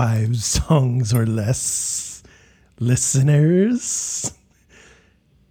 five 0.00 0.36
songs 0.42 1.12
or 1.12 1.26
less 1.26 2.22
listeners. 2.78 4.32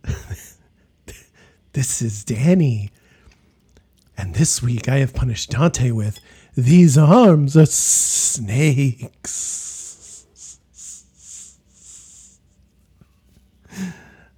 this 1.74 2.02
is 2.02 2.24
Danny, 2.24 2.90
and 4.18 4.34
this 4.34 4.64
week 4.64 4.90
I 4.90 4.96
have 4.98 5.14
punished 5.14 5.52
Dante 5.52 5.92
with 5.92 6.20
These 6.58 6.98
Arms 6.98 7.56
Are 7.56 7.68
Snakes. 7.68 9.16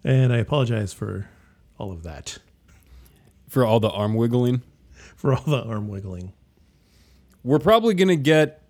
And 0.03 0.33
I 0.33 0.38
apologize 0.39 0.91
for 0.91 1.30
all 1.77 1.93
of 1.93 2.03
that, 2.03 2.38
for 3.47 3.64
all 3.66 3.80
the 3.80 3.91
arm 3.91 4.16
wiggling. 4.16 4.61
for 5.16 5.33
all 5.33 5.43
the 5.45 5.64
arm 5.64 5.88
wiggling. 5.88 6.33
We're 7.43 7.59
probably 7.59 7.93
going 7.93 8.09
to 8.09 8.17
get, 8.17 8.61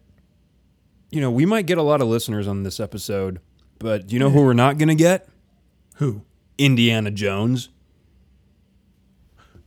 you 1.11 1.21
know, 1.21 1.29
we 1.31 1.45
might 1.45 1.65
get 1.65 1.77
a 1.77 1.81
lot 1.83 2.01
of 2.01 2.07
listeners 2.07 2.47
on 2.47 2.63
this 2.63 2.79
episode, 2.79 3.39
but 3.79 4.07
do 4.07 4.13
you 4.15 4.19
know 4.19 4.29
who 4.29 4.41
we're 4.43 4.53
not 4.53 4.77
going 4.77 4.87
to 4.89 4.95
get? 4.95 5.27
Who? 5.95 6.21
Indiana 6.57 7.11
Jones. 7.11 7.69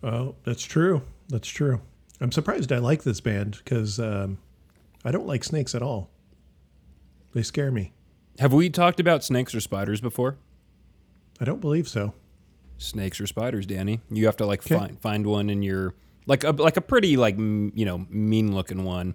Oh, 0.02 0.34
that's 0.44 0.64
true. 0.64 1.02
That's 1.28 1.48
true. 1.48 1.80
I'm 2.20 2.32
surprised 2.32 2.72
I 2.72 2.78
like 2.78 3.02
this 3.02 3.20
band 3.20 3.58
because 3.64 3.98
um, 3.98 4.38
I 5.04 5.10
don't 5.10 5.26
like 5.26 5.44
snakes 5.44 5.74
at 5.74 5.82
all. 5.82 6.10
They 7.32 7.42
scare 7.42 7.70
me. 7.70 7.92
Have 8.38 8.52
we 8.52 8.70
talked 8.70 9.00
about 9.00 9.24
snakes 9.24 9.54
or 9.54 9.60
spiders 9.60 10.00
before? 10.00 10.36
I 11.40 11.44
don't 11.44 11.60
believe 11.60 11.88
so. 11.88 12.14
Snakes 12.78 13.20
or 13.20 13.26
spiders, 13.26 13.66
Danny? 13.66 14.00
You 14.10 14.26
have 14.26 14.36
to 14.38 14.46
like 14.46 14.62
'Kay. 14.62 14.76
find 14.76 15.00
find 15.00 15.26
one 15.26 15.48
in 15.50 15.62
your 15.62 15.94
like 16.26 16.44
a 16.44 16.50
like 16.50 16.76
a 16.76 16.80
pretty 16.80 17.16
like 17.16 17.34
m- 17.34 17.72
you 17.74 17.84
know 17.84 18.06
mean 18.08 18.54
looking 18.54 18.84
one. 18.84 19.14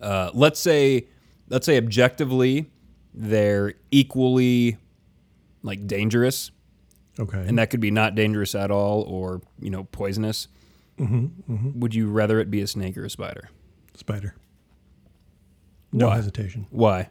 Uh, 0.00 0.30
let's 0.34 0.60
say 0.60 1.06
let's 1.48 1.66
say 1.66 1.76
objectively 1.76 2.70
they're 3.14 3.74
equally 3.90 4.76
like 5.62 5.86
dangerous, 5.86 6.50
Okay. 7.18 7.44
and 7.46 7.58
that 7.58 7.70
could 7.70 7.80
be 7.80 7.90
not 7.90 8.14
dangerous 8.14 8.54
at 8.54 8.70
all 8.70 9.02
or 9.02 9.40
you 9.60 9.70
know 9.70 9.84
poisonous. 9.84 10.48
Would 10.98 11.94
you 11.94 12.10
rather 12.10 12.40
it 12.40 12.50
be 12.50 12.60
a 12.60 12.66
snake 12.66 12.96
or 12.98 13.04
a 13.04 13.10
spider? 13.10 13.50
Spider. 13.94 14.34
No 15.92 16.08
Why? 16.08 16.16
hesitation. 16.16 16.66
Why? 16.70 17.08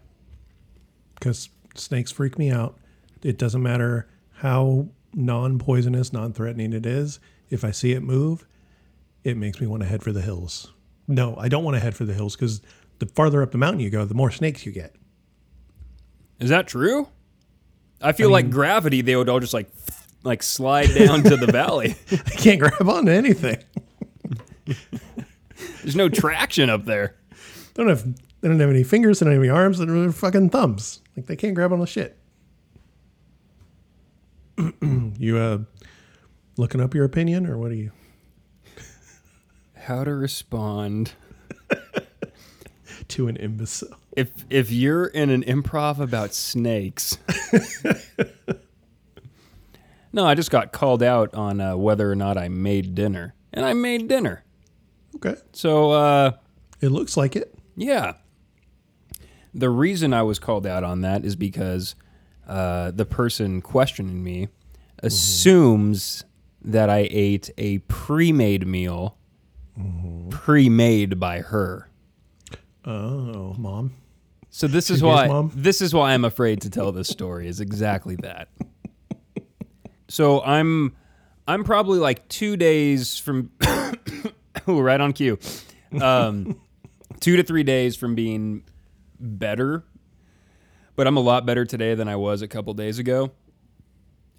Because 1.15 1.49
snakes 1.75 2.11
freak 2.11 2.37
me 2.37 2.51
out. 2.51 2.77
It 3.23 3.37
doesn't 3.37 3.63
matter 3.63 4.07
how 4.33 4.87
non 5.13 5.57
poisonous, 5.57 6.11
non 6.13 6.33
threatening 6.33 6.73
it 6.73 6.85
is. 6.85 7.19
If 7.49 7.63
I 7.63 7.71
see 7.71 7.93
it 7.93 8.01
move, 8.03 8.45
it 9.23 9.35
makes 9.37 9.59
me 9.61 9.67
want 9.67 9.83
to 9.83 9.89
head 9.89 10.03
for 10.03 10.11
the 10.11 10.21
hills. 10.21 10.73
No, 11.07 11.35
I 11.37 11.47
don't 11.47 11.63
want 11.63 11.75
to 11.75 11.79
head 11.79 11.95
for 11.95 12.05
the 12.05 12.13
hills 12.13 12.35
because 12.35 12.61
the 12.99 13.05
farther 13.05 13.41
up 13.41 13.51
the 13.51 13.57
mountain 13.57 13.79
you 13.79 13.89
go, 13.89 14.05
the 14.05 14.13
more 14.13 14.31
snakes 14.31 14.65
you 14.65 14.71
get. 14.71 14.95
Is 16.39 16.49
that 16.49 16.67
true? 16.67 17.07
I 18.01 18.11
feel 18.11 18.29
like 18.29 18.49
gravity 18.49 19.01
they 19.01 19.15
would 19.15 19.29
all 19.29 19.39
just 19.39 19.53
like 19.53 19.69
like 20.23 20.43
slide 20.43 20.93
down 20.93 21.23
to 21.23 21.37
the 21.37 21.47
valley. 21.47 21.95
I 22.11 22.31
can't 22.31 22.59
grab 22.59 22.87
onto 22.87 23.11
anything. 23.11 23.63
There's 25.81 25.95
no 25.95 26.09
traction 26.09 26.69
up 26.69 26.85
there. 26.85 27.15
They 27.73 27.83
don't 27.83 27.89
have 27.89 28.03
they 28.41 28.47
don't 28.47 28.59
have 28.59 28.69
any 28.69 28.83
fingers, 28.83 29.19
they 29.19 29.25
don't 29.25 29.33
have 29.33 29.41
any 29.41 29.49
arms, 29.49 29.79
they 29.79 29.85
don't 29.85 30.03
have 30.03 30.15
fucking 30.15 30.49
thumbs. 30.49 31.01
Like 31.15 31.27
they 31.27 31.35
can't 31.35 31.55
grab 31.55 31.71
on 31.71 31.79
the 31.79 31.87
shit. 31.87 32.17
you 35.17 35.37
uh 35.37 35.59
looking 36.57 36.81
up 36.81 36.93
your 36.93 37.05
opinion 37.05 37.47
or 37.47 37.57
what 37.57 37.71
are 37.71 37.75
you 37.75 37.91
How 39.87 40.03
to 40.03 40.13
respond 40.13 41.13
to 43.07 43.27
an 43.29 43.37
imbecile? 43.37 43.95
if 44.17 44.31
if 44.49 44.69
you're 44.69 45.05
in 45.05 45.29
an 45.29 45.43
improv 45.43 45.99
about 45.99 46.33
snakes? 46.33 47.17
no, 50.11 50.25
I 50.25 50.35
just 50.35 50.51
got 50.51 50.73
called 50.73 51.01
out 51.01 51.33
on 51.33 51.61
uh, 51.61 51.77
whether 51.77 52.11
or 52.11 52.15
not 52.15 52.37
I 52.37 52.49
made 52.49 52.95
dinner, 52.95 53.33
and 53.53 53.63
I 53.63 53.71
made 53.71 54.09
dinner. 54.09 54.43
Okay. 55.15 55.35
So 55.53 55.91
uh, 55.91 56.31
It 56.81 56.89
looks 56.89 57.15
like 57.15 57.37
it. 57.37 57.55
yeah, 57.77 58.15
the 59.53 59.69
reason 59.69 60.13
I 60.13 60.23
was 60.23 60.37
called 60.37 60.67
out 60.67 60.83
on 60.83 60.99
that 61.01 61.23
is 61.23 61.37
because 61.37 61.95
uh, 62.45 62.91
the 62.91 63.05
person 63.05 63.61
questioning 63.61 64.21
me 64.21 64.49
assumes 65.01 66.25
that 66.61 66.89
I 66.89 67.07
ate 67.09 67.49
a 67.57 67.77
pre-made 67.79 68.67
meal, 68.67 69.16
pre-made 70.29 71.19
by 71.19 71.39
her. 71.41 71.89
Oh, 72.85 73.53
mom. 73.57 73.93
So 74.49 74.67
this 74.67 74.89
is 74.89 74.99
She 74.99 75.05
why 75.05 75.25
is, 75.25 75.29
Mom? 75.29 75.51
this 75.53 75.81
is 75.81 75.93
why 75.93 76.13
I'm 76.13 76.25
afraid 76.25 76.61
to 76.61 76.69
tell 76.69 76.91
this 76.91 77.09
story 77.09 77.47
is 77.47 77.59
exactly 77.59 78.15
that. 78.17 78.49
so 80.07 80.41
I'm 80.41 80.95
I'm 81.47 81.63
probably 81.63 81.99
like 81.99 82.27
two 82.29 82.57
days 82.57 83.17
from 83.17 83.51
right 84.65 84.99
on 84.99 85.13
cue. 85.13 85.37
Um, 86.01 86.59
two 87.19 87.35
to 87.35 87.43
three 87.43 87.63
days 87.63 87.95
from 87.95 88.15
being 88.15 88.63
better, 89.19 89.83
but 90.95 91.07
I'm 91.07 91.17
a 91.17 91.21
lot 91.21 91.45
better 91.45 91.65
today 91.65 91.93
than 91.95 92.07
I 92.07 92.15
was 92.15 92.41
a 92.41 92.47
couple 92.47 92.73
days 92.73 92.99
ago. 92.99 93.31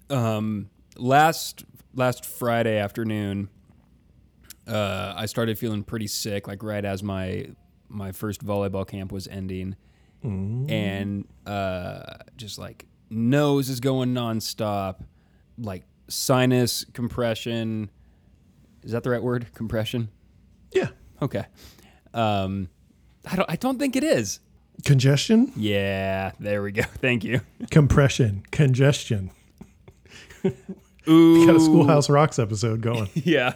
Um, 0.09 0.69
last 0.97 1.63
last 1.93 2.25
Friday 2.25 2.77
afternoon, 2.77 3.49
uh, 4.69 5.13
I 5.15 5.25
started 5.25 5.57
feeling 5.57 5.83
pretty 5.83 6.07
sick, 6.07 6.47
like 6.47 6.63
right 6.63 6.85
as 6.85 7.03
my 7.03 7.47
my 7.87 8.11
first 8.11 8.45
volleyball 8.45 8.87
camp 8.87 9.11
was 9.11 9.27
ending, 9.27 9.75
and 10.23 11.27
uh, 11.45 12.17
just 12.37 12.59
like 12.59 12.85
nose 13.09 13.69
is 13.69 13.79
going 13.79 14.13
nonstop, 14.13 15.01
like 15.57 15.83
sinus 16.07 16.85
compression. 16.93 17.89
Is 18.83 18.91
that 18.91 19.03
the 19.03 19.09
right 19.09 19.23
word? 19.23 19.47
Compression. 19.53 20.09
Yeah. 20.71 20.89
Okay. 21.21 21.45
Um, 22.13 22.69
I 23.25 23.35
don't. 23.35 23.49
I 23.51 23.55
don't 23.55 23.79
think 23.79 23.95
it 23.95 24.03
is. 24.03 24.39
Congestion, 24.85 25.51
Yeah. 25.57 26.31
There 26.39 26.63
we 26.63 26.71
go. 26.71 26.83
Thank 27.01 27.25
you. 27.25 27.41
compression, 27.69 28.43
congestion. 28.51 29.31
Ooh. 31.09 31.45
Got 31.45 31.55
a 31.55 31.59
Schoolhouse 31.59 32.09
Rocks 32.09 32.39
episode 32.39 32.81
going. 32.81 33.09
Yeah. 33.13 33.53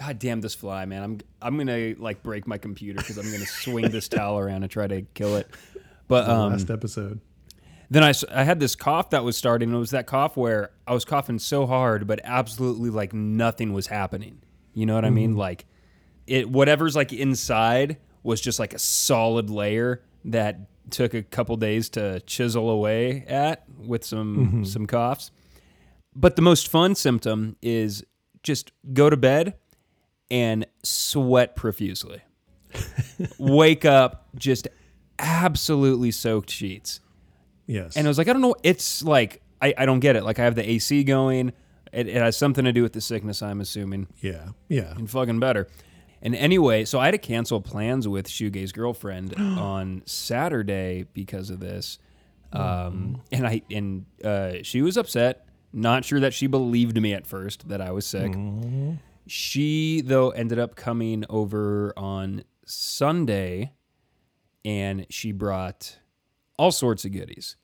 God 0.00 0.18
damn 0.18 0.40
this 0.40 0.54
fly, 0.54 0.86
man. 0.86 1.02
I'm 1.02 1.20
I'm 1.42 1.58
gonna 1.58 1.94
like 1.98 2.22
break 2.22 2.46
my 2.46 2.56
computer 2.56 2.98
because 2.98 3.18
I'm 3.18 3.30
gonna 3.30 3.44
swing 3.44 3.90
this 3.90 4.08
towel 4.08 4.38
around 4.38 4.62
and 4.62 4.70
try 4.70 4.86
to 4.86 5.02
kill 5.14 5.36
it. 5.36 5.48
But 6.08 6.28
um, 6.28 6.50
Last 6.50 6.70
episode. 6.70 7.20
then 7.88 8.02
I, 8.02 8.12
I 8.32 8.42
had 8.42 8.58
this 8.58 8.74
cough 8.74 9.10
that 9.10 9.22
was 9.22 9.36
starting. 9.36 9.68
And 9.68 9.76
it 9.76 9.78
was 9.78 9.92
that 9.92 10.08
cough 10.08 10.36
where 10.36 10.72
I 10.84 10.92
was 10.92 11.04
coughing 11.04 11.38
so 11.38 11.66
hard, 11.68 12.08
but 12.08 12.18
absolutely 12.24 12.90
like 12.90 13.12
nothing 13.12 13.72
was 13.72 13.86
happening. 13.86 14.40
You 14.74 14.86
know 14.86 14.96
what 14.96 15.04
I 15.04 15.10
mean? 15.10 15.36
Like 15.36 15.66
it 16.26 16.50
whatever's 16.50 16.96
like 16.96 17.12
inside 17.12 17.98
was 18.24 18.40
just 18.40 18.58
like 18.58 18.74
a 18.74 18.78
solid 18.80 19.50
layer 19.50 20.02
that 20.24 20.58
took 20.90 21.14
a 21.14 21.22
couple 21.22 21.56
days 21.56 21.88
to 21.90 22.18
chisel 22.22 22.70
away 22.70 23.24
at 23.28 23.62
with 23.78 24.04
some 24.04 24.64
some 24.64 24.88
coughs. 24.88 25.30
But 26.16 26.34
the 26.34 26.42
most 26.42 26.66
fun 26.66 26.96
symptom 26.96 27.54
is 27.62 28.02
just 28.42 28.72
go 28.92 29.08
to 29.10 29.16
bed 29.16 29.54
and 30.30 30.66
sweat 30.82 31.56
profusely. 31.56 32.22
Wake 33.38 33.84
up 33.84 34.28
just 34.36 34.68
absolutely 35.18 36.10
soaked 36.10 36.50
sheets. 36.50 37.00
Yes. 37.66 37.96
And 37.96 38.06
I 38.06 38.10
was 38.10 38.18
like, 38.18 38.28
I 38.28 38.32
don't 38.32 38.42
know. 38.42 38.54
It's 38.62 39.02
like, 39.02 39.42
I, 39.60 39.74
I 39.76 39.86
don't 39.86 40.00
get 40.00 40.16
it. 40.16 40.24
Like, 40.24 40.38
I 40.38 40.44
have 40.44 40.54
the 40.54 40.68
AC 40.68 41.04
going. 41.04 41.52
It, 41.92 42.08
it 42.08 42.16
has 42.16 42.36
something 42.36 42.64
to 42.64 42.72
do 42.72 42.82
with 42.82 42.92
the 42.92 43.00
sickness, 43.00 43.42
I'm 43.42 43.60
assuming, 43.60 44.06
yeah. 44.20 44.50
Yeah. 44.68 44.92
and 44.96 45.10
fucking 45.10 45.40
better. 45.40 45.68
And 46.22 46.34
anyway, 46.34 46.84
so 46.84 47.00
I 47.00 47.06
had 47.06 47.12
to 47.12 47.18
cancel 47.18 47.60
plans 47.60 48.06
with 48.06 48.28
Shoegaze 48.28 48.72
girlfriend 48.72 49.34
on 49.38 50.02
Saturday 50.06 51.06
because 51.14 51.50
of 51.50 51.60
this. 51.60 51.98
Um, 52.52 53.22
and 53.30 53.46
I 53.46 53.62
and 53.70 54.06
uh, 54.24 54.54
she 54.62 54.82
was 54.82 54.96
upset. 54.96 55.46
Not 55.72 56.04
sure 56.04 56.18
that 56.20 56.34
she 56.34 56.48
believed 56.48 57.00
me 57.00 57.14
at 57.14 57.26
first 57.26 57.68
that 57.68 57.80
I 57.80 57.92
was 57.92 58.04
sick. 58.04 58.32
She 59.30 60.00
though 60.00 60.30
ended 60.30 60.58
up 60.58 60.74
coming 60.74 61.24
over 61.30 61.92
on 61.96 62.42
Sunday, 62.66 63.74
and 64.64 65.06
she 65.08 65.30
brought 65.30 66.00
all 66.58 66.72
sorts 66.72 67.04
of 67.04 67.12
goodies, 67.12 67.56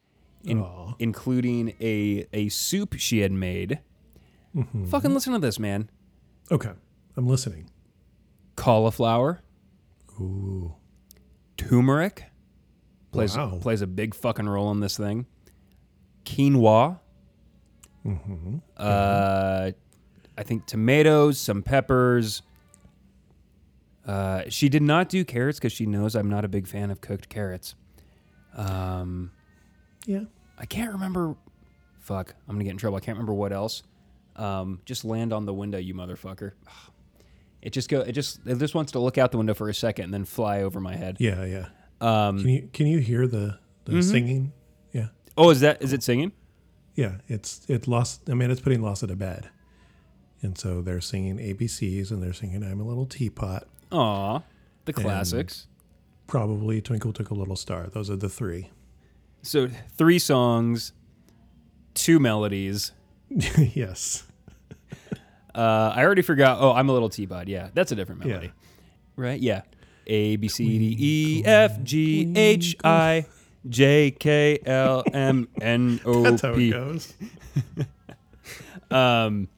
in- 0.45 0.65
including 1.01 1.75
a 1.81 2.27
a 2.33 2.49
soup 2.51 2.95
she 2.99 3.19
had 3.19 3.33
made. 3.33 3.81
Fucking 4.87 5.13
listen 5.13 5.33
to 5.33 5.41
this, 5.41 5.59
man. 5.59 5.91
Okay. 6.53 6.71
I'm 7.17 7.27
listening. 7.27 7.69
Cauliflower, 8.55 9.43
Ooh. 10.21 10.75
turmeric 11.57 12.27
plays 13.11 13.37
Wow. 13.37 13.59
plays 13.61 13.83
a 13.83 13.87
big 13.89 14.15
fucking 14.15 14.49
role 14.49 14.71
in 14.71 14.79
this 14.81 14.97
thing. 14.97 15.27
Quinoa, 16.25 17.01
uh, 18.77 19.73
I 20.37 20.43
think 20.43 20.67
tomatoes, 20.67 21.39
some 21.41 21.63
peppers, 21.63 22.43
Uh, 24.07 24.45
she 24.49 24.69
did 24.69 24.83
not 24.83 25.09
do 25.09 25.25
carrots 25.25 25.59
because 25.59 25.73
she 25.73 25.85
knows 25.85 26.15
I'm 26.15 26.31
not 26.31 26.45
a 26.45 26.49
big 26.49 26.69
fan 26.69 26.91
of 26.93 27.01
cooked 27.01 27.29
carrots. 27.29 27.75
Um, 28.55 29.33
Yeah. 30.07 30.25
I 30.59 30.65
can't 30.65 30.93
remember. 30.93 31.35
Fuck, 31.99 32.35
I'm 32.49 32.55
gonna 32.55 32.65
get 32.65 32.71
in 32.71 32.77
trouble. 32.77 32.97
I 32.97 33.01
can't 33.01 33.17
remember 33.17 33.35
what 33.35 33.53
else. 33.53 33.83
Um, 34.37 34.81
just 34.85 35.05
land 35.05 35.33
on 35.33 35.45
the 35.45 35.53
window, 35.53 35.79
you 35.79 35.93
motherfucker. 35.93 36.53
It 37.63 37.73
just 37.73 37.89
go. 37.89 38.01
It 38.03 38.13
just. 38.13 38.39
It 38.47 38.59
just 38.59 38.75
wants 38.77 38.93
to 38.93 39.01
look 39.01 39.19
out 39.19 39.33
the 39.33 39.39
window 39.39 39.55
for 39.55 39.69
a 39.69 39.75
second 39.75 40.05
and 40.05 40.15
then 40.15 40.25
fly 40.25 40.63
over 40.63 40.79
my 40.79 40.95
head. 40.95 41.17
Yeah, 41.19 41.45
yeah. 41.45 41.67
Um, 42.01 42.39
Can 42.39 42.49
you 42.49 42.69
can 42.73 42.87
you 42.87 42.99
hear 43.01 43.27
the 43.27 43.59
the 43.87 43.93
Mm-hmm. 43.93 44.01
singing? 44.03 44.53
Yeah. 44.93 45.09
oh, 45.37 45.51
is 45.51 45.61
that 45.61 45.83
is 45.83 45.93
it 45.93 46.03
singing? 46.05 46.31
Yeah, 46.95 47.17
it's 47.27 47.67
it 47.69 47.89
lost. 47.89 48.31
I 48.31 48.35
mean, 48.35 48.51
it's 48.53 48.61
putting 48.61 48.83
Lassa 48.83 49.07
to 49.09 49.17
bed, 49.17 49.51
and 50.43 50.57
so 50.59 50.81
they're 50.83 51.01
singing 51.01 51.39
ABCs 51.39 52.11
and 52.11 52.23
they're 52.23 52.33
singing 52.33 52.63
"I'm 52.63 52.81
a 52.81 52.85
Little 52.85 53.07
Teapot." 53.07 53.67
Aw, 53.93 54.41
the 54.85 54.93
classics. 54.93 55.67
Probably 56.27 56.81
"Twinkle 56.81 57.13
Twinkle 57.13 57.37
Little 57.37 57.57
Star." 57.57 57.87
Those 57.89 58.11
are 58.11 58.17
the 58.17 58.29
three. 58.29 58.71
So 59.43 59.69
three 59.97 60.19
songs, 60.19 60.93
two 61.95 62.19
melodies. 62.19 62.93
yes. 63.31 64.25
Uh, 65.55 65.93
I 65.95 66.05
already 66.05 66.23
forgot. 66.23 66.59
Oh, 66.61 66.73
I'm 66.73 66.89
a 66.89 66.93
little 66.93 67.09
teapot. 67.09 67.49
Yeah, 67.49 67.69
that's 67.75 67.91
a 67.93 67.95
different 67.97 68.23
Yeah. 68.23 68.27
melody, 68.29 68.53
right? 69.17 69.41
Yeah. 69.41 69.63
A 70.09 70.37
B 70.37 70.49
C 70.49 70.79
D 70.79 70.97
E 70.99 71.43
F 71.45 71.83
G 71.83 72.33
H 72.37 72.77
I 72.85 73.27
J 73.69 74.11
K 74.13 74.59
L 74.67 75.03
M 75.13 75.49
N 75.61 76.01
O 76.05 76.23
That's 76.23 76.43
how 76.43 76.53
it 76.55 76.71
goes. 76.71 77.15
Um. 78.91 79.49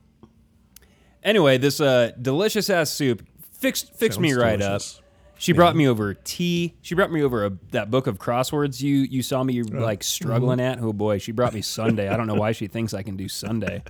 Anyway, 1.23 1.59
this 1.59 1.81
uh 1.81 2.12
delicious 2.20 2.70
ass 2.70 2.91
soup 2.91 3.26
fixed 3.53 3.94
fixed 3.94 4.20
me 4.20 4.31
Sounds 4.31 4.43
right 4.43 4.59
delicious. 4.59 4.99
up. 4.99 5.05
She 5.41 5.53
brought 5.53 5.76
me 5.76 5.87
over 5.87 6.15
tea. 6.15 6.75
She 6.82 6.97
brought 6.97 7.12
me 7.12 7.23
over 7.23 7.44
a, 7.47 7.53
that 7.70 7.93
book 7.93 8.09
of 8.09 8.19
crosswords 8.19 8.81
you 8.81 8.97
you 8.97 9.23
saw 9.23 9.44
me 9.44 9.62
like 9.62 10.03
struggling 10.03 10.61
at. 10.61 10.81
Oh 10.81 10.93
boy, 10.93 11.19
she 11.19 11.31
brought 11.32 11.55
me 11.55 11.62
Sunday. 11.62 12.09
I 12.09 12.17
don't 12.17 12.26
know 12.26 12.35
why 12.35 12.53
she 12.53 12.67
thinks 12.67 12.93
I 12.93 13.03
can 13.03 13.17
do 13.17 13.29
Sunday. 13.29 13.82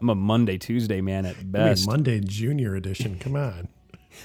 I'm 0.00 0.08
a 0.10 0.14
Monday 0.14 0.56
Tuesday 0.58 1.00
man 1.00 1.26
at 1.26 1.34
I 1.34 1.38
mean, 1.40 1.50
best. 1.50 1.86
Monday 1.86 2.20
Junior 2.20 2.74
Edition. 2.76 3.18
Come 3.18 3.36
on. 3.36 3.68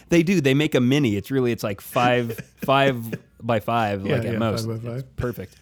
They 0.10 0.24
do. 0.24 0.42
They 0.42 0.56
make 0.56 0.74
a 0.74 0.80
mini. 0.82 1.18
It's 1.18 1.30
really 1.30 1.52
it's 1.52 1.62
like 1.64 1.80
five 1.80 2.40
five 2.66 3.14
by 3.44 3.60
five, 3.60 4.04
like 4.06 4.24
at 4.24 4.34
yeah, 4.34 4.38
most. 4.40 4.66
five 4.66 4.84
by 4.84 4.90
It's 4.94 5.04
five. 5.04 5.16
perfect. 5.18 5.56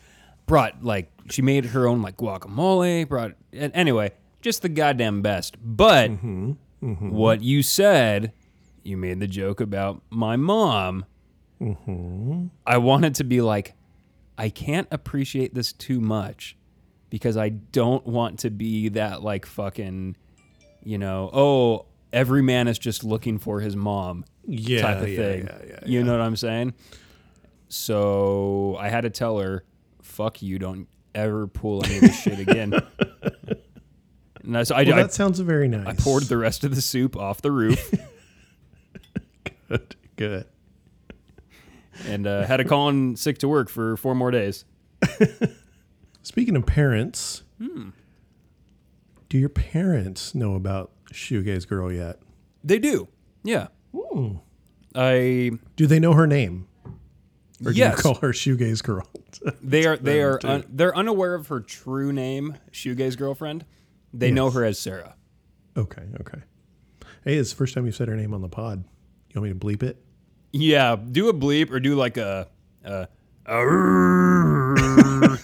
Brought 0.46 0.84
like 0.86 1.12
she 1.30 1.42
made 1.42 1.66
her 1.66 1.86
own 1.86 2.02
like 2.02 2.16
guacamole. 2.16 3.10
Brought 3.10 3.34
and 3.52 3.74
anyway, 3.76 4.12
just 4.42 4.62
the 4.62 4.70
goddamn 4.70 5.22
best. 5.22 5.58
But 5.64 6.12
Mm-hmm, 6.12 7.10
what 7.12 7.42
you 7.44 7.62
said, 7.62 8.34
you 8.84 8.98
made 8.98 9.20
the 9.20 9.28
joke 9.28 9.62
about 9.62 10.02
my 10.10 10.36
mom. 10.36 11.06
Mm-hmm. 11.62 12.48
I 12.66 12.78
wanted 12.78 13.14
to 13.16 13.24
be 13.24 13.42
like, 13.42 13.76
I 14.38 14.50
can't 14.50 14.88
appreciate 14.90 15.54
this 15.54 15.72
too 15.74 16.02
much 16.02 16.58
because 17.12 17.38
I 17.38 17.50
don't 17.50 18.06
want 18.08 18.40
to 18.40 18.50
be 18.50 18.90
that 18.90 19.22
like 19.22 19.46
fucking, 19.46 20.16
you 20.84 20.98
know, 20.98 21.30
oh, 21.32 21.86
every 22.12 22.42
man 22.42 22.68
is 22.68 22.80
just 22.80 23.04
looking 23.04 23.38
for 23.38 23.60
his 23.60 23.76
mom 23.76 24.26
Yeah, 24.48 24.82
type 24.82 25.02
of 25.04 25.10
yeah, 25.10 25.18
thing. 25.18 25.50
yeah, 25.68 25.80
you 25.86 26.04
know 26.04 26.14
what 26.14 26.22
I'm 26.22 26.36
saying? 26.36 26.74
So 27.70 28.76
I 28.80 28.90
had 28.90 29.02
to 29.02 29.10
tell 29.10 29.38
her, 29.40 29.64
"Fuck 30.02 30.42
you! 30.42 30.58
Don't 30.60 30.88
ever 31.16 31.48
pull 31.48 31.86
any 31.86 31.96
of 31.98 32.02
this 32.02 32.20
shit 32.22 32.40
again." 32.40 32.74
And 34.44 34.58
I, 34.58 34.64
so 34.64 34.76
I, 34.76 34.84
Well, 34.84 34.96
I, 34.96 35.02
that 35.04 35.14
sounds 35.14 35.40
very 35.40 35.68
nice. 35.68 35.86
I 35.88 35.94
poured 35.94 36.24
the 36.24 36.38
rest 36.38 36.64
of 36.64 36.74
the 36.76 36.82
soup 36.82 37.16
off 37.16 37.42
the 37.42 37.52
roof 37.52 37.92
good. 39.70 39.96
Good. 40.16 40.46
and 42.08 42.28
uh, 42.28 42.44
had 42.46 42.58
to 42.58 42.64
call 42.66 42.90
in 42.90 43.16
sick 43.16 43.38
to 43.40 43.48
work 43.48 43.70
for 43.70 43.98
four 43.98 44.16
more 44.16 44.32
days. 44.32 44.66
Speaking 46.24 46.56
of 46.56 46.66
parents, 46.66 47.44
Hmm. 47.60 47.90
do 49.30 49.38
your 49.38 49.50
parents 49.50 50.34
know 50.36 50.56
about 50.56 50.92
Shoegaze 51.14 51.68
Girl 51.68 51.92
yet? 51.92 52.20
They 52.64 52.80
do, 52.80 53.08
yeah. 53.44 53.68
Ooh. 53.96 54.42
I 54.96 55.52
Do 55.76 55.88
they 55.88 56.00
know 56.00 56.14
her 56.14 56.28
name? 56.28 56.68
Or 57.66 57.72
do 57.72 57.78
yes, 57.78 57.98
you 57.98 58.02
call 58.04 58.16
her 58.16 58.30
Shoegaze 58.34 58.84
Girl? 58.84 59.08
they 59.62 59.86
are 59.86 59.98
they 59.98 60.22
are 60.22 60.40
un, 60.44 60.66
they're 60.70 60.96
unaware 60.96 61.34
of 61.36 61.48
her 61.48 61.60
true 61.60 62.12
name, 62.12 62.58
Shoegaze 62.72 63.18
girlfriend. 63.18 63.66
They 64.14 64.32
know 64.32 64.50
her 64.52 64.64
as 64.64 64.78
Sarah. 64.80 65.16
okay, 65.78 66.04
okay. 66.20 66.40
Hey, 67.24 67.38
it's 67.38 67.52
the 67.52 67.56
first 67.56 67.74
time 67.76 67.86
you 67.86 67.92
said 67.92 68.08
her 68.08 68.16
name 68.16 68.34
on 68.34 68.42
the 68.42 68.50
pod. 68.50 68.84
You 69.30 69.40
want 69.40 69.54
me 69.54 69.60
to 69.60 69.66
bleep 69.66 69.84
it? 69.84 70.04
Yeah, 70.52 70.96
do 70.96 71.30
a 71.30 71.34
bleep 71.34 71.72
or 71.72 71.80
do 71.80 71.96
like 71.96 72.18
a, 72.18 72.48
a, 72.84 73.08
a 73.46 73.56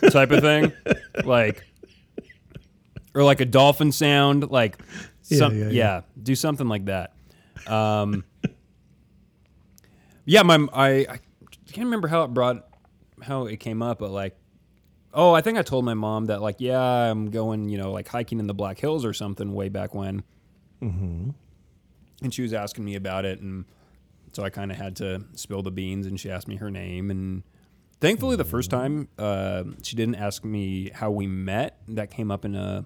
type 0.11 0.31
of 0.31 0.41
thing, 0.41 0.73
like 1.23 1.63
or 3.13 3.23
like 3.23 3.39
a 3.39 3.45
dolphin 3.45 3.91
sound, 3.91 4.49
like 4.51 4.77
Yeah, 5.29 5.49
yeah, 5.49 5.49
yeah, 5.49 5.69
yeah. 5.69 6.01
do 6.21 6.35
something 6.35 6.67
like 6.67 6.85
that. 6.85 7.13
Um, 7.67 8.25
yeah, 10.25 10.43
my 10.43 10.67
I, 10.73 10.87
I 10.89 11.19
can't 11.71 11.85
remember 11.85 12.07
how 12.07 12.23
it 12.23 12.33
brought 12.33 12.67
how 13.21 13.45
it 13.45 13.57
came 13.59 13.81
up, 13.81 13.99
but 13.99 14.11
like. 14.11 14.35
Oh, 15.19 15.33
I 15.33 15.41
think 15.41 15.57
I 15.57 15.63
told 15.63 15.83
my 15.83 15.95
mom 15.95 16.25
that, 16.25 16.43
like, 16.43 16.57
yeah, 16.59 16.79
I'm 16.79 17.31
going, 17.31 17.69
you 17.69 17.77
know, 17.79 17.91
like 17.91 18.07
hiking 18.07 18.39
in 18.39 18.45
the 18.45 18.53
Black 18.53 18.79
Hills 18.79 19.03
or 19.03 19.13
something 19.13 19.51
way 19.51 19.67
back 19.67 19.95
when. 19.95 20.23
Mm-hmm. 20.79 21.31
And 22.21 22.33
she 22.33 22.43
was 22.43 22.53
asking 22.53 22.85
me 22.85 22.93
about 22.93 23.25
it, 23.25 23.39
and 23.41 23.65
so 24.33 24.43
I 24.43 24.51
kind 24.51 24.71
of 24.71 24.77
had 24.77 24.95
to 24.97 25.25
spill 25.33 25.63
the 25.63 25.71
beans, 25.71 26.05
and 26.05 26.19
she 26.19 26.29
asked 26.29 26.47
me 26.47 26.57
her 26.57 26.69
name. 26.69 27.09
And 27.09 27.41
thankfully, 27.99 28.35
the 28.35 28.45
first 28.45 28.69
time 28.69 29.07
uh, 29.17 29.63
she 29.81 29.95
didn't 29.95 30.15
ask 30.15 30.45
me 30.45 30.91
how 30.93 31.09
we 31.09 31.25
met. 31.25 31.79
That 31.87 32.11
came 32.11 32.29
up 32.29 32.45
in 32.45 32.53
a 32.53 32.85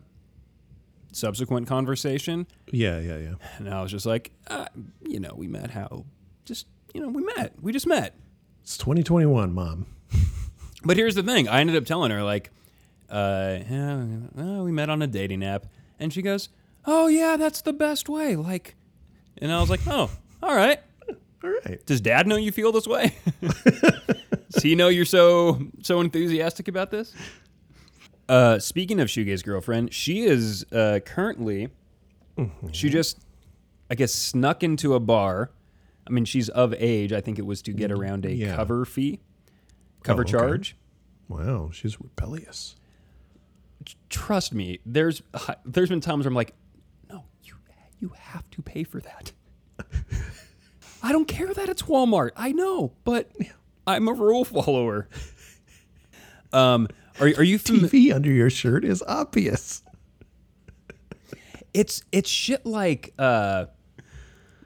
subsequent 1.11 1.67
conversation, 1.67 2.47
Yeah, 2.71 2.99
yeah, 2.99 3.17
yeah. 3.17 3.33
and 3.57 3.69
I 3.69 3.81
was 3.81 3.91
just 3.91 4.05
like, 4.05 4.31
uh, 4.47 4.67
you 5.05 5.19
know, 5.19 5.33
we 5.35 5.47
met 5.47 5.71
how, 5.71 6.05
just 6.45 6.67
you 6.93 7.01
know, 7.01 7.09
we 7.09 7.23
met, 7.35 7.53
we 7.61 7.73
just 7.73 7.87
met. 7.87 8.15
It's 8.63 8.77
2021, 8.77 9.53
Mom. 9.53 9.85
But 10.83 10.97
here's 10.97 11.15
the 11.15 11.23
thing: 11.23 11.47
I 11.47 11.59
ended 11.61 11.75
up 11.75 11.85
telling 11.85 12.11
her 12.11 12.23
like, 12.23 12.49
uh, 13.09 13.59
yeah, 13.69 14.05
uh, 14.37 14.63
we 14.63 14.71
met 14.71 14.89
on 14.89 15.01
a 15.01 15.07
dating 15.07 15.43
app, 15.43 15.65
and 15.99 16.11
she 16.13 16.21
goes, 16.21 16.49
"Oh 16.85 17.07
yeah, 17.07 17.37
that's 17.37 17.61
the 17.61 17.73
best 17.73 18.09
way." 18.09 18.35
Like, 18.35 18.75
and 19.37 19.51
I 19.51 19.59
was 19.59 19.69
like, 19.69 19.81
"Oh, 19.87 20.09
all 20.41 20.55
right." 20.55 20.79
All 21.43 21.49
right. 21.65 21.83
Does 21.87 22.01
Dad 22.01 22.27
know 22.27 22.35
you 22.35 22.51
feel 22.51 22.71
this 22.71 22.85
way? 22.85 23.15
Does 24.51 24.61
he 24.61 24.75
know 24.75 24.89
you're 24.89 25.05
so 25.05 25.59
so 25.81 25.99
enthusiastic 25.99 26.67
about 26.67 26.91
this? 26.91 27.15
Uh, 28.29 28.59
speaking 28.59 28.99
of 28.99 29.07
Shoegaze 29.07 29.43
girlfriend, 29.43 29.91
she 29.91 30.21
is 30.23 30.65
uh, 30.71 30.99
currently. 31.03 31.69
She 32.71 32.89
just, 32.89 33.19
I 33.89 33.95
guess, 33.95 34.13
snuck 34.13 34.61
into 34.63 34.93
a 34.93 34.99
bar. 34.99 35.49
I 36.07 36.11
mean, 36.11 36.25
she's 36.25 36.47
of 36.49 36.73
age. 36.77 37.11
I 37.11 37.21
think 37.21 37.39
it 37.39 37.45
was 37.45 37.61
to 37.63 37.73
get 37.73 37.91
around 37.91 38.25
a 38.25 38.31
Yeah. 38.33 38.55
cover 38.55 38.85
fee, 38.85 39.19
cover 40.03 40.21
Oh, 40.21 40.23
okay. 40.23 40.31
charge. 40.31 40.75
Wow, 41.27 41.69
she's 41.71 41.99
rebellious. 42.01 42.75
trust 44.09 44.53
me, 44.53 44.79
there's 44.85 45.21
there's 45.65 45.89
been 45.89 46.01
times 46.01 46.25
where 46.25 46.29
I'm 46.29 46.35
like, 46.35 46.53
no, 47.09 47.23
you 47.43 47.53
you 47.99 48.11
have 48.17 48.49
to 48.51 48.61
pay 48.61 48.83
for 48.83 48.99
that. 49.01 49.31
I 51.03 51.11
don't 51.11 51.27
care 51.27 51.51
that 51.53 51.67
it's 51.69 51.83
Walmart. 51.83 52.31
I 52.35 52.51
know, 52.51 52.93
but 53.03 53.31
I'm 53.87 54.07
a 54.07 54.13
rule 54.13 54.45
follower. 54.45 55.07
Um, 56.53 56.87
are 57.19 57.27
are 57.27 57.43
you 57.43 57.57
fam- 57.57 57.79
TV 57.79 58.13
under 58.13 58.29
your 58.31 58.49
shirt 58.49 58.83
is 58.85 59.01
obvious. 59.07 59.81
It's 61.73 62.03
it's 62.11 62.29
shit 62.29 62.65
like 62.65 63.13
uh, 63.17 63.65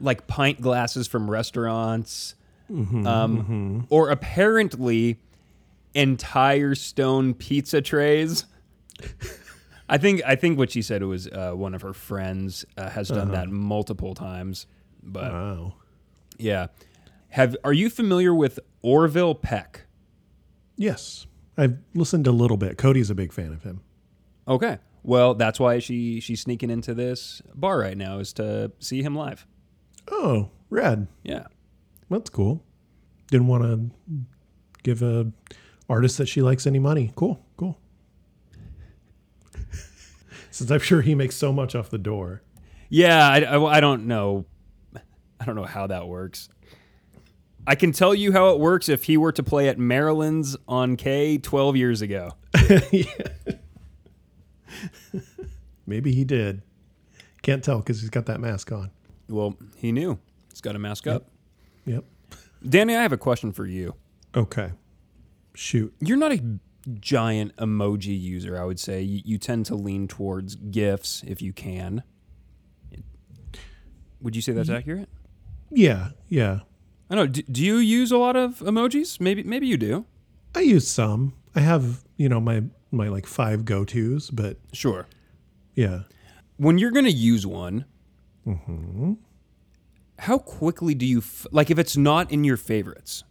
like 0.00 0.26
pint 0.26 0.60
glasses 0.60 1.06
from 1.06 1.30
restaurants, 1.30 2.34
um, 2.68 3.86
or 3.90 4.10
apparently 4.10 5.20
entire 5.96 6.74
stone 6.74 7.34
pizza 7.34 7.80
trays. 7.80 8.44
I 9.88 9.98
think 9.98 10.22
I 10.26 10.34
think 10.36 10.58
what 10.58 10.70
she 10.70 10.82
said 10.82 11.02
was 11.02 11.28
uh, 11.28 11.52
one 11.52 11.74
of 11.74 11.82
her 11.82 11.92
friends 11.92 12.64
uh, 12.76 12.90
has 12.90 13.08
done 13.08 13.30
that 13.32 13.48
multiple 13.48 14.14
times. 14.14 14.66
But 15.02 15.32
Wow. 15.32 15.74
yeah, 16.38 16.66
have 17.28 17.56
are 17.64 17.72
you 17.72 17.88
familiar 17.90 18.34
with 18.34 18.58
Orville 18.82 19.34
Peck? 19.34 19.86
Yes. 20.76 21.26
I've 21.58 21.78
listened 21.94 22.26
a 22.26 22.32
little 22.32 22.56
bit. 22.58 22.76
Cody's 22.76 23.08
a 23.10 23.14
big 23.14 23.32
fan 23.32 23.52
of 23.52 23.62
him. 23.62 23.80
Okay, 24.48 24.78
well 25.02 25.34
that's 25.34 25.58
why 25.60 25.78
she 25.78 26.20
she's 26.20 26.40
sneaking 26.40 26.68
into 26.70 26.92
this 26.92 27.40
bar 27.54 27.78
right 27.78 27.96
now 27.96 28.18
is 28.18 28.32
to 28.34 28.72
see 28.78 29.02
him 29.02 29.14
live. 29.14 29.46
Oh, 30.10 30.50
rad. 30.70 31.06
Yeah. 31.22 31.46
That's 32.10 32.30
cool. 32.30 32.62
Didn't 33.30 33.46
want 33.48 33.62
to 33.64 33.90
give 34.82 35.02
a 35.02 35.32
artist 35.88 36.18
that 36.18 36.26
she 36.26 36.42
likes 36.42 36.66
any 36.66 36.78
money. 36.78 37.12
Cool, 37.14 37.44
cool. 37.56 37.78
Since 40.50 40.70
I'm 40.70 40.80
sure 40.80 41.02
he 41.02 41.14
makes 41.14 41.36
so 41.36 41.52
much 41.52 41.74
off 41.74 41.90
the 41.90 41.98
door. 41.98 42.42
Yeah, 42.88 43.28
I, 43.28 43.40
I, 43.40 43.76
I 43.76 43.80
don't 43.80 44.06
know. 44.06 44.46
I 45.38 45.44
don't 45.44 45.54
know 45.54 45.64
how 45.64 45.86
that 45.88 46.08
works. 46.08 46.48
I 47.66 47.74
can 47.74 47.92
tell 47.92 48.14
you 48.14 48.32
how 48.32 48.50
it 48.50 48.60
works 48.60 48.88
if 48.88 49.04
he 49.04 49.16
were 49.16 49.32
to 49.32 49.42
play 49.42 49.68
at 49.68 49.78
Maryland's 49.78 50.56
on 50.68 50.96
K 50.96 51.36
12 51.36 51.76
years 51.76 52.00
ago. 52.00 52.30
Maybe 55.86 56.12
he 56.12 56.24
did. 56.24 56.62
Can't 57.42 57.62
tell 57.62 57.78
because 57.78 58.00
he's 58.00 58.10
got 58.10 58.26
that 58.26 58.40
mask 58.40 58.72
on. 58.72 58.90
Well, 59.28 59.56
he 59.76 59.92
knew. 59.92 60.18
He's 60.50 60.60
got 60.60 60.76
a 60.76 60.78
mask 60.78 61.06
up. 61.06 61.28
Yep. 61.84 62.04
Danny, 62.66 62.96
I 62.96 63.02
have 63.02 63.12
a 63.12 63.18
question 63.18 63.52
for 63.52 63.66
you. 63.66 63.94
Okay. 64.34 64.72
Shoot. 65.56 65.94
You're 66.00 66.18
not 66.18 66.32
a 66.32 66.40
giant 67.00 67.56
emoji 67.56 68.18
user, 68.20 68.60
I 68.60 68.64
would 68.64 68.78
say. 68.78 69.00
You, 69.02 69.22
you 69.24 69.38
tend 69.38 69.64
to 69.66 69.74
lean 69.74 70.06
towards 70.06 70.54
GIFs 70.56 71.24
if 71.26 71.40
you 71.40 71.52
can. 71.52 72.02
Would 74.20 74.36
you 74.36 74.42
say 74.42 74.52
that's 74.52 74.70
accurate? 74.70 75.08
Yeah. 75.70 76.08
Yeah. 76.28 76.60
I 77.08 77.14
know. 77.14 77.26
Do, 77.26 77.42
do 77.42 77.64
you 77.64 77.76
use 77.76 78.12
a 78.12 78.18
lot 78.18 78.36
of 78.36 78.58
emojis? 78.58 79.20
Maybe 79.20 79.42
maybe 79.44 79.66
you 79.66 79.76
do. 79.76 80.04
I 80.54 80.60
use 80.60 80.88
some. 80.88 81.34
I 81.54 81.60
have, 81.60 82.04
you 82.16 82.28
know, 82.28 82.40
my 82.40 82.64
my 82.90 83.08
like 83.08 83.26
five 83.26 83.64
go 83.64 83.84
tos, 83.84 84.30
but 84.30 84.58
Sure. 84.72 85.06
yeah. 85.74 86.00
When 86.56 86.78
you're 86.78 86.90
gonna 86.90 87.08
use 87.10 87.46
one, 87.46 87.84
mm-hmm. 88.46 89.14
how 90.18 90.38
quickly 90.38 90.94
do 90.94 91.06
you 91.06 91.18
f- 91.18 91.46
like 91.50 91.70
if 91.70 91.78
it's 91.78 91.96
not 91.96 92.30
in 92.30 92.44
your 92.44 92.56
favorites? 92.56 93.24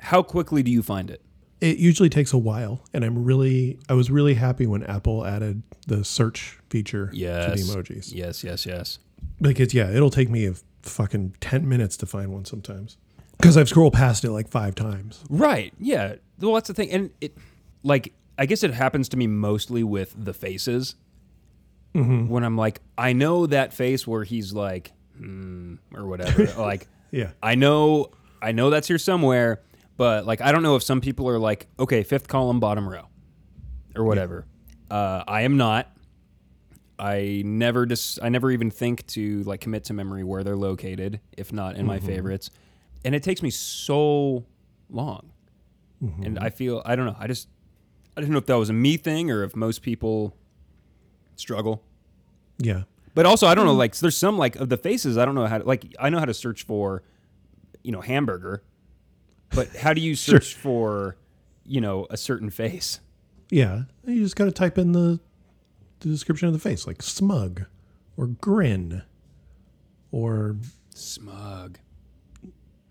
How 0.00 0.22
quickly 0.22 0.62
do 0.62 0.70
you 0.70 0.82
find 0.82 1.10
it? 1.10 1.22
It 1.60 1.78
usually 1.78 2.08
takes 2.10 2.32
a 2.32 2.38
while, 2.38 2.82
and 2.92 3.04
I'm 3.04 3.24
really 3.24 3.78
I 3.88 3.94
was 3.94 4.10
really 4.10 4.34
happy 4.34 4.66
when 4.66 4.82
Apple 4.84 5.24
added 5.26 5.62
the 5.86 6.04
search 6.04 6.58
feature 6.68 7.10
Yes. 7.14 7.44
to 7.60 7.64
the 7.64 7.72
emojis. 7.80 8.12
Yes, 8.14 8.44
yes, 8.44 8.66
yes. 8.66 8.98
Because 9.40 9.72
yeah, 9.72 9.90
it'll 9.90 10.10
take 10.10 10.28
me 10.28 10.46
a 10.46 10.54
fucking 10.82 11.34
10 11.40 11.68
minutes 11.68 11.96
to 11.98 12.06
find 12.06 12.32
one 12.32 12.44
sometimes. 12.44 12.96
Cuz 13.42 13.56
I've 13.56 13.68
scrolled 13.68 13.92
past 13.94 14.24
it 14.24 14.30
like 14.30 14.48
5 14.48 14.74
times. 14.74 15.24
Right. 15.30 15.72
Yeah. 15.80 16.16
Well, 16.40 16.54
that's 16.54 16.68
the 16.68 16.74
thing, 16.74 16.90
and 16.90 17.10
it 17.20 17.36
like 17.82 18.12
I 18.38 18.44
guess 18.44 18.62
it 18.62 18.74
happens 18.74 19.08
to 19.10 19.16
me 19.16 19.26
mostly 19.26 19.82
with 19.82 20.14
the 20.18 20.34
faces. 20.34 20.94
When 21.94 22.44
I'm 22.44 22.58
like, 22.58 22.82
I 22.98 23.14
know 23.14 23.46
that 23.46 23.72
face 23.72 24.06
where 24.06 24.22
he's 24.22 24.52
like, 24.52 24.92
hmm, 25.16 25.76
or 25.94 26.06
whatever. 26.06 26.44
like, 26.58 26.88
Yeah. 27.10 27.30
I 27.42 27.54
know, 27.54 28.10
I 28.42 28.52
know 28.52 28.68
that's 28.68 28.86
here 28.88 28.98
somewhere, 28.98 29.62
but 29.96 30.26
like, 30.26 30.40
I 30.40 30.52
don't 30.52 30.62
know 30.62 30.76
if 30.76 30.82
some 30.82 31.00
people 31.00 31.28
are 31.28 31.38
like, 31.38 31.66
okay, 31.78 32.02
fifth 32.02 32.28
column, 32.28 32.60
bottom 32.60 32.88
row, 32.88 33.06
or 33.94 34.04
whatever. 34.04 34.46
Uh, 34.90 35.24
I 35.26 35.42
am 35.42 35.56
not. 35.56 35.90
I 36.98 37.42
never 37.44 37.86
just, 37.86 38.18
I 38.22 38.28
never 38.28 38.50
even 38.50 38.70
think 38.70 39.06
to 39.08 39.42
like 39.42 39.60
commit 39.60 39.84
to 39.84 39.92
memory 39.92 40.24
where 40.24 40.42
they're 40.42 40.56
located, 40.56 41.20
if 41.36 41.52
not 41.52 41.76
in 41.76 41.84
my 41.84 41.98
mm-hmm. 41.98 42.06
favorites, 42.06 42.50
and 43.04 43.14
it 43.14 43.22
takes 43.22 43.42
me 43.42 43.50
so 43.50 44.46
long. 44.88 45.32
Mm-hmm. 46.02 46.22
And 46.22 46.38
I 46.38 46.50
feel, 46.50 46.82
I 46.84 46.96
don't 46.96 47.06
know, 47.06 47.16
I 47.18 47.26
just, 47.26 47.48
I 48.16 48.20
didn't 48.20 48.32
know 48.32 48.38
if 48.38 48.46
that 48.46 48.58
was 48.58 48.70
a 48.70 48.72
me 48.72 48.96
thing 48.96 49.30
or 49.30 49.44
if 49.44 49.54
most 49.54 49.82
people 49.82 50.36
struggle. 51.36 51.82
Yeah. 52.58 52.84
But 53.14 53.26
also, 53.26 53.46
I 53.46 53.54
don't 53.54 53.64
know. 53.64 53.72
Mm-hmm. 53.72 53.78
Like, 53.78 53.96
there's 53.96 54.16
some 54.16 54.36
like 54.36 54.56
of 54.56 54.68
the 54.68 54.76
faces. 54.76 55.16
I 55.16 55.24
don't 55.24 55.34
know 55.34 55.46
how. 55.46 55.58
To, 55.58 55.64
like, 55.64 55.94
I 55.98 56.10
know 56.10 56.18
how 56.18 56.26
to 56.26 56.34
search 56.34 56.64
for, 56.64 57.02
you 57.82 57.92
know, 57.92 58.02
hamburger, 58.02 58.62
but 59.50 59.74
how 59.76 59.92
do 59.92 60.00
you 60.00 60.14
Sure. 60.16 60.40
search 60.40 60.54
for, 60.54 61.16
you 61.64 61.80
know, 61.80 62.06
a 62.10 62.16
certain 62.16 62.50
face? 62.50 63.00
Yeah. 63.50 63.82
You 64.04 64.22
just 64.22 64.36
got 64.36 64.46
to 64.46 64.52
type 64.52 64.78
in 64.78 64.92
the 64.92 65.20
the 66.00 66.08
description 66.10 66.46
of 66.46 66.52
the 66.52 66.60
face 66.60 66.86
like 66.86 67.00
smug 67.02 67.64
or 68.18 68.26
grin 68.26 69.02
or 70.10 70.56
Smug. 70.94 71.78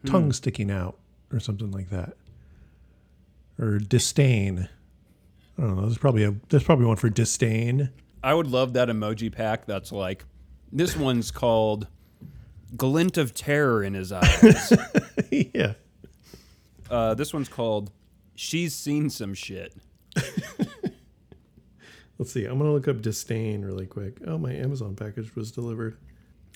tongue 0.06 0.26
hmm. 0.26 0.32
sticking 0.32 0.72
out 0.72 0.98
or 1.32 1.40
something 1.40 1.72
like 1.72 1.90
that. 1.90 2.14
Or 3.60 3.78
disdain. 3.80 4.70
I 5.58 5.62
don't 5.62 5.76
know. 5.76 5.82
There's 5.84 5.98
probably 5.98 6.24
a 6.24 6.36
there's 6.50 6.64
probably 6.64 6.86
one 6.86 6.98
for 6.98 7.10
disdain. 7.10 7.90
I 8.24 8.34
would 8.34 8.48
love 8.48 8.74
that 8.74 8.90
emoji 8.90 9.32
pack. 9.32 9.66
That's 9.66 9.92
like, 9.92 10.26
this 10.72 10.96
one's 10.98 11.32
called 11.32 11.88
glint 12.76 13.18
of 13.18 13.34
terror 13.34 13.84
in 13.84 13.94
his 13.94 14.12
eyes. 14.12 14.74
yeah. 15.32 15.74
Uh, 16.90 17.14
this 17.14 17.34
one's 17.34 17.50
called 17.50 17.92
she's 18.36 18.76
seen 18.76 19.10
some 19.10 19.34
shit. 19.34 19.74
Let's 22.18 22.32
see. 22.32 22.46
I'm 22.46 22.58
gonna 22.58 22.72
look 22.72 22.88
up 22.88 23.02
disdain 23.02 23.64
really 23.64 23.86
quick. 23.86 24.20
Oh, 24.26 24.38
my 24.38 24.54
Amazon 24.54 24.96
package 24.96 25.36
was 25.36 25.52
delivered. 25.52 25.98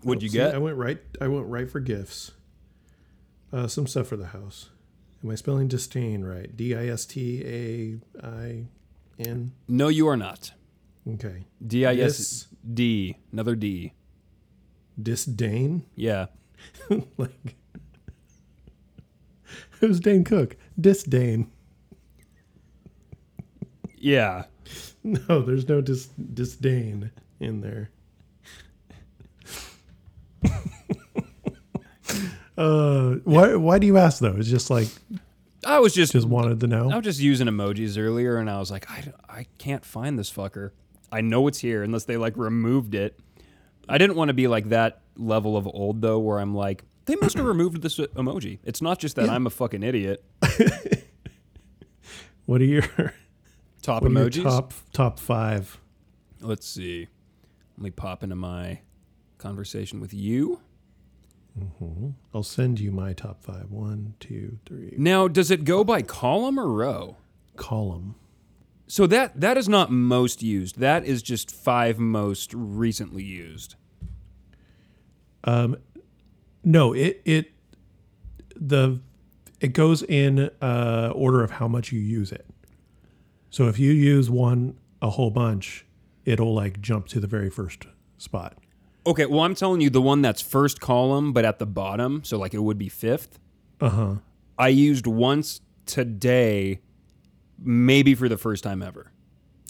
What'd 0.04 0.22
Oh, 0.22 0.24
you 0.24 0.30
see, 0.30 0.38
get? 0.38 0.56
I 0.56 0.58
went 0.58 0.78
right. 0.78 1.00
I 1.20 1.28
went 1.28 1.48
right 1.48 1.70
for 1.70 1.80
gifts. 1.80 2.32
Uh, 3.52 3.68
some 3.68 3.88
stuff 3.88 4.08
for 4.08 4.16
the 4.16 4.28
house. 4.28 4.70
Am 5.24 5.30
I 5.30 5.36
spelling 5.36 5.68
disdain 5.68 6.24
right? 6.24 6.56
D 6.56 6.74
i 6.76 6.88
s 6.88 7.06
t 7.06 7.44
a 7.44 8.26
i 8.26 8.68
n. 9.18 9.52
no, 9.68 9.90
you 9.90 10.08
are 10.08 10.16
not. 10.16 10.54
Okay. 11.16 11.46
D 11.66 11.86
I 11.86 11.96
S 11.96 12.48
D. 12.74 13.18
Another 13.34 13.56
D. 13.56 13.94
Disdain. 15.02 15.86
Yeah. 15.96 16.28
like 17.18 17.56
who's 19.80 20.00
Dane 20.00 20.24
Cook? 20.24 20.56
Disdain. 20.80 21.52
Yeah. 23.98 24.46
No, 25.04 25.42
there's 25.42 25.68
no 25.68 25.82
dis- 25.82 26.08
disdain 26.08 27.12
in 27.40 27.62
there. 27.62 27.90
uh, 32.58 33.12
why? 33.24 33.56
Why 33.56 33.80
do 33.80 33.88
you 33.88 33.98
ask 33.98 34.20
though? 34.20 34.36
It's 34.38 34.50
just 34.50 34.70
like 34.70 34.88
I 35.66 35.80
was 35.80 35.94
just 35.94 36.14
just 36.14 36.28
wanted 36.28 36.60
to 36.62 36.68
know. 36.68 36.92
I 36.92 36.98
was 36.98 37.06
just 37.06 37.20
using 37.20 37.48
emojis 37.48 37.98
earlier, 37.98 38.38
and 38.38 38.50
I 38.50 38.60
was 38.60 38.72
like, 38.72 38.90
I, 38.90 39.14
I 39.30 39.46
can't 39.58 39.84
find 39.84 40.18
this 40.18 40.32
fucker. 40.32 40.72
I 41.12 41.22
know 41.22 41.48
it's 41.48 41.60
here 41.60 41.84
unless 41.84 42.06
they 42.06 42.18
like 42.18 42.38
removed 42.38 42.96
it. 42.96 43.20
I 43.88 43.98
didn't 43.98 44.16
want 44.16 44.30
to 44.30 44.34
be 44.34 44.48
like 44.48 44.70
that 44.70 45.02
level 45.18 45.58
of 45.58 45.68
old 45.68 46.02
though, 46.02 46.20
where 46.20 46.40
I'm 46.40 46.56
like, 46.56 46.84
they 47.10 47.16
must 47.18 47.36
have 47.38 47.46
removed 47.46 47.82
this 47.82 47.98
emoji. 47.98 48.60
It's 48.64 48.82
not 48.82 49.00
just 49.00 49.16
that 49.18 49.26
Yeah. 49.26 49.34
I'm 49.34 49.46
a 49.48 49.50
fucking 49.50 49.84
idiot. 49.84 50.24
What 52.46 52.62
are 52.62 52.66
your, 52.66 52.82
Top 53.84 54.02
what 54.02 54.12
are 54.12 54.16
your 54.16 54.30
emojis. 54.30 54.44
top 54.44 54.74
top 54.92 55.20
five? 55.20 55.80
Let's 56.42 56.68
see. 56.68 57.08
Let 57.78 57.84
me 57.84 57.92
pop 57.92 58.24
into 58.24 58.36
my 58.36 58.80
conversation 59.38 60.00
with 60.00 60.16
you. 60.16 60.60
Mm-hmm. 61.60 62.10
I'll 62.34 62.42
send 62.42 62.80
you 62.80 62.92
my 62.92 63.14
top 63.14 63.44
five. 63.44 63.70
One, 63.70 64.16
two, 64.20 64.58
three. 64.66 64.96
Now, 64.98 65.28
does 65.28 65.52
it 65.52 65.64
go 65.64 65.84
by 65.84 66.02
column 66.02 66.60
or 66.60 66.72
row? 66.74 67.18
Column. 67.56 68.16
So 68.88 69.06
that 69.06 69.40
that 69.40 69.56
is 69.56 69.70
not 69.70 69.92
most 69.92 70.42
used. 70.42 70.80
That 70.80 71.06
is 71.06 71.22
just 71.22 71.52
five 71.52 72.00
most 72.00 72.52
recently 72.56 73.24
used. 73.24 73.76
Um, 75.44 75.78
No, 76.64 76.94
it 76.94 77.22
it 77.26 77.52
the 78.56 79.00
it 79.60 79.74
goes 79.74 80.04
in 80.04 80.50
uh, 80.62 81.12
order 81.16 81.44
of 81.44 81.52
how 81.52 81.68
much 81.68 81.92
you 81.92 82.00
use 82.00 82.32
it. 82.32 82.46
So 83.50 83.68
if 83.68 83.80
you 83.80 83.92
use 83.92 84.30
one 84.30 84.78
a 85.02 85.10
whole 85.10 85.32
bunch, 85.32 85.86
it'll 86.26 86.54
like 86.54 86.82
jump 86.82 87.08
to 87.08 87.20
the 87.20 87.28
very 87.28 87.50
first 87.50 87.88
spot. 88.18 88.58
Okay, 89.08 89.26
well, 89.26 89.42
I'm 89.42 89.56
telling 89.56 89.82
you 89.82 89.90
the 89.90 90.02
one 90.02 90.22
that's 90.22 90.42
first 90.42 90.82
column, 90.82 91.34
but 91.34 91.46
at 91.46 91.58
the 91.58 91.66
bottom, 91.66 92.24
so 92.24 92.38
like 92.38 92.54
it 92.54 92.62
would 92.62 92.78
be 92.78 92.90
fifth. 92.90 93.40
Uh 93.82 93.90
huh. 93.90 94.16
I 94.58 94.68
used 94.68 95.08
once 95.08 95.62
today, 95.86 96.82
maybe 97.58 98.14
for 98.14 98.28
the 98.30 98.38
first 98.38 98.64
time 98.64 98.84
ever. 98.84 99.12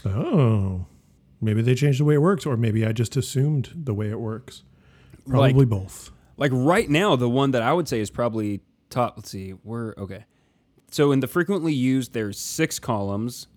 Oh, 0.04 0.88
maybe 1.40 1.62
they 1.62 1.76
changed 1.76 2.00
the 2.00 2.06
way 2.06 2.16
it 2.16 2.22
works, 2.22 2.46
or 2.46 2.58
maybe 2.58 2.86
I 2.86 2.92
just 2.92 3.16
assumed 3.16 3.72
the 3.76 3.94
way 3.94 4.10
it 4.10 4.20
works. 4.20 4.64
Probably 5.28 5.66
both. 5.66 6.12
Like 6.40 6.52
right 6.54 6.90
now, 6.90 7.16
the 7.16 7.30
one 7.30 7.52
that 7.52 7.62
I 7.62 7.74
would 7.74 7.88
say 7.88 8.00
is 8.00 8.10
probably 8.10 8.62
top. 8.90 9.14
Let's 9.18 9.30
see, 9.30 9.54
we're 9.64 9.94
okay. 9.98 10.26
So 10.92 11.12
in 11.12 11.20
the 11.20 11.28
frequently 11.28 11.74
used, 11.74 12.14
there's 12.14 12.40
six 12.40 12.80
columns. 12.80 13.48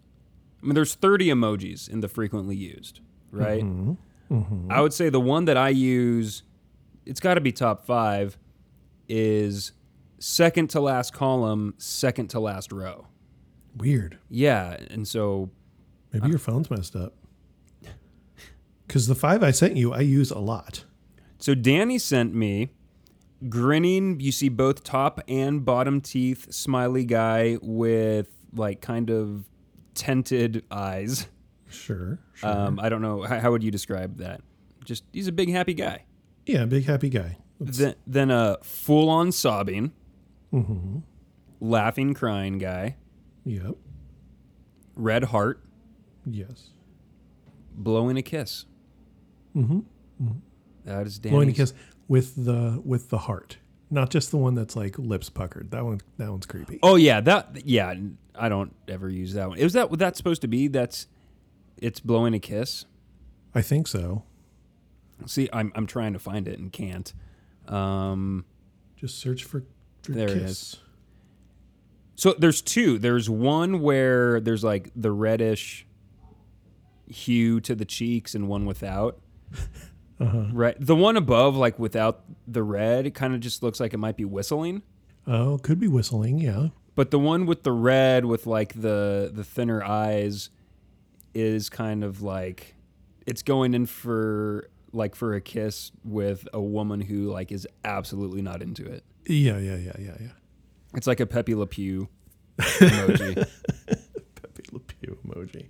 I 0.62 0.66
mean, 0.66 0.74
there's 0.74 0.94
30 0.94 1.28
emojis 1.28 1.88
in 1.88 2.00
the 2.00 2.08
frequently 2.08 2.56
used, 2.56 3.00
right? 3.30 3.62
Mm-hmm. 3.62 4.34
Mm-hmm. 4.34 4.72
I 4.72 4.80
would 4.80 4.92
say 4.92 5.08
the 5.08 5.20
one 5.20 5.46
that 5.46 5.56
I 5.56 5.70
use, 5.70 6.42
it's 7.06 7.20
got 7.20 7.34
to 7.34 7.40
be 7.40 7.52
top 7.52 7.84
five, 7.86 8.36
is 9.08 9.72
second 10.18 10.70
to 10.70 10.80
last 10.80 11.12
column, 11.12 11.74
second 11.78 12.28
to 12.28 12.40
last 12.40 12.70
row. 12.70 13.06
Weird. 13.76 14.18
Yeah, 14.28 14.76
and 14.90 15.08
so 15.08 15.50
Maybe 16.12 16.28
your 16.28 16.38
phone's 16.38 16.70
messed 16.70 16.94
up. 16.94 17.14
Because 18.86 19.06
the 19.06 19.14
five 19.14 19.42
I 19.42 19.50
sent 19.50 19.76
you, 19.76 19.92
I 19.92 20.00
use 20.00 20.30
a 20.30 20.38
lot. 20.38 20.84
So 21.42 21.54
Danny 21.56 21.98
sent 21.98 22.34
me 22.34 22.70
grinning. 23.48 24.20
You 24.20 24.30
see 24.32 24.48
both 24.48 24.84
top 24.84 25.20
and 25.26 25.64
bottom 25.64 26.00
teeth, 26.00 26.52
smiley 26.52 27.04
guy 27.04 27.58
with 27.60 28.28
like 28.54 28.80
kind 28.80 29.10
of 29.10 29.44
tinted 29.94 30.64
eyes. 30.70 31.26
Sure. 31.68 32.18
sure. 32.34 32.48
Um, 32.50 32.78
I 32.78 32.88
don't 32.90 33.00
know 33.02 33.22
how, 33.22 33.40
how 33.40 33.50
would 33.50 33.62
you 33.64 33.70
describe 33.70 34.18
that. 34.18 34.42
Just 34.84 35.04
he's 35.12 35.26
a 35.26 35.32
big 35.32 35.50
happy 35.50 35.74
guy. 35.74 36.04
yeah, 36.46 36.64
big 36.66 36.84
happy 36.84 37.08
guy. 37.08 37.38
Then 37.58 37.94
then 38.06 38.30
uh, 38.30 38.56
full 38.62 39.08
on 39.08 39.32
sobbing. 39.32 39.92
laughing, 41.60 42.12
crying 42.14 42.58
guy, 42.58 42.96
Yep. 43.44 43.74
red 44.96 45.24
heart, 45.24 45.64
Yes. 46.26 46.70
blowing 47.74 48.16
a 48.18 48.22
kiss. 48.22 48.66
Mm-hmm. 49.56 49.80
That 50.84 51.06
is 51.06 51.18
Danny's. 51.18 51.32
Blowing 51.34 51.48
a 51.50 51.52
kiss 51.52 51.74
with 52.08 52.44
the 52.44 52.80
with 52.84 53.08
the 53.10 53.18
heart, 53.18 53.58
not 53.90 54.10
just 54.10 54.30
the 54.30 54.36
one 54.36 54.54
that's 54.54 54.74
like 54.76 54.98
lips 54.98 55.30
puckered. 55.30 55.70
That 55.70 55.84
one 55.84 56.00
that 56.18 56.30
one's 56.30 56.46
creepy. 56.46 56.78
Oh 56.82 56.96
yeah, 56.96 57.20
that 57.20 57.64
yeah. 57.66 57.94
I 58.34 58.48
don't 58.48 58.74
ever 58.88 59.08
use 59.08 59.34
that 59.34 59.48
one. 59.50 59.58
Is 59.58 59.74
that 59.74 59.90
what 59.90 59.98
that's 59.98 60.16
supposed 60.16 60.40
to 60.42 60.48
be? 60.48 60.66
That's 60.68 61.06
it's 61.76 62.00
blowing 62.00 62.34
a 62.34 62.38
kiss. 62.38 62.86
I 63.54 63.60
think 63.62 63.86
so. 63.86 64.24
See, 65.26 65.48
I'm 65.52 65.70
I'm 65.74 65.86
trying 65.86 66.14
to 66.14 66.18
find 66.18 66.48
it 66.48 66.58
and 66.58 66.72
can't. 66.72 67.12
Um, 67.68 68.44
Just 68.96 69.18
search 69.18 69.44
for, 69.44 69.64
for 70.02 70.12
There 70.12 70.28
it 70.28 70.40
kiss. 70.40 70.50
is. 70.50 70.80
so 72.16 72.34
there's 72.36 72.60
two. 72.62 72.98
There's 72.98 73.30
one 73.30 73.80
where 73.80 74.40
there's 74.40 74.64
like 74.64 74.90
the 74.96 75.12
reddish 75.12 75.86
hue 77.06 77.60
to 77.60 77.74
the 77.74 77.84
cheeks, 77.84 78.34
and 78.34 78.48
one 78.48 78.64
without. 78.66 79.20
Uh-huh. 80.22 80.44
Right, 80.52 80.76
the 80.78 80.96
one 80.96 81.16
above, 81.16 81.56
like 81.56 81.78
without 81.78 82.24
the 82.46 82.62
red, 82.62 83.06
it 83.06 83.14
kind 83.14 83.34
of 83.34 83.40
just 83.40 83.62
looks 83.62 83.80
like 83.80 83.92
it 83.92 83.98
might 83.98 84.16
be 84.16 84.24
whistling. 84.24 84.82
Oh, 85.26 85.58
could 85.58 85.80
be 85.80 85.88
whistling. 85.88 86.38
Yeah. 86.38 86.68
But 86.94 87.10
the 87.10 87.18
one 87.18 87.46
with 87.46 87.62
the 87.62 87.72
red, 87.72 88.24
with 88.24 88.46
like 88.46 88.74
the 88.80 89.30
the 89.32 89.44
thinner 89.44 89.82
eyes, 89.82 90.50
is 91.34 91.68
kind 91.70 92.04
of 92.04 92.22
like 92.22 92.74
it's 93.26 93.42
going 93.42 93.74
in 93.74 93.86
for 93.86 94.68
like 94.92 95.14
for 95.14 95.34
a 95.34 95.40
kiss 95.40 95.90
with 96.04 96.46
a 96.52 96.60
woman 96.60 97.00
who 97.00 97.30
like 97.30 97.50
is 97.50 97.66
absolutely 97.84 98.42
not 98.42 98.62
into 98.62 98.84
it. 98.84 99.04
Yeah. 99.26 99.58
Yeah. 99.58 99.76
Yeah. 99.76 99.96
Yeah. 99.98 100.16
Yeah. 100.20 100.28
It's 100.94 101.06
like 101.06 101.20
a 101.20 101.26
Pepe 101.26 101.54
Le 101.54 101.66
Pew 101.66 102.08
emoji. 102.58 103.34
Pepe 104.34 104.62
Le 104.72 104.80
Pew 104.80 105.18
emoji. 105.26 105.68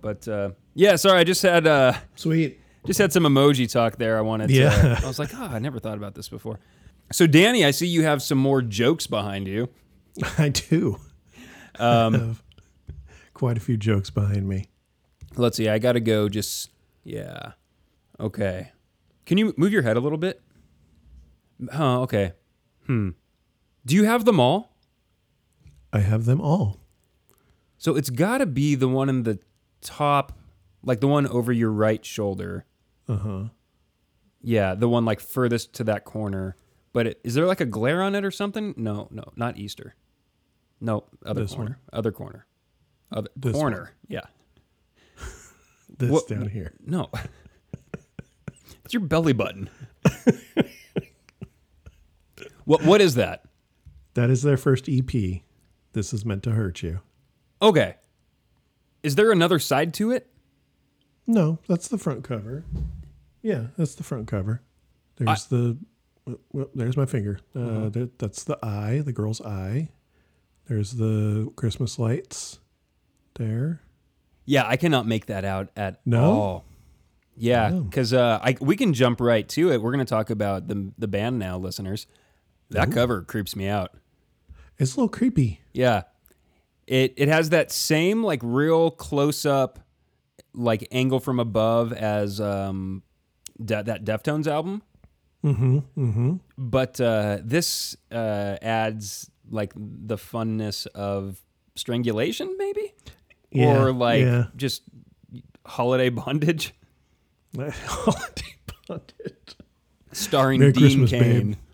But 0.00 0.26
uh, 0.28 0.50
yeah, 0.74 0.96
sorry, 0.96 1.18
I 1.18 1.24
just 1.24 1.42
had 1.42 1.66
uh, 1.66 1.94
Sweet. 2.14 2.60
Just 2.86 2.98
had 2.98 3.12
some 3.12 3.24
emoji 3.24 3.70
talk 3.70 3.96
there. 3.96 4.16
I 4.18 4.20
wanted 4.22 4.50
Yeah. 4.50 4.70
to. 4.96 5.04
I 5.04 5.08
was 5.08 5.18
like, 5.18 5.30
oh, 5.34 5.44
I 5.50 5.58
never 5.58 5.78
thought 5.78 5.96
about 5.98 6.14
this 6.14 6.28
before. 6.28 6.58
So 7.12 7.26
Danny, 7.26 7.64
I 7.64 7.70
see 7.72 7.86
you 7.86 8.02
have 8.02 8.22
some 8.22 8.38
more 8.38 8.62
jokes 8.62 9.06
behind 9.06 9.48
you. 9.48 9.68
I 10.38 10.48
do. 10.50 10.98
Um, 11.78 12.12
have 12.14 12.42
quite 13.34 13.56
a 13.56 13.60
few 13.60 13.76
jokes 13.76 14.10
behind 14.10 14.48
me. 14.48 14.66
Let's 15.36 15.56
see. 15.56 15.68
I 15.68 15.78
got 15.78 15.92
to 15.92 16.00
go. 16.00 16.28
Just 16.28 16.70
yeah. 17.04 17.52
Okay. 18.18 18.72
Can 19.26 19.38
you 19.38 19.54
move 19.56 19.72
your 19.72 19.82
head 19.82 19.96
a 19.96 20.00
little 20.00 20.18
bit? 20.18 20.40
Huh. 21.72 22.00
Okay. 22.02 22.32
Hmm. 22.86 23.10
Do 23.86 23.94
you 23.94 24.04
have 24.04 24.24
them 24.24 24.40
all? 24.40 24.76
I 25.92 26.00
have 26.00 26.24
them 26.24 26.40
all. 26.40 26.78
So 27.78 27.96
it's 27.96 28.10
got 28.10 28.38
to 28.38 28.46
be 28.46 28.74
the 28.74 28.88
one 28.88 29.08
in 29.08 29.22
the 29.22 29.38
top, 29.80 30.38
like 30.82 31.00
the 31.00 31.08
one 31.08 31.26
over 31.26 31.52
your 31.52 31.70
right 31.70 32.04
shoulder. 32.04 32.66
Uh 33.10 33.16
huh. 33.16 33.44
Yeah, 34.40 34.74
the 34.74 34.88
one 34.88 35.04
like 35.04 35.20
furthest 35.20 35.74
to 35.74 35.84
that 35.84 36.04
corner. 36.04 36.56
But 36.92 37.06
it, 37.08 37.20
is 37.24 37.34
there 37.34 37.46
like 37.46 37.60
a 37.60 37.66
glare 37.66 38.02
on 38.02 38.14
it 38.14 38.24
or 38.24 38.30
something? 38.30 38.74
No, 38.76 39.08
no, 39.10 39.24
not 39.36 39.56
Easter. 39.58 39.94
No, 40.80 41.04
other 41.26 41.42
This 41.42 41.54
corner. 41.54 41.78
Other 41.92 42.12
corner. 42.12 42.46
Other 43.12 43.28
This 43.36 43.52
corner. 43.52 43.92
Yeah. 44.08 44.22
This 45.98 46.10
What- 46.10 46.28
down 46.28 46.48
here. 46.48 46.72
No. 46.86 47.10
it's 48.84 48.94
your 48.94 49.02
belly 49.02 49.32
button. 49.32 49.68
what 52.64 52.82
what 52.84 53.00
is 53.00 53.16
that? 53.16 53.44
That 54.14 54.30
is 54.30 54.42
their 54.42 54.56
first 54.56 54.88
EP. 54.88 55.10
This 55.92 56.12
is 56.12 56.24
meant 56.24 56.42
to 56.44 56.52
hurt 56.52 56.82
you. 56.82 57.00
Okay. 57.60 57.96
Is 59.02 59.16
there 59.16 59.32
another 59.32 59.58
side 59.58 59.92
to 59.94 60.10
it? 60.12 60.28
No, 61.26 61.58
that's 61.68 61.88
the 61.88 61.98
front 61.98 62.24
cover. 62.24 62.64
Yeah, 63.42 63.68
that's 63.76 63.94
the 63.94 64.02
front 64.02 64.26
cover. 64.28 64.62
There's 65.16 65.46
the. 65.46 65.78
Well, 66.52 66.68
there's 66.74 66.96
my 66.96 67.06
finger. 67.06 67.40
Uh, 67.56 67.58
Uh-huh. 67.60 67.88
that, 67.90 68.18
that's 68.18 68.44
the 68.44 68.58
eye, 68.64 69.02
the 69.04 69.12
girl's 69.12 69.40
eye. 69.40 69.88
There's 70.68 70.92
the 70.92 71.50
Christmas 71.56 71.98
lights. 71.98 72.60
There. 73.34 73.80
Yeah, 74.44 74.66
I 74.66 74.76
cannot 74.76 75.06
make 75.06 75.26
that 75.26 75.44
out 75.44 75.70
at 75.76 76.00
No? 76.06 76.22
all. 76.24 76.64
Yeah, 77.36 77.70
because 77.70 78.12
uh, 78.12 78.38
I 78.42 78.56
we 78.60 78.76
can 78.76 78.92
jump 78.92 79.20
right 79.20 79.48
to 79.50 79.72
it. 79.72 79.80
We're 79.80 79.92
going 79.92 80.04
to 80.04 80.10
talk 80.10 80.28
about 80.30 80.68
the 80.68 80.92
the 80.98 81.08
band 81.08 81.38
now, 81.38 81.56
listeners. 81.58 82.06
That 82.70 82.92
cover 82.92 83.22
creeps 83.22 83.56
me 83.56 83.66
out. 83.66 83.94
It's 84.78 84.94
a 84.94 84.96
little 84.96 85.08
creepy. 85.08 85.60
Yeah. 85.72 86.02
It 86.86 87.14
it 87.16 87.28
has 87.28 87.50
that 87.50 87.72
same 87.72 88.22
like 88.22 88.40
real 88.42 88.90
close 88.90 89.46
up 89.46 89.78
like 90.54 90.86
angle 90.92 91.18
from 91.20 91.40
above 91.40 91.92
as 91.92 92.40
um 92.40 93.02
de- 93.64 93.82
that 93.82 94.04
Deftones 94.04 94.46
album. 94.46 94.82
Mm-hmm. 95.44 95.78
Mm-hmm. 95.96 96.34
But 96.58 97.00
uh 97.00 97.38
this 97.42 97.96
uh 98.12 98.56
adds 98.60 99.30
like 99.50 99.72
the 99.76 100.16
funness 100.16 100.86
of 100.88 101.40
strangulation 101.76 102.54
maybe 102.58 102.92
Yeah, 103.50 103.82
or 103.82 103.92
like 103.92 104.20
yeah. 104.20 104.44
just 104.56 104.82
holiday 105.64 106.08
bondage 106.10 106.74
Holiday 107.56 108.54
bondage. 108.86 109.56
starring 110.12 110.60
Merry 110.60 110.72
Dean 110.72 110.82
Christmas, 111.06 111.10
Kane. 111.10 111.56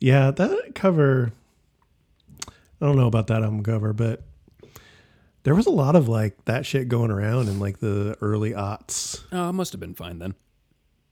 Yeah, 0.00 0.30
that 0.30 0.74
cover. 0.74 1.32
I 2.48 2.86
don't 2.86 2.96
know 2.96 3.06
about 3.06 3.28
that 3.28 3.42
album 3.42 3.62
cover, 3.62 3.92
but 3.92 4.22
there 5.46 5.54
was 5.54 5.66
a 5.66 5.70
lot 5.70 5.94
of 5.94 6.08
like 6.08 6.44
that 6.46 6.66
shit 6.66 6.88
going 6.88 7.12
around 7.12 7.48
in 7.48 7.60
like 7.60 7.78
the 7.78 8.16
early 8.20 8.50
aughts. 8.50 9.22
Oh, 9.30 9.48
it 9.48 9.52
must 9.52 9.70
have 9.72 9.78
been 9.80 9.94
fine 9.94 10.18
then. 10.18 10.34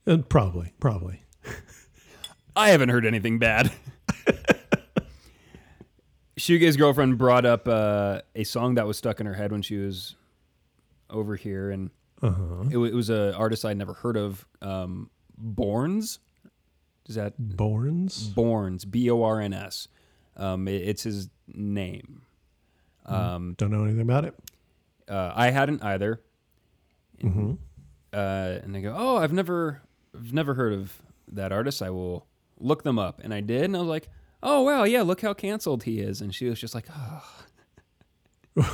Uh, 0.05 0.17
probably, 0.17 0.73
probably. 0.81 1.21
I 2.55 2.69
haven't 2.71 2.89
heard 2.89 3.05
anything 3.05 3.39
bad. 3.39 3.71
Shoegaze 6.37 6.77
girlfriend 6.77 7.17
brought 7.17 7.45
up 7.45 7.65
uh, 7.67 8.21
a 8.35 8.43
song 8.43 8.75
that 8.75 8.85
was 8.85 8.97
stuck 8.97 9.21
in 9.21 9.25
her 9.25 9.33
head 9.35 9.51
when 9.53 9.61
she 9.61 9.77
was 9.77 10.15
over 11.09 11.37
here, 11.37 11.71
and 11.71 11.91
Uh 12.21 12.31
huh. 12.31 12.63
it, 12.69 12.77
it 12.77 12.93
was 12.93 13.09
an 13.09 13.33
artist 13.35 13.63
I'd 13.63 13.77
never 13.77 13.93
heard 13.93 14.17
of. 14.17 14.45
Um, 14.61 15.09
Borns, 15.41 16.19
is 17.07 17.15
that 17.15 17.39
Borns. 17.39 18.33
Borns? 18.33 18.89
B 18.89 19.09
O 19.09 19.23
R 19.23 19.39
N 19.39 19.53
S. 19.53 19.87
Um, 20.35 20.67
it- 20.67 20.81
it's 20.87 21.03
his 21.03 21.29
name. 21.47 22.23
Um, 23.05 23.55
Don't 23.57 23.71
know 23.71 23.83
anything 23.83 24.01
about 24.01 24.25
it. 24.25 24.33
uh, 25.09 25.31
I 25.35 25.51
hadn't 25.51 25.83
either. 25.83 26.21
Mm-hmm. 27.23 27.53
uh, 28.13 28.59
and 28.63 28.75
I 28.75 28.81
go, 28.81 28.93
"Oh, 28.97 29.17
I've 29.17 29.31
never, 29.33 29.81
I've 30.15 30.33
never 30.33 30.53
heard 30.55 30.73
of 30.73 31.01
that 31.31 31.51
artist. 31.51 31.81
I 31.81 31.89
will 31.91 32.25
look 32.59 32.83
them 32.83 32.97
up." 32.99 33.21
And 33.23 33.33
I 33.33 33.41
did, 33.41 33.63
and 33.65 33.75
I 33.75 33.79
was 33.79 33.87
like, 33.89 34.09
"Oh 34.43 34.61
wow, 34.63 34.83
yeah, 34.83 35.01
look 35.03 35.21
how 35.21 35.33
canceled 35.33 35.83
he 35.83 35.99
is." 35.99 36.21
And 36.21 36.33
she 36.35 36.49
was 36.49 36.59
just 36.59 36.75
like, 36.75 36.87
"Oh." 36.95 37.23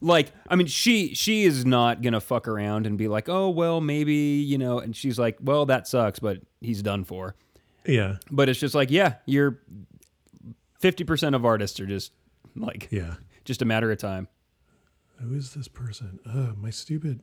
like, 0.00 0.32
I 0.48 0.56
mean, 0.56 0.66
she 0.66 1.14
she 1.14 1.44
is 1.44 1.64
not 1.64 2.02
gonna 2.02 2.20
fuck 2.20 2.48
around 2.48 2.86
and 2.86 2.96
be 2.98 3.08
like, 3.08 3.28
"Oh 3.28 3.50
well, 3.50 3.80
maybe 3.80 4.14
you 4.14 4.58
know." 4.58 4.78
And 4.78 4.94
she's 4.96 5.18
like, 5.18 5.38
"Well, 5.40 5.66
that 5.66 5.86
sucks, 5.88 6.18
but 6.18 6.38
he's 6.60 6.82
done 6.82 7.04
for." 7.04 7.34
Yeah, 7.86 8.16
But 8.32 8.48
it's 8.48 8.58
just 8.58 8.74
like, 8.74 8.90
yeah, 8.90 9.14
you're 9.26 9.60
fifty 10.80 11.04
percent 11.04 11.36
of 11.36 11.44
artists 11.44 11.78
are 11.78 11.86
just 11.86 12.10
like 12.56 12.88
yeah. 12.90 13.14
Just 13.46 13.62
a 13.62 13.64
matter 13.64 13.90
of 13.90 13.98
time. 13.98 14.28
Who 15.20 15.34
is 15.34 15.54
this 15.54 15.68
person? 15.68 16.18
Uh, 16.26 16.52
my 16.56 16.68
stupid. 16.70 17.22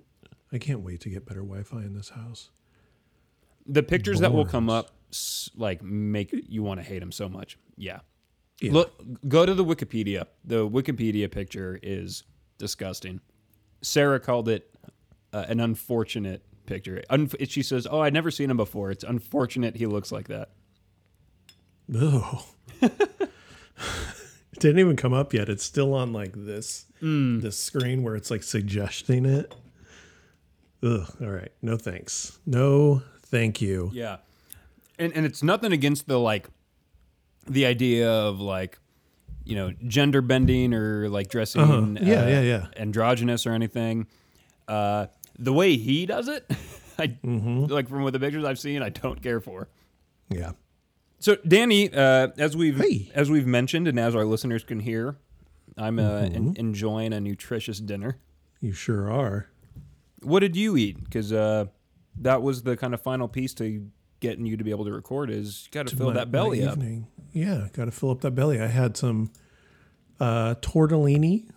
I 0.51 0.57
can't 0.57 0.79
wait 0.81 1.01
to 1.01 1.09
get 1.09 1.25
better 1.25 1.41
Wi-Fi 1.41 1.77
in 1.81 1.93
this 1.93 2.09
house. 2.09 2.49
The 3.67 3.83
pictures 3.83 4.19
that 4.21 4.33
will 4.33 4.45
come 4.45 4.69
up 4.69 4.91
s- 5.11 5.49
like 5.55 5.83
make 5.83 6.33
you 6.49 6.63
want 6.63 6.79
to 6.79 6.83
hate 6.85 7.01
him 7.01 7.11
so 7.11 7.29
much. 7.29 7.57
Yeah. 7.77 7.99
Yeah. 8.59 8.71
Look, 8.71 8.93
go 9.27 9.45
to 9.45 9.53
the 9.53 9.63
Wikipedia. 9.65 10.25
The 10.43 10.67
Wikipedia 10.67 11.29
picture 11.29 11.79
is 11.83 12.23
disgusting. 12.57 13.19
Sarah 13.81 14.19
called 14.19 14.47
it 14.49 14.69
uh, 15.33 15.45
an 15.47 15.59
unfortunate 15.59 16.43
picture. 16.65 17.01
Unf- 17.09 17.49
she 17.49 17.61
says, 17.63 17.87
"Oh, 17.89 17.99
I'd 17.99 18.13
never 18.13 18.31
seen 18.31 18.49
him 18.49 18.57
before. 18.57 18.91
It's 18.91 19.03
unfortunate 19.03 19.75
he 19.75 19.85
looks 19.85 20.11
like 20.11 20.27
that." 20.29 20.49
Oh. 21.93 22.45
it 24.53 24.59
didn't 24.59 24.79
even 24.79 24.95
come 24.95 25.13
up 25.13 25.33
yet. 25.33 25.49
It's 25.49 25.63
still 25.63 25.93
on 25.93 26.13
like 26.13 26.31
this 26.35 26.85
this 27.01 27.57
screen 27.57 28.01
where 28.03 28.15
it's 28.15 28.31
like 28.31 28.43
suggesting 28.43 29.25
it. 29.25 29.53
Ugh. 30.83 31.05
All 31.21 31.27
right. 31.29 31.51
No 31.61 31.75
thanks. 31.77 32.39
No 32.45 33.01
thank 33.23 33.61
you. 33.61 33.89
Yeah, 33.93 34.17
and 34.99 35.11
and 35.13 35.25
it's 35.25 35.43
nothing 35.43 35.71
against 35.73 36.07
the 36.07 36.19
like 36.19 36.47
the 37.47 37.65
idea 37.65 38.09
of 38.09 38.39
like 38.39 38.79
you 39.45 39.55
know 39.55 39.73
gender 39.87 40.21
bending 40.21 40.73
or 40.73 41.09
like 41.09 41.29
dressing 41.29 41.61
Uh-huh. 41.61 41.85
Yeah, 42.01 42.23
uh, 42.23 42.27
yeah, 42.27 42.41
yeah. 42.41 42.67
androgynous 42.77 43.45
or 43.45 43.51
anything. 43.51 44.07
Uh, 44.67 45.07
the 45.37 45.51
way 45.51 45.75
he 45.75 46.05
does 46.05 46.27
it, 46.29 46.45
I 46.97 47.07
Mm-hmm. 47.07 47.65
like 47.65 47.89
from 47.89 48.03
what 48.03 48.13
the 48.13 48.19
pictures 48.19 48.45
I've 48.45 48.59
seen, 48.59 48.81
I 48.81 48.89
don't 48.89 49.21
care 49.21 49.41
for. 49.41 49.67
Yeah. 50.29 50.51
So 51.23 51.37
Danny, 51.47 51.89
uh, 51.89 52.27
as 52.37 52.57
we've 52.57 52.77
Hey. 52.77 53.09
as 53.15 53.31
we've 53.31 53.47
mentioned, 53.47 53.87
and 53.87 53.97
as 53.97 54.13
our 54.13 54.25
listeners 54.25 54.65
can 54.65 54.81
hear, 54.81 55.15
I'm 55.77 55.97
uh, 55.97 56.23
en- 56.23 56.53
enjoying 56.57 57.13
a 57.13 57.21
nutritious 57.21 57.79
dinner. 57.79 58.19
You 58.59 58.73
sure 58.73 59.09
are. 59.09 59.47
What 60.21 60.41
did 60.41 60.57
you 60.57 60.75
eat? 60.75 61.01
Because 61.01 61.31
uh, 61.31 61.67
that 62.17 62.41
was 62.41 62.63
the 62.63 62.75
kind 62.75 62.93
of 62.93 62.99
final 63.01 63.29
piece 63.29 63.53
to 63.53 63.87
getting 64.19 64.45
you 64.45 64.57
to 64.57 64.65
be 64.65 64.71
able 64.71 64.83
to 64.83 64.91
record. 64.91 65.29
Is 65.29 65.63
you 65.67 65.71
got 65.71 65.87
to 65.87 65.95
fill 65.95 66.07
My- 66.07 66.13
that 66.15 66.29
belly 66.29 66.61
up. 66.61 66.73
evening. 66.73 67.07
Yeah, 67.31 67.69
got 67.71 67.85
to 67.85 67.91
fill 67.91 68.11
up 68.11 68.19
that 68.19 68.31
belly. 68.31 68.59
I 68.59 68.67
had 68.67 68.97
some 68.97 69.31
uh, 70.19 70.55
tortellini 70.55 71.47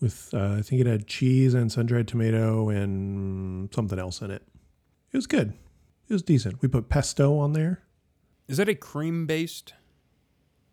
with, 0.00 0.34
uh, 0.34 0.56
I 0.58 0.62
think 0.62 0.80
it 0.80 0.88
had 0.88 1.06
cheese 1.06 1.54
and 1.54 1.70
sun 1.70 1.86
dried 1.86 2.08
tomato 2.08 2.68
and 2.68 3.72
something 3.72 3.98
else 4.00 4.20
in 4.22 4.32
it. 4.32 4.42
It 5.12 5.16
was 5.16 5.28
good. 5.28 5.52
It 6.08 6.12
was 6.12 6.22
decent. 6.22 6.60
We 6.62 6.66
put 6.68 6.88
pesto 6.88 7.38
on 7.38 7.52
there. 7.52 7.83
Is 8.48 8.58
that 8.58 8.68
a 8.68 8.74
cream 8.74 9.26
based 9.26 9.74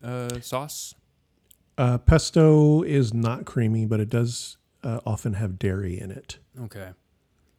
uh, 0.04 0.40
sauce? 0.42 0.96
Uh, 1.78 1.98
pesto 1.98 2.84
is 2.84 3.14
not 3.14 3.46
creamy, 3.46 3.86
but 3.86 4.00
it 4.00 4.10
does 4.10 4.58
uh, 4.84 5.00
often 5.06 5.34
have 5.34 5.58
dairy 5.58 6.00
in 6.00 6.12
it. 6.12 6.38
Okay. 6.60 6.90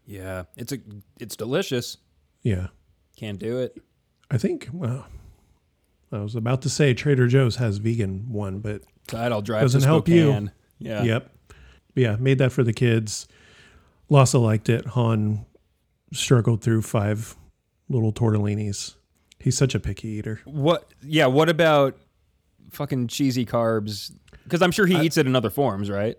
Yeah, 0.06 0.44
it's 0.56 0.72
a 0.72 0.78
it's 1.18 1.36
delicious. 1.36 1.96
Yeah. 2.42 2.68
Can't 3.16 3.38
do 3.38 3.58
it. 3.58 3.80
I 4.30 4.38
think, 4.38 4.68
well, 4.72 5.06
I 6.10 6.18
was 6.18 6.34
about 6.34 6.62
to 6.62 6.70
say 6.70 6.94
Trader 6.94 7.26
Joe's 7.26 7.56
has 7.56 7.78
vegan 7.78 8.32
one, 8.32 8.58
but 8.60 8.82
God, 9.06 9.32
I'll 9.32 9.42
drive 9.42 9.62
Doesn't 9.62 9.82
help 9.82 10.08
you. 10.08 10.50
Yeah. 10.78 11.02
Yep. 11.02 11.30
Yeah, 11.94 12.16
made 12.16 12.38
that 12.38 12.52
for 12.52 12.64
the 12.64 12.72
kids. 12.72 13.28
Lassa 14.08 14.38
liked 14.38 14.68
it. 14.68 14.86
Han 14.86 15.44
struggled 16.12 16.62
through 16.62 16.82
five 16.82 17.36
little 17.88 18.12
tortellinis. 18.12 18.96
He's 19.42 19.56
such 19.56 19.74
a 19.74 19.80
picky 19.80 20.08
eater. 20.08 20.40
What? 20.44 20.92
Yeah. 21.02 21.26
What 21.26 21.48
about 21.48 21.98
fucking 22.70 23.08
cheesy 23.08 23.44
carbs? 23.44 24.12
Because 24.44 24.62
I'm 24.62 24.70
sure 24.70 24.86
he 24.86 25.00
eats 25.00 25.16
it 25.16 25.26
in 25.26 25.34
other 25.34 25.50
forms, 25.50 25.90
right? 25.90 26.16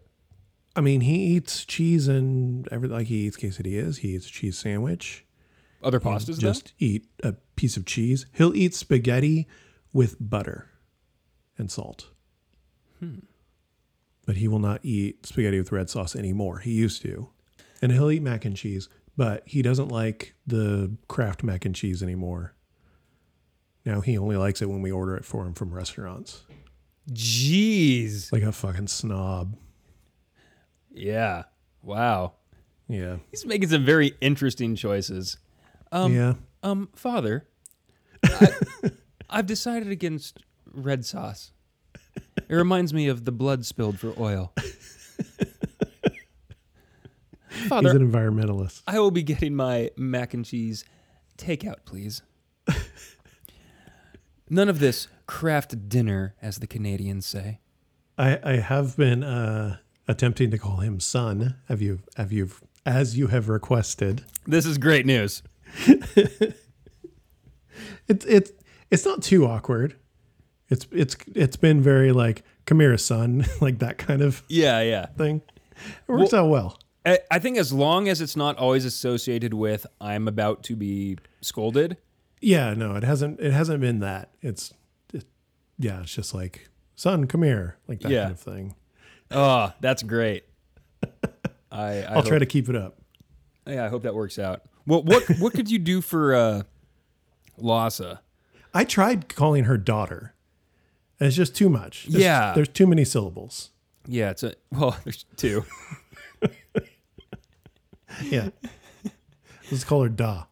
I 0.75 0.81
mean, 0.81 1.01
he 1.01 1.15
eats 1.15 1.65
cheese 1.65 2.07
and 2.07 2.67
everything. 2.71 2.97
Like 2.97 3.07
he 3.07 3.27
eats 3.27 3.37
quesadillas. 3.37 3.99
He 3.99 4.09
eats 4.09 4.27
a 4.27 4.31
cheese 4.31 4.57
sandwich. 4.57 5.25
Other 5.81 5.99
pastas, 5.99 6.39
just 6.39 6.73
eat 6.79 7.05
a 7.23 7.33
piece 7.55 7.77
of 7.77 7.85
cheese. 7.85 8.25
He'll 8.33 8.55
eat 8.55 8.73
spaghetti 8.73 9.47
with 9.91 10.15
butter 10.19 10.69
and 11.57 11.69
salt. 11.71 12.07
Hmm. 12.99 13.19
But 14.25 14.37
he 14.37 14.47
will 14.47 14.59
not 14.59 14.79
eat 14.83 15.25
spaghetti 15.25 15.59
with 15.59 15.71
red 15.71 15.89
sauce 15.89 16.15
anymore. 16.15 16.59
He 16.59 16.71
used 16.71 17.01
to. 17.01 17.29
And 17.81 17.91
he'll 17.91 18.09
eat 18.11 18.21
mac 18.21 18.45
and 18.45 18.55
cheese, 18.55 18.87
but 19.17 19.43
he 19.45 19.61
doesn't 19.61 19.89
like 19.89 20.35
the 20.47 20.95
Kraft 21.09 21.43
mac 21.43 21.65
and 21.65 21.75
cheese 21.75 22.01
anymore. 22.01 22.55
Now 23.85 24.01
he 24.01 24.17
only 24.17 24.37
likes 24.37 24.61
it 24.61 24.69
when 24.69 24.81
we 24.81 24.91
order 24.91 25.15
it 25.15 25.25
for 25.25 25.45
him 25.45 25.53
from 25.53 25.73
restaurants. 25.73 26.43
Jeez. 27.11 28.31
Like 28.31 28.43
a 28.43 28.51
fucking 28.51 28.87
snob. 28.87 29.57
Yeah. 30.91 31.43
Wow. 31.81 32.33
Yeah. 32.87 33.17
He's 33.31 33.45
making 33.45 33.69
some 33.69 33.85
very 33.85 34.13
interesting 34.21 34.75
choices. 34.75 35.37
Um, 35.91 36.13
yeah. 36.13 36.33
Um, 36.61 36.89
father, 36.95 37.47
I, 38.23 38.49
I've 39.29 39.45
decided 39.45 39.89
against 39.89 40.39
red 40.71 41.05
sauce. 41.05 41.51
It 42.15 42.53
reminds 42.55 42.93
me 42.93 43.07
of 43.07 43.25
the 43.25 43.31
blood 43.31 43.65
spilled 43.65 43.99
for 43.99 44.13
oil. 44.19 44.53
Father, 47.67 47.91
He's 47.91 48.01
an 48.01 48.11
environmentalist. 48.11 48.81
I 48.87 48.99
will 48.99 49.11
be 49.11 49.23
getting 49.23 49.55
my 49.55 49.91
mac 49.97 50.33
and 50.33 50.43
cheese 50.43 50.85
takeout, 51.37 51.85
please. 51.85 52.21
None 54.53 54.69
of 54.69 54.77
this 54.77 55.07
Kraft 55.25 55.89
dinner, 55.89 56.35
as 56.39 56.59
the 56.59 56.67
Canadians 56.67 57.25
say. 57.25 57.59
I, 58.19 58.39
I 58.43 58.51
have 58.57 58.95
been 58.95 59.23
uh, 59.23 59.77
attempting 60.07 60.51
to 60.51 60.59
call 60.59 60.77
him 60.77 60.99
son. 60.99 61.55
Have 61.69 61.81
you 61.81 62.01
have 62.17 62.31
you 62.31 62.51
as 62.85 63.17
you 63.17 63.27
have 63.27 63.49
requested? 63.49 64.23
This 64.45 64.67
is 64.67 64.77
great 64.77 65.05
news. 65.07 65.41
It's 68.07 68.25
it's 68.25 68.51
it's 68.91 69.05
not 69.05 69.23
too 69.23 69.47
awkward. 69.47 69.95
It's 70.69 70.85
it's 70.91 71.15
it's 71.33 71.55
been 71.55 71.81
very 71.81 72.11
like 72.11 72.43
come 72.65 72.79
here, 72.79 72.95
son, 72.97 73.45
like 73.61 73.79
that 73.79 73.97
kind 73.97 74.21
of 74.21 74.43
Yeah, 74.49 74.81
yeah. 74.81 75.07
thing. 75.17 75.41
It 76.07 76.11
works 76.11 76.33
out 76.33 76.49
well. 76.49 76.77
I 77.05 77.19
I 77.31 77.39
think 77.39 77.57
as 77.57 77.73
long 77.73 78.07
as 78.07 78.21
it's 78.21 78.35
not 78.35 78.57
always 78.57 78.85
associated 78.85 79.53
with 79.55 79.87
I'm 79.99 80.27
about 80.27 80.61
to 80.63 80.75
be 80.75 81.17
scolded. 81.41 81.97
Yeah, 82.43 82.73
no, 82.73 82.95
it 82.95 83.03
hasn't 83.03 83.39
it 83.39 83.53
hasn't 83.53 83.79
been 83.79 83.99
that. 83.99 84.31
It's 84.41 84.73
it, 85.13 85.25
yeah, 85.79 86.01
it's 86.01 86.13
just 86.13 86.33
like 86.33 86.69
son, 86.95 87.25
come 87.25 87.41
here, 87.43 87.77
like 87.87 88.01
that 88.01 88.11
Yeah. 88.11 88.23
kind 88.23 88.33
of 88.33 88.39
thing. 88.39 88.75
Oh, 89.31 89.71
that's 89.79 90.03
great. 90.03 90.43
I, 91.71 91.81
I 91.81 92.01
I'll 92.15 92.23
try 92.23 92.37
to 92.39 92.45
keep 92.45 92.67
it 92.69 92.75
up. 92.75 92.97
Yeah, 93.65 93.85
I 93.85 93.87
hope 93.87 94.03
that 94.03 94.13
works 94.13 94.37
out. 94.37 94.61
Well, 94.85 95.03
what 95.03 95.23
what 95.39 95.53
could 95.53 95.71
you 95.71 95.79
do 95.79 96.01
for 96.01 96.35
uh, 96.35 96.63
Lhasa? 97.57 98.21
I 98.73 98.83
tried 98.83 99.33
calling 99.33 99.63
her 99.63 99.77
daughter. 99.77 100.33
And 101.19 101.27
it's 101.27 101.37
just 101.37 101.55
too 101.55 101.69
much. 101.69 102.07
There's- 102.07 102.21
Yeah. 102.23 102.53
there's 102.53 102.67
too 102.67 102.87
many 102.87 103.05
syllables. 103.05 103.69
Yeah, 104.05 104.31
it's 104.31 104.43
a 104.43 104.55
well. 104.71 104.97
There's 105.05 105.23
two. 105.37 105.63
Yeah, 108.21 108.49
let's 109.71 109.83
call 109.83 110.03
her 110.03 110.09
Da. 110.09 110.43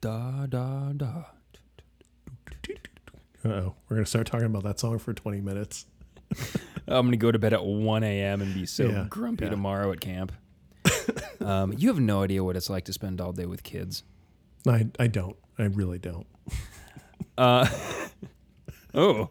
Da 0.00 0.46
da 0.46 0.92
da. 0.92 1.24
oh, 3.44 3.74
we're 3.88 3.96
gonna 3.96 4.06
start 4.06 4.26
talking 4.26 4.46
about 4.46 4.64
that 4.64 4.80
song 4.80 4.98
for 4.98 5.14
20 5.14 5.40
minutes. 5.40 5.86
I'm 6.88 7.06
gonna 7.06 7.16
go 7.16 7.30
to 7.30 7.38
bed 7.38 7.52
at 7.52 7.64
1 7.64 8.02
a.m. 8.02 8.42
and 8.42 8.52
be 8.54 8.66
so 8.66 8.86
Yeah, 8.86 9.06
grumpy 9.08 9.44
yeah. 9.44 9.50
tomorrow 9.50 9.92
at 9.92 10.00
camp. 10.00 10.32
um, 11.40 11.72
you 11.76 11.88
have 11.88 12.00
no 12.00 12.22
idea 12.22 12.42
what 12.42 12.56
it's 12.56 12.68
like 12.70 12.84
to 12.86 12.92
spend 12.92 13.20
all 13.20 13.32
day 13.32 13.46
with 13.46 13.62
kids. 13.62 14.02
I 14.66 14.88
I 14.98 15.06
don't. 15.06 15.36
I 15.58 15.64
really 15.64 15.98
don't. 15.98 16.26
Uh, 17.38 17.68
oh, 18.94 19.28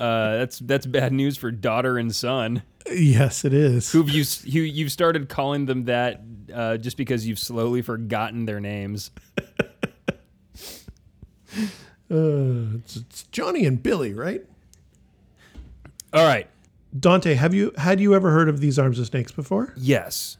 uh, 0.00 0.36
that's 0.38 0.60
that's 0.60 0.86
bad 0.86 1.12
news 1.12 1.36
for 1.36 1.50
daughter 1.50 1.98
and 1.98 2.14
son. 2.14 2.62
Yes, 2.90 3.44
it 3.44 3.52
is. 3.52 3.92
Who've 3.92 4.08
you 4.08 4.24
who 4.50 4.60
you've 4.60 4.92
started 4.92 5.28
calling 5.28 5.66
them 5.66 5.84
that 5.84 6.22
uh, 6.56 6.76
just 6.78 6.96
because 6.96 7.26
you've 7.28 7.38
slowly 7.38 7.82
forgotten 7.82 8.46
their 8.46 8.58
names. 8.60 9.10
Uh, 12.08 12.76
it's, 12.78 12.96
it's 12.96 13.22
Johnny 13.32 13.66
and 13.66 13.82
Billy, 13.82 14.12
right? 14.12 14.44
All 16.12 16.24
right. 16.24 16.48
Dante, 16.98 17.34
have 17.34 17.52
you 17.52 17.72
had 17.76 18.00
you 18.00 18.14
ever 18.14 18.30
heard 18.30 18.48
of 18.48 18.60
these 18.60 18.78
arms 18.78 18.98
of 18.98 19.06
snakes 19.06 19.32
before? 19.32 19.74
Yes. 19.76 20.38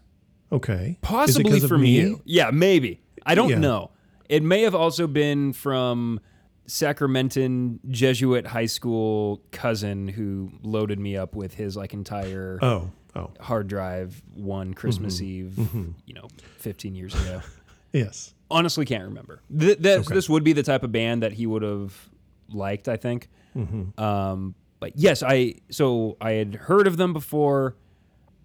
Okay, 0.52 0.96
Possibly 1.02 1.59
from 1.59 1.81
me? 1.83 1.90
you. 2.00 2.22
Yeah, 2.24 2.50
maybe. 2.52 3.00
I 3.26 3.35
don't 3.35 3.48
Yeah. 3.50 3.59
know. 3.59 3.90
It 4.29 4.44
may 4.44 4.62
have 4.62 4.76
also 4.76 5.09
been 5.09 5.52
from 5.52 6.20
Sacramentan 6.68 7.81
Jesuit 7.90 8.46
high 8.46 8.66
school 8.66 9.42
cousin 9.50 10.07
who 10.07 10.52
loaded 10.62 11.00
me 11.00 11.16
up 11.16 11.35
with 11.35 11.55
his 11.55 11.76
like 11.76 11.92
entire 11.92 12.61
Oh, 12.62 12.92
oh, 13.16 13.31
hard 13.40 13.68
drive 13.68 14.22
one 14.35 14.74
Christmas 14.74 15.16
Mm-hmm. 15.20 15.79
Eve, 15.81 15.94
you 16.07 16.14
know, 16.14 16.29
15 16.59 16.94
years 16.94 17.14
ago. 17.14 17.40
yes. 17.92 18.35
Honestly, 18.50 18.85
can't 18.85 19.05
remember. 19.05 19.40
Th- 19.59 19.79
this, 19.79 20.07
Okay. 20.07 20.14
this 20.14 20.29
would 20.29 20.44
be 20.44 20.52
the 20.52 20.62
type 20.62 20.85
of 20.85 20.92
band 20.92 21.22
that 21.24 21.33
he 21.33 21.46
would 21.46 21.62
have 21.62 22.09
liked, 22.48 22.88
I 22.88 22.96
think. 22.96 23.29
Mm-hmm. 23.57 23.98
Um, 24.00 24.55
but 24.79 24.92
yes, 24.96 25.22
I 25.22 25.55
so 25.70 26.16
I 26.20 26.33
had 26.33 26.55
heard 26.55 26.87
of 26.87 26.96
them 26.98 27.12
before, 27.12 27.74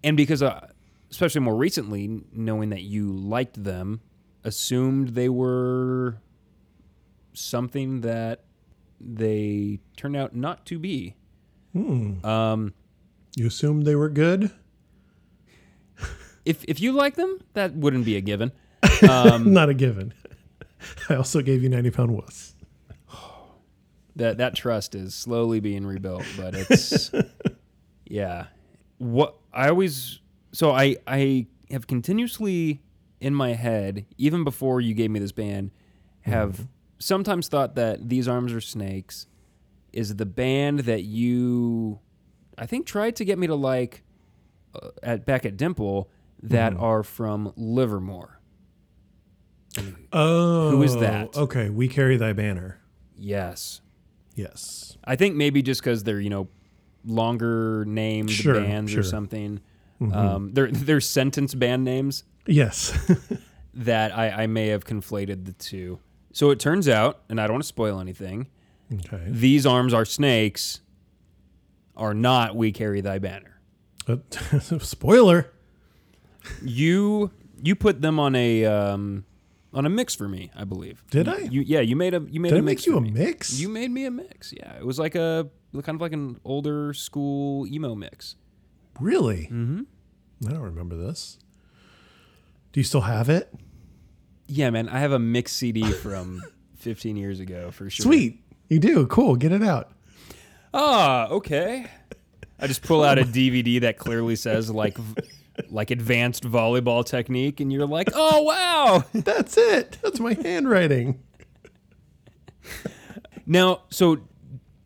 and 0.02 0.16
because 0.16 0.42
uh, 0.42 0.66
especially 1.10 1.42
more 1.42 1.54
recently, 1.54 2.22
knowing 2.32 2.70
that 2.70 2.80
you 2.82 3.12
liked 3.12 3.62
them, 3.62 4.00
assumed 4.42 5.10
they 5.10 5.28
were 5.28 6.16
something 7.34 8.00
that 8.02 8.44
they 9.00 9.78
turned 9.96 10.16
out 10.16 10.34
not 10.34 10.64
to 10.66 10.78
be. 10.78 11.14
Hmm. 11.72 12.24
Um, 12.24 12.74
You 13.36 13.46
assumed 13.46 13.86
they 13.86 13.96
were 13.96 14.08
good. 14.08 14.50
if 16.44 16.64
if 16.68 16.80
you 16.80 16.92
like 16.92 17.16
them, 17.16 17.40
that 17.54 17.74
wouldn't 17.74 18.04
be 18.04 18.16
a 18.16 18.20
given. 18.20 18.52
Um, 19.08 19.52
Not 19.52 19.68
a 19.68 19.74
given. 19.74 20.14
I 21.08 21.16
also 21.16 21.40
gave 21.42 21.62
you 21.62 21.68
90 21.68 21.90
pound 21.90 22.10
wuss. 22.12 22.54
that 24.16 24.38
that 24.38 24.54
trust 24.54 24.94
is 24.94 25.14
slowly 25.14 25.60
being 25.60 25.86
rebuilt 25.86 26.24
but 26.36 26.54
it's 26.54 27.10
yeah 28.04 28.46
what 28.98 29.36
i 29.52 29.68
always 29.68 30.20
so 30.52 30.70
i 30.70 30.96
i 31.06 31.46
have 31.70 31.86
continuously 31.86 32.82
in 33.20 33.34
my 33.34 33.54
head 33.54 34.04
even 34.18 34.44
before 34.44 34.80
you 34.80 34.94
gave 34.94 35.10
me 35.10 35.18
this 35.18 35.32
band 35.32 35.70
have 36.20 36.52
mm-hmm. 36.52 36.64
sometimes 36.98 37.48
thought 37.48 37.74
that 37.74 38.08
these 38.08 38.28
arms 38.28 38.52
are 38.52 38.60
snakes 38.60 39.26
is 39.92 40.16
the 40.16 40.26
band 40.26 40.80
that 40.80 41.02
you 41.02 41.98
i 42.62 42.66
think 42.66 42.86
tried 42.86 43.16
to 43.16 43.24
get 43.24 43.38
me 43.38 43.46
to 43.46 43.54
like 43.54 44.02
uh, 44.74 44.88
at 45.02 45.26
back 45.26 45.44
at 45.44 45.56
dimple 45.56 46.08
that 46.42 46.74
are 46.74 47.02
from 47.02 47.52
livermore 47.56 48.38
Oh, 50.12 50.70
Who 50.72 50.82
is 50.82 50.96
that? 50.98 51.34
Okay, 51.34 51.70
we 51.70 51.88
carry 51.88 52.18
thy 52.18 52.34
banner. 52.34 52.78
Yes. 53.18 53.80
Yes. 54.34 54.98
I 55.02 55.16
think 55.16 55.34
maybe 55.34 55.62
just 55.62 55.80
because 55.80 56.04
they're 56.04 56.20
you 56.20 56.28
know 56.28 56.48
longer 57.06 57.82
named 57.86 58.30
Sure, 58.30 58.54
bands 58.60 58.92
or 58.92 58.96
sure. 58.96 59.02
Mm-hmm. 59.02 59.10
something. 59.10 59.60
Um, 60.12 60.52
they're 60.52 60.70
they're 60.70 61.00
sentence 61.00 61.54
band 61.54 61.84
names 61.84 62.24
Yes. 62.46 62.92
that 63.74 64.14
I, 64.14 64.42
I 64.42 64.46
may 64.46 64.66
have 64.68 64.84
conflated 64.84 65.46
the 65.46 65.52
two. 65.52 66.00
So 66.34 66.50
it 66.50 66.60
turns 66.60 66.86
out, 66.86 67.22
and 67.30 67.40
I 67.40 67.44
don't 67.46 67.54
want 67.54 67.62
to 67.64 67.68
spoil 67.68 67.98
anything. 67.98 68.48
okay. 68.92 69.24
These 69.26 69.64
arms 69.64 69.94
are 69.94 70.04
snakes. 70.04 70.81
Are 71.96 72.14
not 72.14 72.56
we 72.56 72.72
carry 72.72 73.00
thy 73.00 73.18
banner. 73.18 73.60
Uh, 74.08 74.16
spoiler. 74.80 75.52
You 76.62 77.30
you 77.62 77.76
put 77.76 78.00
them 78.02 78.18
on 78.18 78.34
a 78.34 78.64
um, 78.64 79.24
on 79.72 79.86
a 79.86 79.88
mix 79.88 80.14
for 80.14 80.28
me, 80.28 80.50
I 80.56 80.64
believe. 80.64 81.04
Did 81.10 81.28
I? 81.28 81.38
You 81.38 81.60
yeah, 81.62 81.80
you 81.80 81.94
made 81.96 82.14
a 82.14 82.20
you 82.28 82.40
made 82.40 82.50
Did 82.50 82.56
a 82.56 82.58
I 82.58 82.62
mix 82.62 82.82
make 82.82 82.86
you 82.86 82.96
a 82.96 83.00
me. 83.00 83.10
mix? 83.10 83.60
You 83.60 83.68
made 83.68 83.90
me 83.90 84.04
a 84.06 84.10
mix. 84.10 84.52
Yeah, 84.52 84.76
it 84.76 84.84
was 84.86 84.98
like 84.98 85.14
a 85.14 85.48
kind 85.74 85.94
of 85.96 86.00
like 86.00 86.12
an 86.12 86.38
older 86.44 86.92
school 86.94 87.66
emo 87.66 87.94
mix. 87.94 88.36
really? 89.00 89.48
Mm-hmm. 89.52 89.82
I 90.48 90.50
don't 90.52 90.62
remember 90.62 90.96
this. 90.96 91.38
Do 92.72 92.80
you 92.80 92.84
still 92.84 93.02
have 93.02 93.28
it? 93.28 93.52
Yeah, 94.48 94.70
man, 94.70 94.88
I 94.88 94.98
have 94.98 95.12
a 95.12 95.18
mix 95.18 95.52
CD 95.52 95.92
from 95.92 96.42
15 96.76 97.16
years 97.16 97.38
ago 97.38 97.70
for 97.70 97.88
sure. 97.88 98.04
Sweet. 98.04 98.42
You 98.68 98.80
do. 98.80 99.06
Cool. 99.06 99.36
Get 99.36 99.52
it 99.52 99.62
out. 99.62 99.92
Ah, 100.74 101.28
okay. 101.28 101.86
I 102.58 102.66
just 102.66 102.82
pull 102.82 103.02
out 103.02 103.18
a 103.18 103.24
DVD 103.24 103.80
that 103.80 103.98
clearly 103.98 104.36
says 104.36 104.70
like 104.70 104.96
like 105.68 105.90
advanced 105.90 106.44
volleyball 106.44 107.04
technique 107.04 107.60
and 107.60 107.72
you're 107.72 107.86
like, 107.86 108.08
"Oh, 108.14 108.42
wow." 108.42 109.04
That's 109.14 109.56
it. 109.56 109.98
That's 110.02 110.20
my 110.20 110.34
handwriting. 110.34 111.20
Now, 113.46 113.82
so 113.90 114.18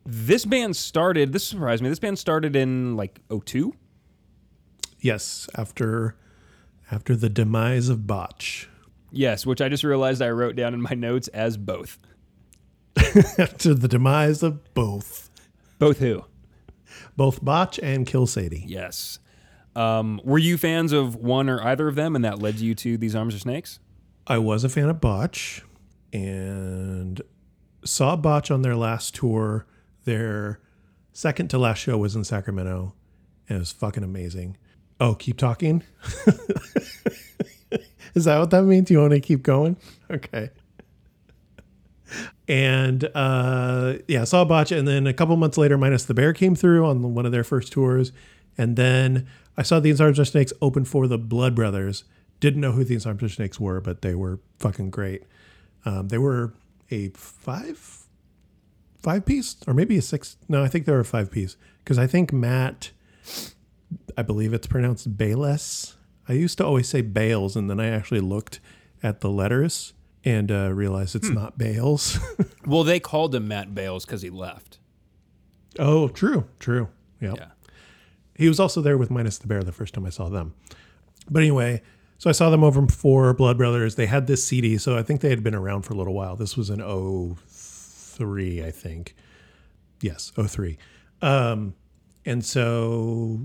this 0.04 0.44
band 0.44 0.76
started, 0.76 1.32
this 1.32 1.44
surprised 1.46 1.82
me. 1.82 1.88
This 1.88 1.98
band 1.98 2.18
started 2.18 2.56
in 2.56 2.96
like 2.96 3.20
02? 3.28 3.74
Yes. 5.00 5.48
After 5.56 6.16
after 6.90 7.16
the 7.16 7.28
demise 7.28 7.88
of 7.88 8.06
Botch. 8.06 8.68
Yes, 9.10 9.44
which 9.44 9.60
I 9.60 9.68
just 9.68 9.84
realized 9.84 10.22
I 10.22 10.30
wrote 10.30 10.56
down 10.56 10.74
in 10.74 10.80
my 10.80 10.94
notes 10.94 11.28
as 11.28 11.56
both. 11.56 11.98
after 13.38 13.74
the 13.74 13.88
demise 13.88 14.42
of 14.42 14.72
both. 14.74 15.30
Both 15.78 15.98
who? 15.98 16.24
Both 17.16 17.44
Botch 17.44 17.78
and 17.82 18.06
Kill 18.06 18.26
Sadie. 18.26 18.64
Yes. 18.66 19.18
Um, 19.74 20.20
were 20.24 20.38
you 20.38 20.56
fans 20.56 20.92
of 20.92 21.16
one 21.16 21.50
or 21.50 21.62
either 21.62 21.88
of 21.88 21.94
them 21.96 22.16
and 22.16 22.24
that 22.24 22.38
led 22.40 22.60
you 22.60 22.74
to 22.76 22.96
These 22.96 23.14
Arms 23.14 23.34
Are 23.34 23.38
Snakes? 23.38 23.78
I 24.26 24.38
was 24.38 24.64
a 24.64 24.68
fan 24.68 24.88
of 24.88 25.00
Botch 25.00 25.62
and 26.12 27.20
saw 27.84 28.16
Botch 28.16 28.50
on 28.50 28.62
their 28.62 28.74
last 28.76 29.14
tour. 29.14 29.66
Their 30.04 30.60
second 31.12 31.48
to 31.50 31.58
last 31.58 31.78
show 31.78 31.98
was 31.98 32.16
in 32.16 32.24
Sacramento 32.24 32.94
and 33.48 33.56
it 33.56 33.58
was 33.58 33.72
fucking 33.72 34.04
amazing. 34.04 34.56
Oh, 34.98 35.14
keep 35.14 35.36
talking? 35.36 35.82
Is 38.14 38.24
that 38.24 38.38
what 38.38 38.50
that 38.50 38.62
means? 38.62 38.90
You 38.90 39.00
want 39.00 39.12
to 39.12 39.20
keep 39.20 39.42
going? 39.42 39.76
Okay. 40.10 40.50
And 42.48 43.08
uh, 43.14 43.94
yeah, 44.06 44.24
saw 44.24 44.44
Botch, 44.44 44.70
and 44.70 44.86
then 44.86 45.06
a 45.06 45.12
couple 45.12 45.36
months 45.36 45.58
later, 45.58 45.76
Minus 45.76 46.04
the 46.04 46.14
Bear 46.14 46.32
came 46.32 46.54
through 46.54 46.86
on 46.86 47.14
one 47.14 47.26
of 47.26 47.32
their 47.32 47.44
first 47.44 47.72
tours, 47.72 48.12
and 48.56 48.76
then 48.76 49.26
I 49.56 49.62
saw 49.62 49.80
the 49.80 49.92
Are 50.00 50.24
Snakes 50.24 50.52
open 50.62 50.84
for 50.84 51.08
the 51.08 51.18
Blood 51.18 51.54
Brothers. 51.54 52.04
Didn't 52.38 52.60
know 52.60 52.72
who 52.72 52.84
the 52.84 52.96
Are 52.96 53.28
Snakes 53.28 53.58
were, 53.58 53.80
but 53.80 54.02
they 54.02 54.14
were 54.14 54.38
fucking 54.60 54.90
great. 54.90 55.24
Um, 55.84 56.08
they 56.08 56.18
were 56.18 56.52
a 56.90 57.08
five 57.10 58.06
five 59.06 59.24
piece, 59.24 59.56
or 59.66 59.74
maybe 59.74 59.96
a 59.96 60.02
six. 60.02 60.36
No, 60.48 60.62
I 60.62 60.68
think 60.68 60.84
they 60.84 60.92
were 60.92 61.00
a 61.00 61.04
five 61.04 61.30
piece 61.30 61.56
because 61.82 61.98
I 61.98 62.06
think 62.06 62.32
Matt, 62.32 62.90
I 64.16 64.22
believe 64.22 64.52
it's 64.52 64.66
pronounced 64.66 65.16
Bayles. 65.16 65.96
I 66.28 66.32
used 66.32 66.58
to 66.58 66.66
always 66.66 66.88
say 66.88 67.02
Bales, 67.02 67.56
and 67.56 67.70
then 67.70 67.80
I 67.80 67.88
actually 67.88 68.20
looked 68.20 68.60
at 69.02 69.20
the 69.20 69.30
letters 69.30 69.92
and 70.26 70.50
uh, 70.50 70.70
realized 70.72 71.14
it's 71.14 71.30
not 71.30 71.56
Bales. 71.56 72.18
Well, 72.66 72.82
they 72.82 72.98
called 72.98 73.32
him 73.32 73.46
Matt 73.46 73.76
Bales 73.76 74.04
because 74.04 74.22
he 74.22 74.28
left. 74.28 74.80
oh, 75.78 76.08
true, 76.08 76.48
true. 76.58 76.88
Yep. 77.20 77.36
Yeah. 77.36 77.46
He 78.34 78.48
was 78.48 78.58
also 78.58 78.80
there 78.80 78.98
with 78.98 79.08
Minus 79.08 79.38
the 79.38 79.46
Bear 79.46 79.62
the 79.62 79.70
first 79.70 79.94
time 79.94 80.04
I 80.04 80.10
saw 80.10 80.28
them. 80.28 80.52
But 81.30 81.44
anyway, 81.44 81.80
so 82.18 82.28
I 82.28 82.32
saw 82.32 82.50
them 82.50 82.64
over 82.64 82.84
for 82.88 83.32
Blood 83.34 83.56
Brothers. 83.56 83.94
They 83.94 84.06
had 84.06 84.26
this 84.26 84.42
CD, 84.42 84.78
so 84.78 84.98
I 84.98 85.04
think 85.04 85.20
they 85.20 85.30
had 85.30 85.44
been 85.44 85.54
around 85.54 85.82
for 85.82 85.94
a 85.94 85.96
little 85.96 86.12
while. 86.12 86.34
This 86.34 86.56
was 86.56 86.68
in 86.68 86.80
03, 86.80 88.64
I 88.64 88.72
think. 88.72 89.14
Yes, 90.00 90.32
03. 90.36 90.76
Um, 91.22 91.76
and 92.24 92.44
so, 92.44 93.42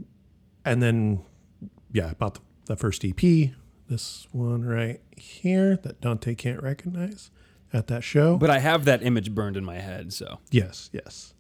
and 0.66 0.82
then, 0.82 1.24
yeah, 1.92 2.08
I 2.08 2.14
bought 2.14 2.34
the, 2.34 2.42
the 2.66 2.76
first 2.76 3.06
EP, 3.06 3.52
this 3.92 4.26
one 4.32 4.64
right 4.64 5.02
here 5.18 5.76
that 5.84 6.00
Dante 6.00 6.34
can't 6.34 6.64
recognize 6.64 7.30
at 7.74 7.88
that 7.88 8.04
show. 8.06 8.38
But 8.38 8.50
I 8.50 8.60
have 8.60 8.86
that 8.86 9.04
image 9.04 9.36
burned 9.36 9.58
in 9.58 9.66
my 9.66 9.80
head, 9.80 10.14
so. 10.14 10.40
yes, 10.50 10.90
yes. 10.94 11.34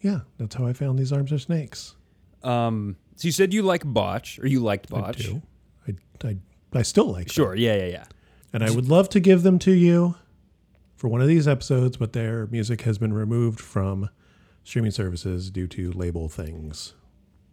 Yeah, 0.00 0.20
that's 0.38 0.54
how 0.54 0.66
I 0.66 0.72
found 0.72 0.98
these 0.98 1.12
arms 1.12 1.30
are 1.30 1.38
snakes. 1.38 1.94
Um, 2.42 2.96
so 3.16 3.28
you 3.28 3.32
said 3.32 3.52
you 3.52 3.62
like 3.62 3.84
Botch, 3.84 4.38
or 4.38 4.46
you 4.46 4.60
liked 4.60 4.88
botch. 4.88 5.20
I 5.20 5.28
do. 5.28 5.42
I, 5.86 6.28
I, 6.28 6.36
I 6.72 6.82
still 6.82 7.12
like 7.12 7.26
them. 7.26 7.34
Sure, 7.34 7.54
yeah, 7.54 7.76
yeah, 7.76 7.86
yeah. 7.86 8.04
And 8.54 8.64
I 8.64 8.70
would 8.70 8.88
love 8.88 9.10
to 9.10 9.20
give 9.20 9.42
them 9.42 9.58
to 9.60 9.70
you 9.70 10.14
for 10.96 11.08
one 11.08 11.20
of 11.20 11.28
these 11.28 11.46
episodes, 11.46 11.98
but 11.98 12.14
their 12.14 12.46
music 12.46 12.80
has 12.82 12.96
been 12.96 13.12
removed 13.12 13.60
from 13.60 14.08
streaming 14.64 14.90
services 14.90 15.50
due 15.50 15.66
to 15.68 15.92
label 15.92 16.30
things. 16.30 16.94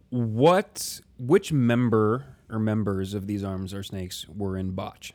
What, 0.10 1.02
which 1.20 1.52
member 1.52 2.37
or 2.50 2.60
members 2.60 3.14
of 3.14 3.28
These 3.28 3.44
Arms 3.44 3.74
or 3.74 3.84
Snakes 3.84 4.28
were 4.28 4.58
in 4.58 4.72
Botch? 4.72 5.14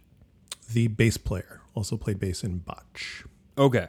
The 0.73 0.89
bass 0.89 1.17
player 1.17 1.61
also 1.75 1.97
played 1.97 2.19
bass 2.19 2.45
in 2.45 2.59
Botch. 2.59 3.25
Okay. 3.59 3.89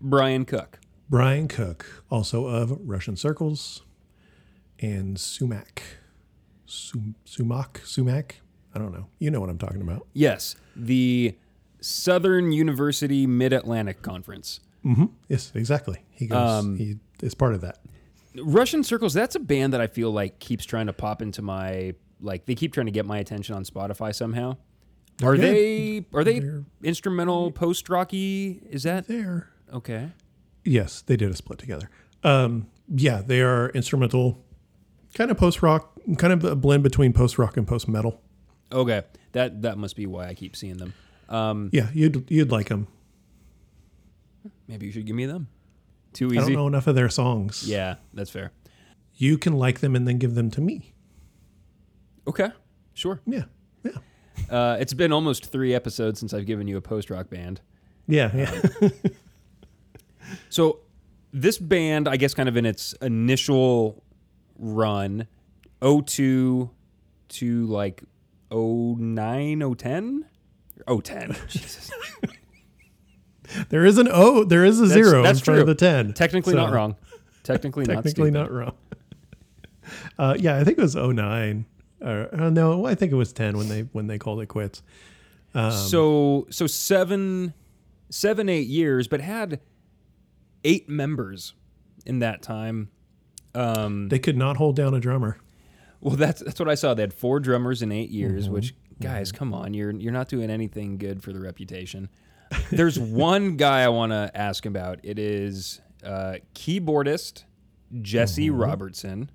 Brian 0.00 0.44
Cook. 0.44 0.80
Brian 1.08 1.48
Cook, 1.48 2.04
also 2.10 2.46
of 2.46 2.78
Russian 2.80 3.16
Circles 3.16 3.82
and 4.80 5.18
Sumac. 5.18 5.82
Sum, 6.66 7.14
Sumac? 7.24 7.82
Sumac? 7.84 8.40
I 8.74 8.78
don't 8.78 8.92
know. 8.92 9.06
You 9.18 9.30
know 9.30 9.40
what 9.40 9.50
I'm 9.50 9.58
talking 9.58 9.82
about. 9.82 10.06
Yes, 10.12 10.56
the 10.74 11.36
Southern 11.80 12.52
University 12.52 13.26
Mid 13.26 13.52
Atlantic 13.52 14.02
Conference. 14.02 14.60
Mm-hmm. 14.84 15.06
Yes, 15.28 15.52
exactly. 15.54 16.02
He 16.10 16.26
goes. 16.26 16.64
Um, 16.64 16.76
he 16.76 16.96
is 17.22 17.34
part 17.34 17.54
of 17.54 17.60
that. 17.60 17.78
Russian 18.36 18.82
Circles, 18.82 19.14
that's 19.14 19.36
a 19.36 19.40
band 19.40 19.72
that 19.72 19.80
I 19.80 19.86
feel 19.86 20.10
like 20.10 20.40
keeps 20.40 20.64
trying 20.64 20.86
to 20.86 20.92
pop 20.92 21.22
into 21.22 21.40
my 21.40 21.94
like 22.24 22.46
they 22.46 22.54
keep 22.54 22.72
trying 22.72 22.86
to 22.86 22.92
get 22.92 23.06
my 23.06 23.18
attention 23.18 23.54
on 23.54 23.64
Spotify 23.64 24.14
somehow. 24.14 24.56
are 25.22 25.36
good. 25.36 25.42
they 25.42 26.06
are 26.12 26.24
they 26.24 26.40
They're- 26.40 26.64
instrumental 26.82 27.50
post 27.52 27.88
rocky? 27.88 28.60
Is 28.70 28.82
that 28.84 29.06
There. 29.06 29.48
okay? 29.72 30.10
Yes, 30.64 31.02
they 31.02 31.16
did 31.16 31.30
a 31.30 31.36
split 31.36 31.58
together. 31.58 31.90
Um, 32.22 32.66
yeah, 32.88 33.20
they 33.20 33.42
are 33.42 33.68
instrumental, 33.70 34.42
kind 35.14 35.30
of 35.30 35.36
post 35.36 35.62
rock, 35.62 35.92
kind 36.16 36.32
of 36.32 36.42
a 36.44 36.56
blend 36.56 36.82
between 36.82 37.12
post 37.12 37.38
rock 37.38 37.56
and 37.56 37.66
post 37.66 37.86
metal. 37.86 38.20
Okay. 38.72 39.02
That 39.32 39.62
that 39.62 39.76
must 39.78 39.94
be 39.96 40.06
why 40.06 40.26
I 40.28 40.34
keep 40.34 40.56
seeing 40.56 40.78
them. 40.78 40.94
Um, 41.28 41.68
Yeah, 41.72 41.88
you'd 41.92 42.30
you'd 42.30 42.50
like 42.50 42.68
them. 42.68 42.86
maybe 44.68 44.86
you 44.86 44.92
should 44.92 45.06
give 45.06 45.16
me 45.16 45.26
them. 45.26 45.48
Too 46.12 46.28
easy. 46.28 46.38
I 46.38 46.40
don't 46.42 46.52
know 46.52 46.66
enough 46.66 46.86
of 46.86 46.94
their 46.94 47.08
songs. 47.08 47.68
Yeah, 47.68 47.96
that's 48.12 48.30
fair. 48.30 48.52
you 49.16 49.38
can 49.38 49.52
like 49.52 49.78
them 49.80 49.94
and 49.94 50.08
then 50.08 50.18
give 50.18 50.34
them 50.34 50.50
to 50.50 50.60
me. 50.60 50.92
Okay. 52.26 52.48
Sure. 52.94 53.20
Yeah, 53.26 53.44
yeah, 53.82 53.92
Uh, 54.50 54.76
it's 54.80 54.94
been 54.94 55.12
almost 55.12 55.46
three 55.46 55.74
episodes 55.74 56.20
since 56.20 56.32
I've 56.32 56.46
given 56.46 56.66
you 56.68 56.76
a 56.76 56.80
post 56.80 57.10
rock 57.10 57.28
band. 57.30 57.60
yeah, 58.06 58.30
yeah. 58.34 58.88
So 60.48 60.80
this 61.32 61.58
band, 61.58 62.08
I 62.08 62.16
guess, 62.16 62.32
kind 62.34 62.48
of 62.48 62.56
in 62.56 62.64
its 62.64 62.92
initial 63.02 64.02
run, 64.58 65.26
02 65.82 66.70
to 67.28 67.66
like 67.66 68.02
09, 68.50 69.74
010? 69.76 70.24
010. 71.02 71.36
Jesus. 71.48 71.90
there 73.68 73.84
is 73.84 73.98
an 73.98 74.08
O. 74.10 74.44
There 74.44 74.64
is 74.64 74.80
a 74.80 74.86
That's- 74.86 75.06
zero 75.06 75.22
that's 75.22 75.40
in 75.40 75.44
front 75.44 75.60
of 75.60 75.66
the 75.66 75.74
ten. 75.74 76.12
Technically 76.14 76.52
So, 76.54 76.58
not 76.58 76.72
wrong. 76.72 76.96
Technically, 77.42 77.84
not 77.84 77.96
Technically 77.96 78.30
not 78.30 78.44
not 78.44 78.52
wrong. 78.52 78.72
Uh, 80.18 80.34
yeah, 80.38 80.56
I 80.56 80.64
think 80.64 80.78
it 80.78 80.80
was 80.80 80.94
09. 80.96 81.66
Or, 82.00 82.28
uh, 82.34 82.50
no, 82.50 82.86
I 82.86 82.94
think 82.94 83.12
it 83.12 83.16
was 83.16 83.32
ten 83.32 83.56
when 83.56 83.68
they 83.68 83.82
when 83.92 84.06
they 84.06 84.18
called 84.18 84.40
it 84.40 84.46
quits. 84.46 84.82
Um, 85.54 85.70
so 85.72 86.46
so 86.50 86.66
seven 86.66 87.54
seven 88.10 88.48
eight 88.48 88.66
years, 88.66 89.08
but 89.08 89.20
had 89.20 89.60
eight 90.64 90.88
members 90.88 91.54
in 92.06 92.18
that 92.20 92.42
time. 92.42 92.90
Um, 93.54 94.08
They 94.08 94.18
could 94.18 94.36
not 94.36 94.56
hold 94.56 94.74
down 94.76 94.94
a 94.94 95.00
drummer. 95.00 95.38
well, 96.00 96.16
that's 96.16 96.42
that's 96.42 96.58
what 96.58 96.68
I 96.68 96.74
saw. 96.74 96.94
They 96.94 97.02
had 97.02 97.14
four 97.14 97.38
drummers 97.40 97.82
in 97.82 97.92
eight 97.92 98.10
years, 98.10 98.48
which 98.48 98.74
guys, 99.00 99.30
come 99.32 99.54
on, 99.54 99.74
you're 99.74 99.92
you're 99.92 100.12
not 100.12 100.28
doing 100.28 100.50
anything 100.50 100.98
good 100.98 101.22
for 101.22 101.32
the 101.32 101.40
reputation. 101.40 102.08
There's 102.70 102.98
one 102.98 103.56
guy 103.56 103.82
I 103.82 103.88
want 103.88 104.12
to 104.12 104.30
ask 104.34 104.66
about. 104.66 104.98
It 105.04 105.18
is 105.18 105.80
uh, 106.04 106.34
keyboardist 106.54 107.44
Jesse 108.02 108.50
Robertson. 108.50 109.30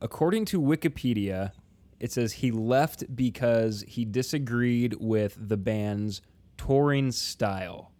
According 0.00 0.46
to 0.46 0.60
Wikipedia, 0.60 1.52
it 1.98 2.10
says 2.12 2.34
he 2.34 2.50
left 2.50 3.14
because 3.14 3.84
he 3.86 4.04
disagreed 4.04 4.94
with 4.98 5.36
the 5.38 5.56
band's 5.56 6.22
touring 6.56 7.12
style. 7.12 7.92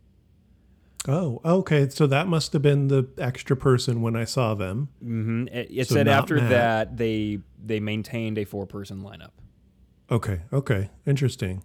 Oh, 1.08 1.40
okay. 1.44 1.88
So 1.88 2.06
that 2.06 2.26
must 2.28 2.52
have 2.52 2.62
been 2.62 2.88
the 2.88 3.08
extra 3.18 3.56
person 3.56 4.02
when 4.02 4.16
I 4.16 4.24
saw 4.24 4.54
them. 4.54 4.88
hmm 5.02 5.46
It, 5.48 5.68
it 5.70 5.88
So 5.88 5.94
said 5.94 6.08
after 6.08 6.36
Matt. 6.36 6.50
that 6.50 6.96
they 6.98 7.38
they 7.62 7.80
maintained 7.80 8.36
a 8.38 8.44
four 8.44 8.66
person 8.66 9.02
lineup. 9.02 9.30
Okay, 10.10 10.40
okay. 10.52 10.90
Interesting. 11.06 11.62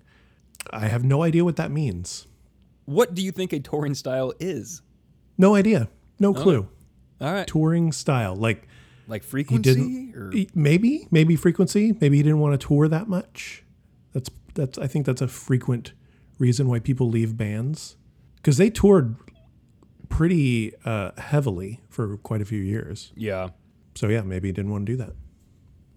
I 0.72 0.88
have 0.88 1.04
no 1.04 1.24
idea 1.24 1.44
what 1.44 1.56
that 1.58 1.72
means. 1.72 2.28
What 2.86 3.14
do 3.14 3.22
you 3.22 3.32
think 3.32 3.52
a 3.54 3.60
touring 3.60 3.94
style 3.96 4.34
is? 4.40 4.82
No 5.38 5.56
idea. 5.56 5.90
No 6.20 6.34
clue. 6.34 6.68
All 7.20 7.32
right, 7.34 7.48
Touring 7.48 7.92
style. 7.92 8.36
Like 8.36 8.68
like 9.08 9.24
frequency 9.24 10.14
or 10.16 10.32
maybe, 10.54 11.08
maybe 11.12 11.36
frequency. 11.36 11.94
Maybe 12.02 12.18
he 12.18 12.24
didn't 12.24 12.40
want 12.40 12.60
to 12.60 12.68
tour 12.68 12.88
that 12.88 13.08
much. 13.08 13.64
That's 14.14 14.30
that's 14.54 14.78
I 14.78 14.88
think 14.88 15.06
that's 15.06 15.22
a 15.22 15.28
frequent 15.28 15.94
reason 16.40 16.68
why 16.68 16.80
people 16.80 17.10
leave 17.10 17.38
bands. 17.38 17.98
Because 18.38 18.58
they 18.58 18.70
toured 18.70 19.16
pretty 20.10 20.74
uh, 20.86 21.12
heavily 21.18 21.82
for 21.90 22.18
quite 22.18 22.42
a 22.42 22.46
few 22.46 22.62
years. 22.62 23.12
yeah, 23.16 23.50
So 23.96 24.08
yeah, 24.08 24.22
maybe 24.22 24.48
he 24.50 24.52
didn't 24.52 24.72
want 24.72 24.86
to 24.86 24.92
do 24.92 24.98
that. 24.98 25.14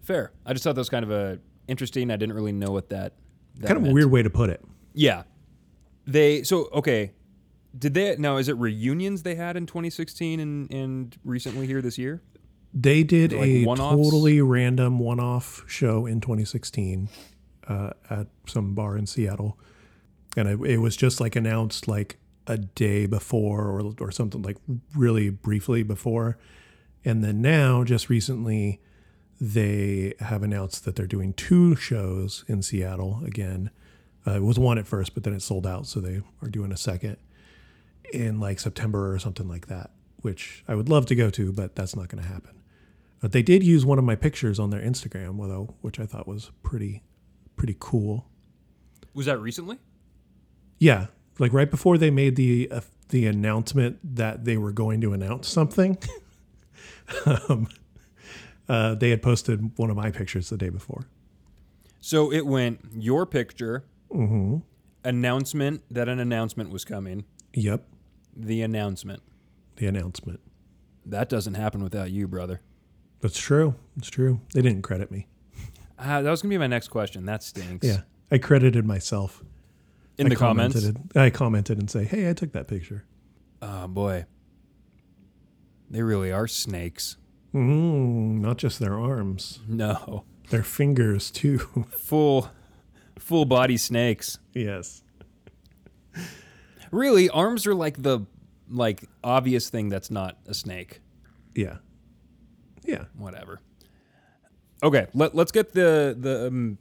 fair. 0.03 0.33
I 0.47 0.53
just 0.53 0.65
thought 0.65 0.75
that 0.75 0.81
was 0.81 0.89
kind 0.89 1.05
of 1.05 1.11
a 1.11 1.39
interesting. 1.67 2.11
I 2.11 2.17
didn't 2.17 2.35
really 2.35 2.53
know 2.53 2.71
what 2.71 2.89
that. 2.91 3.15
that 3.57 3.67
Kind 3.69 3.77
of 3.77 3.83
a 3.83 3.85
meant. 3.85 3.95
weird 3.95 4.11
way 4.11 4.23
to 4.23 4.31
put 4.31 4.51
it. 4.51 4.65
Yeah, 4.95 5.25
they 6.07 6.43
so 6.43 6.69
okay. 6.73 7.13
Did 7.79 7.93
they 7.95 8.17
now? 8.17 8.39
Is 8.39 8.49
it 8.49 8.57
reunions 8.57 9.23
they 9.23 9.35
had 9.35 9.57
in 9.57 9.67
2016 9.67 10.41
and 10.41 10.73
and 10.73 11.17
recently 11.25 11.67
here 11.67 11.83
this 11.83 11.99
year? 11.99 12.23
They 12.81 13.03
did 13.03 13.33
Like 13.33 13.43
a 13.49 13.65
one-offs? 13.65 13.97
totally 13.97 14.41
random 14.41 14.99
one-off 14.99 15.65
show 15.67 16.07
in 16.07 16.21
2016 16.21 17.09
uh, 17.67 17.91
at 18.09 18.27
some 18.47 18.75
bar 18.75 18.97
in 18.97 19.07
Seattle, 19.07 19.59
and 20.37 20.49
it, 20.49 20.61
it 20.61 20.77
was 20.79 20.97
just 20.97 21.21
like 21.21 21.35
announced 21.35 21.89
like 21.89 22.19
a 22.47 22.57
day 22.59 23.07
before 23.07 23.67
or 23.69 23.95
or 24.01 24.11
something 24.13 24.43
like 24.43 24.57
really 24.95 25.29
briefly 25.31 25.83
before, 25.83 26.39
and 27.05 27.25
then 27.25 27.43
now 27.43 27.83
just 27.85 28.09
recently 28.09 28.81
they 29.41 30.15
have 30.21 30.43
announced 30.43 30.85
that 30.85 30.95
they're 30.97 31.07
doing 31.07 31.33
two 31.33 31.75
shows 31.77 32.45
in 32.49 32.63
Seattle 32.63 33.23
again. 33.25 33.71
Uh, 34.27 34.33
it 34.37 34.43
was 34.43 34.59
one 34.59 34.79
at 34.79 34.87
first, 34.87 35.15
but 35.15 35.25
then 35.25 35.33
it 35.35 35.43
sold 35.43 35.67
out, 35.67 35.87
so 35.87 36.01
they 36.01 36.21
are 36.43 36.49
doing 36.49 36.71
a 36.73 36.77
second 36.77 37.17
in 38.13 38.39
like 38.41 38.61
September 38.61 39.13
or 39.13 39.19
something 39.19 39.49
like 39.49 39.67
that, 39.67 39.91
which 40.23 40.65
I 40.69 40.75
would 40.75 40.89
love 40.89 41.07
to 41.07 41.15
go 41.15 41.29
to, 41.31 41.53
but 41.53 41.75
that's 41.75 41.95
not 41.97 42.09
going 42.09 42.23
to 42.23 42.29
happen. 42.29 42.55
But 43.21 43.33
they 43.33 43.43
did 43.43 43.63
use 43.65 43.85
one 43.85 43.99
of 43.99 44.05
my 44.05 44.15
pictures 44.15 44.59
on 44.61 44.71
their 44.71 44.81
Instagram, 44.81 45.39
though, 45.49 45.75
which 45.81 45.99
I 45.99 46.07
thought 46.07 46.29
was 46.29 46.51
pretty, 46.63 47.03
pretty 47.57 47.77
cool. 47.79 48.27
Was 49.15 49.27
that 49.27 49.39
recently? 49.41 49.79
Yeah, 50.79 51.07
like 51.41 51.53
right 51.53 51.71
before 51.71 51.99
they 51.99 52.11
made 52.11 52.37
the 52.37 52.69
uh, 52.71 52.81
the 53.09 53.27
announcement 53.27 53.99
that 54.17 54.45
they 54.45 54.57
were 54.57 54.71
going 54.71 55.01
to 55.01 55.13
announce 55.13 55.49
something, 55.49 55.99
um, 57.27 57.67
uh, 58.69 58.95
they 58.95 59.11
had 59.11 59.23
posted 59.23 59.77
one 59.79 59.91
of 59.91 59.97
my 59.97 60.11
pictures 60.11 60.51
the 60.51 60.57
day 60.57 60.69
before. 60.69 61.09
So 62.01 62.33
it 62.33 62.47
went 62.47 62.81
your 62.97 63.27
picture, 63.27 63.85
Mm-hmm. 64.13 64.59
announcement 65.05 65.83
that 65.91 66.09
an 66.09 66.19
announcement 66.21 66.71
was 66.71 66.85
coming, 66.85 67.25
Yep, 67.55 67.85
the 68.37 68.63
announcement. 68.63 69.23
the 69.77 69.87
announcement. 69.87 70.41
That 71.05 71.29
doesn't 71.29 71.55
happen 71.55 71.83
without 71.83 72.11
you, 72.11 72.29
brother. 72.29 72.61
That's 73.21 73.39
true. 73.39 73.75
It's 73.97 74.09
true. 74.11 74.41
They 74.55 74.63
didn't 74.63 74.83
credit 74.83 75.11
me. 75.11 75.27
Uh, 75.99 76.23
that 76.23 76.31
was 76.31 76.43
gonna 76.43 76.51
be 76.51 76.59
my 76.59 76.67
next 76.69 76.89
question. 76.89 77.25
That 77.27 77.43
stinks. 77.43 77.87
Yeah, 77.87 78.03
I 78.31 78.39
credited 78.39 78.85
myself. 78.87 79.43
In 80.17 80.27
I 80.27 80.31
the 80.31 80.37
comments. 80.37 80.75
commented, 80.77 81.17
I 81.17 81.31
commented 81.31 81.79
and 81.79 81.91
say, 81.91 82.05
"Hey, 82.05 82.31
I 82.31 82.33
took 82.33 82.53
that 82.53 82.69
picture." 82.69 83.05
Oh 83.61 83.89
boy. 83.89 84.25
They 85.91 86.03
really 86.03 86.31
are 86.31 86.47
snakes. 86.47 87.17
Mm, 87.55 88.41
not 88.41 88.59
just 88.59 88.79
their 88.79 88.99
arms, 88.99 89.61
No. 89.67 90.25
their 90.51 90.63
fingers 90.63 91.31
too. 91.31 91.59
Full 91.99 92.51
full 93.19 93.45
body 93.47 93.77
snakes. 93.77 94.39
yes. 94.55 95.03
Really, 96.91 97.29
arms 97.31 97.67
are 97.67 97.75
like 97.75 98.03
the 98.03 98.21
like 98.71 99.05
obvious 99.25 99.69
thing 99.71 99.89
that's 99.89 100.11
not 100.11 100.39
a 100.47 100.55
snake. 100.55 101.01
Yeah. 101.55 101.79
Yeah. 102.89 103.05
Whatever. 103.17 103.61
Okay, 104.83 105.07
let, 105.13 105.35
let's 105.35 105.53
get 105.53 105.73
the 105.75 106.17
the 106.19 106.47
um, 106.49 106.79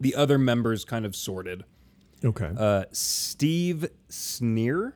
the 0.00 0.14
other 0.14 0.38
members 0.38 0.84
kind 0.84 1.04
of 1.06 1.14
sorted. 1.14 1.64
Okay. 2.24 2.50
Uh, 2.58 2.84
Steve 2.92 3.88
Snere. 4.10 4.92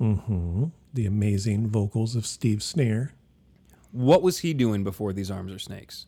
mm-hmm. 0.00 0.64
The 0.92 1.06
amazing 1.06 1.68
vocals 1.68 2.14
of 2.16 2.26
Steve 2.26 2.58
Snere. 2.58 3.10
What 3.92 4.22
was 4.22 4.40
he 4.40 4.52
doing 4.54 4.84
before 4.84 5.12
these 5.12 5.30
arms 5.30 5.52
are 5.52 5.58
snakes? 5.58 6.06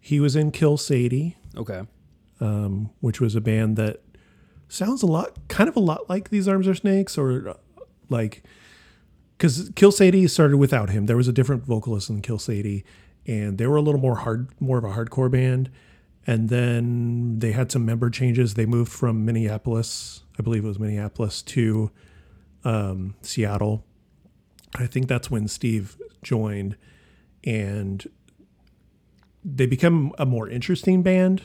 He 0.00 0.20
was 0.20 0.34
in 0.36 0.50
Kill 0.52 0.76
Sadie, 0.76 1.36
Okay. 1.56 1.82
um, 2.40 2.90
which 3.00 3.20
was 3.20 3.34
a 3.34 3.40
band 3.40 3.76
that 3.76 4.00
sounds 4.68 5.02
a 5.02 5.06
lot, 5.06 5.36
kind 5.48 5.68
of 5.68 5.76
a 5.76 5.80
lot 5.80 6.08
like 6.08 6.30
These 6.30 6.46
Arms 6.46 6.68
Are 6.68 6.74
Snakes, 6.74 7.16
or 7.18 7.48
uh, 7.50 7.54
like, 8.08 8.42
because 9.44 9.70
Kill 9.76 9.92
Sadie 9.92 10.26
started 10.26 10.56
without 10.56 10.88
him. 10.88 11.04
There 11.04 11.18
was 11.18 11.28
a 11.28 11.32
different 11.32 11.66
vocalist 11.66 12.08
in 12.08 12.22
Kill 12.22 12.38
Sadie, 12.38 12.82
and 13.26 13.58
they 13.58 13.66
were 13.66 13.76
a 13.76 13.82
little 13.82 14.00
more 14.00 14.16
hard, 14.16 14.48
more 14.58 14.78
of 14.78 14.84
a 14.84 14.88
hardcore 14.88 15.30
band. 15.30 15.70
And 16.26 16.48
then 16.48 17.40
they 17.40 17.52
had 17.52 17.70
some 17.70 17.84
member 17.84 18.08
changes. 18.08 18.54
They 18.54 18.64
moved 18.64 18.90
from 18.90 19.26
Minneapolis, 19.26 20.22
I 20.38 20.42
believe 20.42 20.64
it 20.64 20.68
was 20.68 20.78
Minneapolis, 20.78 21.42
to 21.42 21.90
um, 22.64 23.16
Seattle. 23.20 23.84
I 24.76 24.86
think 24.86 25.08
that's 25.08 25.30
when 25.30 25.46
Steve 25.46 25.98
joined, 26.22 26.78
and 27.44 28.02
they 29.44 29.66
become 29.66 30.14
a 30.16 30.24
more 30.24 30.48
interesting 30.48 31.02
band 31.02 31.42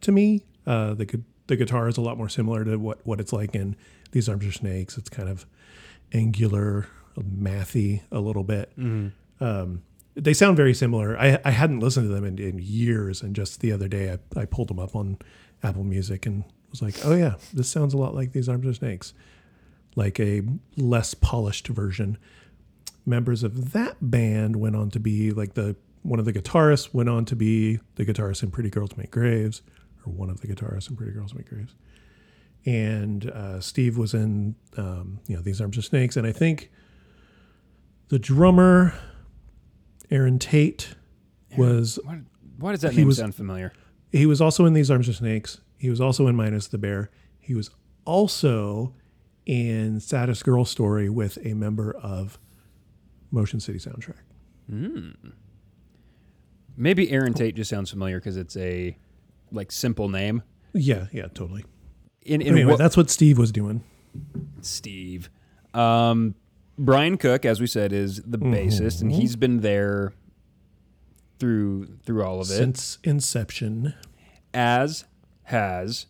to 0.00 0.12
me. 0.12 0.46
Uh, 0.66 0.94
the 0.94 1.20
the 1.46 1.56
guitar 1.56 1.88
is 1.88 1.98
a 1.98 2.00
lot 2.00 2.16
more 2.16 2.30
similar 2.30 2.64
to 2.64 2.78
what 2.78 3.06
what 3.06 3.20
it's 3.20 3.34
like 3.34 3.54
in 3.54 3.76
These 4.12 4.30
Arms 4.30 4.46
Are 4.46 4.52
Snakes. 4.52 4.96
It's 4.96 5.10
kind 5.10 5.28
of 5.28 5.44
angular, 6.14 6.88
mathy 7.22 8.02
a 8.10 8.20
little 8.20 8.44
bit. 8.44 8.72
Um, 9.40 9.82
they 10.14 10.34
sound 10.34 10.56
very 10.56 10.74
similar. 10.74 11.16
I, 11.18 11.38
I 11.44 11.50
hadn't 11.52 11.80
listened 11.80 12.08
to 12.08 12.14
them 12.14 12.24
in, 12.24 12.38
in 12.38 12.58
years, 12.58 13.22
and 13.22 13.36
just 13.36 13.60
the 13.60 13.70
other 13.72 13.86
day 13.88 14.12
I, 14.12 14.40
I 14.40 14.44
pulled 14.46 14.68
them 14.68 14.78
up 14.80 14.96
on 14.96 15.18
Apple 15.62 15.84
Music 15.84 16.26
and 16.26 16.44
was 16.70 16.82
like, 16.82 16.96
oh 17.04 17.14
yeah, 17.14 17.34
this 17.52 17.68
sounds 17.68 17.94
a 17.94 17.96
lot 17.96 18.14
like 18.14 18.32
These 18.32 18.48
Arms 18.48 18.66
of 18.66 18.76
Snakes, 18.76 19.14
like 19.94 20.18
a 20.18 20.42
less 20.76 21.14
polished 21.14 21.68
version. 21.68 22.18
Members 23.06 23.42
of 23.42 23.72
that 23.72 23.96
band 24.00 24.56
went 24.56 24.76
on 24.76 24.90
to 24.90 25.00
be 25.00 25.30
like 25.30 25.54
the 25.54 25.76
one 26.02 26.18
of 26.18 26.24
the 26.24 26.32
guitarists 26.32 26.92
went 26.92 27.08
on 27.08 27.24
to 27.26 27.36
be 27.36 27.80
the 27.96 28.04
guitarist 28.04 28.42
in 28.42 28.50
Pretty 28.50 28.70
Girls 28.70 28.96
Make 28.96 29.10
Graves, 29.10 29.62
or 30.04 30.12
one 30.12 30.30
of 30.30 30.40
the 30.40 30.48
guitarists 30.48 30.90
in 30.90 30.96
Pretty 30.96 31.12
Girls 31.12 31.34
Make 31.34 31.48
Graves. 31.48 31.74
And 32.66 33.30
uh, 33.30 33.60
Steve 33.60 33.96
was 33.96 34.14
in, 34.14 34.56
um, 34.76 35.20
you 35.26 35.36
know, 35.36 35.42
These 35.42 35.60
Arms 35.60 35.78
of 35.78 35.84
Snakes, 35.84 36.16
and 36.16 36.26
I 36.26 36.32
think 36.32 36.70
the 38.08 38.18
drummer, 38.18 38.94
Erin 40.10 40.38
Tate, 40.38 40.94
was 41.56 41.98
Why, 42.04 42.20
why 42.58 42.72
does 42.72 42.80
that 42.82 42.92
He 42.92 42.98
name 42.98 43.08
was- 43.08 43.16
sound 43.18 43.34
familiar? 43.34 43.72
he 44.12 44.24
was 44.26 44.40
also 44.40 44.64
in 44.64 44.72
These 44.72 44.90
Arms 44.90 45.08
Are 45.08 45.12
Snakes. 45.12 45.60
He 45.76 45.90
was 45.90 46.00
also 46.00 46.26
in 46.26 46.34
Minus 46.36 46.66
the 46.68 46.78
Bear. 46.78 47.10
He 47.40 47.54
was 47.54 47.70
also 48.04 48.94
in 49.46 50.00
Saddest 50.00 50.44
Girl 50.44 50.64
Story 50.64 51.08
with 51.08 51.38
a 51.44 51.54
member 51.54 51.92
of 51.92 52.38
Motion 53.30 53.60
City 53.60 53.78
Soundtrack. 53.78 55.14
Maybe 56.76 57.10
Erin 57.10 57.34
Tate 57.34 57.54
just 57.56 57.70
sounds 57.70 57.90
familiar 57.90 58.18
because 58.18 58.36
it's 58.36 58.56
a 58.56 58.96
like 59.50 59.72
simple 59.72 60.08
name. 60.08 60.42
Yeah, 60.74 61.06
yeah, 61.12 61.26
totally. 61.28 61.64
In, 62.22 62.40
in 62.40 62.48
Anyway, 62.54 62.72
what, 62.72 62.78
that's 62.78 62.96
what 62.96 63.10
Steve 63.10 63.38
was 63.38 63.50
doing. 63.50 63.82
Steve. 64.60 65.30
Um, 65.74 66.34
Brian 66.78 67.16
Cook, 67.18 67.44
as 67.44 67.60
we 67.60 67.66
said, 67.66 67.92
is 67.92 68.22
the 68.24 68.38
bassist, 68.38 69.02
and 69.02 69.10
he's 69.12 69.36
been 69.36 69.60
there 69.60 70.12
through 71.38 71.98
through 72.04 72.22
all 72.24 72.40
of 72.40 72.50
it. 72.50 72.54
Since 72.54 72.98
inception. 73.04 73.94
as 74.54 75.04
has 75.44 76.06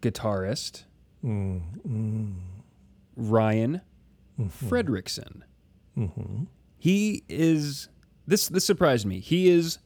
guitarist 0.00 0.84
Ryan 3.16 3.80
Fredrickson. 4.40 5.42
He 6.78 7.22
is 7.28 7.88
this. 8.26 8.48
This 8.48 8.64
surprised 8.64 9.06
me. 9.06 9.20
He 9.20 9.48
is 9.48 9.78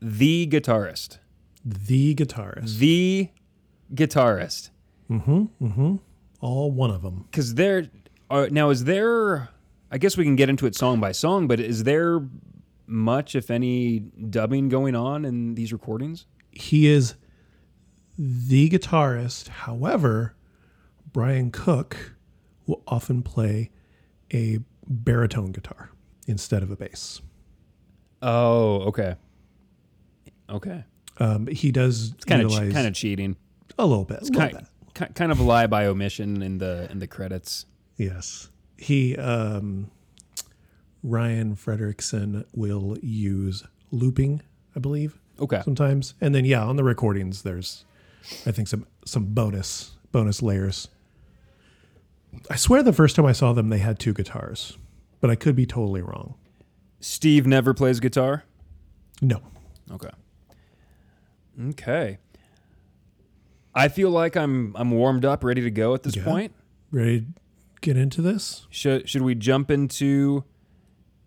the 0.00 0.46
guitarist. 0.48 1.18
The 1.64 2.14
guitarist. 2.16 2.78
The 2.78 3.28
guitarist. 3.94 4.70
Mm-hmm. 5.10 5.44
Mm-hmm. 5.64 5.96
All 6.40 6.72
one 6.72 6.90
of 6.90 7.02
them. 7.02 7.26
Because 7.30 7.54
there, 7.54 7.88
are, 8.32 8.48
now 8.50 8.70
is 8.70 8.84
there? 8.84 9.48
I 9.90 9.98
guess 9.98 10.16
we 10.16 10.24
can 10.24 10.36
get 10.36 10.48
into 10.48 10.66
it 10.66 10.74
song 10.74 11.00
by 11.00 11.12
song, 11.12 11.46
but 11.46 11.60
is 11.60 11.84
there 11.84 12.26
much, 12.86 13.34
if 13.34 13.50
any, 13.50 13.98
dubbing 14.00 14.68
going 14.68 14.94
on 14.96 15.24
in 15.24 15.54
these 15.54 15.72
recordings? 15.72 16.26
He 16.50 16.86
is 16.86 17.14
the 18.18 18.68
guitarist. 18.70 19.48
However, 19.48 20.34
Brian 21.12 21.50
Cook 21.50 22.14
will 22.66 22.82
often 22.86 23.22
play 23.22 23.70
a 24.32 24.58
baritone 24.86 25.52
guitar 25.52 25.90
instead 26.26 26.62
of 26.62 26.70
a 26.70 26.76
bass. 26.76 27.20
Oh, 28.22 28.80
okay, 28.82 29.16
okay. 30.48 30.84
Um, 31.18 31.46
he 31.48 31.70
does 31.70 32.14
Kind 32.26 32.42
of, 32.42 32.50
kind 32.50 32.86
of 32.86 32.94
cheating. 32.94 33.36
a 33.78 33.84
little 33.86 34.04
bit. 34.04 34.20
a 34.22 34.24
little 34.24 34.40
Kind, 34.40 34.66
bit. 34.94 35.14
kind 35.14 35.30
of 35.32 35.38
a 35.38 35.42
lie 35.42 35.66
by 35.66 35.84
omission 35.86 36.40
in 36.42 36.58
the 36.58 36.88
in 36.90 36.98
the 36.98 37.06
credits. 37.06 37.66
Yes. 37.96 38.48
He 38.76 39.16
um 39.16 39.90
Ryan 41.02 41.56
Frederickson 41.56 42.44
will 42.54 42.96
use 43.02 43.64
looping, 43.90 44.40
I 44.76 44.78
believe, 44.80 45.18
Okay. 45.40 45.60
sometimes. 45.64 46.14
And 46.20 46.34
then 46.34 46.44
yeah, 46.44 46.64
on 46.64 46.76
the 46.76 46.84
recordings 46.84 47.42
there's 47.42 47.84
I 48.46 48.52
think 48.52 48.68
some 48.68 48.86
some 49.04 49.26
bonus 49.26 49.92
bonus 50.12 50.42
layers. 50.42 50.88
I 52.50 52.56
swear 52.56 52.82
the 52.82 52.92
first 52.92 53.16
time 53.16 53.26
I 53.26 53.32
saw 53.32 53.52
them 53.52 53.68
they 53.68 53.78
had 53.78 53.98
two 53.98 54.14
guitars, 54.14 54.78
but 55.20 55.28
I 55.30 55.34
could 55.34 55.54
be 55.56 55.66
totally 55.66 56.00
wrong. 56.02 56.34
Steve 57.00 57.46
never 57.46 57.74
plays 57.74 58.00
guitar. 58.00 58.44
No. 59.20 59.40
Okay. 59.90 60.10
Okay. 61.70 62.18
I 63.74 63.88
feel 63.88 64.10
like 64.10 64.36
I'm 64.36 64.74
I'm 64.76 64.90
warmed 64.90 65.24
up, 65.24 65.44
ready 65.44 65.62
to 65.62 65.70
go 65.70 65.94
at 65.94 66.02
this 66.02 66.16
Yeah. 66.16 66.24
point. 66.24 66.52
Ready 66.90 67.26
get 67.82 67.96
into 67.98 68.22
this? 68.22 68.66
Should 68.70 69.08
should 69.08 69.22
we 69.22 69.34
jump 69.34 69.70
into 69.70 70.44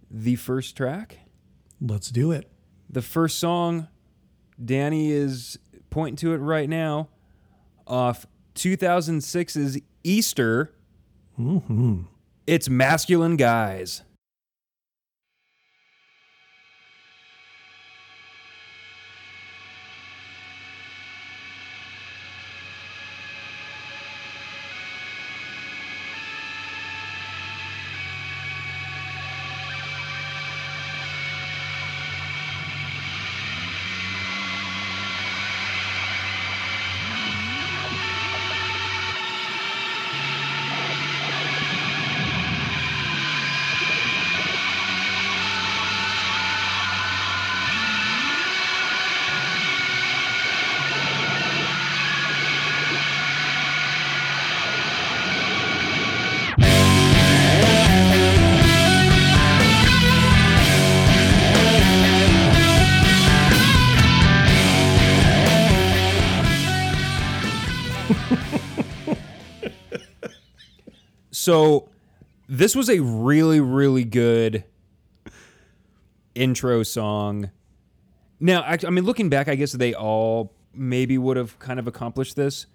the 0.10 0.36
first 0.38 0.76
track? 0.76 1.20
Let's 1.80 2.10
do 2.10 2.32
it. 2.32 2.50
The 2.90 3.02
first 3.02 3.38
song, 3.38 3.88
Danny 4.64 5.12
is 5.12 5.60
pointing 5.90 6.16
to 6.18 6.34
it 6.34 6.38
right 6.38 6.70
now, 6.70 7.10
off 7.86 8.26
2006's 8.56 9.80
Easter. 10.04 10.74
Mm-hmm. 11.40 12.04
It's 12.48 12.70
Masculine 12.70 13.36
Guys. 13.36 14.04
So 71.46 71.90
this 72.50 72.76
was 72.76 72.90
a 72.90 73.00
really, 73.02 73.60
really 73.60 74.04
good 74.04 74.64
intro 76.34 76.82
song. 76.82 77.52
Now, 78.40 78.62
I, 78.62 78.80
I 78.84 78.90
mean, 78.90 79.04
looking 79.06 79.30
back, 79.30 79.48
I 79.48 79.54
guess 79.54 79.72
they 79.74 79.94
all 79.94 80.56
maybe 80.74 81.20
would 81.20 81.38
have 81.38 81.60
kind 81.60 81.78
of 81.78 81.86
accomplished 81.86 82.36
this, 82.36 82.66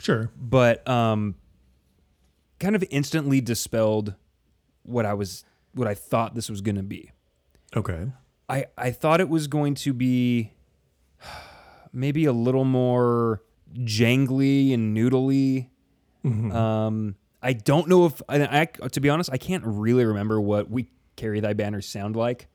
Sure. 0.00 0.28
but 0.36 0.86
um, 0.88 1.36
kind 2.58 2.74
of 2.74 2.82
instantly 2.90 3.40
dispelled 3.40 4.16
what 4.82 5.06
I 5.06 5.14
was, 5.14 5.44
what 5.72 5.86
I 5.86 5.94
thought 5.94 6.34
this 6.34 6.50
was 6.50 6.62
going 6.62 6.74
to 6.74 6.82
be. 6.82 7.12
Okay. 7.76 8.10
I, 8.48 8.66
I 8.76 8.90
thought 8.90 9.20
it 9.20 9.28
was 9.28 9.46
going 9.46 9.76
to 9.76 9.92
be 9.92 10.52
maybe 11.92 12.24
a 12.24 12.32
little 12.32 12.64
more 12.64 13.40
jangly 13.72 14.74
and 14.74 14.96
noodly. 14.96 15.68
Um, 16.24 17.14
I 17.42 17.52
don't 17.54 17.88
know 17.88 18.06
if 18.06 18.20
I, 18.28 18.68
I 18.82 18.88
to 18.88 19.00
be 19.00 19.08
honest, 19.08 19.30
I 19.32 19.38
can't 19.38 19.64
really 19.64 20.04
remember 20.04 20.40
what 20.40 20.70
we 20.70 20.90
carry 21.16 21.40
thy 21.40 21.52
banners 21.52 21.86
sound 21.86 22.16
like. 22.16 22.48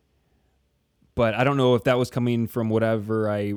But 1.16 1.34
I 1.34 1.44
don't 1.44 1.58
know 1.58 1.76
if 1.76 1.86
that 1.86 1.98
was 1.98 2.10
coming 2.10 2.46
from 2.48 2.70
whatever 2.70 3.30
I 3.30 3.54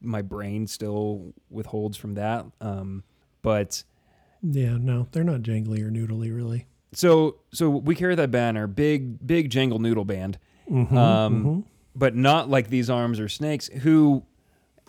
my 0.00 0.22
brain 0.22 0.66
still 0.66 1.32
withholds 1.50 1.96
from 1.96 2.14
that. 2.14 2.46
Um, 2.60 3.04
but 3.42 3.84
Yeah, 4.42 4.76
no, 4.78 5.08
they're 5.12 5.24
not 5.24 5.40
jangly 5.42 5.82
or 5.82 5.90
noodly 5.90 6.34
really. 6.34 6.66
so 6.92 7.36
so 7.52 7.68
we 7.70 7.94
carry 7.94 8.14
that 8.14 8.30
banner, 8.30 8.66
big 8.66 9.24
big 9.26 9.50
jangle 9.50 9.78
noodle 9.78 10.04
band, 10.04 10.38
um, 10.70 11.64
but 11.94 12.14
not 12.14 12.48
like 12.48 12.68
these 12.68 12.88
arms 12.90 13.20
or 13.20 13.28
snakes. 13.28 13.68
Who, 13.68 14.24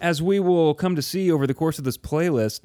as 0.02 0.22
we 0.22 0.40
will 0.40 0.74
come 0.74 0.96
to 0.96 1.02
see 1.02 1.32
over 1.32 1.46
the 1.46 1.54
course 1.54 1.78
of 1.78 1.84
this 1.84 1.98
playlist, 1.98 2.62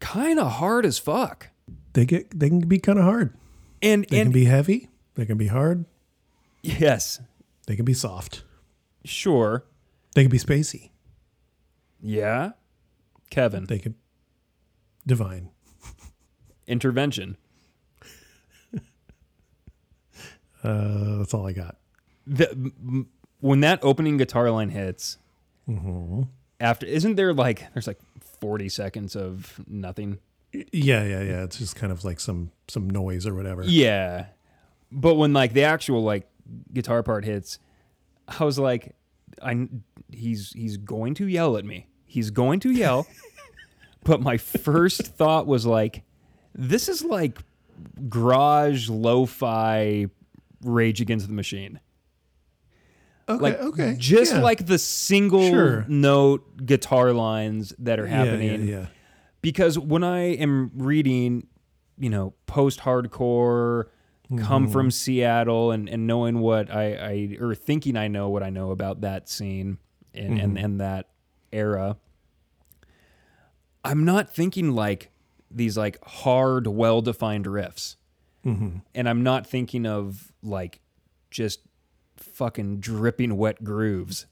kind 0.00 0.38
of 0.38 0.52
hard 0.52 0.84
as 0.84 0.98
fuck. 0.98 1.48
They 1.94 2.04
get 2.06 2.38
they 2.38 2.48
can 2.48 2.60
be 2.60 2.78
kind 2.78 2.98
of 2.98 3.04
hard. 3.04 3.34
And 3.82 4.04
They 4.08 4.20
and 4.20 4.26
can 4.28 4.32
be 4.32 4.44
heavy. 4.46 4.88
They 5.14 5.26
can 5.26 5.36
be 5.38 5.48
hard. 5.48 5.84
yes, 6.62 7.20
They 7.66 7.76
can 7.76 7.84
be 7.84 7.94
soft. 7.94 8.44
sure, 9.04 9.64
They 10.14 10.22
can 10.22 10.30
be 10.30 10.38
spacey. 10.38 10.90
yeah, 12.00 12.52
Kevin 13.30 13.66
They 13.66 13.78
can 13.78 13.94
divine. 15.06 15.50
intervention. 16.66 17.36
Uh, 20.64 21.18
that's 21.18 21.34
all 21.34 21.44
I 21.46 21.52
got. 21.52 21.76
The, 22.24 23.04
when 23.40 23.60
that 23.60 23.80
opening 23.82 24.16
guitar 24.16 24.48
line 24.50 24.68
hits, 24.68 25.18
after 26.60 26.86
isn't 26.86 27.16
there 27.16 27.34
like 27.34 27.72
there's 27.74 27.88
like 27.88 27.98
forty 28.20 28.68
seconds 28.68 29.16
of 29.16 29.60
nothing. 29.66 30.18
Yeah, 30.52 31.04
yeah, 31.04 31.22
yeah. 31.22 31.42
It's 31.44 31.58
just 31.58 31.76
kind 31.76 31.92
of 31.92 32.04
like 32.04 32.20
some 32.20 32.50
some 32.68 32.88
noise 32.88 33.26
or 33.26 33.34
whatever. 33.34 33.62
Yeah. 33.64 34.26
But 34.90 35.14
when 35.14 35.32
like 35.32 35.52
the 35.54 35.64
actual 35.64 36.02
like 36.02 36.28
guitar 36.72 37.02
part 37.02 37.24
hits, 37.24 37.58
I 38.28 38.44
was 38.44 38.58
like 38.58 38.94
I 39.42 39.68
he's 40.10 40.52
he's 40.52 40.76
going 40.76 41.14
to 41.14 41.26
yell 41.26 41.56
at 41.56 41.64
me. 41.64 41.86
He's 42.06 42.30
going 42.30 42.60
to 42.60 42.70
yell. 42.70 43.06
but 44.04 44.20
my 44.20 44.36
first 44.36 45.06
thought 45.06 45.46
was 45.46 45.64
like 45.64 46.02
this 46.54 46.88
is 46.88 47.02
like 47.02 47.38
garage 48.08 48.88
lo-fi 48.90 50.06
rage 50.62 51.00
against 51.00 51.26
the 51.28 51.32
machine. 51.32 51.80
Okay, 53.28 53.40
Like 53.40 53.60
okay. 53.60 53.94
just 53.98 54.34
yeah. 54.34 54.40
like 54.40 54.66
the 54.66 54.78
single 54.78 55.48
Sure. 55.48 55.84
note 55.88 56.66
guitar 56.66 57.12
lines 57.12 57.72
that 57.78 57.98
are 57.98 58.06
happening 58.06 58.66
Yeah, 58.66 58.80
yeah. 58.80 58.86
Because 59.42 59.78
when 59.78 60.04
I 60.04 60.34
am 60.34 60.70
reading, 60.74 61.48
you 61.98 62.08
know, 62.08 62.34
post 62.46 62.80
hardcore, 62.80 63.86
come 64.38 64.68
from 64.68 64.86
mm-hmm. 64.86 64.90
Seattle, 64.90 65.72
and, 65.72 65.88
and 65.88 66.06
knowing 66.06 66.38
what 66.38 66.70
I, 66.70 66.94
I 66.94 67.36
or 67.40 67.54
thinking 67.54 67.96
I 67.96 68.08
know 68.08 68.30
what 68.30 68.42
I 68.42 68.50
know 68.50 68.70
about 68.70 69.02
that 69.02 69.28
scene 69.28 69.78
and, 70.14 70.40
and, 70.40 70.56
mm-hmm. 70.56 70.64
and 70.64 70.80
that 70.80 71.08
era, 71.52 71.96
I'm 73.84 74.04
not 74.04 74.32
thinking 74.32 74.74
like 74.74 75.10
these 75.50 75.76
like 75.76 76.02
hard, 76.04 76.66
well 76.66 77.02
defined 77.02 77.46
riffs. 77.46 77.96
Mm-hmm. 78.46 78.78
And 78.94 79.08
I'm 79.08 79.22
not 79.22 79.46
thinking 79.46 79.86
of 79.86 80.32
like 80.42 80.80
just 81.30 81.60
fucking 82.16 82.80
dripping 82.80 83.36
wet 83.36 83.62
grooves. 83.62 84.26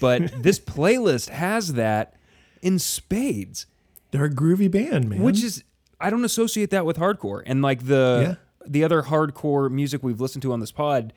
But 0.00 0.42
this 0.42 0.58
playlist 0.60 1.28
has 1.30 1.74
that 1.74 2.14
in 2.60 2.78
spades 2.78 3.66
They're 4.12 4.24
a 4.26 4.30
groovy 4.30 4.70
band, 4.70 5.08
man. 5.10 5.22
which 5.22 5.42
is 5.42 5.64
I 6.00 6.08
don't 6.10 6.24
associate 6.24 6.70
that 6.70 6.86
with 6.86 6.96
hardcore 6.98 7.42
and 7.44 7.60
like 7.62 7.86
the 7.86 8.36
Yeah. 8.38 8.68
the 8.68 8.84
other 8.84 9.02
hardcore 9.02 9.70
music 9.70 10.02
we've 10.04 10.20
listened 10.20 10.42
to 10.42 10.52
on 10.52 10.60
this 10.60 10.70
pod 10.72 11.12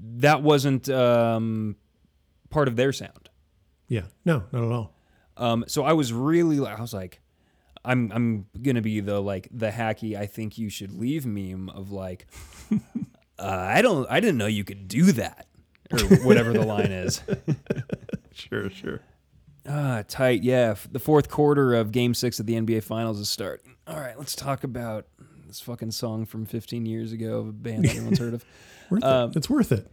that 0.00 0.42
wasn't 0.42 0.88
um, 0.88 1.74
part 2.50 2.68
of 2.68 2.76
their 2.76 2.92
sound. 2.92 3.28
yeah, 3.88 4.02
no, 4.24 4.44
not 4.52 4.62
at 4.64 4.70
all. 4.72 4.94
Um, 5.36 5.64
so 5.66 5.82
I 5.84 5.92
was 5.92 6.12
really, 6.12 6.64
I 6.64 6.80
was 6.80 6.92
like, 6.94 7.20
I'm 7.84 8.10
I'm 8.12 8.46
gonna 8.62 8.82
be 8.82 9.00
the 9.00 9.20
like 9.20 9.48
the 9.52 9.70
hacky. 9.70 10.16
I 10.16 10.26
think 10.26 10.58
you 10.58 10.68
should 10.68 10.92
leave 10.92 11.24
meme 11.26 11.68
of 11.70 11.90
like, 11.92 12.26
uh, 13.38 13.42
I 13.42 13.80
don't, 13.82 14.06
I 14.10 14.20
didn't 14.20 14.36
know 14.38 14.46
you 14.46 14.64
could 14.64 14.88
do 14.88 15.12
that, 15.12 15.46
or 15.92 15.98
whatever 16.24 16.52
the 16.52 16.64
line 16.66 16.90
is. 16.92 17.22
Sure, 18.32 18.70
sure. 18.70 19.00
Ah, 19.68 20.02
tight. 20.08 20.42
Yeah, 20.42 20.74
the 20.90 20.98
fourth 20.98 21.28
quarter 21.28 21.74
of 21.74 21.92
Game 21.92 22.14
Six 22.14 22.40
of 22.40 22.46
the 22.46 22.54
NBA 22.54 22.82
Finals 22.82 23.18
is 23.20 23.28
starting. 23.28 23.74
All 23.86 24.00
right, 24.00 24.18
let's 24.18 24.34
talk 24.34 24.64
about 24.64 25.06
this 25.46 25.60
fucking 25.60 25.90
song 25.90 26.24
from 26.26 26.46
15 26.46 26.86
years 26.86 27.12
ago 27.12 27.38
of 27.40 27.48
a 27.48 27.52
band 27.52 27.84
that 27.84 27.90
everyone's 27.92 28.18
heard 28.18 28.34
of. 28.34 28.44
Worth 28.90 29.04
Um, 29.04 29.30
it. 29.30 29.36
It's 29.36 29.50
worth 29.50 29.70
it. 29.72 29.86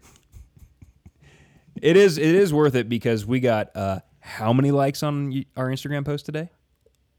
It 1.81 1.97
is. 1.97 2.17
It 2.17 2.33
is 2.33 2.53
worth 2.53 2.75
it 2.75 2.87
because 2.87 3.25
we 3.25 3.41
got 3.41 3.75
uh, 3.75 3.99
how 4.21 4.53
many 4.53 4.71
likes 4.71 5.03
on 5.03 5.43
our 5.57 5.67
Instagram 5.67 6.05
post 6.05 6.25
today? 6.25 6.49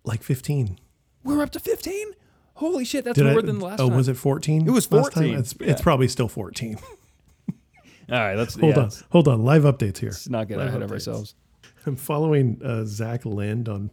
Like 0.05 0.23
15. 0.23 0.79
We're 1.23 1.43
up 1.43 1.51
to 1.51 1.61
15. 1.61 2.13
Holy 2.55 2.87
shit, 2.87 3.05
that's 3.05 3.17
Did 3.19 3.27
more 3.27 3.41
I, 3.41 3.43
than 3.43 3.59
the 3.59 3.65
last 3.67 3.81
oh, 3.81 3.89
time. 3.89 3.97
was 3.99 4.09
it 4.09 4.17
14? 4.17 4.67
It 4.67 4.71
was 4.71 4.91
last 4.91 5.13
time? 5.13 5.25
14, 5.25 5.39
It's, 5.39 5.55
yeah. 5.61 5.67
it's 5.73 5.83
probably 5.83 6.09
still 6.09 6.29
14. 6.29 6.79
All 7.51 7.55
right, 8.09 8.37
let's 8.37 8.55
hold 8.59 8.77
yeah, 8.77 8.83
on. 8.85 8.91
Hold 9.11 9.29
on. 9.29 9.45
Live 9.45 9.65
updates 9.65 9.99
here. 9.99 10.09
let's 10.11 10.31
not 10.31 10.49
get 10.49 10.57
Live 10.57 10.69
ahead 10.69 10.81
of 10.83 10.91
ourselves. 10.93 11.35
I'm 11.87 11.97
following 11.97 12.61
uh, 12.65 12.85
Zach 12.85 13.25
Lind 13.25 13.69
on, 13.69 13.91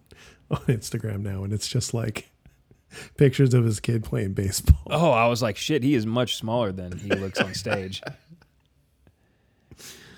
on 0.49 0.57
Instagram 0.61 1.21
now, 1.21 1.43
and 1.43 1.53
it's 1.53 1.67
just 1.67 1.93
like 1.93 2.31
pictures 3.17 3.53
of 3.53 3.65
his 3.65 3.79
kid 3.79 4.03
playing 4.03 4.33
baseball. 4.33 4.81
Oh, 4.89 5.11
I 5.11 5.27
was 5.27 5.43
like, 5.43 5.57
shit, 5.57 5.83
he 5.83 5.93
is 5.93 6.05
much 6.05 6.35
smaller 6.35 6.71
than 6.71 6.97
he 6.97 7.09
looks 7.09 7.39
on 7.39 7.53
stage. 7.53 8.01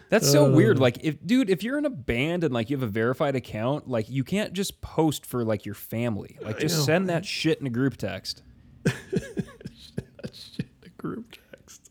That's 0.10 0.32
so 0.32 0.50
weird. 0.50 0.80
Like, 0.80 1.00
if 1.04 1.18
dude, 1.26 1.50
if 1.50 1.64
you're 1.64 1.80
in 1.80 1.86
a 1.86 1.90
band 1.90 2.44
and 2.44 2.54
like 2.54 2.70
you 2.70 2.78
have 2.78 2.84
a 2.84 2.88
verified 2.88 3.36
account, 3.36 3.90
like 3.90 4.08
you 4.10 4.24
can't 4.24 4.54
just 4.54 4.80
post 4.80 5.26
for 5.26 5.44
like 5.44 5.66
your 5.66 5.76
family. 5.76 6.38
Like, 6.42 6.60
just 6.60 6.86
send 6.86 7.10
that 7.10 7.26
shit 7.26 7.60
in 7.60 7.68
a 7.68 7.72
group 7.72 7.98
text. 7.98 8.44
the 8.84 9.46
group 10.98 11.36
text. 11.52 11.90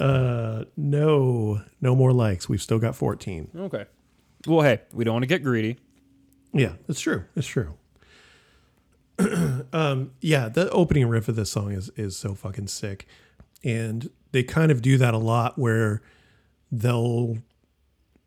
uh, 0.00 0.64
no, 0.76 1.62
no 1.80 1.94
more 1.94 2.12
likes. 2.12 2.48
We've 2.48 2.60
still 2.60 2.80
got 2.80 2.96
14. 2.96 3.52
Okay. 3.56 3.86
Well, 4.46 4.62
hey, 4.62 4.80
we 4.92 5.04
don't 5.04 5.14
want 5.14 5.22
to 5.22 5.28
get 5.28 5.42
greedy. 5.42 5.78
Yeah, 6.52 6.72
it's 6.88 7.00
true. 7.00 7.24
It's 7.36 7.46
true. 7.46 7.74
um, 9.72 10.12
yeah, 10.20 10.48
the 10.48 10.70
opening 10.70 11.06
riff 11.08 11.28
of 11.28 11.36
this 11.36 11.50
song 11.50 11.72
is 11.72 11.90
is 11.96 12.16
so 12.16 12.34
fucking 12.34 12.68
sick, 12.68 13.06
and 13.62 14.10
they 14.32 14.42
kind 14.42 14.70
of 14.70 14.82
do 14.82 14.98
that 14.98 15.14
a 15.14 15.18
lot 15.18 15.58
where 15.58 16.02
they'll 16.70 17.38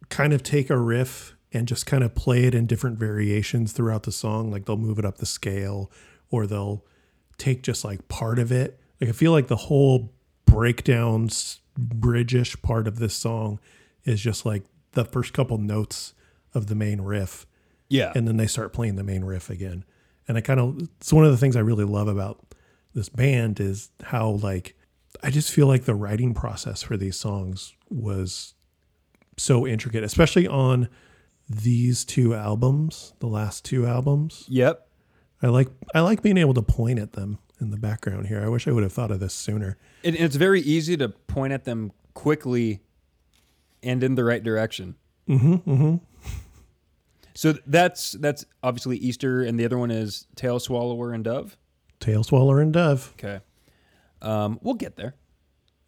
kind 0.10 0.34
of 0.34 0.44
take 0.44 0.70
a 0.70 0.78
riff 0.78 1.36
and 1.52 1.68
just 1.68 1.86
kind 1.86 2.04
of 2.04 2.14
play 2.14 2.44
it 2.44 2.54
in 2.54 2.66
different 2.66 2.98
variations 2.98 3.72
throughout 3.72 4.04
the 4.04 4.12
song. 4.12 4.52
Like 4.52 4.66
they'll 4.66 4.78
move 4.78 5.00
it 5.00 5.06
up 5.06 5.18
the 5.18 5.26
scale, 5.26 5.92
or 6.30 6.48
they'll 6.48 6.86
take 7.38 7.62
just 7.64 7.84
like 7.84 8.08
part 8.08 8.40
of 8.40 8.52
it. 8.52 8.80
Like 9.02 9.10
I 9.10 9.14
feel 9.14 9.32
like 9.32 9.48
the 9.48 9.56
whole 9.56 10.14
breakdowns 10.46 11.60
bridge-ish 11.78 12.62
part 12.62 12.88
of 12.88 13.00
this 13.00 13.14
song 13.14 13.60
is 14.06 14.22
just 14.22 14.46
like 14.46 14.64
the 14.96 15.06
first 15.06 15.34
couple 15.34 15.58
notes 15.58 16.14
of 16.54 16.68
the 16.68 16.76
main 16.76 17.02
riff 17.02 17.46
Yeah. 17.90 18.12
and 18.16 18.28
then 18.28 18.38
they 18.38 18.48
start 18.48 18.74
playing 18.74 18.96
the 18.96 19.04
main 19.04 19.24
riff 19.24 19.50
again. 19.50 19.86
And 20.28 20.38
I 20.38 20.42
kind 20.42 20.60
of 20.60 20.80
it's 21.00 21.14
one 21.14 21.24
of 21.26 21.32
the 21.32 21.38
things 21.38 21.56
I 21.56 21.60
really 21.62 21.84
love 21.86 22.08
about 22.08 22.44
this 22.94 23.10
band 23.10 23.60
is 23.60 23.92
how 24.04 24.30
like 24.30 24.76
I 25.24 25.30
just 25.30 25.52
feel 25.52 25.68
like 25.68 25.84
the 25.86 25.96
writing 25.96 26.34
process 26.34 26.82
for 26.84 26.98
these 26.98 27.16
songs 27.18 27.74
was 27.90 28.54
so 29.38 29.68
intricate, 29.68 30.04
especially 30.04 30.48
on 30.48 30.90
these 31.50 32.04
two 32.06 32.34
albums, 32.34 33.14
the 33.20 33.28
last 33.28 33.64
two 33.66 33.86
albums. 33.86 34.46
yep. 34.50 34.88
I 35.44 35.48
like 35.48 35.68
I 35.94 36.00
like 36.00 36.22
being 36.24 36.38
able 36.38 36.54
to 36.56 36.62
point 36.62 36.98
at 37.00 37.14
them 37.14 37.38
in 37.62 37.70
the 37.70 37.78
background 37.78 38.28
here. 38.28 38.42
I 38.44 38.48
wish 38.50 38.68
I 38.68 38.72
would 38.72 38.84
have 38.84 38.94
thought 38.94 39.12
of 39.12 39.20
this 39.20 39.34
sooner. 39.34 39.78
And 40.04 40.16
it's 40.16 40.38
very 40.38 40.62
easy 40.62 40.98
to 40.98 41.10
point 41.10 41.54
at 41.54 41.66
them 41.66 41.92
quickly 42.14 42.80
and 43.86 44.04
in 44.04 44.16
the 44.16 44.24
right 44.24 44.44
direction. 44.44 44.96
Mm-hmm. 45.30 45.54
Mm-hmm. 45.70 45.96
So 47.34 47.54
that's 47.68 48.14
that's 48.14 48.46
obviously 48.64 48.98
Easter, 48.98 49.42
and 49.44 49.60
the 49.60 49.66
other 49.66 49.78
one 49.78 49.92
is 49.92 50.26
Tail 50.36 50.60
Swallower 50.60 51.12
and 51.12 51.24
Dove. 51.24 51.58
Tail 52.00 52.24
Swallower 52.24 52.62
and 52.62 52.74
Dove. 52.74 53.14
Okay. 53.20 53.42
Um, 54.22 54.60
we'll 54.62 54.76
get 54.76 54.96
there. 54.96 55.16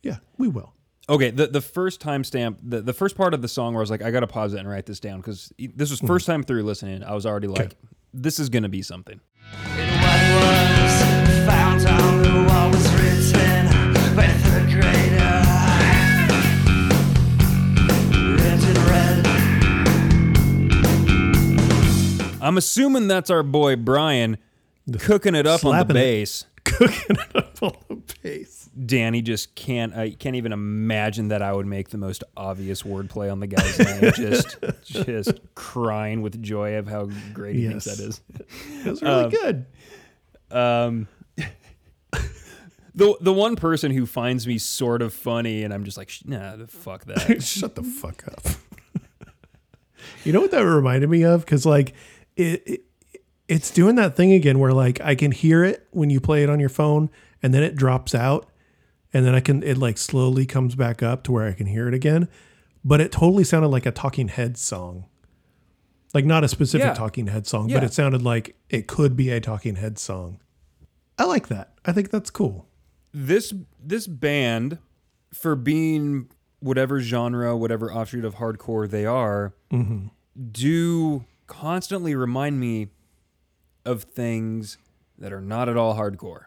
Yeah, 0.04 0.18
we 0.38 0.48
will. 0.48 0.74
Okay, 1.10 1.32
the 1.32 1.48
the 1.48 1.62
first 1.62 2.02
timestamp, 2.02 2.58
the, 2.62 2.82
the 2.82 2.94
first 2.94 3.16
part 3.16 3.34
of 3.34 3.42
the 3.42 3.48
song 3.48 3.74
where 3.74 3.80
I 3.80 3.84
was 3.84 3.90
like, 3.90 4.02
I 4.02 4.12
gotta 4.12 4.28
pause 4.28 4.54
it 4.54 4.60
and 4.60 4.70
write 4.70 4.86
this 4.86 5.00
down 5.00 5.22
because 5.22 5.54
this 5.58 5.90
was 5.90 6.02
first 6.02 6.26
time 6.26 6.44
through 6.44 6.64
listening. 6.64 7.02
I 7.04 7.14
was 7.14 7.26
already 7.26 7.48
like, 7.48 7.78
this 8.14 8.40
is 8.40 8.50
gonna 8.50 8.70
be 8.70 8.82
something. 8.82 9.22
I'm 22.48 22.58
assuming 22.58 23.08
that's 23.08 23.30
our 23.30 23.44
boy 23.44 23.76
Brian 23.76 24.38
cooking 25.00 25.36
it 25.36 25.46
up 25.46 25.66
on 25.66 25.72
the 25.72 25.78
slapping 25.80 25.96
it. 25.98 26.00
bass. 26.00 26.46
Cooking 26.68 27.16
it 27.18 27.36
up 27.36 27.64
on 27.64 27.76
the 27.90 28.04
bass. 28.24 28.70
Danny 28.86 29.22
just 29.22 29.56
can't. 29.56 29.94
I 29.96 30.12
can't 30.12 30.36
even 30.36 30.52
imagine 30.54 31.30
that 31.30 31.42
I 31.42 31.52
would 31.54 31.66
make 31.66 31.90
the 31.90 31.98
most 31.98 32.24
obvious 32.36 32.84
wordplay 32.84 33.32
on 33.32 33.40
the 33.40 33.48
guy's 33.48 33.80
name. 33.80 34.12
Just, 34.16 34.58
just 34.84 35.40
crying 35.56 36.22
with 36.22 36.42
joy 36.42 36.76
of 36.76 36.88
how 36.88 37.10
great 37.34 37.56
he 37.56 37.64
Yes. 37.64 37.86
thinks 37.86 37.86
that 37.86 38.04
is. 38.06 38.22
It 38.86 38.90
was 38.90 39.02
really 39.02 39.30
good. 39.30 39.66
Um, 40.52 41.08
the 42.96 43.16
the 43.22 43.34
one 43.34 43.56
person 43.56 43.92
who 43.92 44.06
finds 44.06 44.46
me 44.48 44.58
sort 44.58 45.02
of 45.02 45.14
funny, 45.14 45.64
and 45.64 45.74
I'm 45.74 45.84
just 45.86 45.98
like, 45.98 46.10
"Sh- 46.10 46.24
nah, 46.26 46.56
fuck 46.68 47.06
that. 47.06 47.42
Shut 47.44 47.76
the 47.76 47.84
fuck 47.84 48.28
up. 48.28 48.42
you 50.24 50.34
know 50.34 50.42
what 50.42 50.52
that 50.52 50.66
reminded 50.66 51.10
me 51.10 51.24
of? 51.24 51.46
Because 51.46 51.66
like 51.66 51.94
it, 52.38 52.64
it, 52.66 52.82
it's 53.48 53.72
doing 53.72 53.96
that 53.96 54.16
thing 54.16 54.32
again 54.34 54.60
where 54.60 54.74
like 54.74 55.02
I 55.02 55.16
can 55.16 55.32
hear 55.32 55.64
it 55.64 55.88
when 55.92 56.10
you 56.10 56.20
play 56.20 56.44
it 56.44 56.50
on 56.50 56.60
your 56.60 56.70
phone, 56.70 57.10
and 57.42 57.54
then 57.54 57.64
it 57.64 57.76
drops 57.76 58.14
out, 58.16 58.50
and 59.14 59.26
then 59.26 59.36
I 59.36 59.40
can 59.40 59.64
it 59.64 59.78
like 59.78 59.98
slowly 59.98 60.46
comes 60.46 60.76
back 60.76 61.02
up 61.04 61.24
to 61.24 61.32
where 61.32 61.48
I 61.48 61.54
can 61.54 61.68
hear 61.68 61.88
it 61.88 61.94
again. 61.94 62.28
But 62.84 63.02
it 63.02 63.12
totally 63.12 63.44
sounded 63.44 63.68
like 63.70 63.86
a 63.86 63.92
Talking 63.92 64.30
Heads 64.30 64.62
song. 64.62 65.06
Like 66.14 66.26
not 66.26 66.44
a 66.44 66.48
specific 66.48 66.88
Yeah. 66.88 66.94
Talking 66.94 67.28
Head 67.28 67.46
song, 67.46 67.70
Yeah. 67.70 67.78
but 67.78 67.84
it 67.84 67.94
sounded 67.94 68.22
like 68.22 68.56
it 68.70 68.88
could 68.88 69.16
be 69.18 69.30
a 69.30 69.42
Talking 69.42 69.76
Head 69.76 70.00
song. 70.00 70.40
I 71.18 71.26
like 71.26 71.48
that. 71.50 71.74
I 71.86 71.92
think 71.92 72.12
that's 72.12 72.30
cool. 72.30 72.68
this 73.14 73.54
this 73.84 74.08
band, 74.08 74.78
for 75.34 75.56
being 75.56 76.30
whatever 76.60 77.00
genre, 77.00 77.58
whatever 77.58 77.92
offshoot 77.92 78.24
of 78.26 78.36
hardcore 78.36 78.90
they 78.90 79.06
are, 79.06 79.54
mm-hmm. 79.72 80.08
do 80.52 81.26
constantly 81.48 82.16
remind 82.16 82.60
me 82.60 82.90
of 83.86 84.04
things 84.04 84.78
that 85.18 85.34
are 85.34 85.42
not 85.42 85.70
at 85.70 85.78
all 85.78 85.96
hardcore. 85.96 86.46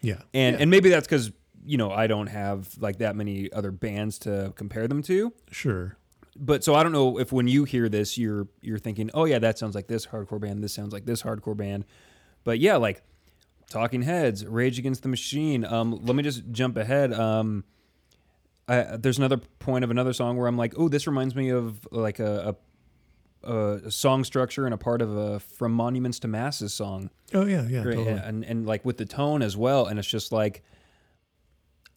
Yeah. 0.00 0.22
And 0.34 0.56
and 0.56 0.70
maybe 0.70 0.90
that's 0.90 1.06
because 1.06 1.32
you 1.64 1.76
know 1.76 1.90
I 1.90 2.06
don't 2.06 2.26
have 2.28 2.76
like 2.78 2.98
that 2.98 3.16
many 3.16 3.52
other 3.52 3.70
bands 3.70 4.18
to 4.20 4.52
compare 4.56 4.86
them 4.88 5.02
to. 5.04 5.32
Sure. 5.50 5.96
But 6.34 6.64
so 6.64 6.74
I 6.74 6.82
don't 6.82 6.92
know 6.92 7.18
if 7.18 7.30
when 7.32 7.46
you 7.46 7.64
hear 7.64 7.88
this, 7.88 8.16
you're 8.16 8.48
you're 8.60 8.78
thinking, 8.78 9.10
oh 9.14 9.24
yeah, 9.24 9.38
that 9.38 9.58
sounds 9.58 9.74
like 9.74 9.86
this 9.86 10.06
hardcore 10.06 10.40
band. 10.40 10.62
This 10.62 10.74
sounds 10.74 10.92
like 10.92 11.04
this 11.04 11.22
hardcore 11.22 11.56
band. 11.56 11.84
But 12.44 12.58
yeah, 12.58 12.76
like 12.76 13.02
Talking 13.68 14.02
Heads, 14.02 14.44
Rage 14.44 14.78
Against 14.78 15.02
the 15.02 15.08
Machine. 15.08 15.64
Um, 15.64 15.98
let 16.04 16.14
me 16.14 16.22
just 16.22 16.50
jump 16.50 16.76
ahead. 16.76 17.12
Um, 17.12 17.64
I, 18.68 18.96
there's 18.96 19.18
another 19.18 19.38
point 19.58 19.84
of 19.84 19.90
another 19.90 20.12
song 20.12 20.36
where 20.36 20.46
I'm 20.46 20.56
like, 20.56 20.74
oh, 20.76 20.88
this 20.88 21.06
reminds 21.06 21.34
me 21.34 21.50
of 21.50 21.86
like 21.90 22.18
a, 22.18 22.50
a, 22.50 22.56
a 23.44 23.90
song 23.90 24.24
structure 24.24 24.64
and 24.64 24.74
a 24.74 24.78
part 24.78 25.02
of 25.02 25.16
a 25.16 25.40
From 25.40 25.72
Monuments 25.72 26.18
to 26.20 26.28
Masses 26.28 26.72
song. 26.74 27.10
Oh 27.34 27.44
yeah, 27.46 27.66
yeah, 27.68 27.78
Right, 27.84 27.96
totally. 27.96 28.08
and 28.10 28.44
and 28.44 28.66
like 28.66 28.84
with 28.84 28.96
the 28.98 29.06
tone 29.06 29.42
as 29.42 29.56
well 29.56 29.86
and 29.86 29.98
it's 29.98 30.08
just 30.08 30.32
like 30.32 30.62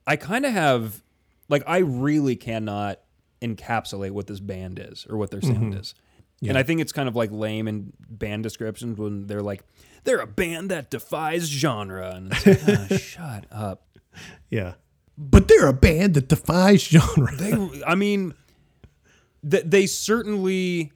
i 0.07 0.15
kind 0.15 0.45
of 0.45 0.51
have 0.53 1.03
like 1.49 1.63
i 1.67 1.79
really 1.79 2.35
cannot 2.35 2.99
encapsulate 3.41 4.11
what 4.11 4.27
this 4.27 4.39
band 4.39 4.79
is 4.79 5.05
or 5.09 5.17
what 5.17 5.31
their 5.31 5.41
sound 5.41 5.73
is 5.75 5.93
and 6.47 6.57
i 6.57 6.63
think 6.63 6.79
it's 6.79 6.91
kind 6.91 7.09
of 7.09 7.15
like 7.15 7.31
lame 7.31 7.67
in 7.67 7.91
band 8.09 8.43
descriptions 8.43 8.97
when 8.97 9.27
they're 9.27 9.41
like 9.41 9.63
they're 10.03 10.19
a 10.19 10.27
band 10.27 10.69
that 10.71 10.89
defies 10.91 11.47
genre 11.49 12.11
and 12.15 12.31
it's 12.31 12.45
like, 12.67 12.91
"Ah, 12.91 12.97
shut 12.97 13.45
up 13.51 13.87
Yeah. 14.49 14.73
But 15.17 15.47
they're 15.47 15.67
a 15.67 15.73
band 15.73 16.13
that 16.15 16.27
defies 16.29 16.83
genre. 16.83 17.35
they 17.35 17.53
i 17.85 17.95
mean 17.95 18.33
th- 19.49 19.63
they 19.65 19.85
certainly 19.87 20.91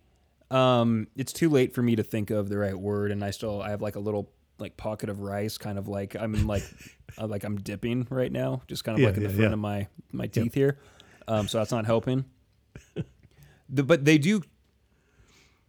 um 0.52 1.08
it's 1.16 1.32
too 1.34 1.50
late 1.50 1.74
for 1.74 1.82
me 1.84 1.95
to 1.95 2.04
think 2.04 2.30
of 2.32 2.50
the 2.50 2.58
right 2.58 2.78
word 2.78 3.12
and 3.12 3.24
i 3.24 3.30
still 3.32 3.62
i 3.62 3.70
have 3.70 3.82
like 3.82 3.95
a 3.95 4.00
little 4.00 4.32
like 4.58 4.76
pocket 4.78 5.10
of 5.10 5.20
rice 5.22 5.58
kind 5.58 5.78
of 5.78 5.88
like 5.88 6.16
i'm 6.16 6.47
like 6.47 6.64
uh, 7.18 7.28
like 7.28 7.43
i'm 7.43 7.58
dipping 7.58 8.06
right 8.10 8.32
now 8.32 8.62
just 8.68 8.84
kind 8.84 8.95
of 8.97 9.02
Yeah, 9.02 9.08
like 9.10 9.18
in 9.18 9.24
the 9.24 9.30
yeah, 9.30 9.36
front 9.36 9.50
yeah. 9.50 9.54
of 9.54 9.60
my 9.60 9.88
my 10.12 10.28
teeth 10.28 10.54
here 10.54 10.80
um 11.28 11.47
so 11.47 11.60
that's 11.60 11.72
not 11.72 11.86
helping 11.86 12.26
the, 13.70 13.84
but 13.84 14.06
they 14.06 14.18
do 14.18 14.41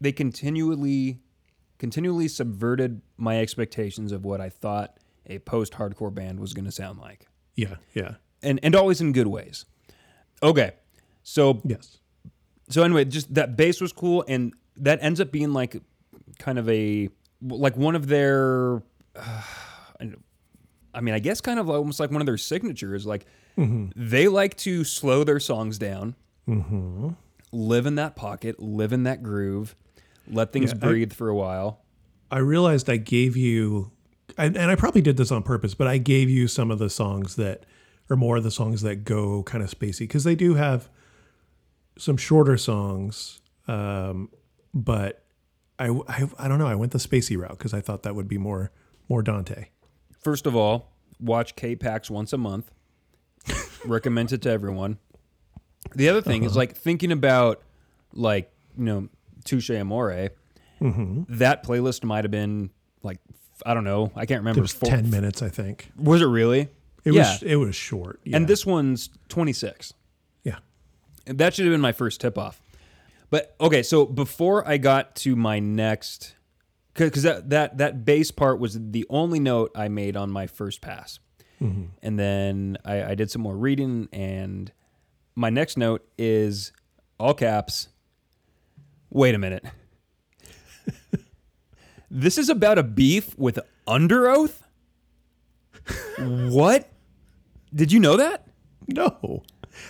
they 0.01 0.12
continually 0.12 1.18
continually 1.78 2.28
subverted 2.28 3.01
my 3.16 3.41
expectations 3.41 4.12
of 4.12 4.24
what 4.24 4.41
I 4.41 4.49
thought 4.51 4.99
a 5.26 5.39
post-hardcore 5.39 6.12
band 6.12 6.39
was 6.41 6.53
going 6.53 6.64
to 6.66 6.70
sound 6.72 6.99
like. 6.99 7.26
Yeah, 7.55 7.76
yeah, 7.95 8.14
And 8.43 8.61
and 8.62 8.74
always 8.74 9.01
in 9.01 9.12
good 9.12 9.26
ways. 9.26 9.64
Okay. 10.43 10.72
So 11.22 11.61
yes. 11.64 11.99
so 12.68 12.83
anyway, 12.83 13.05
just 13.07 13.33
that 13.35 13.57
bass 13.57 13.81
was 13.81 13.93
cool, 13.93 14.24
and 14.28 14.53
that 14.81 14.99
ends 15.03 15.20
up 15.20 15.31
being 15.31 15.53
like 15.53 15.81
kind 16.39 16.59
of 16.59 16.68
a 16.68 17.09
like 17.43 17.76
one 17.76 17.95
of 17.97 18.09
their. 18.09 18.83
Uh, 19.16 19.43
I 20.93 21.01
mean, 21.03 21.14
I 21.14 21.20
guess 21.20 21.41
kind 21.41 21.61
of 21.61 21.70
almost 21.70 22.01
like 22.01 22.11
one 22.11 22.20
of 22.20 22.26
their 22.26 22.37
signatures. 22.37 23.07
Like 23.07 23.24
they 23.57 24.26
like 24.26 24.57
to 24.59 24.83
slow 24.83 25.22
their 25.22 25.39
songs 25.39 25.78
down, 25.78 26.16
live 27.53 27.87
in 27.87 27.95
that 27.97 28.16
pocket, 28.16 28.59
live 28.61 28.93
in 28.93 29.05
that 29.05 29.22
groove, 29.22 29.76
let 30.26 30.53
things 30.53 30.70
Yeah, 30.72 30.78
I- 30.83 30.89
breathe 30.89 31.12
for 31.12 31.28
a 31.28 31.35
while. 31.35 31.83
I 32.33 32.39
realized 32.39 32.89
I 32.89 32.97
gave 32.97 33.37
you, 33.37 33.91
and, 34.39 34.57
and 34.57 34.70
I 34.70 34.76
probably 34.76 35.01
did 35.03 35.16
this 35.16 35.33
on 35.33 35.43
purpose, 35.43 35.74
but 35.74 35.89
I 35.89 35.99
gave 35.99 36.31
you 36.31 36.47
some 36.47 36.70
of 36.70 36.78
the 36.78 36.89
songs 36.89 37.35
that, 37.37 37.66
or 38.09 38.14
more 38.16 38.37
of 38.37 38.45
the 38.45 38.53
songs 38.53 38.83
that 38.83 39.05
go 39.05 39.43
kind 39.43 39.64
of 39.64 39.70
spacey 39.70 40.01
because 40.01 40.22
they 40.24 40.37
do 40.37 40.55
have 40.55 40.89
some 41.99 42.16
shorter 42.16 42.57
songs, 42.57 43.41
um, 43.66 44.31
but 44.75 45.25
I, 45.79 45.89
I 46.09 46.29
I 46.39 46.49
don't 46.49 46.59
know. 46.59 46.66
I 46.66 46.75
went 46.75 46.93
the 46.93 46.99
spacey 46.99 47.39
route 47.39 47.59
because 47.59 47.75
I 47.75 47.81
thought 47.81 48.03
that 48.03 48.14
would 48.14 48.29
be 48.29 48.39
more 48.39 48.71
more 49.09 49.23
Dante. 49.23 49.66
First 50.21 50.47
of 50.47 50.55
all, 50.55 50.93
watch 51.18 51.57
K-Pax 51.57 52.11
once 52.11 52.33
a 52.33 52.39
month. 52.39 52.71
Recommend 53.85 54.33
it 54.33 54.43
to 54.43 54.51
everyone. 54.51 54.99
The 55.95 56.09
other 56.09 56.21
thing 56.21 56.43
is 56.43 56.53
uh-huh. 56.53 56.59
like 56.59 56.77
thinking 56.77 57.11
about 57.11 57.62
like, 58.12 58.53
you 58.77 58.85
know, 58.85 59.09
Touche 59.45 59.71
Amore. 59.71 60.31
Mm-hmm. 60.81 61.23
That 61.29 61.64
playlist 61.64 62.05
might 62.05 62.25
have 62.25 62.31
been 62.31 62.71
like 63.03 63.18
I 63.64 63.75
don't 63.75 63.85
know. 63.85 64.12
I 64.14 64.27
can't 64.27 64.41
remember. 64.41 64.61
It 64.61 64.62
was 64.62 64.73
Four- 64.73 64.89
ten 64.89 65.11
minutes, 65.11 65.43
I 65.43 65.49
think. 65.49 65.91
Was 65.97 66.23
it 66.23 66.27
really? 66.27 66.68
It 67.05 67.14
yeah. 67.14 67.33
was 67.33 67.43
it 67.43 67.57
was 67.57 67.75
short. 67.75 68.21
Yeah. 68.25 68.37
And 68.37 68.47
this 68.47 68.66
one's 68.66 69.09
26. 69.29 69.95
yeah. 70.45 70.59
And 71.27 71.39
That 71.39 71.55
should 71.55 71.64
have 71.64 71.73
been 71.73 71.81
my 71.81 71.93
first 71.93 72.21
tip 72.21 72.37
off. 72.37 72.60
But 73.31 73.55
okay, 73.61 73.83
so 73.83 74.05
before 74.07 74.66
I 74.68 74.76
got 74.76 75.14
to 75.16 75.37
my 75.37 75.61
next 75.61 76.35
because 76.95 77.22
that, 77.22 77.51
that 77.51 77.78
that 77.78 78.05
bass 78.05 78.31
part 78.31 78.59
was 78.59 78.78
the 78.78 79.07
only 79.09 79.41
note 79.41 79.70
I 79.74 79.89
made 79.89 80.16
on 80.16 80.31
my 80.31 80.47
first 80.47 80.81
pass. 80.81 81.18
Mm-hmm. 81.62 81.85
And 82.03 82.18
then 82.18 82.78
I, 82.85 83.05
I 83.05 83.14
did 83.14 83.31
some 83.31 83.43
more 83.43 83.57
reading 83.57 84.09
and 84.12 84.72
my 85.35 85.51
next 85.51 85.76
note 85.76 86.07
is 86.18 86.72
all 87.18 87.35
caps. 87.35 87.89
Wait 89.11 89.35
a 89.35 89.39
minute. 89.39 89.64
this 92.11 92.39
is 92.39 92.49
about 92.49 92.78
a 92.78 92.83
beef 92.83 93.39
with 93.39 93.59
Underoath? 93.87 94.62
what? 96.18 96.89
Did 97.74 97.93
you 97.93 98.01
know 98.01 98.16
that? 98.16 98.47
No. 98.89 99.43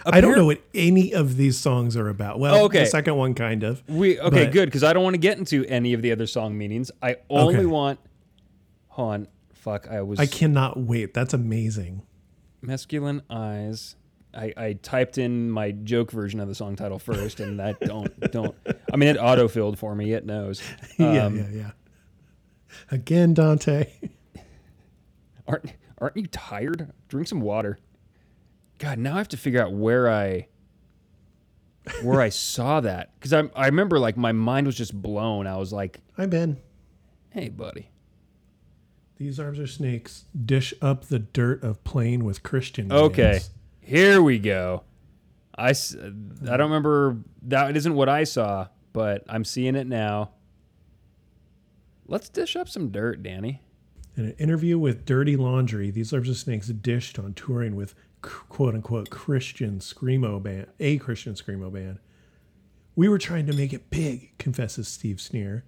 I 0.07 0.21
don't 0.21 0.37
know 0.37 0.47
what 0.47 0.61
any 0.75 1.13
of 1.15 1.37
these 1.37 1.59
songs 1.59 1.97
are 1.97 2.09
about. 2.09 2.39
Well, 2.39 2.55
Oh, 2.55 2.65
okay. 2.67 2.81
the 2.81 2.87
second 2.87 3.17
one 3.17 3.35
kind 3.35 3.63
of. 3.63 3.83
We 3.89 4.19
okay, 4.21 4.45
But- 4.45 4.53
good 4.53 4.67
because 4.67 4.85
I 4.85 4.93
don't 4.93 5.03
want 5.05 5.15
to 5.15 5.19
get 5.21 5.39
into 5.39 5.65
any 5.67 5.93
of 5.93 6.03
the 6.03 6.13
other 6.13 6.27
song 6.27 6.57
meanings. 6.57 6.91
I 7.03 7.17
only 7.29 7.57
Okay. 7.57 7.67
want. 7.67 8.01
Hold 8.89 9.13
on, 9.15 9.29
fuck. 9.55 9.89
I 9.91 10.03
was 10.03 10.19
I 10.21 10.27
cannot 10.27 10.79
wait. 10.79 11.15
That's 11.15 11.35
amazing. 11.35 12.03
masculine 12.63 13.23
eyes. 13.31 13.97
I, 14.33 14.53
I 14.57 14.73
typed 14.75 15.19
in 15.19 15.51
my 15.51 15.73
joke 15.73 16.13
version 16.13 16.39
of 16.41 16.47
the 16.49 16.55
song 16.55 16.77
title 16.77 16.99
first, 17.01 17.41
and 17.41 17.59
that 17.59 17.81
don't 17.87 18.19
don't. 18.31 18.55
I 18.93 18.97
mean, 18.97 19.09
it 19.09 19.17
autofilled 19.17 19.77
for 19.79 19.95
me. 19.95 20.13
It 20.13 20.25
knows. 20.27 20.63
yeah, 20.99 21.25
Um, 21.25 21.37
yeah, 21.37 21.47
yeah. 21.53 21.71
Again, 22.91 23.35
Dante. 23.35 23.87
Aren't 25.49 25.73
aren't 25.99 26.17
you 26.17 26.27
tired? 26.27 26.93
Drink 27.09 27.27
some 27.29 27.41
water. 27.41 27.79
God, 28.81 28.99
now 28.99 29.15
I 29.15 29.19
have 29.19 29.29
to 29.29 29.37
figure 29.37 29.63
out 29.63 29.73
where 29.73 30.11
I 30.11 30.49
where 32.03 32.21
I 32.21 32.29
saw 32.31 32.81
that 32.81 33.13
because 33.19 33.33
I 33.33 33.45
I 33.55 33.67
remember 33.67 33.99
like 33.99 34.17
my 34.17 34.33
mind 34.33 34.67
was 34.67 34.77
just 34.77 35.01
blown. 35.01 35.47
I 35.47 35.57
was 35.59 35.73
like, 35.73 36.01
Hi, 36.17 36.27
Ben. 36.27 36.59
hey, 37.31 37.49
buddy. 37.51 37.91
These 39.17 39.39
arms 39.39 39.59
are 39.59 39.67
snakes. 39.67 40.25
Dish 40.47 40.73
up 40.81 41.05
the 41.05 41.19
dirt 41.19 41.63
of 41.63 41.85
playing 41.85 42.25
with 42.25 42.43
Christian. 42.43 42.91
Okay, 42.91 43.33
bands. 43.33 43.51
here 43.81 44.23
we 44.23 44.39
go. 44.39 44.83
I 45.59 45.71
I 45.71 46.57
don't 46.57 46.71
remember 46.71 47.19
that 47.43 47.77
isn't 47.77 47.95
what 47.95 48.09
I 48.09 48.25
saw, 48.25 48.69
but 48.95 49.23
I'm 49.29 49.45
seeing 49.45 49.77
it 49.77 49.87
now. 49.87 50.31
Let's 52.07 52.31
dish 52.31 52.57
up 52.57 52.67
some 52.69 52.91
dirt, 52.91 53.23
Danny. 53.23 53.61
In 54.17 54.25
an 54.25 54.33
interview 54.39 54.79
with 54.79 55.05
Dirty 55.05 55.37
Laundry, 55.37 55.91
these 55.91 56.13
arms 56.15 56.29
are 56.31 56.35
snakes 56.35 56.69
dished 56.69 57.19
on 57.19 57.35
touring 57.35 57.77
with 57.77 57.95
quote 58.23 58.75
unquote 58.75 59.11
Christian 59.11 59.79
screamo 59.79 60.43
band, 60.43 60.67
a 60.79 60.99
Christian 60.99 61.35
screamo 61.35 61.73
band. 61.73 61.99
We 62.97 63.09
were 63.09 63.19
trying 63.19 63.47
to 63.47 63.53
make 63.53 63.73
it 63.73 63.91
big, 63.91 64.37
confesses 64.39 64.89
Steve 64.89 65.17
Snere. 65.17 65.63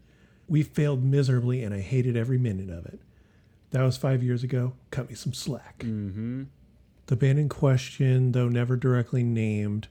We 0.49 0.63
failed 0.63 1.03
miserably, 1.03 1.63
and 1.63 1.75
I 1.75 1.81
hated 1.81 2.17
every 2.17 2.39
minute 2.39 2.69
of 2.69 2.85
it. 2.87 3.01
That 3.71 3.83
was 3.83 3.97
five 3.97 4.23
years 4.23 4.43
ago. 4.43 4.75
Cut 4.91 5.09
me 5.09 5.15
some 5.15 5.33
slack. 5.33 5.79
Mm-hmm. 5.79 6.45
The 7.07 7.17
band 7.17 7.39
in 7.39 7.49
question, 7.49 8.33
though 8.33 8.49
never 8.49 8.77
directly 8.77 9.23
named, 9.23 9.89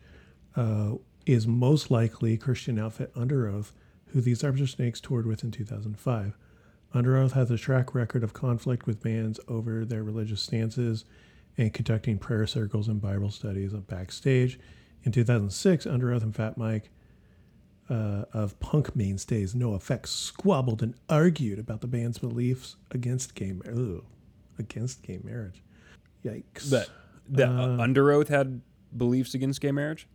uh, 0.55 0.95
is 1.25 1.47
most 1.47 1.89
likely 1.89 2.37
Christian 2.37 2.77
outfit 2.77 3.13
Underoath, 3.15 3.71
who 4.07 4.21
these 4.21 4.43
Are 4.43 4.55
Snakes 4.67 5.01
toured 5.01 5.25
with 5.25 5.43
in 5.43 5.51
2005. 5.51 6.37
Underoath 6.93 7.31
has 7.31 7.49
a 7.49 7.57
track 7.57 7.95
record 7.95 8.23
of 8.23 8.33
conflict 8.33 8.85
with 8.85 9.01
bands 9.01 9.39
over 9.47 9.85
their 9.85 10.03
religious 10.03 10.41
stances 10.41 11.05
and 11.61 11.71
conducting 11.71 12.17
prayer 12.17 12.47
circles 12.47 12.87
and 12.87 12.99
Bible 12.99 13.29
studies 13.29 13.71
backstage. 13.73 14.59
In 15.03 15.11
2006, 15.11 15.85
Underoath 15.85 16.23
and 16.23 16.35
Fat 16.35 16.57
Mike 16.57 16.89
uh, 17.87 18.25
of 18.33 18.59
punk 18.59 18.95
mainstays 18.95 19.53
NOFX 19.53 20.07
squabbled 20.07 20.81
and 20.81 20.95
argued 21.07 21.59
about 21.59 21.81
the 21.81 21.87
band's 21.87 22.17
beliefs 22.17 22.77
against 22.89 23.35
gay 23.35 23.51
marriage. 23.51 24.01
Against 24.57 25.03
gay 25.03 25.19
marriage. 25.23 25.61
Yikes. 26.25 26.69
That 26.69 26.89
that 27.29 27.49
uh, 27.49 27.77
Under 27.79 28.11
Oath 28.11 28.29
had 28.29 28.61
beliefs 28.95 29.35
against 29.35 29.61
gay 29.61 29.71
marriage. 29.71 30.07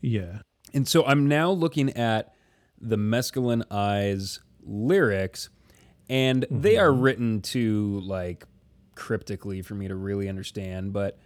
yeah. 0.00 0.38
And 0.72 0.86
so 0.86 1.04
I'm 1.04 1.28
now 1.28 1.50
looking 1.50 1.90
at 1.90 2.34
the 2.80 2.96
Mescaline 2.96 3.62
Eyes 3.70 4.40
lyrics, 4.62 5.48
and 6.08 6.44
they 6.50 6.76
are 6.76 6.92
written 6.92 7.40
to 7.42 8.00
like 8.00 8.44
cryptically 8.96 9.62
for 9.62 9.74
me 9.74 9.86
to 9.86 9.94
really 9.94 10.28
understand. 10.28 10.92
But 10.92 11.18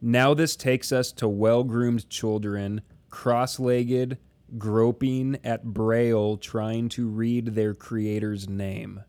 now 0.00 0.32
this 0.32 0.56
takes 0.56 0.92
us 0.92 1.12
to 1.12 1.28
well 1.28 1.64
groomed 1.64 2.08
children, 2.08 2.80
cross 3.10 3.60
legged, 3.60 4.18
groping 4.56 5.38
at 5.44 5.64
Braille, 5.64 6.36
trying 6.36 6.88
to 6.90 7.06
read 7.08 7.48
their 7.48 7.74
creator's 7.74 8.48
name. 8.48 9.02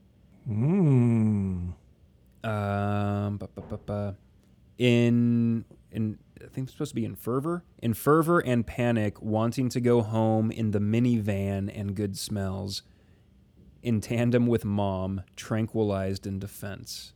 Mm. 0.50 1.74
Um, 2.44 3.38
ba, 3.38 3.50
ba, 3.54 3.62
ba, 3.62 3.78
ba. 3.86 4.16
in 4.78 5.66
in 5.92 6.18
I 6.44 6.48
think 6.48 6.66
it's 6.66 6.74
supposed 6.74 6.92
to 6.92 6.96
be 6.96 7.06
in 7.06 7.16
fervor, 7.16 7.64
in 7.82 7.94
fervor 7.94 8.40
and 8.40 8.66
panic, 8.66 9.22
wanting 9.22 9.70
to 9.70 9.82
go 9.82 10.02
home 10.02 10.52
in 10.52 10.72
the 10.72 10.80
minivan 10.80 11.72
and 11.74 11.96
good 11.96 12.18
smells, 12.18 12.84
in 13.82 14.02
tandem 14.02 14.46
with 14.48 14.64
mom, 14.64 15.24
tranquilized 15.36 16.28
in 16.28 16.40
defense. 16.40 17.14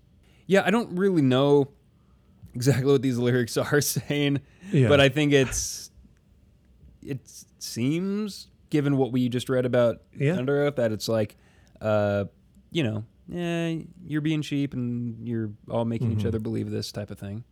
Yeah, 0.51 0.63
I 0.65 0.69
don't 0.69 0.97
really 0.97 1.21
know 1.21 1.69
exactly 2.53 2.91
what 2.91 3.01
these 3.01 3.17
lyrics 3.17 3.55
are 3.71 3.79
saying, 3.79 4.41
Yeah. 4.73 4.89
but 4.89 4.99
I 4.99 5.07
think 5.07 5.31
it's 5.31 5.91
it 7.01 7.19
seems 7.59 8.47
given 8.69 8.97
what 8.97 9.13
we 9.13 9.29
just 9.29 9.47
read 9.47 9.65
about 9.65 10.01
Yeah. 10.13 10.35
Underoath 10.35 10.75
that 10.75 10.91
it's 10.91 11.07
like, 11.07 11.37
uh, 11.79 12.25
you 12.69 12.83
know, 12.83 13.05
eh, 13.33 13.83
you're 14.05 14.19
being 14.19 14.41
cheap 14.41 14.73
and 14.73 15.25
you're 15.25 15.51
all 15.69 15.85
making 15.85 16.09
Mm-hmm. 16.09 16.19
each 16.19 16.25
other 16.25 16.39
believe 16.39 16.69
this 16.69 16.91
type 16.91 17.11
of 17.11 17.17
thing. 17.17 17.45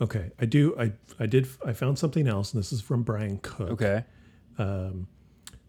Okay. 0.00 0.32
I 0.40 0.46
do. 0.46 0.74
I, 0.76 0.92
I 1.20 1.26
did. 1.26 1.46
I 1.64 1.72
found 1.72 1.98
something 2.00 2.26
else, 2.26 2.52
and 2.52 2.60
this 2.60 2.72
is 2.72 2.80
from 2.80 3.04
Brian 3.04 3.38
Cook. 3.38 3.70
Okay. 3.70 4.04
Um, 4.58 5.06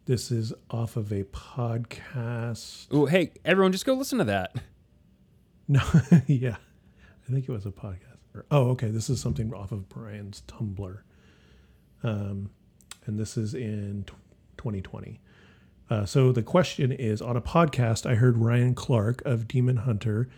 this 0.05 0.31
is 0.31 0.51
off 0.71 0.97
of 0.97 1.11
a 1.11 1.25
podcast. 1.25 2.87
Oh, 2.89 3.05
hey, 3.05 3.33
everyone, 3.45 3.71
just 3.71 3.85
go 3.85 3.93
listen 3.93 4.17
to 4.17 4.23
that. 4.25 4.55
No, 5.67 5.81
yeah. 6.27 6.57
I 7.27 7.31
think 7.31 7.47
it 7.47 7.51
was 7.51 7.65
a 7.65 7.71
podcast. 7.71 8.17
Oh, 8.49 8.69
okay. 8.69 8.89
This 8.89 9.09
is 9.09 9.19
something 9.19 9.53
off 9.53 9.71
of 9.71 9.89
Brian's 9.89 10.41
Tumblr. 10.47 10.99
Um, 12.03 12.49
and 13.05 13.19
this 13.19 13.37
is 13.37 13.53
in 13.53 14.05
2020. 14.57 15.19
Uh, 15.89 16.05
so 16.05 16.31
the 16.31 16.43
question 16.43 16.91
is 16.91 17.21
on 17.21 17.35
a 17.35 17.41
podcast, 17.41 18.09
I 18.09 18.15
heard 18.15 18.37
Ryan 18.37 18.73
Clark 18.73 19.21
of 19.25 19.47
Demon 19.47 19.77
Hunter 19.77 20.29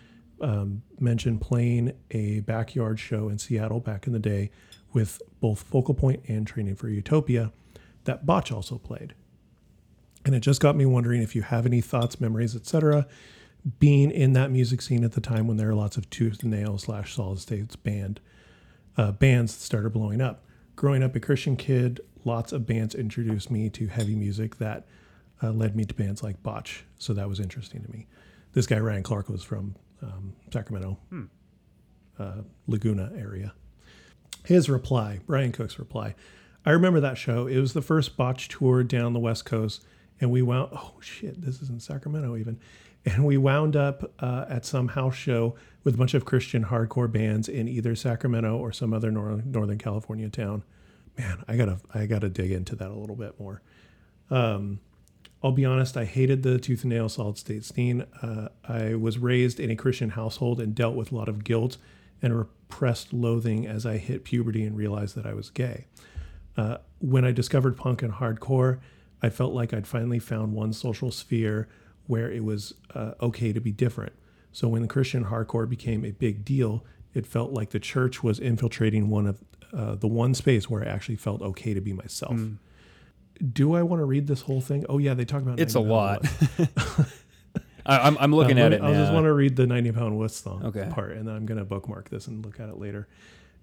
um, 0.41 0.81
mention 0.99 1.37
playing 1.37 1.93
a 2.11 2.39
backyard 2.41 2.99
show 2.99 3.29
in 3.29 3.37
Seattle 3.37 3.79
back 3.79 4.07
in 4.07 4.13
the 4.13 4.19
day 4.19 4.49
with 4.91 5.21
both 5.39 5.61
Focal 5.61 5.93
Point 5.93 6.23
and 6.27 6.45
Training 6.47 6.75
for 6.75 6.89
Utopia 6.89 7.51
that 8.05 8.25
Botch 8.25 8.51
also 8.51 8.77
played. 8.77 9.13
And 10.25 10.33
it 10.33 10.39
just 10.39 10.61
got 10.61 10.75
me 10.75 10.85
wondering 10.85 11.21
if 11.21 11.35
you 11.35 11.41
have 11.41 11.65
any 11.65 11.81
thoughts, 11.81 12.19
memories, 12.19 12.55
etc., 12.55 13.07
being 13.79 14.11
in 14.11 14.33
that 14.33 14.51
music 14.51 14.81
scene 14.81 15.03
at 15.03 15.13
the 15.13 15.21
time 15.21 15.47
when 15.47 15.57
there 15.57 15.69
are 15.69 15.75
lots 15.75 15.97
of 15.97 16.09
tooth 16.09 16.41
and 16.41 16.51
nail 16.51 16.77
slash 16.77 17.15
solid 17.15 17.39
states 17.39 17.75
band 17.75 18.19
uh, 18.97 19.11
bands 19.11 19.55
that 19.55 19.61
started 19.61 19.91
blowing 19.93 20.21
up. 20.21 20.43
Growing 20.75 21.03
up 21.03 21.15
a 21.15 21.19
Christian 21.19 21.55
kid, 21.55 22.01
lots 22.25 22.51
of 22.51 22.65
bands 22.65 22.95
introduced 22.95 23.49
me 23.49 23.69
to 23.69 23.87
heavy 23.87 24.15
music 24.15 24.57
that 24.57 24.85
uh, 25.41 25.51
led 25.51 25.75
me 25.75 25.85
to 25.85 25.93
bands 25.93 26.23
like 26.23 26.41
Botch. 26.43 26.83
So 26.97 27.13
that 27.13 27.29
was 27.29 27.39
interesting 27.39 27.83
to 27.83 27.91
me. 27.91 28.07
This 28.53 28.67
guy 28.67 28.79
Ryan 28.79 29.03
Clark 29.03 29.29
was 29.29 29.43
from 29.43 29.75
um, 30.01 30.33
Sacramento, 30.51 30.99
uh, 32.19 32.41
Laguna 32.67 33.11
area. 33.17 33.53
His 34.45 34.69
reply, 34.69 35.19
Brian 35.25 35.51
Cook's 35.51 35.79
reply. 35.79 36.15
I 36.65 36.71
remember 36.71 36.99
that 36.99 37.17
show. 37.17 37.47
It 37.47 37.59
was 37.59 37.73
the 37.73 37.81
first 37.81 38.17
Botch 38.17 38.47
tour 38.47 38.83
down 38.83 39.13
the 39.13 39.19
West 39.19 39.45
Coast, 39.45 39.83
and 40.19 40.31
we 40.31 40.41
went. 40.41 40.69
Oh 40.71 40.93
shit, 41.01 41.41
this 41.41 41.61
is 41.61 41.69
in 41.69 41.79
Sacramento 41.79 42.35
even, 42.37 42.59
and 43.05 43.25
we 43.25 43.37
wound 43.37 43.75
up 43.75 44.11
uh, 44.19 44.45
at 44.47 44.65
some 44.65 44.89
house 44.89 45.15
show 45.15 45.55
with 45.83 45.95
a 45.95 45.97
bunch 45.97 46.13
of 46.13 46.25
Christian 46.25 46.65
hardcore 46.65 47.11
bands 47.11 47.49
in 47.49 47.67
either 47.67 47.95
Sacramento 47.95 48.57
or 48.57 48.71
some 48.71 48.93
other 48.93 49.11
nor- 49.11 49.41
Northern 49.45 49.77
California 49.77 50.29
town. 50.29 50.63
Man, 51.17 51.43
I 51.47 51.57
gotta 51.57 51.79
I 51.93 52.05
gotta 52.05 52.29
dig 52.29 52.51
into 52.51 52.75
that 52.77 52.89
a 52.89 52.95
little 52.95 53.15
bit 53.15 53.39
more. 53.39 53.61
Um, 54.31 54.79
I'll 55.43 55.51
be 55.51 55.65
honest, 55.65 55.97
I 55.97 56.05
hated 56.05 56.41
the 56.41 56.57
tooth 56.57 56.83
and 56.83 56.91
nail 56.91 57.09
solid 57.09 57.37
state 57.37 57.65
scene. 57.65 58.05
Uh, 58.21 58.47
I 58.63 58.95
was 58.95 59.17
raised 59.17 59.59
in 59.59 59.69
a 59.69 59.75
Christian 59.75 60.11
household 60.11 60.61
and 60.61 60.73
dealt 60.73 60.95
with 60.95 61.11
a 61.11 61.15
lot 61.15 61.27
of 61.27 61.43
guilt 61.43 61.77
and 62.21 62.35
repressed 62.35 63.11
loathing 63.11 63.67
as 63.67 63.85
I 63.85 63.97
hit 63.97 64.23
puberty 64.23 64.63
and 64.63 64.77
realized 64.77 65.15
that 65.17 65.25
I 65.25 65.33
was 65.33 65.49
gay. 65.49 65.87
Uh, 66.55 66.77
when 66.99 67.25
I 67.25 67.31
discovered 67.31 67.75
punk 67.75 68.01
and 68.01 68.13
hardcore, 68.13 68.79
I 69.21 69.29
felt 69.29 69.53
like 69.53 69.73
I'd 69.73 69.85
finally 69.85 70.19
found 70.19 70.53
one 70.53 70.71
social 70.71 71.11
sphere 71.11 71.67
where 72.07 72.31
it 72.31 72.43
was 72.43 72.73
uh, 72.93 73.11
okay 73.21 73.53
to 73.53 73.59
be 73.59 73.71
different. 73.71 74.13
So 74.51 74.67
when 74.67 74.81
the 74.81 74.87
Christian 74.87 75.25
hardcore 75.25 75.67
became 75.67 76.05
a 76.05 76.11
big 76.11 76.45
deal, 76.45 76.83
it 77.13 77.25
felt 77.25 77.51
like 77.51 77.71
the 77.71 77.79
church 77.79 78.23
was 78.23 78.39
infiltrating 78.39 79.09
one 79.09 79.27
of 79.27 79.39
uh, 79.75 79.95
the 79.95 80.07
one 80.07 80.33
space 80.33 80.69
where 80.69 80.83
I 80.83 80.87
actually 80.87 81.15
felt 81.15 81.41
okay 81.41 81.73
to 81.73 81.81
be 81.81 81.93
myself. 81.93 82.39
Do 83.51 83.73
I 83.73 83.81
want 83.81 83.99
to 83.99 84.05
read 84.05 84.27
this 84.27 84.41
whole 84.41 84.61
thing? 84.61 84.85
Oh 84.87 84.99
yeah, 84.99 85.15
they 85.15 85.25
talk 85.25 85.41
about 85.41 85.59
It's 85.59 85.75
a 85.75 85.79
lot. 85.79 86.25
I, 87.85 88.07
I'm, 88.07 88.17
I'm 88.19 88.33
looking 88.33 88.59
uh, 88.59 88.65
at 88.65 88.73
it 88.73 88.81
I 88.81 88.93
just 88.93 89.11
want 89.11 89.25
to 89.25 89.33
read 89.33 89.55
the 89.55 89.67
90 89.67 89.91
pound 89.91 90.17
wuss 90.17 90.35
song 90.35 90.63
Okay. 90.65 90.87
part, 90.91 91.11
and 91.13 91.27
then 91.27 91.35
I'm 91.35 91.45
going 91.45 91.57
to 91.57 91.65
bookmark 91.65 92.09
this 92.09 92.27
and 92.27 92.45
look 92.45 92.59
at 92.59 92.69
it 92.69 92.77
later. 92.77 93.07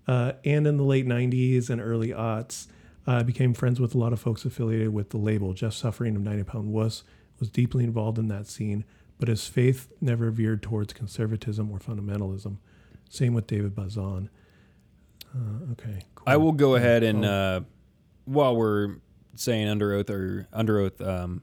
Uh, 0.06 0.32
and 0.44 0.66
in 0.66 0.76
the 0.76 0.82
late 0.82 1.06
90s 1.06 1.70
and 1.70 1.80
early 1.80 2.08
aughts, 2.08 2.66
I 3.06 3.22
became 3.22 3.54
friends 3.54 3.80
with 3.80 3.94
a 3.94 3.98
lot 3.98 4.12
of 4.12 4.20
folks 4.20 4.44
affiliated 4.44 4.92
with 4.92 5.10
the 5.10 5.16
label. 5.18 5.52
Jeff 5.54 5.72
Suffering 5.72 6.16
of 6.16 6.22
90 6.22 6.44
Pound 6.44 6.72
Wuss 6.72 7.02
was 7.40 7.50
deeply 7.50 7.84
involved 7.84 8.18
in 8.18 8.28
that 8.28 8.46
scene, 8.46 8.84
but 9.18 9.28
his 9.28 9.46
faith 9.46 9.88
never 10.00 10.30
veered 10.30 10.62
towards 10.62 10.92
conservatism 10.92 11.70
or 11.70 11.78
fundamentalism. 11.78 12.58
Same 13.08 13.34
with 13.34 13.46
David 13.46 13.74
Bazan. 13.74 14.30
Uh, 15.34 15.72
okay. 15.72 16.02
Cool. 16.14 16.24
I 16.26 16.36
will 16.36 16.52
go 16.52 16.76
ahead 16.76 17.02
and 17.02 17.24
uh, 17.24 17.60
while 18.24 18.54
we're 18.54 18.96
saying 19.34 19.68
under 19.68 19.92
oath 19.92 20.10
or 20.10 20.46
under 20.52 20.78
oath 20.78 21.00
um, 21.00 21.42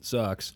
sucks, 0.00 0.52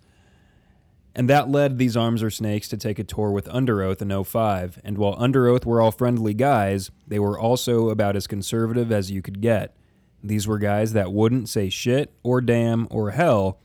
and 1.14 1.28
that 1.30 1.48
led 1.48 1.78
these 1.78 1.96
arms 1.96 2.22
or 2.22 2.30
snakes 2.30 2.68
to 2.68 2.76
take 2.76 2.98
a 2.98 3.04
tour 3.04 3.30
with 3.30 3.46
Underoath 3.46 4.02
in 4.02 4.24
05. 4.24 4.80
And 4.82 4.98
while 4.98 5.16
Underoath 5.16 5.64
were 5.64 5.80
all 5.80 5.92
friendly 5.92 6.34
guys, 6.34 6.90
they 7.06 7.20
were 7.20 7.38
also 7.38 7.88
about 7.88 8.16
as 8.16 8.26
conservative 8.26 8.90
as 8.90 9.10
you 9.12 9.22
could 9.22 9.40
get. 9.40 9.76
These 10.24 10.48
were 10.48 10.58
guys 10.58 10.92
that 10.92 11.12
wouldn't 11.12 11.48
say 11.48 11.68
shit 11.68 12.12
or 12.22 12.40
damn 12.40 12.88
or 12.90 13.12
hell, 13.12 13.60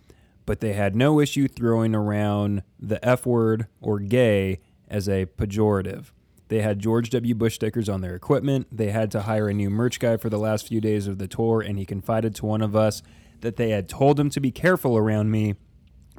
but 0.49 0.61
they 0.61 0.73
had 0.73 0.95
no 0.95 1.19
issue 1.19 1.47
throwing 1.47 1.93
around 1.93 2.63
the 2.79 2.97
F 3.07 3.23
word 3.23 3.67
or 3.81 3.99
gay 3.99 4.59
as 4.87 5.07
a 5.07 5.27
pejorative. 5.27 6.05
They 6.47 6.63
had 6.63 6.79
George 6.79 7.11
W. 7.11 7.35
Bush 7.35 7.53
stickers 7.53 7.87
on 7.87 8.01
their 8.01 8.15
equipment. 8.15 8.65
They 8.71 8.89
had 8.89 9.11
to 9.11 9.21
hire 9.21 9.47
a 9.47 9.53
new 9.53 9.69
merch 9.69 9.99
guy 9.99 10.17
for 10.17 10.27
the 10.27 10.39
last 10.39 10.67
few 10.67 10.81
days 10.81 11.05
of 11.05 11.19
the 11.19 11.27
tour, 11.27 11.61
and 11.61 11.77
he 11.77 11.85
confided 11.85 12.33
to 12.33 12.47
one 12.47 12.63
of 12.63 12.75
us 12.75 13.03
that 13.41 13.57
they 13.57 13.69
had 13.69 13.87
told 13.87 14.19
him 14.19 14.31
to 14.31 14.39
be 14.39 14.49
careful 14.49 14.97
around 14.97 15.29
me 15.29 15.53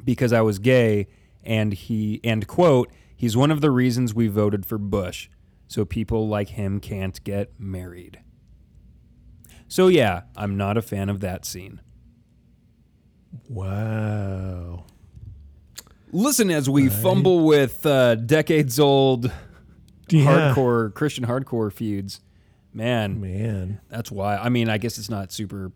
because 0.05 0.33
I 0.33 0.43
was 0.43 0.61
gay, 0.61 1.09
and 1.43 1.73
he 1.73 2.21
and 2.23 2.47
quote, 2.47 2.89
he's 3.17 3.37
one 3.37 3.51
of 3.51 3.61
the 3.61 3.73
reasons 3.73 4.15
we 4.15 4.29
voted 4.29 4.65
for 4.65 4.79
Bush, 4.79 5.29
so 5.67 5.85
people 5.85 6.29
like 6.29 6.51
him 6.51 6.79
can't 6.79 7.21
get 7.25 7.59
married. 7.59 8.21
So 9.67 9.89
yeah, 9.89 10.23
I'm 10.37 10.57
not 10.57 10.77
a 10.77 10.83
fan 10.83 11.09
of 11.09 11.19
that 11.19 11.45
scene. 11.45 11.81
Wow. 13.49 14.85
Listen 16.13 16.51
as 16.51 16.69
we 16.69 16.89
fumble 16.89 17.45
with 17.45 17.85
uh, 17.87 18.15
decades 18.17 18.81
old 18.81 19.31
Yeah. 20.09 20.53
hardcore 20.55 20.93
Christian 20.95 21.27
hardcore 21.27 21.73
feuds. 21.73 22.21
Man, 22.73 23.21
Man. 23.21 23.81
that's 23.89 24.11
why. 24.11 24.37
I 24.37 24.49
mean, 24.49 24.69
I 24.69 24.79
guess 24.79 24.99
it's 24.99 25.11
not 25.11 25.33
super 25.33 25.73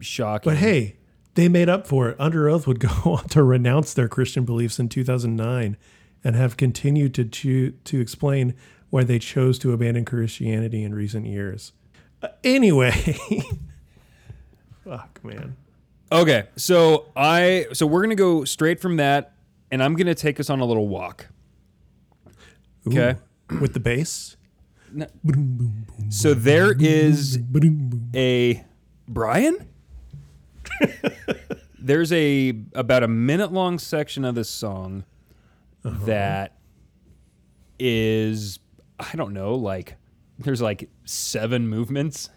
shocking. 0.00 0.50
But 0.52 0.58
hey, 0.58 0.96
they 1.34 1.48
made 1.48 1.68
up 1.68 1.86
for 1.86 2.08
it. 2.08 2.18
Underoath 2.18 2.66
would 2.66 2.78
go 2.80 2.88
on 3.04 3.28
to 3.28 3.42
renounce 3.42 3.94
their 3.94 4.08
Christian 4.08 4.44
beliefs 4.44 4.78
in 4.78 4.88
2009 4.88 5.76
and 6.22 6.36
have 6.36 6.56
continued 6.56 7.14
to 7.14 7.24
choo- 7.24 7.72
to 7.84 8.00
explain 8.00 8.54
why 8.90 9.02
they 9.04 9.18
chose 9.18 9.58
to 9.60 9.72
abandon 9.72 10.04
Christianity 10.04 10.82
in 10.84 10.94
recent 10.94 11.26
years. 11.26 11.72
Uh, 12.22 12.28
anyway, 12.44 12.92
fuck, 14.84 15.20
man. 15.24 15.56
Okay, 16.12 16.44
so 16.56 17.06
I 17.16 17.66
so 17.72 17.86
we're 17.86 18.02
gonna 18.02 18.14
go 18.14 18.44
straight 18.44 18.80
from 18.80 18.96
that, 18.96 19.32
and 19.70 19.82
I'm 19.82 19.94
gonna 19.96 20.14
take 20.14 20.38
us 20.38 20.50
on 20.50 20.60
a 20.60 20.64
little 20.64 20.88
walk. 20.88 21.28
Okay. 22.86 23.16
With 23.60 23.72
the 23.72 23.80
bass. 23.80 24.36
So 26.08 26.34
there 26.34 26.72
is 26.72 27.38
a 28.14 28.62
Brian. 29.08 29.68
There's 31.78 32.12
a 32.12 32.54
about 32.74 33.02
a 33.02 33.08
minute 33.08 33.52
long 33.52 33.78
section 33.78 34.24
of 34.24 34.34
this 34.34 34.48
song 34.48 35.04
that 35.82 36.56
is 37.78 38.58
I 38.98 39.16
don't 39.16 39.34
know 39.34 39.54
like 39.54 39.96
there's 40.38 40.62
like 40.62 40.88
seven 41.04 41.68
movements 41.68 42.30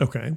Okay. 0.00 0.36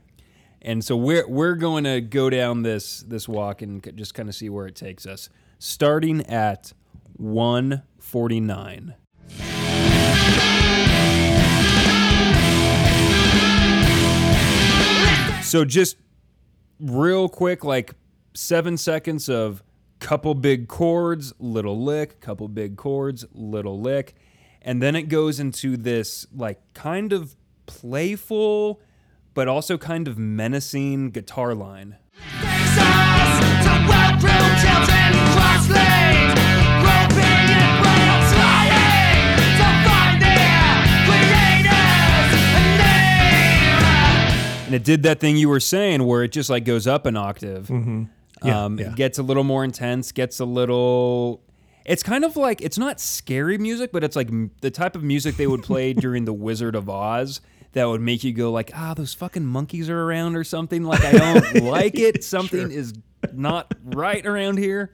And 0.61 0.83
so 0.83 0.95
we're 0.95 1.27
we're 1.27 1.55
going 1.55 1.83
to 1.85 2.01
go 2.01 2.29
down 2.29 2.61
this 2.61 3.01
this 3.01 3.27
walk 3.27 3.61
and 3.61 3.91
just 3.95 4.13
kind 4.13 4.29
of 4.29 4.35
see 4.35 4.49
where 4.49 4.67
it 4.67 4.75
takes 4.75 5.05
us. 5.05 5.29
Starting 5.57 6.25
at 6.27 6.73
149 7.17 8.95
so 15.43 15.65
just 15.65 15.97
real 16.79 17.29
quick 17.29 17.63
like 17.63 17.93
7 18.33 18.77
seconds 18.77 19.29
of 19.29 19.61
couple 19.99 20.33
big 20.33 20.67
chords 20.67 21.33
little 21.37 21.83
lick 21.83 22.19
couple 22.21 22.47
big 22.47 22.75
chords 22.77 23.25
little 23.33 23.79
lick. 23.79 24.15
And 24.63 24.81
then 24.81 24.95
it 24.95 25.03
goes 25.03 25.39
into 25.39 25.75
this 25.77 26.25
like 26.35 26.59
kind 26.73 27.13
of 27.13 27.35
playful 27.65 28.79
but 29.33 29.47
also 29.47 29.77
kind 29.77 30.07
of 30.07 30.17
menacing 30.17 31.11
guitar 31.11 31.53
line 31.55 31.95
Takes 32.39 32.77
us 32.77 33.39
to 33.63 33.73
well-groomed 33.89 34.57
children 34.61 35.11
cross 35.33 35.65
lanes, 35.69 36.39
groping 36.83 37.47
in 37.49 37.71
braille, 37.81 38.21
trying 38.31 39.37
to 39.57 39.69
find 39.87 40.21
their 40.21 40.71
creators 41.07 42.31
a 42.55 42.63
name. 42.77 44.65
and 44.67 44.75
it 44.75 44.83
did 44.83 45.03
that 45.03 45.19
thing 45.19 45.37
you 45.37 45.49
were 45.49 45.59
saying 45.59 46.05
where 46.05 46.23
it 46.23 46.31
just 46.31 46.49
like 46.49 46.65
goes 46.65 46.85
up 46.87 47.05
an 47.05 47.15
octave 47.17 47.69
Yeah, 47.69 48.65
um, 48.65 48.79
yeah. 48.79 48.89
it 48.89 48.95
gets 48.95 49.17
a 49.19 49.23
little 49.23 49.43
more 49.43 49.63
intense 49.63 50.11
gets 50.11 50.39
a 50.39 50.45
little 50.45 51.41
it's 51.85 52.03
kind 52.03 52.23
of 52.23 52.35
like 52.35 52.61
it's 52.61 52.77
not 52.77 52.99
scary 52.99 53.57
music 53.57 53.91
but 53.91 54.03
it's 54.03 54.15
like 54.15 54.27
m- 54.29 54.51
the 54.61 54.69
type 54.71 54.95
of 54.95 55.03
music 55.03 55.37
they 55.37 55.47
would 55.47 55.63
play 55.63 55.93
during 56.05 56.25
the 56.25 56.33
wizard 56.33 56.75
of 56.75 56.89
oz 56.89 57.41
that 57.73 57.85
would 57.85 58.01
make 58.01 58.23
you 58.23 58.33
go 58.33 58.51
like 58.51 58.71
ah 58.75 58.93
those 58.93 59.13
fucking 59.13 59.45
monkeys 59.45 59.89
are 59.89 60.03
around 60.03 60.35
or 60.35 60.43
something 60.43 60.83
like 60.83 61.03
i 61.03 61.11
don't 61.11 61.63
like 61.63 61.97
it. 61.97 62.23
Something 62.23 62.71
is 62.71 62.93
not 63.33 63.73
right 63.83 64.25
around 64.25 64.57
here. 64.57 64.93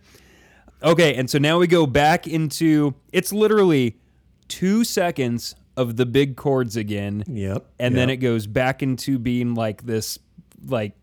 Okay 0.84 1.15
and 1.15 1.30
so 1.30 1.38
now 1.39 1.57
we 1.57 1.67
go 1.67 1.88
back 1.88 2.28
into 2.28 2.93
it's 3.11 3.34
literally 3.34 3.97
two 4.47 4.84
seconds 4.84 5.55
of 5.75 5.95
the 5.95 6.05
big 6.05 6.36
chords 6.36 6.75
again. 6.75 7.23
Yep. 7.28 7.65
and 7.80 7.95
then 7.95 8.09
it 8.09 8.17
goes 8.17 8.47
back 8.47 8.82
into 8.84 9.17
being 9.19 9.53
like 9.55 9.84
this 9.84 10.17
like 10.65 10.93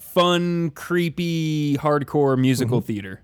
fun 0.00 0.70
creepy 0.70 1.76
hardcore 1.78 2.38
musical 2.38 2.80
Mm-hmm. 2.80 2.86
theater 2.86 3.22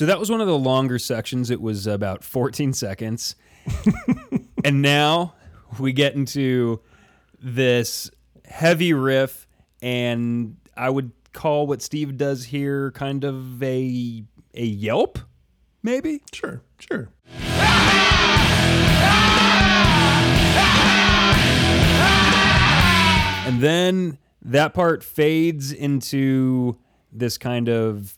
So 0.00 0.06
that 0.06 0.18
was 0.18 0.30
one 0.30 0.40
of 0.40 0.46
the 0.46 0.56
longer 0.56 0.98
sections. 0.98 1.50
It 1.50 1.60
was 1.60 1.86
about 1.86 2.24
14 2.24 2.72
seconds. 2.72 3.36
and 4.64 4.80
now 4.80 5.34
we 5.78 5.92
get 5.92 6.14
into 6.14 6.80
this 7.38 8.10
heavy 8.46 8.94
riff, 8.94 9.46
and 9.82 10.56
I 10.74 10.88
would 10.88 11.12
call 11.34 11.66
what 11.66 11.82
Steve 11.82 12.16
does 12.16 12.44
here 12.44 12.92
kind 12.92 13.24
of 13.24 13.62
a 13.62 14.24
a 14.54 14.64
yelp, 14.64 15.18
maybe. 15.82 16.22
Sure, 16.32 16.62
sure. 16.78 17.10
And 23.46 23.60
then 23.60 24.16
that 24.40 24.72
part 24.72 25.04
fades 25.04 25.72
into 25.72 26.78
this 27.12 27.36
kind 27.36 27.68
of 27.68 28.16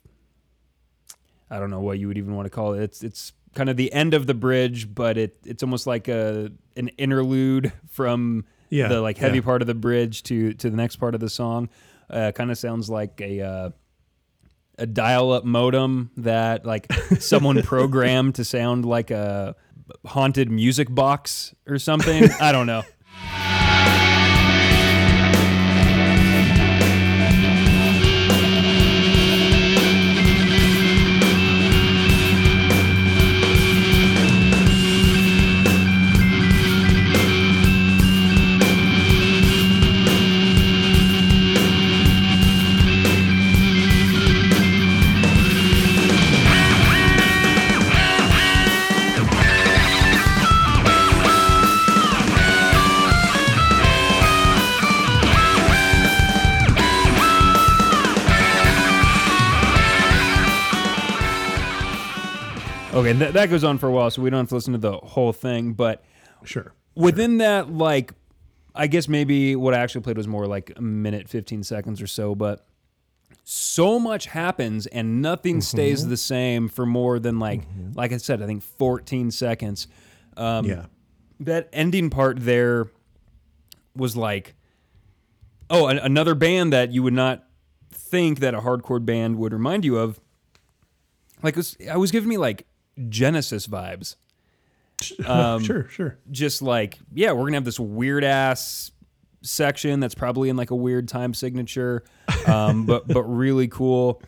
I 1.52 1.58
don't 1.60 1.70
know 1.70 1.80
what 1.80 1.98
you 1.98 2.08
would 2.08 2.16
even 2.18 2.34
want 2.34 2.46
to 2.46 2.50
call 2.50 2.72
it. 2.72 2.82
It's 2.82 3.02
it's 3.04 3.32
kind 3.54 3.68
of 3.68 3.76
the 3.76 3.92
end 3.92 4.14
of 4.14 4.26
the 4.26 4.34
bridge, 4.34 4.92
but 4.94 5.18
it 5.18 5.36
it's 5.44 5.62
almost 5.62 5.86
like 5.86 6.08
a 6.08 6.50
an 6.76 6.88
interlude 6.96 7.72
from 7.90 8.46
Yeah, 8.70 8.88
the 8.88 9.00
like 9.02 9.18
heavy 9.18 9.36
yeah. 9.36 9.42
part 9.44 9.60
of 9.60 9.66
the 9.68 9.74
bridge 9.74 10.22
to 10.24 10.54
to 10.54 10.70
the 10.70 10.76
next 10.76 10.96
part 10.96 11.14
of 11.14 11.20
the 11.20 11.28
song. 11.28 11.68
Uh, 12.08 12.32
kind 12.32 12.50
of 12.50 12.56
sounds 12.58 12.88
like 12.90 13.20
a 13.20 13.40
uh, 13.42 13.70
a 14.78 14.86
dial-up 14.86 15.44
modem 15.44 16.10
that 16.16 16.64
like 16.64 16.90
someone 17.20 17.62
programmed 17.62 18.34
to 18.36 18.44
sound 18.44 18.84
like 18.86 19.10
a 19.10 19.54
haunted 20.06 20.50
music 20.50 20.88
box 20.92 21.54
or 21.66 21.78
something. 21.78 22.24
I 22.40 22.52
don't 22.52 22.66
know. 22.66 22.82
Okay, 63.02 63.18
th- 63.18 63.32
that 63.34 63.50
goes 63.50 63.64
on 63.64 63.78
for 63.78 63.88
a 63.88 63.92
while, 63.92 64.10
so 64.10 64.22
we 64.22 64.30
don't 64.30 64.40
have 64.40 64.48
to 64.48 64.54
listen 64.54 64.72
to 64.72 64.78
the 64.78 64.92
whole 64.92 65.32
thing. 65.32 65.72
But 65.72 66.04
Sure. 66.44 66.72
within 66.94 67.38
that, 67.38 67.72
like, 67.72 68.12
I 68.74 68.86
guess 68.86 69.08
maybe 69.08 69.54
what 69.56 69.74
I 69.74 69.78
actually 69.78 70.00
played 70.02 70.16
was 70.16 70.26
more 70.28 70.46
like 70.46 70.72
a 70.76 70.82
minute, 70.82 71.28
15 71.28 71.62
seconds 71.62 72.00
or 72.00 72.06
so. 72.06 72.34
But 72.34 72.66
so 73.44 73.98
much 73.98 74.26
happens 74.26 74.86
and 74.86 75.20
nothing 75.20 75.60
stays 75.60 76.06
the 76.06 76.16
same 76.16 76.68
for 76.68 76.86
more 76.86 77.18
than, 77.18 77.38
like, 77.38 77.62
like 77.94 78.12
I 78.12 78.16
said, 78.18 78.40
I 78.42 78.46
think 78.46 78.62
14 78.62 79.30
seconds. 79.30 79.88
Um, 80.36 80.64
yeah. 80.66 80.86
that 81.40 81.68
ending 81.72 82.08
part 82.08 82.38
there 82.40 82.88
was 83.94 84.16
like 84.16 84.54
oh 85.68 85.88
an- 85.88 85.98
another 85.98 86.34
band 86.34 86.72
that 86.72 86.90
you 86.92 87.02
would 87.02 87.12
not 87.12 87.44
think 87.90 88.40
that 88.40 88.54
a 88.54 88.60
hardcore 88.60 89.04
band 89.04 89.36
would 89.36 89.52
remind 89.52 89.84
you 89.84 89.98
of 89.98 90.18
like 91.42 91.52
it 91.54 91.58
was, 91.58 91.76
I 91.90 91.98
was 91.98 92.10
giving 92.10 92.30
me 92.30 92.38
like 92.38 92.66
genesis 93.08 93.66
vibes 93.66 94.16
Um, 95.26 95.64
sure, 95.64 95.88
sure. 95.88 96.18
just 96.30 96.62
like 96.62 96.98
yeah 97.12 97.32
we're 97.32 97.44
gonna 97.46 97.56
have 97.56 97.64
this 97.64 97.80
weird 97.80 98.22
ass 98.24 98.92
section 99.42 99.98
that's 99.98 100.14
probably 100.14 100.48
in 100.48 100.56
like 100.56 100.70
a 100.70 100.76
weird 100.76 101.08
time 101.08 101.34
signature 101.34 102.04
um, 102.46 102.86
but 102.86 103.08
but 103.08 103.24
really 103.24 103.66
cool 103.66 104.22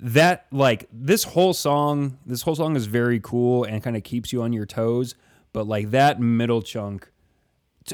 that 0.00 0.46
like 0.50 0.88
this 0.92 1.22
whole 1.22 1.52
song 1.54 2.18
this 2.26 2.42
whole 2.42 2.56
song 2.56 2.74
is 2.74 2.86
very 2.86 3.20
cool 3.20 3.62
and 3.64 3.82
kind 3.82 3.96
of 3.96 4.02
keeps 4.02 4.32
you 4.32 4.42
on 4.42 4.52
your 4.52 4.66
toes 4.66 5.14
but 5.52 5.66
like 5.68 5.90
that 5.92 6.20
middle 6.20 6.62
chunk 6.62 7.08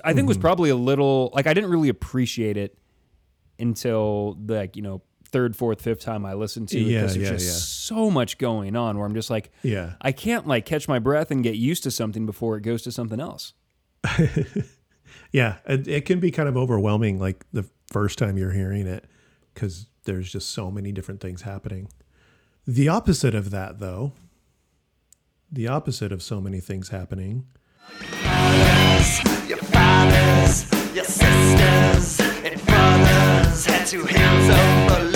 i 0.02 0.08
Mm-hmm. 0.08 0.16
think 0.16 0.28
was 0.28 0.38
probably 0.38 0.70
a 0.70 0.76
little 0.76 1.30
like 1.34 1.46
i 1.46 1.52
didn't 1.52 1.68
really 1.70 1.90
appreciate 1.90 2.56
it 2.56 2.76
until 3.58 4.36
the 4.44 4.54
like 4.54 4.76
you 4.76 4.82
know 4.82 5.02
third 5.34 5.56
fourth 5.56 5.82
fifth 5.82 6.00
time 6.00 6.24
i 6.24 6.32
listen 6.32 6.64
to 6.64 6.78
it 6.78 6.82
Yeah, 6.82 7.00
because 7.00 7.14
there's 7.16 7.26
yeah, 7.26 7.32
just 7.32 7.46
yeah. 7.90 7.96
so 7.96 8.10
much 8.10 8.38
going 8.38 8.76
on 8.76 8.96
where 8.96 9.04
i'm 9.06 9.14
just 9.14 9.30
like 9.30 9.50
Yeah. 9.62 9.94
i 10.00 10.12
can't 10.12 10.46
like 10.46 10.64
catch 10.64 10.86
my 10.88 10.98
breath 11.00 11.30
and 11.32 11.42
get 11.42 11.56
used 11.56 11.82
to 11.82 11.90
something 11.90 12.24
before 12.26 12.56
it 12.56 12.62
goes 12.62 12.82
to 12.82 12.92
something 12.92 13.20
else 13.20 13.52
Yeah, 15.32 15.56
it, 15.66 15.88
it 15.88 16.04
can 16.04 16.20
be 16.20 16.30
kind 16.30 16.48
of 16.48 16.56
overwhelming 16.56 17.18
like 17.18 17.44
the 17.52 17.64
first 17.90 18.18
time 18.18 18.36
you're 18.38 18.52
hearing 18.52 18.86
it 18.86 19.04
because 19.52 19.86
there's 20.04 20.30
just 20.30 20.50
so 20.50 20.70
many 20.70 20.92
different 20.92 21.20
things 21.20 21.42
happening. 21.42 21.88
The 22.66 22.88
opposite 22.88 23.34
of 23.34 23.50
that, 23.50 23.80
though, 23.80 24.12
the 25.50 25.66
opposite 25.66 26.12
of 26.12 26.22
so 26.22 26.40
many 26.40 26.60
things 26.60 26.90
happening, 26.90 27.46
Your 29.48 29.58
fathers, 29.58 30.70
your 30.94 31.04
sisters, 31.04 32.20
and 32.44 32.64
brothers 32.66 33.66
had 33.66 33.86
two 33.86 34.04
hands 34.04 34.48
overlooking 34.50 35.13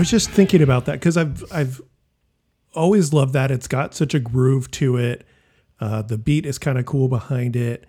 was 0.00 0.10
just 0.10 0.30
thinking 0.30 0.62
about 0.62 0.86
that 0.86 0.94
because 0.94 1.16
I've 1.16 1.44
I've 1.52 1.80
always 2.74 3.12
loved 3.12 3.32
that 3.34 3.50
it's 3.50 3.68
got 3.68 3.94
such 3.94 4.14
a 4.14 4.20
groove 4.20 4.70
to 4.72 4.96
it. 4.96 5.26
Uh, 5.80 6.02
the 6.02 6.18
beat 6.18 6.44
is 6.44 6.58
kind 6.58 6.78
of 6.78 6.86
cool 6.86 7.08
behind 7.08 7.56
it, 7.56 7.86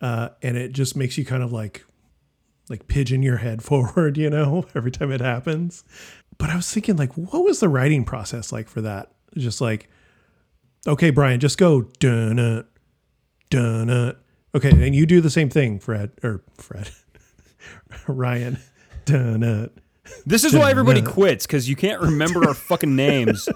uh, 0.00 0.30
and 0.42 0.56
it 0.56 0.72
just 0.72 0.96
makes 0.96 1.16
you 1.16 1.24
kind 1.24 1.42
of 1.42 1.52
like 1.52 1.84
like 2.68 2.88
pigeon 2.88 3.22
your 3.22 3.38
head 3.38 3.62
forward, 3.62 4.16
you 4.18 4.30
know, 4.30 4.66
every 4.74 4.90
time 4.90 5.12
it 5.12 5.20
happens. 5.20 5.84
But 6.38 6.50
I 6.50 6.56
was 6.56 6.70
thinking, 6.72 6.96
like, 6.96 7.12
what 7.14 7.44
was 7.44 7.60
the 7.60 7.68
writing 7.68 8.04
process 8.04 8.52
like 8.52 8.68
for 8.68 8.80
that? 8.80 9.12
Just 9.36 9.60
like, 9.60 9.88
okay, 10.86 11.10
Brian, 11.10 11.40
just 11.40 11.58
go 11.58 11.82
dun 12.00 12.38
it, 12.38 12.66
dun 13.50 13.90
it. 13.90 14.16
Okay, 14.54 14.70
and 14.70 14.94
you 14.94 15.06
do 15.06 15.20
the 15.20 15.30
same 15.30 15.50
thing, 15.50 15.78
Fred 15.78 16.12
or 16.22 16.42
Fred, 16.56 16.90
Ryan, 18.06 18.58
dun 19.04 19.42
it. 19.42 19.78
This 20.26 20.44
is 20.44 20.54
why 20.54 20.70
everybody 20.70 21.02
quits 21.02 21.46
because 21.46 21.68
you 21.68 21.76
can't 21.76 22.00
remember 22.00 22.46
our 22.46 22.54
fucking 22.54 22.94
names. 22.94 23.48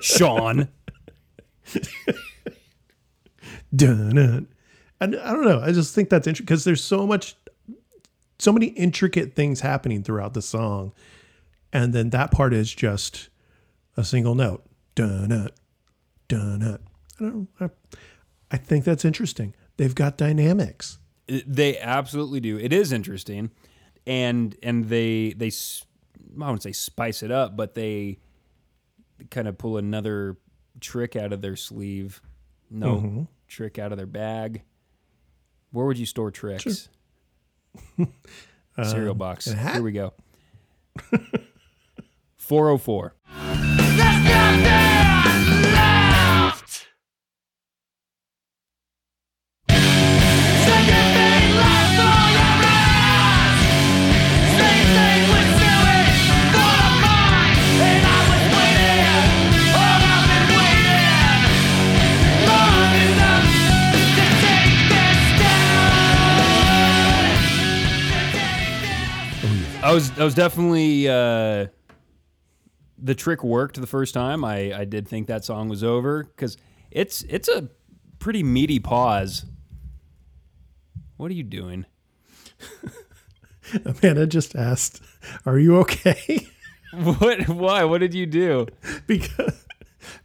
Sean. 0.00 0.68
dun, 3.74 4.14
dun. 4.14 4.48
And 5.00 5.16
I 5.16 5.32
don't 5.32 5.44
know. 5.44 5.60
I 5.60 5.72
just 5.72 5.94
think 5.94 6.08
that's 6.08 6.26
interesting 6.26 6.46
because 6.46 6.64
there's 6.64 6.82
so 6.82 7.06
much, 7.06 7.34
so 8.38 8.52
many 8.52 8.66
intricate 8.66 9.34
things 9.34 9.60
happening 9.60 10.02
throughout 10.02 10.34
the 10.34 10.42
song, 10.42 10.92
and 11.72 11.92
then 11.92 12.10
that 12.10 12.30
part 12.30 12.54
is 12.54 12.72
just 12.72 13.28
a 13.96 14.04
single 14.04 14.34
note. 14.34 14.64
Dun 14.94 15.28
dun 15.28 15.48
dun. 16.28 16.58
dun. 16.60 16.78
I 17.18 17.24
don't. 17.24 17.48
I, 17.60 17.70
I 18.50 18.56
think 18.56 18.84
that's 18.84 19.04
interesting. 19.04 19.54
They've 19.76 19.94
got 19.94 20.16
dynamics. 20.16 20.98
They 21.26 21.78
absolutely 21.78 22.40
do. 22.40 22.58
It 22.58 22.72
is 22.72 22.92
interesting, 22.92 23.50
and 24.06 24.56
and 24.62 24.88
they 24.88 25.32
they 25.36 25.48
s- 25.48 25.84
I 26.36 26.44
wouldn't 26.46 26.62
say 26.62 26.72
spice 26.72 27.22
it 27.22 27.30
up, 27.30 27.56
but 27.56 27.74
they 27.74 28.18
kind 29.30 29.46
of 29.48 29.58
pull 29.58 29.76
another 29.76 30.36
trick 30.80 31.14
out 31.16 31.32
of 31.32 31.40
their 31.42 31.56
sleeve. 31.56 32.20
No 32.70 32.96
Mm-hmm. 32.96 33.22
trick 33.48 33.78
out 33.78 33.92
of 33.92 33.98
their 33.98 34.06
bag. 34.06 34.62
Where 35.70 35.86
would 35.86 35.98
you 35.98 36.06
store 36.06 36.30
tricks? 36.30 36.88
Cereal 38.82 39.14
box. 39.14 39.46
Um, 39.46 39.52
in 39.54 39.58
a 39.58 39.62
hat? 39.62 39.74
Here 39.74 39.82
we 39.82 39.92
go. 39.92 40.12
Four 42.36 42.68
oh 42.70 42.78
four. 42.78 43.14
Left. 45.72 46.86
Second 49.68 51.21
I 69.92 69.94
was 69.94 70.18
I 70.18 70.24
was 70.24 70.34
definitely 70.34 71.06
uh, 71.06 71.66
the 72.96 73.14
trick 73.14 73.44
worked 73.44 73.78
the 73.78 73.86
first 73.86 74.14
time. 74.14 74.42
I 74.42 74.72
I 74.74 74.84
did 74.86 75.06
think 75.06 75.26
that 75.26 75.44
song 75.44 75.68
was 75.68 75.84
over 75.84 76.24
because 76.24 76.56
it's 76.90 77.24
it's 77.24 77.46
a 77.46 77.68
pretty 78.18 78.42
meaty 78.42 78.78
pause. 78.78 79.44
What 81.18 81.30
are 81.30 81.34
you 81.34 81.42
doing? 81.42 81.84
Amanda 83.84 84.26
just 84.26 84.56
asked, 84.56 85.02
"Are 85.44 85.58
you 85.58 85.76
okay?" 85.80 86.48
What? 86.94 87.48
Why? 87.48 87.84
What 87.84 87.98
did 87.98 88.14
you 88.14 88.24
do? 88.24 88.68
because 89.06 89.66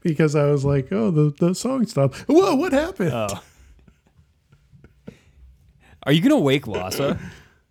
because 0.01 0.33
I 0.33 0.45
was 0.45 0.63
like, 0.63 0.93
"Oh, 0.93 1.11
the 1.11 1.33
the 1.37 1.53
song 1.53 1.85
stopped." 1.87 2.19
Whoa, 2.29 2.55
what 2.55 2.71
happened? 2.71 3.11
Oh. 3.11 3.43
Are 6.03 6.13
you 6.13 6.21
gonna 6.21 6.39
wake 6.39 6.67
Lhasa? 6.67 7.19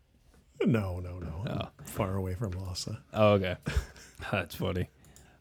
no, 0.60 1.00
no, 1.00 1.15
Far 1.96 2.14
away 2.14 2.34
from 2.34 2.52
Lhasa. 2.52 3.00
Oh, 3.12 3.32
okay. 3.32 3.56
That's 4.32 4.54
funny. 4.54 4.88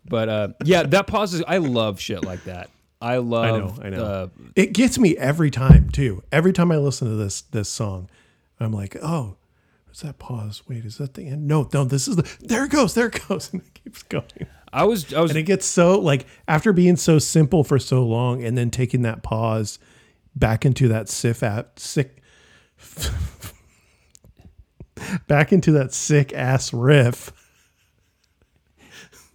But 0.07 0.29
uh, 0.29 0.47
yeah, 0.63 0.83
that 0.83 1.05
pause 1.07 1.33
is. 1.33 1.43
I 1.47 1.57
love 1.57 1.99
shit 1.99 2.23
like 2.23 2.43
that. 2.45 2.69
I 3.01 3.17
love. 3.17 3.43
I 3.43 3.57
know, 3.57 3.75
I 3.83 3.89
know. 3.89 4.03
Uh, 4.03 4.27
It 4.55 4.73
gets 4.73 4.97
me 4.97 5.17
every 5.17 5.51
time 5.51 5.89
too. 5.89 6.23
Every 6.31 6.53
time 6.53 6.71
I 6.71 6.77
listen 6.77 7.07
to 7.09 7.15
this 7.15 7.41
this 7.41 7.67
song, 7.69 8.09
I'm 8.59 8.71
like, 8.71 8.95
"Oh, 9.03 9.35
what's 9.85 10.01
that 10.01 10.17
pause? 10.17 10.63
Wait, 10.67 10.85
is 10.85 10.97
that 10.97 11.15
the 11.15 11.27
end? 11.27 11.47
No, 11.47 11.67
no, 11.73 11.83
this 11.83 12.07
is 12.07 12.15
the. 12.15 12.37
There 12.39 12.65
it 12.65 12.71
goes. 12.71 12.93
There 12.93 13.07
it 13.07 13.27
goes, 13.27 13.49
and 13.53 13.61
it 13.61 13.73
keeps 13.73 14.03
going. 14.03 14.25
I 14.71 14.83
was. 14.85 15.13
I 15.13 15.21
was. 15.21 15.31
And 15.31 15.37
it 15.39 15.43
gets 15.43 15.65
so 15.65 15.99
like 15.99 16.25
after 16.47 16.71
being 16.71 16.95
so 16.95 17.19
simple 17.19 17.63
for 17.63 17.79
so 17.79 18.05
long, 18.05 18.43
and 18.43 18.57
then 18.57 18.69
taking 18.71 19.01
that 19.01 19.23
pause 19.23 19.77
back 20.35 20.65
into 20.65 20.87
that 20.87 21.09
sick 21.09 21.41
at 21.43 21.79
sick. 21.79 22.21
Back 25.27 25.51
into 25.53 25.71
that 25.73 25.93
sick 25.93 26.33
ass 26.33 26.73
riff. 26.73 27.31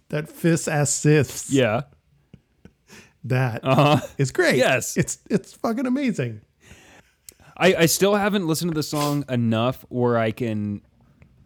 That 0.09 0.29
fist 0.29 0.67
ass 0.67 0.93
sifs. 0.93 1.51
yeah. 1.51 1.81
That 3.25 3.61
Uh-huh. 3.63 4.05
is 4.17 4.31
great. 4.31 4.55
Yes. 4.55 4.97
It's 4.97 5.19
it's 5.29 5.53
fucking 5.53 5.85
amazing. 5.85 6.41
I, 7.55 7.75
I 7.75 7.85
still 7.85 8.15
haven't 8.15 8.47
listened 8.47 8.71
to 8.71 8.75
the 8.75 8.81
song 8.83 9.23
enough 9.29 9.85
where 9.89 10.17
I 10.17 10.31
can 10.31 10.81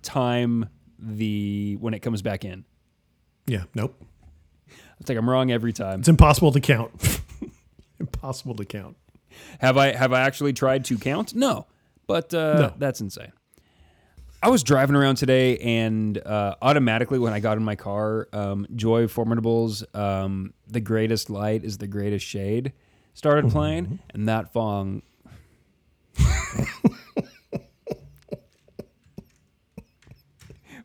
time 0.02 0.70
the 0.98 1.76
when 1.82 1.94
it 1.94 2.00
comes 2.00 2.22
back 2.22 2.46
in. 2.46 2.64
Yeah, 3.48 3.64
nope. 3.76 4.02
It's 5.02 5.10
like 5.10 5.18
I'm 5.18 5.30
wrong 5.30 5.52
every 5.52 5.74
time. 5.74 6.00
It's 6.00 6.08
impossible 6.08 6.54
to 6.54 6.62
count. 6.62 7.20
impossible 8.00 8.56
to 8.56 8.66
count. 8.66 8.96
Have 9.60 9.78
I 9.78 9.92
have 9.92 10.14
I 10.14 10.22
actually 10.22 10.54
tried 10.54 10.86
to 10.86 10.98
count? 10.98 11.36
No, 11.36 11.68
but 12.08 12.34
uh, 12.34 12.54
No. 12.60 12.74
that's 12.78 13.02
insane. 13.02 13.34
I 14.44 14.50
was 14.50 14.64
driving 14.64 14.96
around 14.96 15.16
today, 15.16 15.58
and 15.58 16.18
uh, 16.20 16.56
automatically 16.62 17.18
when 17.18 17.34
I 17.34 17.40
got 17.40 17.58
in 17.58 17.64
my 17.64 17.76
car, 17.76 18.28
um, 18.32 18.68
Joy 18.76 19.08
Formidable's 19.08 19.84
um, 19.96 20.54
"The 20.68 20.80
Greatest 20.82 21.30
Light 21.30 21.64
is 21.64 21.80
the 21.80 21.88
Greatest 21.88 22.26
Shade" 22.26 22.74
started 23.14 23.50
playing, 23.50 24.00
and 24.14 24.28
that 24.30 24.54
song. 24.54 25.02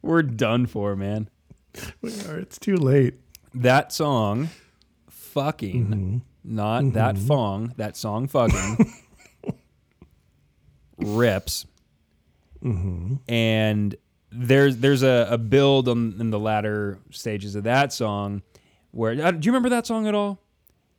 We're 0.02 0.22
done 0.22 0.66
for, 0.66 0.96
man. 0.96 1.28
We 2.00 2.10
are. 2.26 2.38
It's 2.38 2.58
too 2.58 2.76
late. 2.76 3.14
That 3.54 3.92
song, 3.92 4.48
fucking, 5.10 6.22
not 6.42 6.92
that 6.94 7.18
fong, 7.18 7.74
that 7.76 7.96
song, 7.96 8.26
fucking, 8.26 8.92
rips. 10.98 11.66
And 12.62 13.94
there's 14.32 14.76
there's 14.78 15.02
a, 15.02 15.28
a 15.30 15.38
build 15.38 15.88
on 15.88 16.16
in 16.20 16.30
the 16.30 16.38
latter 16.38 16.98
stages 17.10 17.54
of 17.54 17.64
that 17.64 17.92
song 17.92 18.42
where 18.92 19.12
uh, 19.24 19.30
do 19.32 19.46
you 19.46 19.52
remember 19.52 19.70
that 19.70 19.86
song 19.86 20.06
at 20.06 20.14
all? 20.14 20.38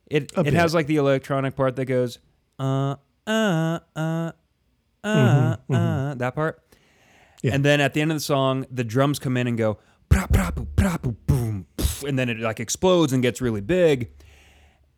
It 0.06 0.32
A 0.36 0.40
it 0.40 0.44
bit. 0.44 0.54
has 0.54 0.74
like 0.74 0.86
the 0.86 0.96
electronic 0.96 1.56
part 1.56 1.76
that 1.76 1.86
goes 1.86 2.18
uh 2.58 2.96
uh 3.26 3.78
uh 3.96 4.32
uh 5.04 5.56
uh 5.70 6.14
that 6.14 6.34
part. 6.34 6.62
Yeah. 7.42 7.54
And 7.54 7.64
then 7.64 7.80
at 7.80 7.94
the 7.94 8.00
end 8.00 8.12
of 8.12 8.16
the 8.16 8.20
song, 8.20 8.66
the 8.70 8.84
drums 8.84 9.18
come 9.18 9.36
in 9.36 9.46
and 9.46 9.56
go 9.58 9.78
pra 10.08 10.26
pra 10.28 10.52
poo, 10.52 10.66
pra 10.76 10.98
poo, 10.98 11.12
boom, 11.26 11.66
and 12.06 12.18
then 12.18 12.28
it 12.28 12.38
like 12.38 12.60
explodes 12.60 13.12
and 13.12 13.22
gets 13.22 13.40
really 13.40 13.60
big. 13.60 14.10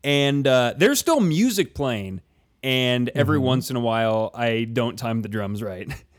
And 0.03 0.47
uh, 0.47 0.75
there's 0.77 0.99
still 0.99 1.21
music 1.21 1.75
playing, 1.75 2.21
and 2.63 3.09
every 3.15 3.39
once 3.39 3.71
in 3.71 3.77
a 3.77 3.81
while, 3.81 4.31
I 4.35 4.65
don't 4.65 4.99
time 4.99 5.23
the 5.23 5.29
drums 5.29 5.63
right. 5.63 5.89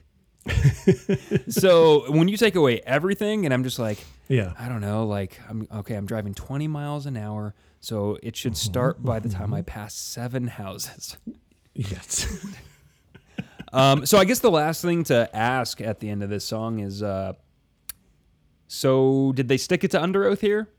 so 1.49 2.11
when 2.11 2.27
you 2.27 2.37
take 2.37 2.55
away 2.55 2.81
everything, 2.85 3.45
and 3.45 3.53
I'm 3.53 3.63
just 3.63 3.79
like, 3.79 3.97
Yeah. 4.27 4.53
I 4.59 4.67
don't 4.69 4.81
know, 4.81 5.05
like 5.05 5.39
I'm 5.49 5.67
okay. 5.77 5.95
I'm 5.95 6.05
driving 6.05 6.33
20 6.33 6.67
miles 6.67 7.05
an 7.05 7.17
hour, 7.17 7.53
so 7.79 8.17
it 8.23 8.35
should 8.35 8.55
start 8.57 9.03
by 9.03 9.19
the 9.19 9.29
time 9.29 9.53
I 9.53 9.61
pass 9.61 9.95
seven 9.95 10.47
houses. 10.47 11.17
Yes. 11.73 12.27
Um, 13.73 14.05
so 14.05 14.17
I 14.17 14.23
guess 14.23 14.39
the 14.39 14.51
last 14.51 14.81
thing 14.81 15.03
to 15.05 15.29
ask 15.35 15.81
at 15.81 15.99
the 15.99 16.09
end 16.09 16.23
of 16.23 16.29
this 16.29 16.45
song 16.45 16.79
is, 16.79 17.03
uh, 17.03 17.33
so 18.67 19.33
did 19.35 19.49
they 19.49 19.57
stick 19.57 19.83
it 19.83 19.91
to 19.91 19.99
Underoath 19.99 20.39
here? 20.39 20.69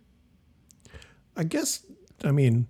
I 1.36 1.44
guess. 1.44 1.84
I 2.24 2.30
mean, 2.30 2.68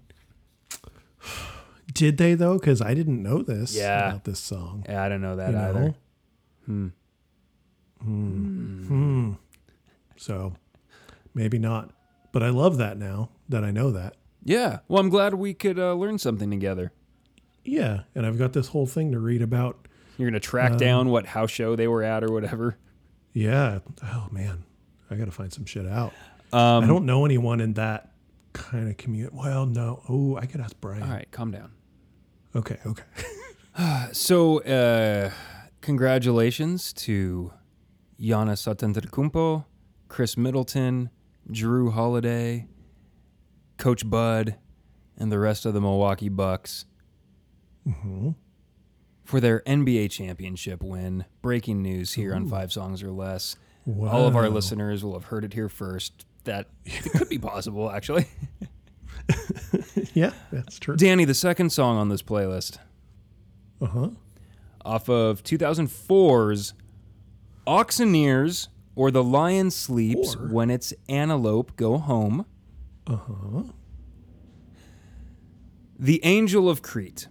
did 1.93 2.17
they 2.19 2.35
though? 2.35 2.59
Because 2.59 2.81
I 2.83 2.93
didn't 2.95 3.23
know 3.23 3.43
this 3.43 3.77
Yeah. 3.77 4.09
about 4.09 4.25
this 4.25 4.41
song. 4.41 4.85
Yeah, 4.89 5.01
I 5.05 5.09
don't 5.09 5.21
know 5.23 5.37
that 5.37 5.53
you 5.53 5.59
either. 5.59 5.81
know? 5.81 5.95
Hmm. 6.67 6.89
Hmm. 8.03 9.33
So 10.17 10.55
maybe 11.35 11.59
not. 11.59 11.91
But 12.33 12.43
I 12.43 12.51
love 12.51 12.77
that 12.79 12.99
now 12.99 13.31
that 13.49 13.65
I 13.65 13.71
know 13.71 13.91
that. 13.93 14.17
Yeah. 14.45 14.81
Well, 14.89 15.01
I'm 15.01 15.09
glad 15.09 15.35
we 15.35 15.55
could 15.55 15.79
uh, 15.79 15.95
learn 15.95 16.19
something 16.19 16.51
together. 16.51 16.93
Yeah, 17.65 18.03
and 18.15 18.25
I've 18.25 18.39
got 18.39 18.53
this 18.53 18.69
whole 18.69 18.87
thing 18.87 19.11
to 19.13 19.19
read 19.19 19.43
about. 19.43 19.89
You're 20.19 20.31
gonna 20.31 20.41
track 20.41 20.77
down 20.77 21.09
what 21.11 21.27
house 21.27 21.51
show 21.51 21.75
they 21.77 21.89
were 21.89 22.03
at 22.03 22.23
or 22.23 22.33
whatever. 22.33 22.77
Yeah. 23.33 23.81
Oh 24.03 24.29
man, 24.31 24.65
I 25.11 25.17
got 25.17 25.27
to 25.27 25.31
find 25.31 25.53
some 25.53 25.67
shit 25.67 25.87
out. 25.87 26.13
I 26.53 26.87
don't 26.87 27.05
know 27.07 27.25
anyone 27.25 27.61
in 27.61 27.75
that 27.75 28.13
kind 28.53 28.89
of 28.89 28.97
community. 28.97 29.37
Well, 29.37 29.67
no. 29.67 30.03
Oh, 30.09 30.37
I 30.37 30.47
could 30.47 30.61
ask 30.61 30.81
Brian. 30.81 31.03
All 31.03 31.11
right, 31.11 31.31
calm 31.31 31.51
down. 31.51 31.73
Okay. 32.55 32.79
Okay. 32.87 33.03
So, 34.13 34.63
uh, 34.63 35.31
congratulations 35.87 36.93
to 36.93 37.53
Giannis 38.21 38.67
Antetokounmpo, 38.67 39.67
Khris 40.09 40.37
Middleton, 40.37 41.11
Jrue 41.49 41.93
Holiday, 41.93 42.67
Coach 43.79 44.11
Bud, 44.11 44.57
and 45.17 45.31
the 45.31 45.39
rest 45.39 45.65
of 45.65 45.75
the 45.75 45.81
Milwaukee 45.81 46.29
Bucks 46.29 46.87
for 49.25 49.39
their 49.39 49.61
NBA 49.61 50.11
championship 50.11 50.83
win. 50.83 51.25
Breaking 51.41 51.83
news 51.83 52.15
here 52.15 52.35
on 52.35 52.49
Five 52.49 52.73
Songs 52.73 53.01
or 53.01 53.13
Less. 53.13 53.55
All 53.87 54.27
of 54.27 54.35
our 54.35 54.49
listeners 54.49 55.05
will 55.05 55.13
have 55.13 55.27
heard 55.27 55.45
it 55.45 55.55
here 55.55 55.69
first. 55.69 56.27
That 56.43 56.67
it 56.85 57.13
could 57.13 57.29
be 57.29 57.39
possible, 57.39 57.93
actually. 57.93 58.27
yeah, 60.15 60.33
that's 60.51 60.81
true. 60.81 60.97
Danny, 60.97 61.25
the 61.25 61.35
second 61.35 61.71
song 61.71 61.97
on 61.97 62.09
this 62.09 62.23
playlist. 62.23 62.79
Uh 63.81 63.87
huh. 63.87 64.09
Off 64.87 65.09
of 65.09 65.43
2004's 65.43 66.73
Oxeneers 67.67 68.69
or 68.95 69.11
The 69.11 69.25
Lion 69.25 69.71
Sleeps 69.73 70.37
Or- 70.37 70.47
When 70.47 70.71
Its 70.71 70.95
Antelope 71.09 71.75
Go 71.77 71.99
Home. 71.99 72.47
Uh 73.07 73.17
huh. 73.17 73.63
The 75.99 76.21
Angel 76.25 76.69
of 76.71 76.83
Crete. 76.83 77.27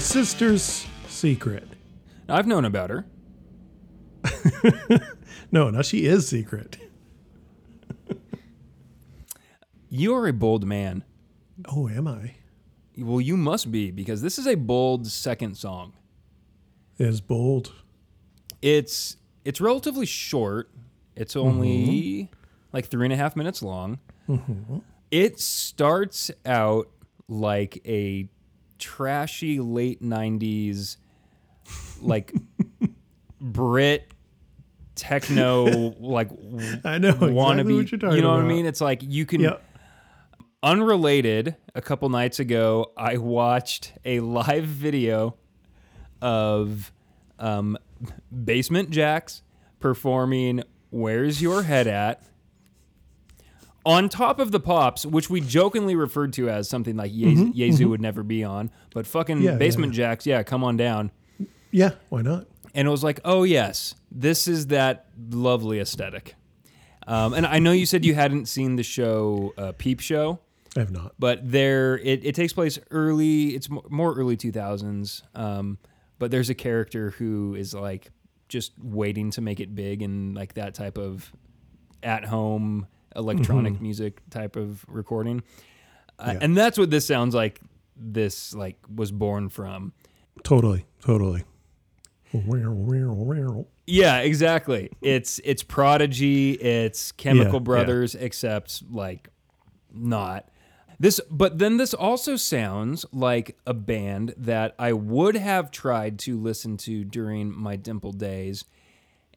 Sister's 0.00 0.86
secret. 1.08 1.68
I've 2.28 2.46
known 2.46 2.64
about 2.64 2.90
her. 2.90 3.06
No, 5.52 5.70
now 5.70 5.82
she 5.82 6.06
is 6.06 6.28
secret. 6.28 6.78
You 9.88 10.14
are 10.14 10.28
a 10.28 10.32
bold 10.32 10.64
man. 10.64 11.02
Oh, 11.68 11.88
am 11.88 12.06
I? 12.06 12.36
Well, 12.96 13.20
you 13.20 13.36
must 13.36 13.72
be 13.72 13.90
because 13.90 14.22
this 14.22 14.38
is 14.38 14.46
a 14.46 14.54
bold 14.54 15.08
second 15.08 15.56
song. 15.56 15.94
Is 16.98 17.20
bold. 17.20 17.72
It's 18.62 19.16
it's 19.44 19.60
relatively 19.60 20.06
short. 20.06 20.70
It's 21.16 21.34
only 21.34 21.86
mm-hmm. 21.86 22.34
like 22.72 22.86
three 22.86 23.06
and 23.06 23.12
a 23.12 23.16
half 23.16 23.34
minutes 23.34 23.62
long. 23.62 23.98
Mm-hmm. 24.28 24.78
It 25.10 25.40
starts 25.40 26.30
out 26.46 26.88
like 27.26 27.82
a 27.84 28.28
trashy 28.80 29.60
late 29.60 30.02
90s 30.02 30.96
like 32.00 32.32
Brit 33.40 34.12
techno 34.96 35.64
like 36.00 36.30
I 36.84 36.98
know 36.98 37.08
exactly 37.10 37.32
wannabe 37.32 37.76
what 37.76 37.90
you're 37.92 37.98
talking 37.98 38.16
you 38.16 38.22
know 38.22 38.32
what 38.32 38.40
I 38.40 38.46
mean? 38.48 38.66
It's 38.66 38.80
like 38.80 39.02
you 39.02 39.24
can 39.26 39.40
Yeah. 39.42 39.56
unrelated 40.62 41.56
a 41.74 41.80
couple 41.80 42.08
nights 42.08 42.38
ago 42.40 42.92
I 42.96 43.16
watched 43.16 43.92
a 44.04 44.20
live 44.20 44.64
video 44.64 45.36
of 46.20 46.92
um, 47.38 47.78
Basement 48.44 48.90
Jaxx 48.90 49.40
performing 49.78 50.62
Where's 50.90 51.40
Your 51.40 51.62
Head 51.62 51.86
At 51.86 52.22
on 53.90 54.08
top 54.08 54.38
of 54.38 54.52
the 54.52 54.60
pops, 54.60 55.04
which 55.04 55.28
we 55.30 55.40
jokingly 55.40 55.94
referred 55.96 56.32
to 56.34 56.48
as 56.48 56.68
something 56.68 56.96
like 56.96 57.10
Ye- 57.12 57.50
Jesu 57.52 57.88
would 57.88 58.00
never 58.00 58.22
be 58.22 58.44
on, 58.44 58.70
but 58.94 59.06
fucking 59.06 59.36
Mm-hmm, 59.38 59.44
Yeah, 59.46 59.56
Basement 59.56 59.92
Jaxx, 59.94 60.26
yeah, 60.26 60.42
come 60.42 60.62
on 60.64 60.76
down. 60.76 61.10
Yeah, 61.70 61.90
why 62.08 62.22
not? 62.22 62.46
And 62.74 62.86
it 62.86 62.90
was 62.90 63.02
like, 63.04 63.20
oh 63.24 63.42
yes, 63.42 63.94
this 64.10 64.46
is 64.46 64.68
that 64.68 65.06
lovely 65.30 65.80
aesthetic. 65.80 66.34
Um, 67.06 67.32
and 67.34 67.46
I 67.46 67.58
know 67.58 67.72
you 67.72 67.86
said 67.86 68.04
you 68.04 68.14
hadn't 68.14 68.46
seen 68.46 68.76
the 68.76 68.82
show 68.84 69.52
uh, 69.58 69.72
Peep 69.76 70.00
Show, 70.00 70.38
I 70.76 70.80
have 70.80 70.92
not. 70.92 71.14
but 71.18 71.50
there 71.50 71.98
it, 71.98 72.24
it 72.24 72.34
takes 72.36 72.52
place 72.52 72.78
early. 72.92 73.56
It's 73.56 73.68
more 73.68 74.14
early 74.14 74.36
two 74.36 74.52
thousands. 74.52 75.22
Um, 75.34 75.78
but 76.20 76.30
there's 76.30 76.50
a 76.50 76.54
character 76.54 77.10
who 77.10 77.54
is 77.56 77.74
like 77.74 78.10
just 78.48 78.72
waiting 78.78 79.30
to 79.32 79.40
make 79.40 79.58
it 79.58 79.74
big 79.74 80.02
and 80.02 80.34
like 80.36 80.54
that 80.54 80.74
type 80.74 80.98
of 80.98 81.32
at 82.02 82.24
home 82.26 82.86
electronic 83.16 83.80
music 83.80 84.20
type 84.30 84.56
of 84.56 84.84
recording. 84.88 85.42
Uh, 86.18 86.32
Yeah. 86.34 86.38
And 86.42 86.56
that's 86.56 86.78
what 86.78 86.90
this 86.90 87.06
sounds 87.06 87.34
like. 87.34 87.60
This 87.96 88.54
like 88.54 88.78
was 88.94 89.12
born 89.12 89.48
from. 89.48 89.92
Totally, 90.42 90.86
totally. 91.02 91.44
Yeah, 93.86 94.18
exactly. 94.20 94.90
It's 95.02 95.40
it's 95.44 95.62
Prodigy, 95.62 96.52
it's 96.52 97.12
Chemical 97.12 97.54
Yeah, 97.54 97.58
Brothers, 97.64 98.14
except 98.14 98.82
like 98.90 99.28
not. 99.92 100.48
This 100.98 101.20
but 101.30 101.58
then 101.58 101.76
this 101.78 101.92
also 101.94 102.36
sounds 102.36 103.04
like 103.12 103.56
a 103.66 103.74
band 103.74 104.34
that 104.36 104.74
I 104.78 104.92
would 104.92 105.34
have 105.34 105.70
tried 105.70 106.18
to 106.20 106.38
listen 106.38 106.76
to 106.78 107.04
during 107.04 107.50
my 107.50 107.76
dimple 107.76 108.12
days. 108.12 108.64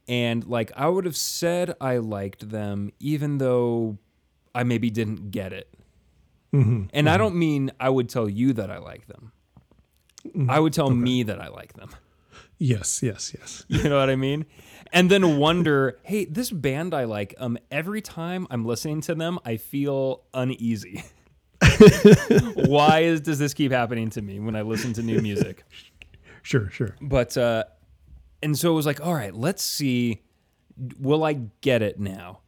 And 0.08 0.46
like 0.46 0.72
I 0.76 0.88
would 0.88 1.06
have 1.06 1.16
said 1.16 1.76
I 1.80 1.98
liked 1.98 2.50
them 2.50 2.92
even 3.00 3.38
though 3.38 3.98
I 4.54 4.64
maybe 4.64 4.90
didn't 4.90 5.32
get 5.32 5.54
it. 5.54 5.70
And 6.54 7.10
I 7.10 7.18
don't 7.18 7.36
mean 7.36 7.72
I 7.80 7.90
would 7.90 8.10
tell 8.10 8.30
you 8.30 8.54
that 8.54 8.70
I 8.70 8.78
like 8.78 9.08
them. 9.08 9.32
I 10.48 10.60
would 10.60 10.72
tell 10.74 10.90
me 10.92 11.24
that 11.24 11.42
I 11.42 11.48
like 11.48 11.74
them. 11.74 11.90
Yes, 12.60 13.02
yes, 13.02 13.36
yes. 13.38 13.66
You 13.84 13.90
know 13.90 13.98
what 13.98 14.10
I 14.10 14.16
mean? 14.16 14.46
And 14.92 15.10
then 15.10 15.38
wonder, 15.38 15.98
hey, 16.04 16.26
this 16.26 16.52
band 16.52 16.94
I 16.94 17.06
like, 17.06 17.34
um, 17.40 17.58
every 17.72 18.02
time 18.02 18.46
I'm 18.52 18.64
listening 18.66 19.02
to 19.02 19.16
them, 19.16 19.40
I 19.44 19.58
feel 19.58 20.22
uneasy. 20.34 21.04
Why 22.56 23.00
is 23.00 23.22
does 23.22 23.40
this 23.40 23.54
keep 23.54 23.72
happening 23.72 24.10
to 24.12 24.22
me 24.22 24.40
when 24.40 24.56
I 24.56 24.62
listen 24.62 24.94
to 24.94 25.02
new 25.02 25.20
music? 25.22 25.64
Sure, 26.44 26.70
sure. 26.70 26.96
But 27.02 27.36
uh 27.38 27.64
and 28.44 28.58
so 28.58 28.72
it 28.72 28.76
was 28.76 28.86
like, 28.86 29.04
all 29.06 29.16
right, 29.16 29.34
let's 29.34 29.64
see 29.64 30.22
will 31.00 31.24
I 31.24 31.34
get 31.62 31.82
it 31.82 32.00
now? 32.00 32.40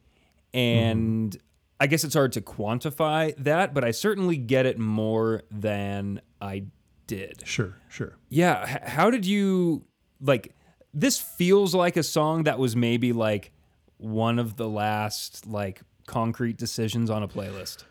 And 0.52 1.36
I 1.80 1.86
guess 1.86 2.04
it's 2.04 2.14
hard 2.14 2.32
to 2.32 2.40
quantify 2.40 3.34
that, 3.38 3.74
but 3.74 3.84
I 3.84 3.90
certainly 3.90 4.36
get 4.36 4.66
it 4.66 4.78
more 4.78 5.42
than 5.50 6.20
I 6.40 6.64
did. 7.06 7.42
Sure, 7.46 7.76
sure. 7.88 8.16
Yeah. 8.28 8.88
How 8.88 9.10
did 9.10 9.26
you 9.26 9.84
like? 10.20 10.54
This 10.94 11.20
feels 11.20 11.74
like 11.74 11.96
a 11.96 12.02
song 12.02 12.44
that 12.44 12.58
was 12.58 12.74
maybe 12.74 13.12
like 13.12 13.52
one 13.98 14.38
of 14.38 14.56
the 14.56 14.68
last 14.68 15.46
like 15.46 15.82
concrete 16.06 16.56
decisions 16.56 17.10
on 17.10 17.22
a 17.22 17.28
playlist. 17.28 17.84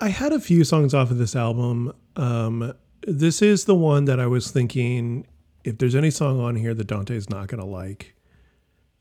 I 0.00 0.08
had 0.08 0.32
a 0.32 0.40
few 0.40 0.64
songs 0.64 0.92
off 0.94 1.10
of 1.10 1.18
this 1.18 1.36
album. 1.36 1.92
Um, 2.16 2.72
this 3.02 3.42
is 3.42 3.66
the 3.66 3.74
one 3.74 4.06
that 4.06 4.18
I 4.18 4.26
was 4.26 4.50
thinking 4.50 5.26
if 5.64 5.78
there's 5.78 5.94
any 5.94 6.10
song 6.10 6.40
on 6.40 6.56
here 6.56 6.74
that 6.74 6.86
Dante's 6.86 7.30
not 7.30 7.48
going 7.48 7.60
to 7.60 7.66
like, 7.66 8.14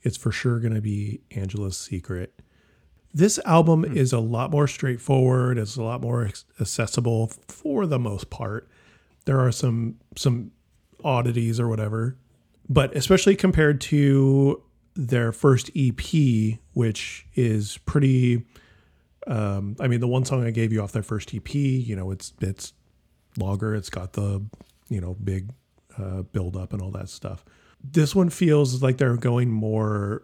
it's 0.02 0.18
for 0.18 0.32
sure 0.32 0.60
going 0.60 0.74
to 0.74 0.82
be 0.82 1.22
Angela's 1.32 1.78
Secret. 1.78 2.40
This 3.14 3.40
album 3.46 3.84
is 3.84 4.14
a 4.14 4.20
lot 4.20 4.52
more 4.52 4.68
straightforward. 4.68 5.58
It's 5.58 5.76
a 5.76 5.84
lot 5.84 6.02
more 6.02 6.30
accessible 6.60 7.32
for 7.48 7.86
the 7.86 8.00
most 8.00 8.30
part. 8.30 8.70
There 9.26 9.40
are 9.40 9.52
some 9.52 9.96
some 10.16 10.52
oddities 11.04 11.60
or 11.60 11.68
whatever, 11.68 12.18
but 12.68 12.96
especially 12.96 13.36
compared 13.36 13.82
to 13.82 14.62
their 14.96 15.32
first 15.32 15.72
EP, 15.76 16.60
which 16.74 17.26
is 17.36 17.80
pretty 17.80 18.46
um, 19.28 19.76
I 19.80 19.88
mean, 19.88 20.00
the 20.00 20.08
one 20.08 20.26
song 20.26 20.46
I 20.46 20.52
gave 20.52 20.74
you 20.74 20.82
off 20.82 20.92
their 20.92 21.04
first 21.04 21.34
EP, 21.34 21.54
you 21.54 21.96
know, 21.96 22.12
it's 22.12 22.34
it's 22.42 22.74
longer. 23.38 23.76
It's 23.76 23.90
got 23.90 24.14
the 24.14 24.44
you 24.90 25.00
know 25.00 25.16
big 25.24 25.52
uh, 26.00 26.22
build 26.24 26.56
up 26.56 26.74
and 26.74 26.82
all 26.82 26.92
that 26.92 27.10
stuff. 27.10 27.44
This 27.84 28.16
one 28.16 28.30
feels 28.30 28.82
like 28.82 28.98
they're 28.98 29.16
going 29.18 29.50
more, 29.52 30.24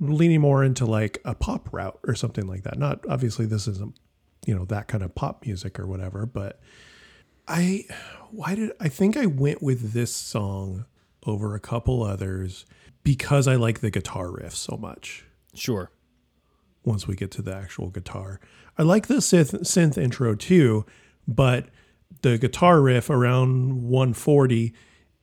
leaning 0.00 0.40
more 0.40 0.64
into 0.64 0.84
like 0.86 1.18
a 1.24 1.34
pop 1.34 1.72
route 1.72 1.98
or 2.06 2.14
something 2.14 2.46
like 2.46 2.62
that. 2.64 2.78
Not 2.78 3.04
obviously 3.08 3.46
this 3.46 3.66
isn't 3.68 3.96
you 4.46 4.54
know 4.54 4.64
that 4.66 4.88
kind 4.88 5.04
of 5.04 5.14
pop 5.14 5.44
music 5.46 5.78
or 5.78 5.86
whatever, 5.86 6.26
but 6.26 6.60
I 7.48 7.84
why 8.30 8.54
did 8.54 8.72
I 8.80 8.88
think 8.88 9.16
I 9.16 9.26
went 9.26 9.62
with 9.62 9.92
this 9.92 10.14
song 10.14 10.86
over 11.26 11.54
a 11.54 11.60
couple 11.60 12.02
others 12.02 12.66
because 13.04 13.46
I 13.48 13.54
like 13.56 13.80
the 13.80 13.90
guitar 13.90 14.30
riff 14.30 14.54
so 14.54 14.76
much 14.76 15.24
Sure. 15.54 15.90
once 16.84 17.06
we 17.06 17.14
get 17.14 17.30
to 17.32 17.42
the 17.42 17.54
actual 17.54 17.90
guitar. 17.90 18.40
I 18.78 18.82
like 18.82 19.06
the 19.06 19.16
synth, 19.16 19.60
synth 19.62 19.96
intro 19.98 20.34
too, 20.34 20.86
but 21.28 21.68
the 22.20 22.38
guitar 22.38 22.80
riff 22.80 23.08
around 23.10 23.82
140 23.82 24.74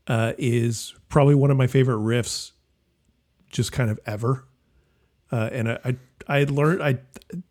uh, 0.07 0.33
is 0.37 0.95
probably 1.07 1.35
one 1.35 1.51
of 1.51 1.57
my 1.57 1.67
favorite 1.67 1.97
riffs, 1.97 2.51
just 3.49 3.71
kind 3.71 3.89
of 3.89 3.99
ever. 4.05 4.45
Uh, 5.31 5.49
and 5.51 5.69
I, 5.71 5.79
I, 5.85 5.95
I 6.27 6.43
learned, 6.45 6.81
I 6.81 6.97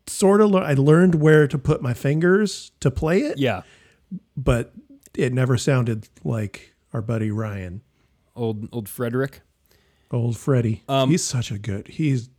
sort 0.08 0.40
of, 0.40 0.50
lear- 0.50 0.64
I 0.64 0.74
learned 0.74 1.14
where 1.16 1.46
to 1.46 1.56
put 1.58 1.80
my 1.80 1.94
fingers 1.94 2.72
to 2.80 2.90
play 2.90 3.20
it, 3.20 3.38
Yeah. 3.38 3.62
but 4.36 4.72
it 5.16 5.32
never 5.32 5.56
sounded 5.56 6.08
like 6.24 6.74
our 6.92 7.00
buddy 7.02 7.30
Ryan, 7.30 7.82
Old 8.34 8.68
old 8.72 8.88
Frederick. 8.88 9.40
old 10.10 10.36
Freddie. 10.36 10.82
he's 10.88 11.24
such 11.24 11.50
a 11.50 11.58
good. 11.58 11.88
He's. 11.88 12.30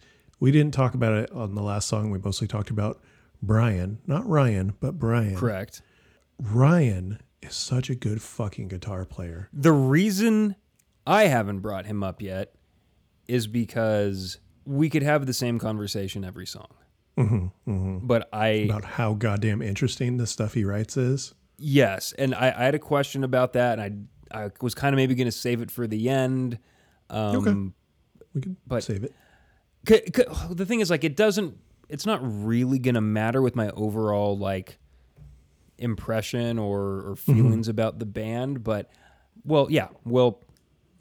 We 0.42 0.52
didn't 0.52 0.74
talk 0.74 0.94
about 0.94 1.12
it 1.14 1.30
on 1.34 1.56
the 1.56 1.62
last 1.62 1.90
song. 1.90 2.10
We 2.12 2.20
mostly 2.20 2.48
talked 2.48 2.70
about 2.70 3.02
Brian, 3.42 4.00
not 4.08 4.26
Ryan, 4.26 4.74
but 4.80 4.98
Brian. 4.98 5.36
Correct. 5.36 5.82
Ryan 6.40 7.20
is 7.42 7.56
such 7.56 7.90
a 7.90 7.96
good 7.96 8.22
fucking 8.22 8.68
guitar 8.70 9.06
player. 9.06 9.50
The 9.54 9.72
reason 9.72 10.56
I 11.06 11.24
haven't 11.26 11.60
brought 11.60 11.86
him 11.86 12.04
up 12.04 12.22
yet 12.22 12.54
is 13.28 13.48
because 13.48 14.40
we 14.66 14.90
could 14.90 15.04
have 15.04 15.26
the 15.26 15.34
same 15.34 15.60
conversation 15.60 16.24
every 16.24 16.46
song. 16.46 16.68
But 18.06 18.30
I 18.32 18.48
About 18.48 18.86
how 18.86 19.14
goddamn 19.14 19.62
interesting 19.62 20.16
the 20.18 20.26
stuff 20.28 20.54
he 20.54 20.64
writes 20.64 20.96
is. 20.96 21.34
Yes, 21.58 22.14
and 22.18 22.34
I, 22.34 22.54
I 22.58 22.64
had 22.64 22.76
a 22.76 22.80
question 22.80 23.26
about 23.26 23.54
that, 23.54 23.78
and 23.80 24.08
I 24.32 24.46
I 24.46 24.52
was 24.62 24.74
kind 24.74 24.94
of 24.94 24.98
maybe 24.98 25.16
going 25.16 25.26
to 25.28 25.32
save 25.32 25.62
it 25.62 25.70
for 25.70 25.86
the 25.88 26.08
end. 26.08 26.60
Um, 27.10 27.74
We 28.34 28.42
can 28.42 28.56
But- 28.66 28.84
save 28.84 29.04
it. 29.04 29.14
c- 29.88 30.04
c- 30.16 30.24
the 30.54 30.66
thing 30.66 30.80
is, 30.80 30.90
like, 30.90 31.04
it 31.04 31.18
doesn't. 31.18 31.58
It's 31.90 32.06
not 32.06 32.22
really 32.24 32.80
going 32.80 32.96
to 32.96 33.02
matter 33.02 33.42
with 33.42 33.56
my 33.56 33.70
overall 33.72 34.38
like 34.38 34.78
impression 35.80 36.60
or 36.60 37.02
or 37.10 37.16
feelings 37.16 37.68
about 37.68 38.00
the 38.00 38.06
band, 38.06 38.64
but 38.64 38.90
well, 39.44 39.68
yeah, 39.70 39.88
well, 40.06 40.42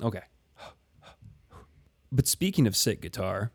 okay. 0.02 0.22
But 2.10 2.26
speaking 2.26 2.66
of 2.66 2.74
sick 2.74 3.00
guitar, 3.02 3.52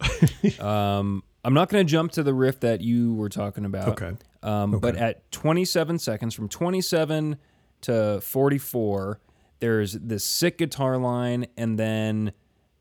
um, 0.60 1.22
I'm 1.44 1.54
not 1.54 1.68
going 1.68 1.84
to 1.84 1.90
jump 1.90 2.12
to 2.12 2.22
the 2.22 2.34
riff 2.34 2.60
that 2.60 2.80
you 2.80 3.14
were 3.14 3.28
talking 3.28 3.64
about. 3.64 3.88
Okay. 3.88 4.12
Um, 4.42 4.78
But 4.78 4.96
at 4.96 5.30
27 5.32 5.98
seconds, 5.98 6.34
from 6.34 6.48
27 6.48 7.36
to 7.82 8.20
44, 8.20 9.20
there's 9.60 9.92
this 9.94 10.24
sick 10.24 10.58
guitar 10.58 10.96
line, 10.98 11.46
and 11.56 11.78
then 11.78 12.32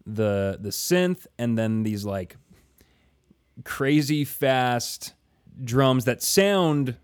the 0.06 0.58
the 0.60 0.70
synth, 0.70 1.28
and 1.38 1.58
then 1.58 1.84
these 1.84 2.06
like 2.06 2.38
crazy 3.64 4.26
fast 4.26 5.14
drums 5.64 6.06
that 6.06 6.24
sound 6.24 6.96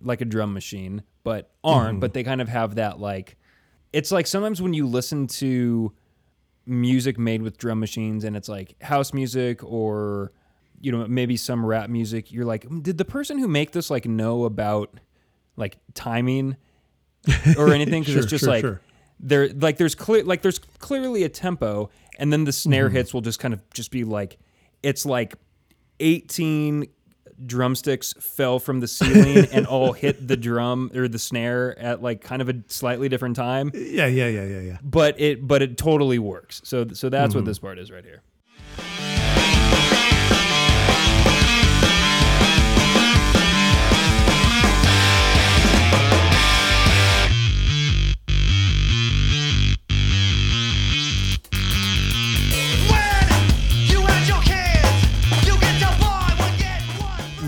like 0.00 0.20
a 0.20 0.24
drum 0.24 0.52
machine, 0.52 1.02
but 1.22 1.50
aren't. 1.62 2.00
But 2.00 2.14
they 2.14 2.22
kind 2.24 2.40
of 2.40 2.48
have 2.48 2.74
that 2.76 2.98
like. 3.00 3.36
It's 3.92 4.10
like 4.10 4.26
sometimes 4.26 4.60
when 4.60 4.74
you 4.74 4.86
listen 4.86 5.26
to 5.28 5.92
music 6.66 7.18
made 7.18 7.42
with 7.42 7.58
drum 7.58 7.78
machines, 7.80 8.24
and 8.24 8.36
it's 8.36 8.48
like 8.48 8.74
house 8.82 9.12
music 9.12 9.62
or 9.62 10.32
you 10.80 10.90
know 10.92 11.06
maybe 11.06 11.36
some 11.36 11.64
rap 11.64 11.88
music 11.88 12.30
you're 12.32 12.44
like 12.44 12.68
"Mm, 12.68 12.82
did 12.82 12.98
the 12.98 13.04
person 13.04 13.38
who 13.38 13.46
make 13.48 13.70
this 13.70 13.88
like 13.90 14.04
know 14.06 14.44
about 14.44 14.98
like 15.56 15.78
timing 15.94 16.56
or 17.56 17.72
anything 17.72 18.02
because 18.02 18.14
Sure, 18.14 18.22
it's 18.22 18.30
just 18.30 18.44
sure, 18.44 18.52
like 18.52 18.60
sure. 18.62 18.80
there 19.20 19.48
like 19.50 19.76
there's 19.78 19.94
clear 19.94 20.24
like 20.24 20.42
there's 20.42 20.58
clearly 20.58 21.22
a 21.22 21.28
tempo 21.28 21.88
and 22.18 22.32
then 22.32 22.44
the 22.44 22.52
snare 22.52 22.88
Mm-hmm. 22.88 22.96
hits 22.96 23.14
will 23.14 23.20
just 23.22 23.38
kind 23.38 23.54
of 23.54 23.60
just 23.72 23.90
be 23.92 24.02
like 24.04 24.36
it's 24.82 25.06
like 25.06 25.36
18 26.00 26.86
drumsticks 27.46 28.12
fell 28.20 28.58
from 28.58 28.80
the 28.80 28.88
ceiling 28.88 29.46
and 29.52 29.66
all 29.66 29.92
hit 29.92 30.26
the 30.26 30.36
drum 30.36 30.90
or 30.94 31.08
the 31.08 31.18
snare 31.18 31.78
at 31.78 32.02
like 32.02 32.20
kind 32.20 32.42
of 32.42 32.48
a 32.48 32.54
slightly 32.68 33.08
different 33.08 33.36
time 33.36 33.70
Yeah, 33.74 34.06
yeah, 34.06 34.28
yeah, 34.28 34.44
yeah, 34.44 34.60
yeah. 34.60 34.78
but 34.82 35.20
it 35.20 35.46
but 35.46 35.62
it 35.62 35.76
totally 35.76 36.18
works 36.18 36.60
so 36.64 36.86
so 36.92 37.08
that's 37.08 37.30
Mm-hmm. 37.30 37.38
what 37.38 37.44
this 37.44 37.58
part 37.58 37.78
is 37.78 37.90
right 37.90 38.04
here 38.04 38.22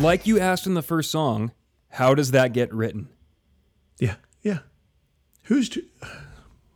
like 0.06 0.24
you 0.26 0.38
asked 0.38 0.66
in 0.66 0.74
the 0.74 0.82
first 0.82 1.10
song 1.10 1.50
how 1.90 2.14
does 2.14 2.30
that 2.30 2.52
get 2.52 2.72
written 2.72 3.08
Yeah, 3.98 4.14
yeah. 4.40 4.60
Who's 5.44 5.68
dr- 5.68 5.86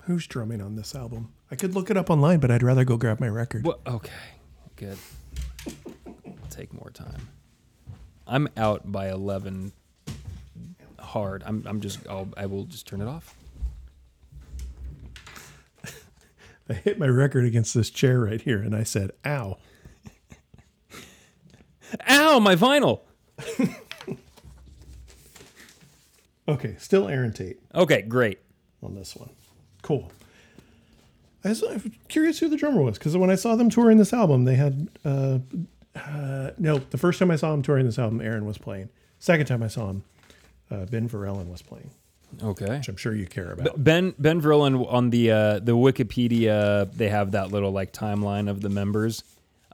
who's 0.02 0.26
drumming 0.26 0.60
on 0.60 0.74
this 0.74 0.94
album? 0.94 1.32
I 1.50 1.54
could 1.56 1.74
look 1.74 1.90
it 1.90 1.96
up 1.96 2.10
online, 2.10 2.40
but 2.40 2.50
I'd 2.50 2.62
rather 2.62 2.84
go 2.84 2.96
grab 2.96 3.20
my 3.20 3.28
record. 3.28 3.64
Well, 3.64 3.80
okay, 3.86 4.10
good. 4.76 4.98
Take 6.50 6.72
more 6.72 6.90
time. 6.90 7.28
I'm 8.26 8.48
out 8.56 8.90
by 8.90 9.10
eleven. 9.10 9.72
Hard. 10.98 11.42
I'm. 11.44 11.64
I'm 11.66 11.80
just. 11.80 11.98
I'll, 12.08 12.28
I 12.36 12.46
will 12.46 12.64
just 12.64 12.86
turn 12.86 13.00
it 13.00 13.08
off. 13.08 13.34
I 16.68 16.74
hit 16.74 16.98
my 16.98 17.08
record 17.08 17.44
against 17.44 17.74
this 17.74 17.90
chair 17.90 18.20
right 18.20 18.40
here, 18.40 18.62
and 18.62 18.74
I 18.74 18.84
said, 18.84 19.10
"Ow!" 19.26 19.58
Ow! 22.08 22.38
My 22.38 22.54
vinyl. 22.54 23.00
Okay, 26.48 26.74
still 26.78 27.08
Erin 27.08 27.32
Tate 27.32 27.60
Okay, 27.74 28.02
great. 28.02 28.38
on 28.82 28.94
this 28.94 29.14
one. 29.14 29.30
Cool. 29.82 30.10
I 31.44 31.50
was 31.50 31.62
I'm 31.62 31.92
curious 32.08 32.38
who 32.40 32.48
the 32.48 32.56
drummer 32.56 32.82
was 32.82 32.98
because 32.98 33.16
when 33.16 33.30
I 33.30 33.34
saw 33.36 33.54
them 33.56 33.70
touring 33.70 33.98
this 33.98 34.12
album, 34.12 34.44
they 34.44 34.56
had 34.56 34.88
uh, 35.04 35.38
uh, 35.94 36.50
no. 36.58 36.78
The 36.78 36.98
first 36.98 37.18
time 37.18 37.30
I 37.30 37.36
saw 37.36 37.52
them 37.52 37.62
touring 37.62 37.86
this 37.86 37.98
album, 37.98 38.20
Erin 38.20 38.44
was 38.46 38.58
playing. 38.58 38.88
Second 39.20 39.46
time 39.46 39.62
I 39.62 39.68
saw 39.68 39.90
him, 39.90 40.04
uh, 40.70 40.86
Ben 40.86 41.08
Verellen 41.08 41.46
was 41.48 41.62
playing, 41.62 41.90
Okay. 42.42 42.76
which 42.78 42.88
I'm 42.88 42.96
sure 42.96 43.14
you 43.14 43.26
care 43.26 43.52
about. 43.52 43.82
Ben 43.82 44.14
Ben 44.18 44.40
Verellen 44.42 44.90
on 44.92 45.10
the 45.10 45.30
uh, 45.30 45.58
the 45.60 45.72
Wikipedia 45.76 46.92
they 46.92 47.08
have 47.08 47.30
that 47.32 47.52
little 47.52 47.70
like 47.70 47.92
timeline 47.92 48.50
of 48.50 48.60
the 48.60 48.68
members. 48.70 49.22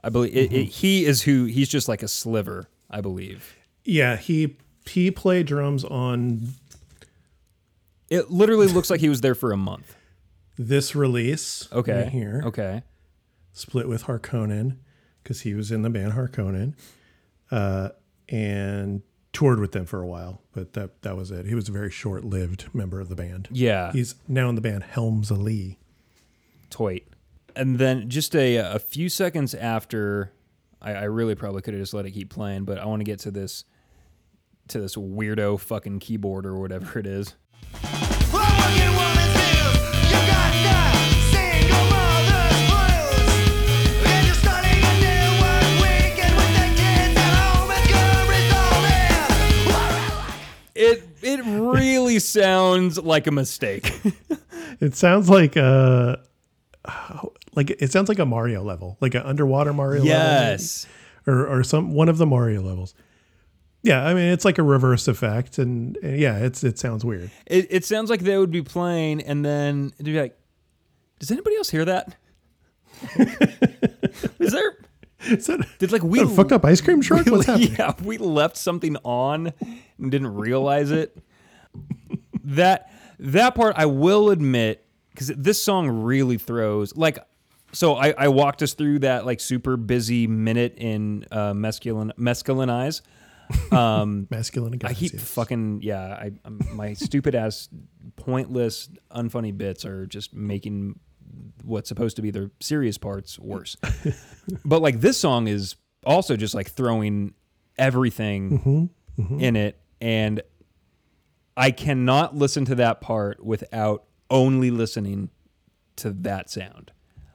I 0.03 0.09
believe 0.09 0.35
it, 0.37 0.53
it, 0.53 0.65
he 0.65 1.05
is 1.05 1.23
who 1.23 1.45
he's 1.45 1.67
just 1.69 1.87
like 1.89 2.03
a 2.03 2.07
sliver. 2.07 2.67
I 2.89 3.01
believe 3.01 3.56
yeah, 3.87 4.15
he 4.17 4.57
he 4.85 5.09
played 5.11 5.47
drums 5.47 5.83
on 5.83 6.49
it 8.09 8.29
literally 8.31 8.67
looks 8.67 8.89
like 8.89 8.99
he 8.99 9.09
was 9.09 9.21
there 9.21 9.35
for 9.35 9.51
a 9.51 9.57
month. 9.57 9.95
this 10.57 10.95
release. 10.95 11.67
Okay. 11.71 12.03
right 12.03 12.09
here. 12.09 12.41
Okay. 12.45 12.83
split 13.53 13.87
with 13.87 14.03
Harkonnen 14.05 14.77
because 15.23 15.41
he 15.41 15.53
was 15.53 15.71
in 15.71 15.81
the 15.81 15.89
band 15.89 16.13
Harkonnen, 16.13 16.73
uh, 17.51 17.89
and 18.29 19.01
toured 19.33 19.59
with 19.59 19.71
them 19.73 19.85
for 19.85 20.01
a 20.01 20.07
while. 20.07 20.41
But 20.53 20.73
that 20.73 21.01
that 21.01 21.15
was 21.17 21.31
it. 21.31 21.45
He 21.45 21.55
was 21.55 21.67
a 21.69 21.71
very 21.71 21.91
short 21.91 22.23
lived 22.23 22.73
member 22.73 22.99
of 23.01 23.09
the 23.09 23.15
band. 23.15 23.49
Yeah. 23.51 23.91
He's 23.91 24.15
now 24.27 24.49
in 24.49 24.55
the 24.55 24.61
band 24.61 24.83
Helms 24.83 25.29
Alee. 25.29 25.77
Toit. 26.69 27.03
And 27.55 27.77
then 27.79 28.09
just 28.09 28.35
a, 28.35 28.57
a 28.57 28.77
few 28.79 29.09
seconds 29.09 29.55
after, 29.55 30.31
I, 30.81 30.93
I 30.93 31.03
really 31.03 31.33
probably 31.33 31.61
could 31.61 31.73
have 31.73 31.81
just 31.81 31.93
let 31.93 32.05
it 32.05 32.11
keep 32.11 32.29
playing, 32.29 32.65
but 32.65 32.77
I 32.77 32.85
want 32.85 32.99
to 32.99 33.03
get 33.03 33.19
to 33.19 33.31
this 33.31 33.63
to 34.69 34.79
this 34.79 34.95
weirdo 34.95 35.59
fucking 35.59 35.99
keyboard 35.99 36.45
or 36.45 36.57
whatever 36.59 36.99
it 36.99 37.07
is. 37.07 37.35
Well, 37.83 38.43
what 38.43 38.71
you 38.75 38.91
want 38.95 39.19
is 39.19 39.33
this. 39.33 40.11
You 40.11 40.19
got 40.27 40.51
that 40.67 40.95
single 41.31 41.85
mother's 41.93 42.59
blues. 42.69 44.05
And 44.05 44.21
you're 44.25 44.35
starting 44.35 44.81
a 44.83 44.93
new 45.03 45.29
work 45.41 45.69
weekend 45.83 46.33
with 46.35 46.53
the 46.55 46.67
kids 46.75 47.15
at 47.17 47.31
home 47.37 47.71
and 47.71 47.85
good 47.87 48.25
results. 49.55 50.35
It 50.75 51.03
it 51.21 51.41
really 51.45 52.19
sounds 52.37 52.97
like 52.99 53.27
a 53.27 53.31
mistake. 53.31 53.91
It 54.79 54.95
sounds 54.95 55.27
like 55.27 55.57
uh 55.57 56.17
like 57.55 57.71
it 57.71 57.91
sounds 57.91 58.09
like 58.09 58.19
a 58.19 58.25
Mario 58.25 58.63
level, 58.63 58.97
like 59.01 59.15
an 59.15 59.23
underwater 59.23 59.73
Mario 59.73 60.03
yes. 60.03 60.85
level, 61.25 61.41
or 61.41 61.59
or 61.59 61.63
some 61.63 61.93
one 61.93 62.09
of 62.09 62.19
the 62.19 62.27
Mario 62.27 62.61
levels. 62.61 62.93
Yeah, 63.83 64.05
I 64.05 64.13
mean 64.13 64.31
it's 64.31 64.43
like 64.43 64.57
a 64.57 64.63
reverse 64.63 65.07
effect, 65.07 65.59
and, 65.59 65.97
and 66.03 66.19
yeah, 66.19 66.37
it's 66.39 66.63
it 66.63 66.77
sounds 66.79 67.05
weird. 67.05 67.31
It, 67.45 67.67
it 67.69 67.85
sounds 67.85 68.09
like 68.09 68.21
they 68.21 68.37
would 68.37 68.51
be 68.51 68.61
playing 68.61 69.21
and 69.21 69.45
then 69.45 69.91
it'd 69.95 70.05
be 70.05 70.19
like, 70.19 70.37
does 71.19 71.31
anybody 71.31 71.55
else 71.57 71.69
hear 71.69 71.85
that? 71.85 72.15
Is 74.39 74.51
there 74.51 74.77
Is 75.27 75.45
that, 75.47 75.67
did 75.79 75.91
like 75.91 76.03
we 76.03 76.19
a 76.19 76.27
fucked 76.27 76.51
up 76.51 76.65
ice 76.65 76.81
cream 76.81 77.01
truck? 77.01 77.27
What's 77.27 77.45
happening? 77.47 77.75
yeah, 77.77 77.93
we 78.03 78.17
left 78.17 78.57
something 78.57 78.97
on 79.03 79.53
and 79.97 80.11
didn't 80.11 80.33
realize 80.35 80.91
it. 80.91 81.17
that 82.43 82.91
that 83.19 83.55
part 83.55 83.75
I 83.77 83.85
will 83.85 84.29
admit 84.29 84.85
because 85.11 85.27
this 85.27 85.61
song 85.61 85.89
really 86.03 86.37
throws 86.37 86.95
like. 86.95 87.19
So 87.73 87.95
I, 87.95 88.13
I 88.17 88.27
walked 88.29 88.63
us 88.63 88.73
through 88.73 88.99
that 88.99 89.25
like 89.25 89.41
super 89.41 89.75
busy 89.75 90.25
minute 90.25 90.75
in 90.77 91.25
uh, 91.31 91.51
mescaline 91.53 92.11
mescaline 92.17 92.69
eyes. 92.69 93.01
Um, 93.71 94.27
Masculine 94.31 94.73
and 94.73 94.85
I 94.85 94.93
keep 94.93 95.13
yes. 95.13 95.23
fucking 95.23 95.81
yeah. 95.81 96.01
I 96.13 96.31
I'm, 96.45 96.59
my 96.73 96.93
stupid 96.93 97.35
ass, 97.35 97.69
pointless, 98.15 98.89
unfunny 99.11 99.57
bits 99.57 99.85
are 99.85 100.05
just 100.05 100.33
making 100.33 100.99
what's 101.63 101.89
supposed 101.89 102.15
to 102.15 102.21
be 102.21 102.31
their 102.31 102.51
serious 102.59 102.97
parts 102.97 103.37
worse. 103.39 103.75
but 104.65 104.81
like 104.81 104.99
this 105.01 105.17
song 105.17 105.47
is 105.47 105.75
also 106.05 106.35
just 106.35 106.53
like 106.55 106.69
throwing 106.71 107.33
everything 107.77 108.89
Mm-hmm, 109.19 109.39
in 109.39 109.55
it, 109.55 109.79
and 109.99 110.41
I 111.55 111.71
cannot 111.71 112.35
listen 112.35 112.65
to 112.65 112.75
that 112.75 113.01
part 113.01 113.43
without 113.43 114.03
only 114.29 114.69
listening 114.69 115.29
to 115.97 116.11
that 116.11 116.49
sound. 116.51 116.91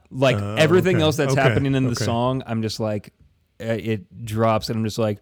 Like 0.09 0.37
everything 0.37 0.95
Uh, 0.95 0.99
okay, 0.99 1.03
else 1.03 1.17
that's 1.17 1.33
okay, 1.33 1.41
happening 1.41 1.75
in 1.75 1.83
the 1.85 1.95
song, 1.95 2.41
I'm 2.45 2.61
just 2.61 2.79
like, 2.79 3.13
uh, 3.59 3.65
it 3.65 4.23
drops, 4.25 4.69
and 4.69 4.77
I'm 4.77 4.85
just 4.85 4.97
like. 4.99 5.19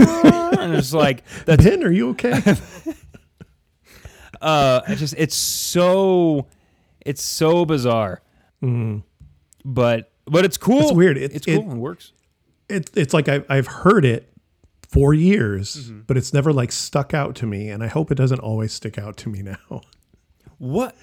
and 0.60 0.74
it's 0.74 0.92
like 0.92 1.24
that's 1.44 1.64
Ben, 1.64 1.82
are 1.84 1.92
you 1.92 2.10
okay? 2.10 2.32
uh 4.40 4.80
I 4.86 4.94
just 4.94 5.14
it's 5.18 5.34
so 5.36 6.46
it's 7.04 7.22
so 7.22 7.64
bizarre 7.64 8.22
but 9.64 10.12
but 10.26 10.44
it's 10.44 10.56
cool. 10.56 10.80
It's 10.82 10.92
weird. 10.92 11.16
It- 11.18 11.34
it's 11.34 11.46
cool 11.46 11.54
it- 11.56 11.64
and 11.66 11.80
works 11.80 12.12
it, 12.68 12.88
it's 12.94 13.12
like 13.12 13.28
I've, 13.28 13.44
I've 13.48 13.66
heard 13.66 14.04
it 14.04 14.32
for 14.88 15.12
years, 15.12 15.76
Mm-hmm. 15.76 16.00
but 16.06 16.16
it's 16.16 16.32
never 16.32 16.52
like 16.52 16.70
stuck 16.72 17.14
out 17.14 17.34
to 17.36 17.46
me. 17.46 17.68
And 17.68 17.82
I 17.82 17.88
hope 17.88 18.10
it 18.12 18.14
doesn't 18.14 18.38
always 18.38 18.72
stick 18.72 18.96
out 18.98 19.16
to 19.18 19.28
me 19.28 19.42
now. 19.70 19.80
what 20.58 20.94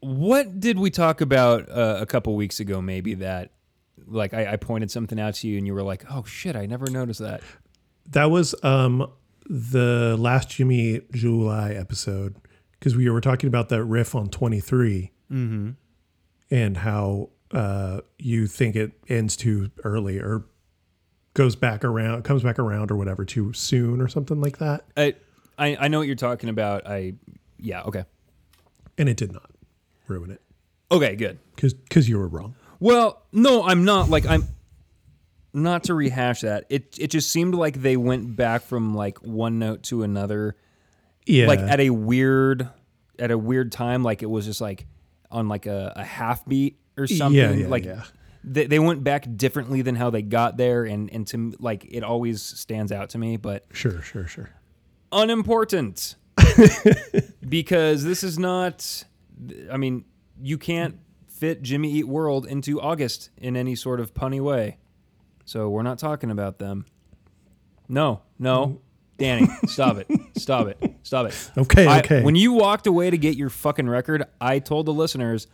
what 0.00 0.60
did 0.60 0.78
we 0.78 0.90
talk 0.90 1.20
about 1.20 1.68
uh, 1.68 1.98
a 2.00 2.06
couple 2.06 2.34
weeks 2.36 2.58
ago 2.58 2.80
maybe 2.80 3.14
that 3.14 3.50
like 4.10 4.34
I, 4.34 4.52
I 4.52 4.56
pointed 4.56 4.90
something 4.90 5.18
out 5.18 5.34
to 5.36 5.48
you 5.48 5.56
and 5.56 5.66
you 5.66 5.72
were 5.74 5.82
like 5.82 6.04
oh 6.10 6.24
shit 6.24 6.56
i 6.56 6.66
never 6.66 6.90
noticed 6.90 7.20
that 7.20 7.40
That 8.10 8.30
was 8.30 8.54
um, 8.62 9.10
the 9.48 10.16
last 10.18 10.50
Jimmy 10.50 11.00
July 11.12 11.72
episode 11.72 12.34
because 12.72 12.96
we 12.96 13.08
were 13.08 13.20
talking 13.20 13.48
about 13.48 13.68
that 13.70 13.84
riff 13.84 14.14
on 14.14 14.28
23 14.28 15.12
Mm-hmm. 15.32 15.70
and 16.50 16.76
how 16.78 17.30
uh, 17.52 18.00
you 18.18 18.46
think 18.48 18.74
it 18.76 18.92
ends 19.08 19.36
too 19.36 19.70
early 19.84 20.18
or 20.18 20.44
goes 21.34 21.54
back 21.54 21.84
around, 21.84 22.24
comes 22.24 22.42
back 22.42 22.58
around 22.58 22.90
or 22.90 22.96
whatever 22.96 23.24
too 23.24 23.52
soon 23.52 24.00
or 24.00 24.08
something 24.08 24.40
like 24.40 24.58
that. 24.58 24.84
I, 24.96 25.14
I 25.56 25.76
i 25.82 25.88
know 25.88 25.98
what 25.98 26.06
you're 26.08 26.16
talking 26.16 26.48
about 26.48 26.86
i 26.86 27.14
yeah 27.58 27.82
okay 27.82 28.04
And 28.98 29.08
it 29.08 29.16
did 29.16 29.32
not 29.32 29.50
ruin 30.08 30.30
it 30.32 30.40
okay 30.90 31.14
good 31.14 31.38
because 31.54 32.08
you 32.08 32.18
were 32.18 32.26
wrong. 32.28 32.54
Well, 32.80 33.22
no, 33.32 33.62
I'm 33.64 33.84
not. 33.84 34.08
Like 34.10 34.26
I'm 34.26 34.48
not 35.52 35.84
to 35.84 35.94
rehash 35.94 36.40
that. 36.40 36.64
It 36.70 36.96
it 36.98 37.08
just 37.08 37.30
seemed 37.30 37.54
like 37.54 37.82
they 37.82 37.96
went 37.96 38.34
back 38.36 38.62
from 38.62 38.94
like 38.94 39.18
one 39.18 39.58
note 39.58 39.82
to 39.84 40.02
another, 40.02 40.56
Yeah. 41.26 41.46
like 41.46 41.60
at 41.60 41.78
a 41.80 41.90
weird 41.90 42.68
at 43.18 43.30
a 43.30 43.38
weird 43.38 43.70
time. 43.70 44.02
Like 44.02 44.22
it 44.22 44.30
was 44.30 44.46
just 44.46 44.60
like 44.60 44.86
on 45.30 45.48
like 45.48 45.66
a, 45.66 45.92
a 45.96 46.02
half 46.04 46.44
beat 46.46 46.78
or 46.96 47.06
something. 47.06 47.60
yeah, 47.60 47.66
like 47.68 47.84
yeah. 47.84 48.02
they, 48.42 48.66
they 48.66 48.78
went 48.78 49.04
back 49.04 49.26
differently 49.36 49.82
than 49.82 49.94
how 49.94 50.10
they 50.10 50.22
got 50.22 50.56
there, 50.56 50.84
and 50.84 51.10
and 51.12 51.26
to 51.28 51.52
like 51.60 51.84
it 51.88 52.02
always 52.02 52.42
stands 52.42 52.90
out 52.92 53.10
to 53.10 53.18
me. 53.18 53.36
But 53.36 53.66
Sure, 53.72 54.00
sure, 54.02 54.26
sure. 54.26 54.50
unimportant 55.12 56.16
because 57.48 58.04
this 58.04 58.22
is 58.22 58.38
not. 58.38 59.04
I 59.70 59.76
mean, 59.76 60.04
you 60.42 60.58
can't 60.58 60.96
fit 61.40 61.62
Jimmy 61.62 61.90
Eat 61.90 62.06
World 62.06 62.46
into 62.46 62.78
August 62.80 63.30
in 63.38 63.56
any 63.56 63.74
sort 63.74 63.98
of 63.98 64.12
punny 64.12 64.42
way. 64.42 64.76
So 65.46 65.70
we're 65.70 65.82
not 65.82 65.98
talking 65.98 66.30
about 66.30 66.58
them. 66.58 66.84
No, 67.88 68.20
no. 68.38 68.82
Danny, 69.16 69.48
stop 69.66 69.96
it. 69.96 70.06
Stop 70.36 70.68
it. 70.68 70.78
Stop 71.02 71.26
it. 71.26 71.50
Okay, 71.58 71.86
I- 71.86 71.98
okay. 72.00 72.22
when 72.22 72.36
you 72.36 72.52
walked 72.52 72.86
away 72.86 73.08
to 73.10 73.16
get 73.18 73.36
your 73.36 73.48
fucking 73.50 73.88
record, 73.88 74.24
I 74.40 74.58
told 74.58 74.84
the 74.86 74.92
listeners 74.92 75.46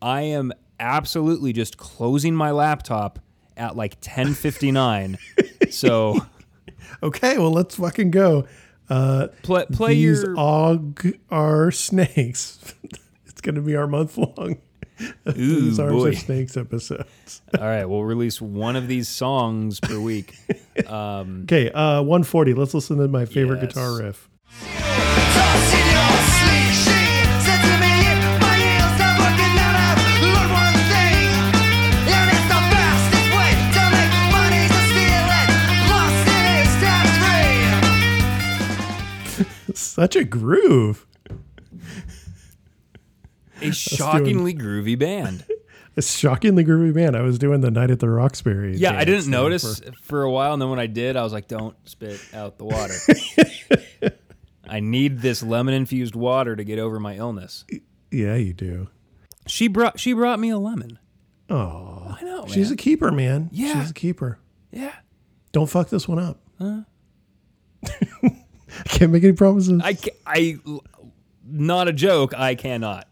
I 0.00 0.22
am 0.22 0.50
absolutely 0.80 1.52
just 1.52 1.76
closing 1.76 2.34
my 2.34 2.50
laptop 2.50 3.18
at 3.56 3.76
like 3.76 4.00
10:59. 4.00 5.18
so 5.70 6.18
Okay, 7.02 7.36
well 7.38 7.50
let's 7.52 7.76
fucking 7.76 8.10
go. 8.10 8.46
Uh, 8.88 9.28
play 9.42 9.66
play 9.72 9.94
these 9.94 10.22
your 10.22 10.38
og 10.38 11.06
are 11.30 11.70
snakes. 11.70 12.58
it's 13.26 13.40
gonna 13.42 13.60
be 13.62 13.76
our 13.76 13.86
month 13.86 14.16
long. 14.18 14.56
These 15.24 15.78
arms 15.78 15.92
boy. 15.92 16.12
snakes 16.14 16.56
episodes. 16.56 17.42
All 17.58 17.64
right, 17.66 17.84
we'll 17.84 18.04
release 18.04 18.40
one 18.40 18.76
of 18.76 18.88
these 18.88 19.08
songs 19.08 19.80
per 19.80 19.98
week. 20.00 20.34
Um, 20.88 21.42
Okay, 21.44 21.70
uh, 21.70 22.02
140. 22.02 22.54
Let's 22.54 22.74
listen 22.74 22.98
to 22.98 23.08
my 23.08 23.24
favorite 23.26 23.62
Yes. 23.62 23.72
guitar 23.74 23.98
riff. 23.98 24.28
Tossed 24.60 25.74
in 25.74 25.86
your 25.90 26.14
sleep, 26.34 26.72
she 26.82 27.00
said 27.42 27.60
to 27.62 27.74
me, 27.82 27.94
"My 28.42 28.54
ears 28.58 28.98
are 29.02 29.16
working 29.22 29.54
out. 29.58 29.76
I've 29.82 30.02
learned 30.22 30.52
one 30.54 30.78
thing, 30.90 31.30
and 32.10 32.26
it's 32.30 32.46
the 32.50 32.60
fastest 32.74 33.28
way 33.34 33.50
to 33.74 33.82
make 33.94 34.14
money 34.34 34.62
to 34.70 34.80
steal 34.90 35.26
it. 35.40 35.48
Plus, 35.88 36.16
it 36.38 36.44
is 36.62 36.72
tax 36.82 37.06
free." 39.38 39.74
Such 39.74 40.14
a 40.16 40.24
groove. 40.24 41.06
A 43.68 43.72
shockingly 43.72 44.54
groovy 44.54 44.98
band. 44.98 45.44
A 45.96 46.02
shockingly 46.02 46.64
groovy 46.64 46.92
band. 46.92 47.14
I 47.16 47.22
was 47.22 47.38
doing 47.38 47.60
the 47.60 47.70
Night 47.70 47.88
at 47.88 48.00
the 48.00 48.08
Roxbury. 48.08 48.76
Yeah, 48.76 48.98
I 48.98 49.04
didn't 49.04 49.28
notice 49.28 49.78
for- 49.78 49.92
for 50.02 50.22
a 50.24 50.30
while, 50.30 50.52
and 50.52 50.60
then 50.60 50.68
when 50.68 50.80
I 50.80 50.88
did, 50.88 51.16
I 51.16 51.22
was 51.22 51.32
like, 51.32 51.46
"Don't 51.46 51.76
spit 51.88 52.20
out 52.34 52.58
the 52.58 52.64
water." 52.64 52.94
I 54.68 54.80
need 54.80 55.20
this 55.20 55.40
lemon 55.40 55.72
infused 55.72 56.16
water 56.16 56.56
to 56.56 56.64
get 56.64 56.80
over 56.80 56.98
my 56.98 57.14
illness. 57.14 57.64
yeah, 58.10 58.34
you 58.34 58.52
do. 58.52 58.88
She 59.46 59.68
brought 59.68 60.00
she 60.00 60.14
brought 60.14 60.40
me 60.40 60.50
a 60.50 60.58
lemon. 60.58 60.98
Oh, 61.48 62.16
I 62.20 62.24
know. 62.24 62.46
she's 62.48 62.72
a 62.72 62.76
keeper, 62.76 63.12
man. 63.12 63.48
Yeah. 63.52 63.80
she's 63.80 63.90
a 63.90 63.94
keeper. 63.94 64.40
yeah. 64.72 64.94
Don't 65.52 65.70
fuck 65.70 65.90
this 65.90 66.08
one 66.08 66.18
up. 66.18 66.40
I 66.60 66.84
can't 68.86 69.12
make 69.12 69.22
any 69.22 69.32
promises. 69.34 69.80
I, 69.84 69.96
I, 70.26 70.58
not 71.46 71.86
a 71.86 71.92
joke. 71.92 72.34
I 72.36 72.54
cannot. 72.56 73.06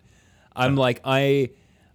I'm 0.55 0.77
like 0.77 1.01
I, 1.05 1.51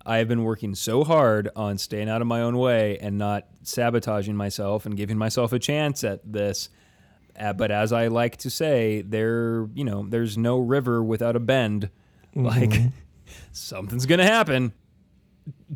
I 0.06 0.18
have 0.18 0.28
been 0.28 0.44
working 0.44 0.76
so 0.76 1.04
hard 1.04 1.50
on 1.56 1.78
staying 1.78 2.10
out 2.10 2.22
of 2.22 2.28
my 2.28 2.42
own 2.42 2.58
way 2.58 2.98
and 3.00 3.18
not 3.18 3.46
sabotaging 3.64 4.36
myself 4.36 4.86
and 4.86 4.96
giving 4.96 5.18
myself 5.18 5.54
a 5.54 5.60
chance 5.60 6.04
at 6.04 6.22
this. 6.32 6.70
Uh, 7.38 7.54
but 7.54 7.72
as 7.72 7.94
I 7.94 8.08
like 8.08 8.38
to 8.38 8.50
say, 8.50 9.02
there, 9.02 9.68
you 9.76 9.84
know, 9.84 10.06
there's 10.08 10.38
no 10.38 10.58
river 10.58 11.04
without 11.04 11.36
a 11.36 11.40
bend. 11.40 11.90
Like 12.34 12.74
something's 13.52 14.06
gonna 14.06 14.26
happen. 14.26 14.74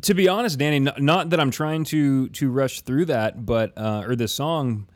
To 0.02 0.14
be 0.14 0.28
honest, 0.28 0.58
Danny, 0.58 0.80
not, 0.80 1.00
not 1.00 1.30
that 1.30 1.40
I'm 1.40 1.50
trying 1.50 1.84
to 1.84 2.28
to 2.30 2.50
rush 2.50 2.80
through 2.82 3.06
that, 3.06 3.46
but 3.46 3.76
uh, 3.76 4.04
or 4.06 4.16
this 4.16 4.32
song, 4.32 4.88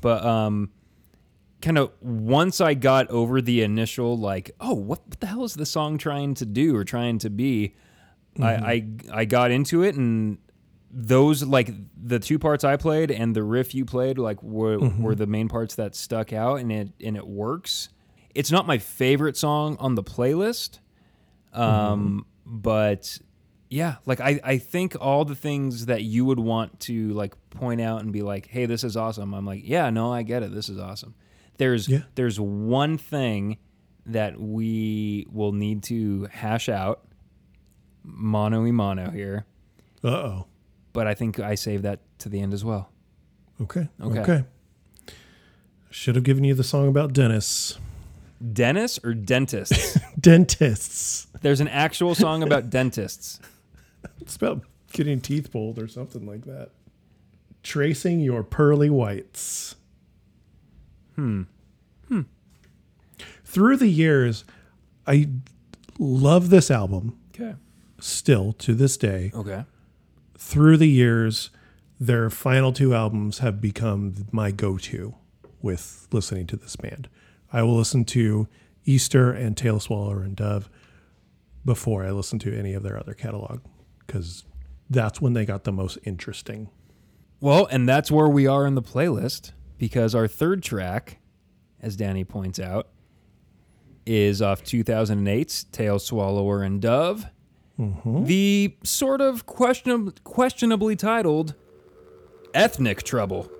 but 0.00 0.24
um, 0.24 0.70
kind 1.64 1.78
of 1.78 1.90
once 2.00 2.60
I 2.60 2.74
got 2.74 3.10
over 3.10 3.40
the 3.40 3.62
initial 3.62 4.18
like, 4.18 4.54
oh, 4.60 4.74
what, 4.74 5.06
what 5.06 5.20
the 5.20 5.26
hell 5.26 5.44
is 5.44 5.54
the 5.54 5.66
song 5.66 5.98
trying 5.98 6.34
to 6.34 6.46
do 6.46 6.76
or 6.76 6.84
trying 6.84 7.18
to 7.20 7.30
be? 7.30 7.74
I, 8.36 8.40
mm-hmm. 8.40 9.10
I 9.12 9.20
I 9.20 9.24
got 9.24 9.50
into 9.50 9.82
it 9.82 9.94
and 9.94 10.38
those 10.90 11.42
like 11.42 11.70
the 11.96 12.18
two 12.18 12.38
parts 12.38 12.64
I 12.64 12.76
played 12.76 13.10
and 13.10 13.34
the 13.34 13.42
riff 13.42 13.74
you 13.74 13.84
played 13.84 14.18
like 14.18 14.42
were, 14.42 14.78
were 14.78 14.88
mm-hmm. 14.88 15.12
the 15.14 15.26
main 15.26 15.48
parts 15.48 15.76
that 15.76 15.94
stuck 15.94 16.32
out 16.32 16.60
and 16.60 16.70
it 16.70 16.90
and 17.02 17.16
it 17.16 17.26
works. 17.26 17.88
It's 18.34 18.50
not 18.50 18.66
my 18.66 18.78
favorite 18.78 19.36
song 19.36 19.76
on 19.78 19.94
the 19.94 20.02
playlist, 20.02 20.80
um, 21.52 22.26
mm-hmm. 22.44 22.58
but 22.58 23.18
yeah, 23.70 23.96
like 24.04 24.20
I, 24.20 24.40
I 24.44 24.58
think 24.58 24.96
all 25.00 25.24
the 25.24 25.36
things 25.36 25.86
that 25.86 26.02
you 26.02 26.24
would 26.24 26.40
want 26.40 26.80
to 26.80 27.12
like 27.14 27.34
point 27.50 27.80
out 27.80 28.02
and 28.02 28.12
be 28.12 28.22
like, 28.22 28.48
hey, 28.48 28.66
this 28.66 28.84
is 28.84 28.96
awesome. 28.96 29.32
I'm 29.32 29.46
like, 29.46 29.62
yeah, 29.64 29.90
no, 29.90 30.12
I 30.12 30.22
get 30.22 30.42
it. 30.42 30.52
This 30.52 30.68
is 30.68 30.78
awesome. 30.78 31.14
There's 31.58 31.88
Yeah. 31.88 32.02
there's 32.14 32.38
one 32.40 32.98
thing 32.98 33.58
that 34.06 34.40
we 34.40 35.26
will 35.32 35.52
need 35.52 35.82
to 35.84 36.28
hash 36.30 36.68
out, 36.68 37.06
mono 38.02 38.62
y 38.62 38.70
mono 38.70 39.10
here, 39.10 39.46
Uh 40.02 40.08
oh. 40.08 40.46
but 40.92 41.06
I 41.06 41.14
think 41.14 41.38
I 41.40 41.54
saved 41.54 41.84
that 41.84 42.00
to 42.18 42.28
the 42.28 42.40
end 42.40 42.52
as 42.52 42.64
well. 42.64 42.90
Okay. 43.60 43.88
Okay. 44.00 44.20
Okay. 44.20 44.44
Should 45.90 46.16
have 46.16 46.24
given 46.24 46.44
you 46.44 46.54
the 46.54 46.64
song 46.64 46.88
about 46.88 47.12
Dennis. 47.12 47.78
Dentists 48.52 48.98
or 49.04 49.14
dentists? 49.14 49.96
Dentists. 50.20 51.28
There's 51.40 51.60
an 51.60 51.68
actual 51.68 52.14
song 52.14 52.42
about 52.42 52.68
dentists. 52.68 53.38
It's 54.20 54.34
about 54.36 54.62
getting 54.92 55.20
teeth 55.20 55.50
pulled 55.52 55.78
or 55.78 55.86
something 55.88 56.26
like 56.26 56.44
that. 56.44 56.70
Tracing 57.62 58.20
your 58.20 58.42
pearly 58.42 58.90
whites. 58.90 59.76
Hmm. 61.16 61.42
Hmm. 62.08 62.22
Through 63.44 63.76
the 63.78 63.88
years, 63.88 64.44
I 65.06 65.28
love 65.98 66.50
this 66.50 66.70
album 66.70 67.18
Okay. 67.34 67.54
still 68.00 68.52
to 68.54 68.74
this 68.74 68.96
day. 68.96 69.30
Okay. 69.34 69.64
Through 70.36 70.76
the 70.78 70.88
years, 70.88 71.50
their 72.00 72.30
final 72.30 72.72
two 72.72 72.94
albums 72.94 73.38
have 73.38 73.60
become 73.60 74.26
my 74.32 74.50
go 74.50 74.76
to 74.78 75.14
with 75.62 76.08
listening 76.12 76.46
to 76.48 76.56
this 76.56 76.76
band. 76.76 77.08
I 77.52 77.62
will 77.62 77.76
listen 77.76 78.04
to 78.06 78.48
Easter 78.84 79.30
and 79.32 79.56
Tail 79.56 79.78
Swallower 79.80 80.22
and 80.22 80.36
Dove 80.36 80.68
before 81.64 82.04
I 82.04 82.10
listen 82.10 82.38
to 82.40 82.56
any 82.56 82.74
of 82.74 82.82
their 82.82 82.98
other 82.98 83.14
catalog 83.14 83.60
because 84.06 84.44
that's 84.90 85.20
when 85.20 85.32
they 85.32 85.46
got 85.46 85.64
the 85.64 85.72
most 85.72 85.96
interesting. 86.04 86.68
Well, 87.40 87.66
and 87.66 87.88
that's 87.88 88.10
where 88.10 88.28
we 88.28 88.46
are 88.46 88.66
in 88.66 88.74
the 88.74 88.82
playlist 88.82 89.52
because 89.78 90.14
our 90.14 90.28
third 90.28 90.62
track, 90.62 91.18
as 91.80 91.96
Danny 91.96 92.24
points 92.24 92.58
out, 92.58 92.88
is 94.06 94.42
off 94.42 94.62
2008's 94.62 95.64
Tail 95.64 95.98
Swallower 95.98 96.62
and 96.62 96.80
Dove. 96.80 97.26
Mm-hmm. 97.78 98.24
The 98.24 98.76
sort 98.84 99.20
of 99.20 99.46
question, 99.46 100.12
questionably 100.22 100.96
titled 100.96 101.54
Ethnic 102.52 103.02
Trouble. 103.02 103.50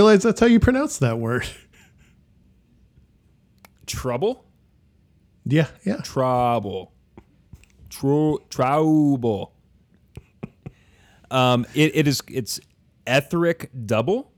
Realize 0.00 0.22
that's 0.22 0.40
how 0.40 0.46
you 0.46 0.58
pronounce 0.58 0.98
that 0.98 1.18
word. 1.18 1.46
Trouble? 3.86 4.46
yeah, 5.44 5.66
yeah. 5.84 5.96
Trouble. 5.96 6.92
Trou 7.90 8.38
trouble. 8.48 9.52
Um, 11.30 11.66
it, 11.74 11.94
it 11.94 12.08
is 12.08 12.22
it's 12.28 12.60
etheric 13.06 13.70
double. 13.86 14.32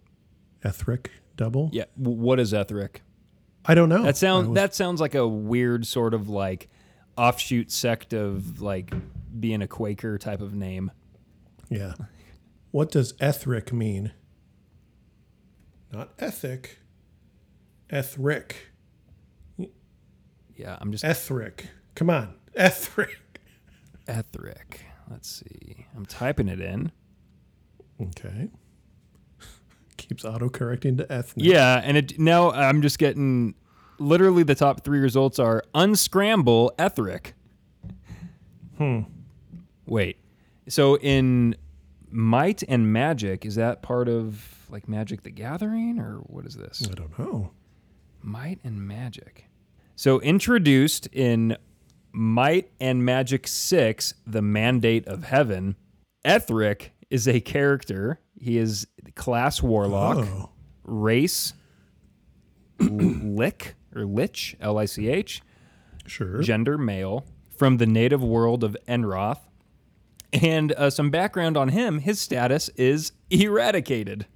Ethric 0.65 1.11
double. 1.37 1.71
Yeah. 1.73 1.85
What 1.97 2.41
is 2.41 2.53
etheric? 2.53 3.03
I 3.67 3.75
don't 3.75 3.89
know. 3.89 4.03
That 4.03 4.17
sounds 4.17 4.55
that 4.55 4.75
sounds 4.75 5.01
like 5.01 5.15
a 5.15 5.29
weird 5.29 5.87
sort 5.87 6.15
of 6.15 6.29
like 6.29 6.71
offshoot 7.17 7.71
sect 7.71 8.15
of 8.15 8.63
like 8.63 8.93
being 9.39 9.61
a 9.63 9.69
Quaker 9.69 10.19
type 10.19 10.41
of 10.41 10.55
name. 10.55 10.91
Yeah. 11.69 11.93
What 12.71 12.91
does 12.91 13.13
ethric 13.21 13.73
mean? 13.73 14.13
Not 15.93 16.10
ethic. 16.19 16.78
Ethric. 17.90 18.69
Yeah, 20.56 20.78
I'm 20.81 20.90
just 20.93 21.05
Ethric. 21.05 21.66
Come 21.94 22.09
on. 22.09 22.35
Ethric. 22.55 23.19
Ethric. 24.09 24.81
Let's 25.10 25.28
see. 25.28 25.86
I'm 25.94 26.06
typing 26.06 26.48
it 26.48 26.60
in. 26.60 26.93
Okay. 28.01 28.48
Keeps 29.97 30.24
auto 30.24 30.48
correcting 30.48 30.97
to 30.97 31.12
ethnic. 31.12 31.47
Yeah, 31.47 31.81
and 31.85 31.97
it 31.97 32.19
now 32.19 32.51
I'm 32.51 32.82
just 32.82 32.98
getting 32.98 33.55
literally 33.98 34.43
the 34.43 34.55
top 34.55 34.85
three 34.85 34.98
results 34.98 35.39
are 35.39 35.62
unscramble 35.74 36.73
Ethric. 36.78 37.35
Hmm. 38.78 39.01
Wait. 39.86 40.16
So 40.69 40.97
in 40.98 41.56
Might 42.13 42.63
and 42.69 42.93
Magic, 42.93 43.45
is 43.47 43.55
that 43.57 43.83
part 43.83 44.09
of 44.09 44.67
like 44.69 44.89
Magic 44.89 45.23
the 45.23 45.31
Gathering 45.31 45.99
or 45.99 46.19
what 46.27 46.47
is 46.47 46.55
this? 46.57 46.87
I 46.91 46.95
don't 46.95 47.19
know. 47.19 47.51
Might 48.23 48.59
and 48.65 48.87
Magic. 48.87 49.47
So 49.97 50.21
introduced 50.21 51.07
in 51.09 51.57
Might 52.13 52.71
and 52.81 53.05
Magic 53.05 53.47
6, 53.49 54.15
The 54.27 54.43
Mandate 54.43 55.07
of 55.07 55.25
Heaven, 55.25 55.77
Ethric 56.25 56.91
is 57.11 57.27
a 57.29 57.41
character. 57.41 58.21
He 58.39 58.59
is 58.59 58.87
class 59.15 59.63
warlock, 59.63 60.19
Oh. 60.19 60.51
race 60.85 61.53
Lick 62.81 63.75
or 63.95 64.05
Lich, 64.05 64.57
L 64.61 64.79
I 64.79 64.85
C 64.87 65.09
H, 65.09 65.43
Sure. 66.07 66.41
gender 66.43 66.77
male, 66.79 67.25
from 67.57 67.77
the 67.77 67.87
native 67.87 68.23
world 68.23 68.65
of 68.65 68.77
Enroth. 68.89 69.39
And 70.33 70.73
uh, 70.73 70.91
some 70.91 71.11
background 71.11 71.57
on 71.57 71.69
him 71.69 71.99
his 71.99 72.21
status 72.21 72.69
is 72.71 73.13
eradicated. 73.31 74.27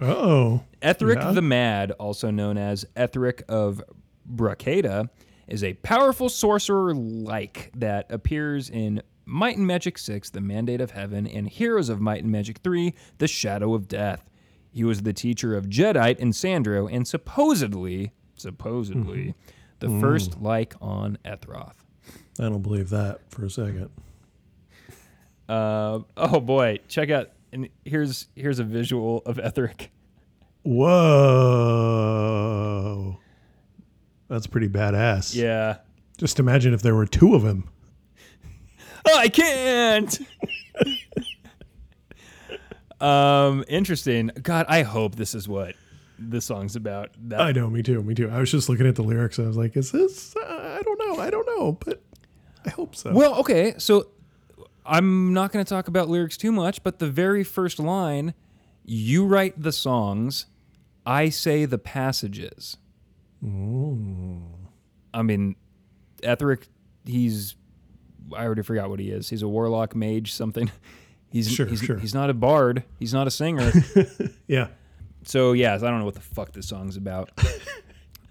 oh. 0.00 0.62
Ethric 0.82 1.18
Yeah. 1.18 1.32
the 1.32 1.42
Mad, 1.42 1.90
also 1.92 2.30
known 2.30 2.58
as 2.58 2.84
Ethric 2.94 3.42
of 3.48 3.82
Bracada, 4.30 5.08
is 5.48 5.64
a 5.64 5.74
powerful 5.74 6.28
sorcerer 6.28 6.94
like 6.94 7.70
that 7.74 8.06
appears 8.10 8.68
in 8.68 9.02
Might 9.24 9.56
and 9.56 9.66
Magic 9.66 9.96
6, 9.98 10.30
The 10.30 10.40
Mandate 10.40 10.80
of 10.80 10.90
Heaven, 10.92 11.26
and 11.26 11.48
Heroes 11.48 11.88
of 11.88 12.00
Might 12.00 12.22
and 12.22 12.30
Magic 12.30 12.58
3, 12.58 12.94
The 13.18 13.26
Shadow 13.28 13.74
of 13.74 13.88
Death. 13.88 14.28
He 14.70 14.84
was 14.84 15.02
the 15.02 15.12
teacher 15.14 15.56
of 15.56 15.66
Jedi 15.66 16.18
and 16.20 16.36
Sandro, 16.36 16.86
and 16.86 17.08
supposedly, 17.08 18.12
supposedly, 18.36 19.34
the 19.78 19.88
first 20.00 20.40
like 20.42 20.74
on 20.80 21.16
Enroth. 21.24 21.76
I 22.38 22.42
don't 22.42 22.62
believe 22.62 22.90
that 22.90 23.20
for 23.30 23.46
a 23.46 23.50
second. 23.50 23.88
Uh, 25.48 26.00
oh 26.16 26.40
boy, 26.40 26.80
check 26.88 27.10
out 27.10 27.30
and 27.52 27.68
here's 27.84 28.26
here's 28.34 28.58
a 28.58 28.64
visual 28.64 29.22
of 29.26 29.38
Ethric. 29.38 29.90
Whoa. 30.62 30.96
That's 34.28 34.46
pretty 34.48 34.68
badass. 34.68 35.34
Yeah. 35.34 35.78
Just 36.18 36.38
imagine 36.40 36.74
if 36.74 36.82
there 36.82 36.94
were 36.94 37.06
two 37.06 37.34
of 37.34 37.44
him. 37.44 37.68
I 39.06 39.28
can't. 39.28 40.18
um, 43.00 43.64
interesting. 43.68 44.32
God, 44.42 44.66
I 44.68 44.82
hope 44.82 45.14
this 45.14 45.34
is 45.34 45.48
what 45.48 45.76
the 46.18 46.40
song's 46.40 46.74
about. 46.74 47.10
That 47.28 47.40
I 47.40 47.52
know, 47.52 47.70
me 47.70 47.84
too, 47.84 48.02
me 48.02 48.14
too. 48.14 48.28
I 48.28 48.40
was 48.40 48.50
just 48.50 48.68
looking 48.68 48.88
at 48.88 48.96
the 48.96 49.04
lyrics. 49.04 49.38
I 49.38 49.42
was 49.42 49.56
like, 49.56 49.76
is 49.76 49.92
this? 49.92 50.34
Uh, 50.34 50.78
I 50.78 50.82
don't 50.82 50.98
know. 50.98 51.22
I 51.22 51.30
don't 51.30 51.46
know, 51.46 51.72
but 51.72 52.02
I 52.64 52.70
hope 52.70 52.96
so. 52.96 53.12
well, 53.12 53.36
okay. 53.36 53.74
So 53.78 54.08
I'm 54.88 55.32
not 55.32 55.52
going 55.52 55.64
to 55.64 55.68
talk 55.68 55.88
about 55.88 56.08
lyrics 56.08 56.36
too 56.36 56.52
much, 56.52 56.82
but 56.82 56.98
the 56.98 57.08
very 57.10 57.44
first 57.44 57.78
line, 57.78 58.34
"You 58.84 59.26
write 59.26 59.60
the 59.62 59.72
songs, 59.72 60.46
I 61.04 61.28
say 61.28 61.64
the 61.64 61.78
passages." 61.78 62.76
I 65.14 65.22
mean, 65.22 65.56
Ethric, 66.22 66.66
he's 67.04 67.54
I 68.34 68.44
already 68.44 68.62
forgot 68.62 68.88
what 68.90 68.98
he 69.00 69.10
is. 69.10 69.28
He's 69.28 69.42
a 69.42 69.48
warlock, 69.48 69.94
mage, 69.94 70.32
something. 70.32 70.70
He's 71.28 71.52
Sure, 71.52 71.66
he's, 71.66 71.80
sure. 71.80 71.98
he's 71.98 72.14
not 72.14 72.30
a 72.30 72.34
bard. 72.34 72.84
He's 73.00 73.12
not 73.12 73.26
a 73.26 73.30
singer. 73.32 73.70
yeah. 74.46 74.68
So 75.24 75.52
yes, 75.52 75.82
I 75.82 75.90
don't 75.90 75.98
know 75.98 76.04
what 76.04 76.14
the 76.14 76.20
fuck 76.20 76.52
this 76.52 76.68
song's 76.68 76.96
about. 76.96 77.30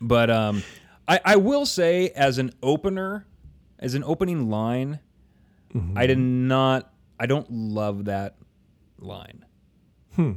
but 0.02 0.32
um 0.32 0.64
I, 1.08 1.20
I 1.24 1.36
will 1.36 1.66
say 1.66 2.10
as 2.10 2.38
an 2.40 2.52
opener, 2.64 3.28
as 3.78 3.94
an 3.94 4.04
opening 4.06 4.50
line, 4.50 5.02
I 5.96 6.08
did 6.08 6.18
not 6.18 6.92
I 7.20 7.26
don't 7.26 7.50
love 7.52 8.06
that 8.06 8.36
line. 9.00 9.46
Hmm. 10.16 10.34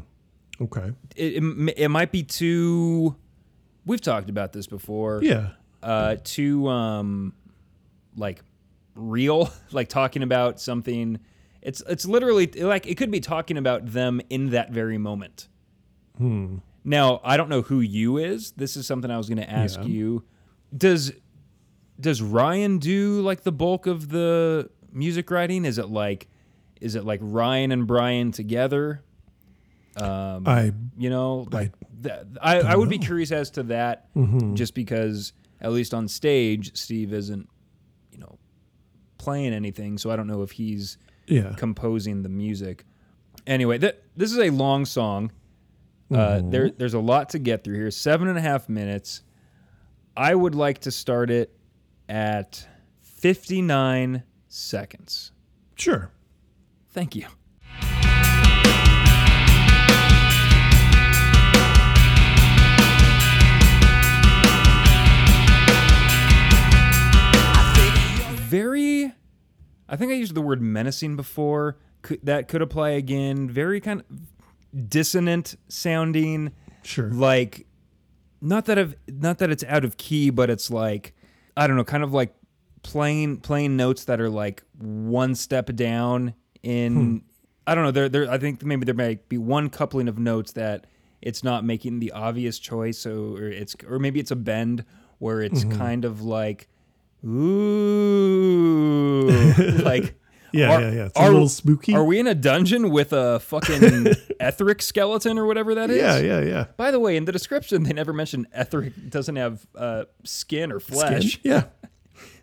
Okay. 0.60 0.92
It, 1.16 1.42
it, 1.42 1.74
it 1.76 1.88
might 1.88 2.10
be 2.12 2.22
too 2.22 3.14
we've 3.86 4.00
talked 4.00 4.28
about 4.30 4.52
this 4.52 4.66
before. 4.66 5.20
Yeah. 5.22 5.50
Uh 5.82 6.16
too 6.24 6.66
um 6.68 7.34
like 8.16 8.42
real, 8.94 9.50
like 9.72 9.88
talking 9.88 10.22
about 10.22 10.60
something 10.60 11.18
it's 11.62 11.82
it's 11.88 12.04
literally 12.06 12.46
like 12.46 12.86
it 12.86 12.96
could 12.96 13.10
be 13.10 13.20
talking 13.20 13.56
about 13.56 13.86
them 13.86 14.20
in 14.30 14.50
that 14.50 14.70
very 14.72 14.98
moment. 14.98 15.48
Hmm. 16.16 16.56
Now, 16.84 17.20
I 17.22 17.36
don't 17.36 17.48
know 17.50 17.62
who 17.62 17.80
you 17.80 18.16
is. 18.16 18.52
This 18.52 18.76
is 18.76 18.86
something 18.86 19.10
I 19.10 19.18
was 19.18 19.28
going 19.28 19.38
to 19.38 19.50
ask 19.50 19.78
Yeah. 19.80 19.86
you. 19.86 20.24
Does 20.76 21.12
does 22.00 22.22
Ryan 22.22 22.78
do 22.78 23.20
like 23.22 23.42
the 23.42 23.52
bulk 23.52 23.86
of 23.86 24.08
the 24.08 24.70
music 24.92 25.30
writing? 25.30 25.64
Is 25.64 25.78
it 25.78 25.88
like 25.88 26.28
is 26.80 26.94
it 26.94 27.04
like 27.04 27.20
Ryan 27.22 27.72
and 27.72 27.86
Brian 27.86 28.32
together? 28.32 29.02
Um, 29.96 30.46
I 30.46 30.72
you 30.96 31.10
know, 31.10 31.46
I 31.52 31.56
like 31.56 31.72
I, 32.40 32.60
I 32.60 32.76
would 32.76 32.88
be 32.88 32.98
curious 32.98 33.32
as 33.32 33.50
to 33.52 33.64
that, 33.64 34.08
just 34.54 34.74
because 34.74 35.32
at 35.60 35.72
least 35.72 35.92
on 35.92 36.06
stage, 36.08 36.76
Steve 36.76 37.12
isn't, 37.12 37.48
you 38.12 38.18
know, 38.18 38.38
playing 39.18 39.52
anything, 39.52 39.98
so 39.98 40.10
I 40.10 40.16
don't 40.16 40.28
know 40.28 40.42
if 40.42 40.52
he's 40.52 40.98
yeah. 41.26 41.54
composing 41.56 42.22
the 42.22 42.28
music. 42.28 42.84
Anyway, 43.46 43.78
th- 43.78 43.96
this 44.16 44.30
is 44.30 44.38
a 44.38 44.50
long 44.50 44.84
song. 44.84 45.32
Uh, 46.12 46.40
there, 46.42 46.70
there's 46.70 46.94
a 46.94 47.00
lot 47.00 47.30
to 47.30 47.38
get 47.38 47.64
through 47.64 47.76
here. 47.76 47.90
Seven 47.90 48.28
and 48.28 48.38
a 48.38 48.40
half 48.40 48.68
minutes. 48.68 49.22
I 50.16 50.34
would 50.34 50.54
like 50.54 50.80
to 50.80 50.90
start 50.90 51.30
it 51.30 51.54
at 52.08 52.66
59 53.02 54.22
seconds. 54.48 55.32
Sure. 55.76 56.10
Thank 56.90 57.14
you. 57.14 57.26
Very, 68.48 69.12
I 69.90 69.96
think 69.96 70.10
I 70.10 70.14
used 70.14 70.34
the 70.34 70.40
word 70.40 70.62
menacing 70.62 71.16
before. 71.16 71.76
Could, 72.00 72.20
that 72.22 72.48
could 72.48 72.62
apply 72.62 72.90
again. 72.90 73.50
Very 73.50 73.78
kind 73.80 74.02
of 74.08 74.88
dissonant 74.88 75.56
sounding 75.68 76.52
Sure. 76.82 77.10
like 77.10 77.66
not 78.40 78.64
that 78.66 78.78
of 78.78 78.94
not 79.06 79.38
that 79.38 79.50
it's 79.50 79.64
out 79.64 79.84
of 79.84 79.98
key, 79.98 80.30
but 80.30 80.48
it's 80.48 80.70
like 80.70 81.14
I 81.58 81.66
don't 81.66 81.76
know, 81.76 81.84
kind 81.84 82.02
of 82.02 82.14
like 82.14 82.34
playing 82.88 83.38
playing 83.38 83.76
notes 83.76 84.04
that 84.04 84.20
are 84.20 84.30
like 84.30 84.62
one 84.78 85.34
step 85.34 85.74
down 85.76 86.34
in 86.62 87.22
I 87.66 87.74
don't 87.74 87.84
know, 87.84 87.90
there 87.90 88.08
there 88.08 88.30
I 88.30 88.38
think 88.38 88.64
maybe 88.64 88.84
there 88.86 88.94
might 88.94 89.28
be 89.28 89.36
one 89.38 89.68
coupling 89.68 90.08
of 90.08 90.18
notes 90.18 90.52
that 90.52 90.86
it's 91.20 91.44
not 91.44 91.64
making 91.64 91.98
the 92.00 92.12
obvious 92.12 92.58
choice, 92.58 92.98
so 92.98 93.34
or 93.36 93.48
it's 93.48 93.76
or 93.86 93.98
maybe 93.98 94.20
it's 94.20 94.30
a 94.30 94.36
bend 94.36 94.84
where 95.18 95.42
it's 95.42 95.64
kind 95.64 96.04
of 96.04 96.22
like 96.22 96.68
ooh 97.24 99.28
like 99.82 100.14
Yeah, 100.50 100.70
are- 100.76 100.80
yeah, 100.80 100.90
yeah. 100.92 101.04
It's 101.06 101.18
a 101.18 101.22
are- 101.24 101.30
little 101.30 101.48
spooky. 101.50 101.94
Are 101.94 102.04
we 102.04 102.18
in 102.18 102.26
a 102.26 102.34
dungeon 102.34 102.88
with 102.88 103.12
a 103.12 103.38
fucking 103.40 104.14
etheric 104.40 104.80
skeleton 104.80 105.38
or 105.38 105.44
whatever 105.44 105.74
that 105.74 105.90
is? 105.90 105.98
yeah, 105.98 106.18
yeah, 106.20 106.40
yeah. 106.40 106.64
By 106.78 106.90
the 106.90 106.98
way, 106.98 107.18
in 107.18 107.26
the 107.26 107.32
description, 107.32 107.82
they 107.82 107.92
never 107.92 108.14
mention 108.14 108.46
Etheric 108.54 109.10
doesn't 109.10 109.36
have 109.36 109.66
uh, 109.74 110.04
skin 110.24 110.72
or 110.72 110.80
flesh. 110.80 111.34
Skin? 111.34 111.52
Yeah. 111.52 111.64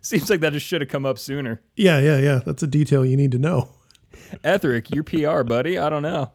Seems 0.06 0.30
like 0.30 0.38
that 0.40 0.52
just 0.52 0.64
should 0.64 0.80
have 0.82 0.88
come 0.88 1.04
up 1.04 1.18
sooner. 1.18 1.60
Yeah, 1.74 1.98
yeah, 1.98 2.18
yeah. 2.18 2.40
That's 2.46 2.62
a 2.62 2.66
detail 2.68 3.04
you 3.04 3.16
need 3.16 3.32
to 3.32 3.38
know. 3.38 3.70
Etheric, 4.44 4.88
you're 4.94 5.02
PR, 5.02 5.42
buddy. 5.42 5.78
I 5.78 5.88
don't 5.88 6.02
know. 6.02 6.30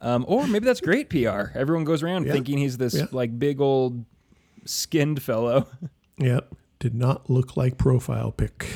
Um, 0.00 0.24
or 0.26 0.48
maybe 0.48 0.64
that's 0.64 0.80
great 0.80 1.08
PR. 1.08 1.56
Everyone 1.56 1.84
goes 1.84 2.02
around 2.02 2.26
Yeah. 2.26 2.32
thinking 2.32 2.58
he's 2.58 2.76
this 2.76 2.94
Yeah. 2.94 3.06
like 3.12 3.38
big 3.38 3.60
old 3.60 4.04
skinned 4.64 5.22
fellow. 5.22 5.68
Yep. 6.18 6.52
Did 6.80 6.94
not 6.96 7.30
look 7.30 7.56
like 7.56 7.78
profile 7.78 8.32
pic. 8.32 8.66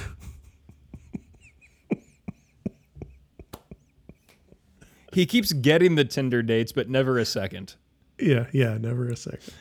he 5.12 5.26
keeps 5.26 5.52
getting 5.52 5.94
the 5.94 6.04
Tinder 6.04 6.42
dates, 6.42 6.72
but 6.72 6.88
never 6.88 7.18
a 7.18 7.24
second. 7.24 7.74
Yeah, 8.18 8.46
yeah. 8.52 8.78
Never 8.78 9.08
a 9.08 9.16
second. 9.16 9.52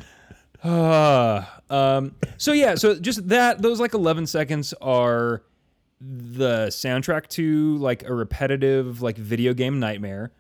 Uh, 0.64 1.44
um, 1.70 2.16
so 2.38 2.52
yeah, 2.54 2.76
so 2.76 2.96
just 3.00 3.28
that 3.30 3.62
those 3.62 3.80
like 3.80 3.94
11 3.94 4.28
seconds 4.28 4.74
are 4.82 5.44
the 6.00 6.68
soundtrack 6.68 7.28
to 7.28 7.78
like 7.78 8.04
a 8.08 8.14
repetitive 8.14 9.02
like 9.02 9.18
video 9.18 9.54
game 9.54 9.80
nightmare. 9.80 10.32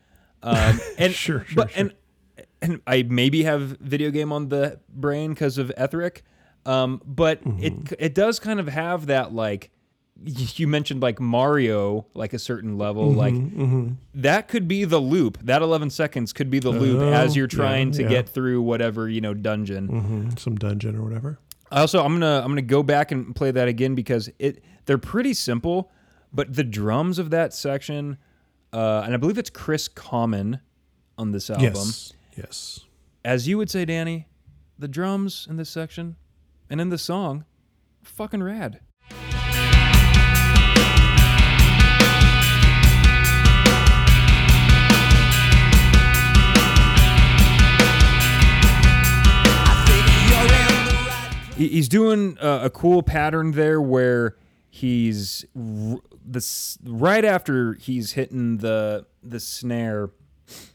Um, 0.43 0.79
and 0.97 1.13
Sure, 1.13 1.45
sure, 1.45 1.55
but 1.55 1.71
sure. 1.71 1.79
and 1.81 1.93
and 2.63 2.81
I 2.87 3.03
maybe 3.03 3.43
have 3.43 3.77
video 3.79 4.11
game 4.11 4.31
on 4.31 4.49
the 4.49 4.79
brain 4.89 5.31
because 5.33 5.57
of 5.57 5.71
Etheric. 5.77 6.23
Um, 6.65 7.01
but 7.05 7.43
Mm-hmm. 7.43 7.63
it 7.63 7.73
it 7.99 8.15
does 8.15 8.39
kind 8.39 8.59
of 8.59 8.67
have 8.67 9.07
that 9.07 9.33
like 9.33 9.71
you 10.23 10.67
mentioned 10.67 11.01
like 11.01 11.19
Mario, 11.19 12.05
like 12.13 12.33
a 12.33 12.39
certain 12.39 12.77
level, 12.77 13.13
Mm-hmm, 13.13 13.87
like 13.87 13.95
that 14.15 14.47
could 14.47 14.67
be 14.67 14.83
the 14.85 14.99
loop. 14.99 15.37
That 15.43 15.61
11 15.61 15.89
seconds 15.89 16.33
could 16.33 16.49
be 16.49 16.59
the 16.59 16.69
loop 16.71 16.99
Oh, 17.01 17.11
as 17.13 17.35
you're 17.35 17.47
yeah, 17.51 17.57
trying 17.57 17.91
to 17.93 18.03
yeah. 18.03 18.09
get 18.09 18.29
through 18.29 18.61
whatever 18.61 19.09
you 19.09 19.21
know 19.21 19.33
dungeon. 19.33 19.87
Mhm, 19.87 20.39
some 20.39 20.55
dungeon 20.55 20.95
or 20.95 21.03
whatever. 21.03 21.39
Also, 21.71 22.03
I'm 22.03 22.13
gonna 22.13 22.41
I'm 22.43 22.49
gonna 22.51 22.61
go 22.61 22.83
back 22.83 23.11
and 23.11 23.35
play 23.35 23.51
that 23.51 23.67
again 23.67 23.95
because 23.95 24.29
it 24.39 24.63
they're 24.85 24.97
pretty 24.97 25.33
simple, 25.33 25.91
but 26.33 26.53
the 26.53 26.63
drums 26.63 27.17
of 27.19 27.29
that 27.31 27.53
section, 27.53 28.17
uh, 28.73 29.01
and 29.05 29.13
I 29.13 29.17
believe 29.17 29.37
it's 29.37 29.49
Chris 29.49 29.87
Common 29.87 30.59
on 31.17 31.31
this 31.31 31.49
album. 31.49 31.65
Yes. 31.73 32.13
Yes. 32.35 32.79
As 33.23 33.47
you 33.47 33.57
would 33.57 33.69
say, 33.69 33.85
Danny, 33.85 34.27
the 34.79 34.87
drums 34.87 35.47
in 35.49 35.57
this 35.57 35.69
section 35.69 36.15
and 36.69 36.81
in 36.81 36.89
the 36.89 36.97
song, 36.97 37.45
fucking 38.03 38.41
rad. 38.43 38.79
He's 51.55 51.89
doing 51.89 52.37
a, 52.41 52.61
a 52.63 52.69
cool 52.69 53.03
pattern 53.03 53.51
there 53.51 53.81
where 53.81 54.35
he's 54.69 55.45
r- 55.55 55.99
this 56.25 56.77
right 56.83 57.25
after 57.25 57.73
he's 57.73 58.13
hitting 58.13 58.57
the 58.57 59.05
the 59.21 59.39
snare. 59.39 60.09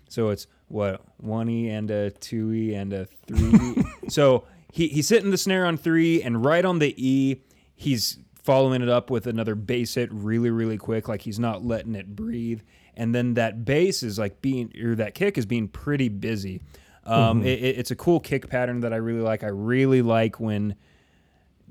So 0.08 0.30
it's 0.30 0.46
what 0.68 1.02
one 1.18 1.48
e 1.48 1.68
and 1.68 1.90
a 1.90 2.10
two 2.10 2.52
e 2.52 2.74
and 2.74 2.92
a 2.92 3.06
three. 3.26 3.84
so 4.08 4.44
he 4.72 4.88
he's 4.88 5.08
hitting 5.08 5.30
the 5.30 5.38
snare 5.38 5.66
on 5.66 5.76
three, 5.76 6.22
and 6.22 6.44
right 6.44 6.64
on 6.64 6.78
the 6.78 6.94
e, 6.96 7.40
he's 7.74 8.18
following 8.42 8.82
it 8.82 8.88
up 8.88 9.10
with 9.10 9.26
another 9.26 9.54
bass 9.54 9.94
hit 9.94 10.12
really 10.12 10.50
really 10.50 10.78
quick, 10.78 11.08
like 11.08 11.22
he's 11.22 11.38
not 11.38 11.64
letting 11.64 11.94
it 11.94 12.14
breathe. 12.14 12.60
And 12.98 13.14
then 13.14 13.34
that 13.34 13.64
bass 13.64 14.02
is 14.02 14.18
like 14.18 14.40
being 14.40 14.72
or 14.82 14.94
that 14.94 15.14
kick 15.14 15.36
is 15.36 15.46
being 15.46 15.68
pretty 15.68 16.08
busy. 16.08 16.62
Um, 17.06 17.42
it, 17.42 17.62
it- 17.62 17.78
it's 17.78 17.90
a 17.90 17.96
cool 17.96 18.20
kick 18.20 18.48
pattern 18.48 18.80
that 18.80 18.92
I 18.92 18.96
really 18.96 19.20
like. 19.22 19.44
I 19.44 19.48
really 19.48 20.02
like 20.02 20.38
when 20.40 20.74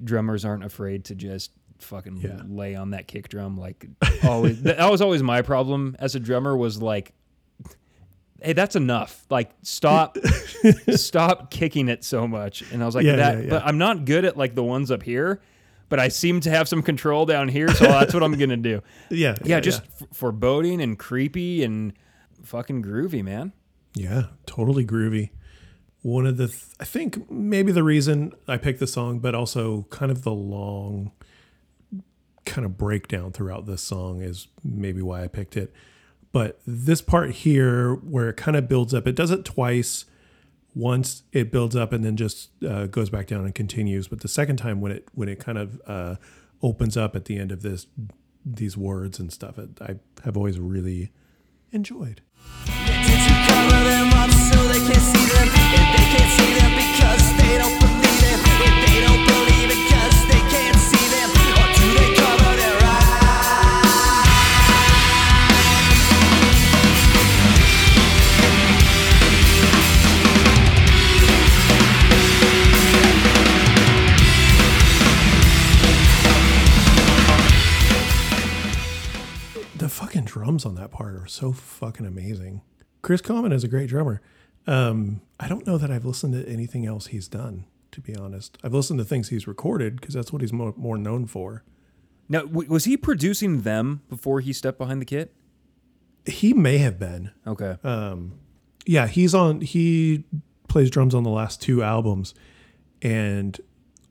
drummers 0.04 0.44
aren't 0.46 0.64
afraid 0.64 1.06
to 1.06 1.16
just 1.16 1.52
fucking 1.80 2.18
Yeah. 2.18 2.42
lay 2.48 2.76
on 2.76 2.92
that 2.92 3.08
kick 3.08 3.30
drum. 3.30 3.58
Like 3.58 3.88
always, 4.24 4.62
that 4.64 4.90
was 4.90 5.02
always 5.02 5.22
my 5.24 5.42
problem 5.42 5.96
as 6.00 6.16
a 6.16 6.20
drummer. 6.20 6.56
Was 6.56 6.82
like, 6.82 7.14
hey, 8.42 8.54
that's 8.54 8.76
enough. 8.76 9.26
Like 9.30 9.52
stop, 9.62 10.18
stop 10.92 11.52
kicking 11.52 11.88
it 11.90 12.04
so 12.04 12.28
much. 12.28 12.62
And 12.72 12.82
I 12.82 12.86
was 12.86 12.96
like, 12.96 13.06
Yeah, 13.06 13.16
that. 13.18 13.38
yeah, 13.38 13.44
yeah. 13.44 13.50
But 13.50 13.66
I'm 13.66 13.78
not 13.78 14.06
good 14.06 14.26
at 14.26 14.38
like 14.38 14.56
the 14.56 14.64
ones 14.64 14.92
up 14.92 15.04
here. 15.04 15.42
But 15.88 16.00
I 16.00 16.08
seem 16.08 16.40
to 16.42 16.50
have 16.50 16.68
some 16.68 16.82
control 16.82 17.28
down 17.28 17.48
here, 17.48 17.68
so 17.70 17.86
that's 17.86 18.12
what 18.12 18.24
I'm 18.24 18.34
gonna 18.40 18.58
do. 18.58 18.82
Yeah. 19.12 19.36
Yeah, 19.44 19.60
just 19.60 19.84
f- 19.84 20.08
foreboding 20.14 20.82
and 20.82 20.98
creepy 20.98 21.64
and 21.64 21.94
fucking 22.42 22.82
groovy, 22.82 23.24
man. 23.24 23.54
Yeah, 23.96 24.26
totally 24.46 24.86
groovy. 24.86 25.30
One 26.02 26.28
of 26.28 26.38
the, 26.38 26.48
th- 26.50 26.64
I 26.80 26.86
think 26.86 27.32
maybe 27.32 27.72
the 27.72 27.84
reason 27.84 28.34
I 28.48 28.58
picked 28.58 28.80
the 28.80 28.88
song, 28.88 29.20
but 29.20 29.34
also 29.34 29.88
kind 29.90 30.12
of 30.12 30.24
the 30.24 30.34
long 30.34 31.12
kind 32.46 32.66
of 32.66 32.78
breakdown 32.78 33.32
throughout 33.32 33.66
this 33.66 33.82
song 33.82 34.22
is 34.22 34.48
maybe 34.64 35.02
why 35.02 35.24
I 35.24 35.28
picked 35.28 35.58
it. 35.58 35.74
But 36.32 36.60
this 36.68 37.02
part 37.02 37.32
here, 37.32 37.96
where 37.96 38.30
it 38.30 38.38
kind 38.38 38.58
of 38.58 38.68
builds 38.68 38.94
up, 38.94 39.08
it 39.08 39.16
does 39.16 39.32
it 39.32 39.46
twice. 39.46 40.06
Once 40.76 41.24
it 41.32 41.50
builds 41.50 41.74
up 41.76 41.94
and 41.94 42.04
then 42.04 42.18
just 42.18 42.50
uh, 42.64 42.86
goes 42.88 43.10
back 43.10 43.28
down 43.28 43.46
and 43.46 43.56
continues. 43.56 44.10
But 44.10 44.20
the 44.20 44.28
second 44.28 44.58
time, 44.58 44.82
when 44.82 44.92
it 44.92 45.08
when 45.14 45.30
it 45.30 45.40
kind 45.40 45.58
of 45.58 45.82
uh, 45.88 46.16
opens 46.62 46.98
up 46.98 47.16
at 47.16 47.26
the 47.26 47.38
end 47.38 47.54
of 47.54 47.62
this 47.62 47.88
these 48.46 48.76
words 48.76 49.18
and 49.18 49.32
stuff, 49.32 49.58
it, 49.58 49.70
I 49.82 49.96
have 50.26 50.36
always 50.36 50.60
really 50.60 51.14
enjoyed. 51.72 52.22
The 79.78 79.90
fucking 79.90 80.24
drums 80.24 80.66
on 80.66 80.74
that 80.76 80.90
part 80.90 81.14
are 81.16 81.28
so 81.28 81.52
fucking 81.52 82.06
amazing. 82.08 82.62
Chris 83.06 83.22
Common 83.22 83.52
is 83.52 83.64
a 83.64 83.68
great 83.68 83.88
drummer. 83.88 84.20
Um, 84.66 85.22
I 85.40 85.48
don't 85.48 85.68
know 85.68 85.78
that 85.78 85.92
I've 85.92 86.06
listened 86.06 86.34
to 86.34 86.52
anything 86.52 86.88
else 86.88 87.06
he's 87.06 87.28
done, 87.28 87.66
to 87.92 88.02
be 88.02 88.16
honest. 88.16 88.58
I've 88.64 88.74
listened 88.74 88.98
to 88.98 89.06
things 89.06 89.30
he's 89.30 89.46
recorded 89.46 90.02
because 90.02 90.16
that's 90.16 90.34
what 90.34 90.42
he's 90.42 90.52
more, 90.52 90.74
more 90.76 90.98
known 90.98 91.28
for. 91.28 91.64
Now, 92.28 92.42
w- 92.42 92.68
was 92.68 92.86
he 92.86 92.98
producing 92.98 93.62
them 93.62 94.02
before 94.10 94.40
he 94.40 94.52
stepped 94.52 94.80
behind 94.80 95.02
the 95.02 95.06
kit? 95.06 95.36
He 96.26 96.52
may 96.52 96.80
have 96.80 96.98
been. 96.98 97.30
Okay. 97.46 97.78
Yeah, 98.88 99.06
he's 99.06 99.36
on. 99.36 99.62
He 99.62 100.24
plays 100.68 100.90
drums 100.90 101.14
on 101.14 101.22
the 101.22 101.30
last 101.30 101.62
two 101.62 101.84
albums, 101.84 102.34
and 103.04 103.62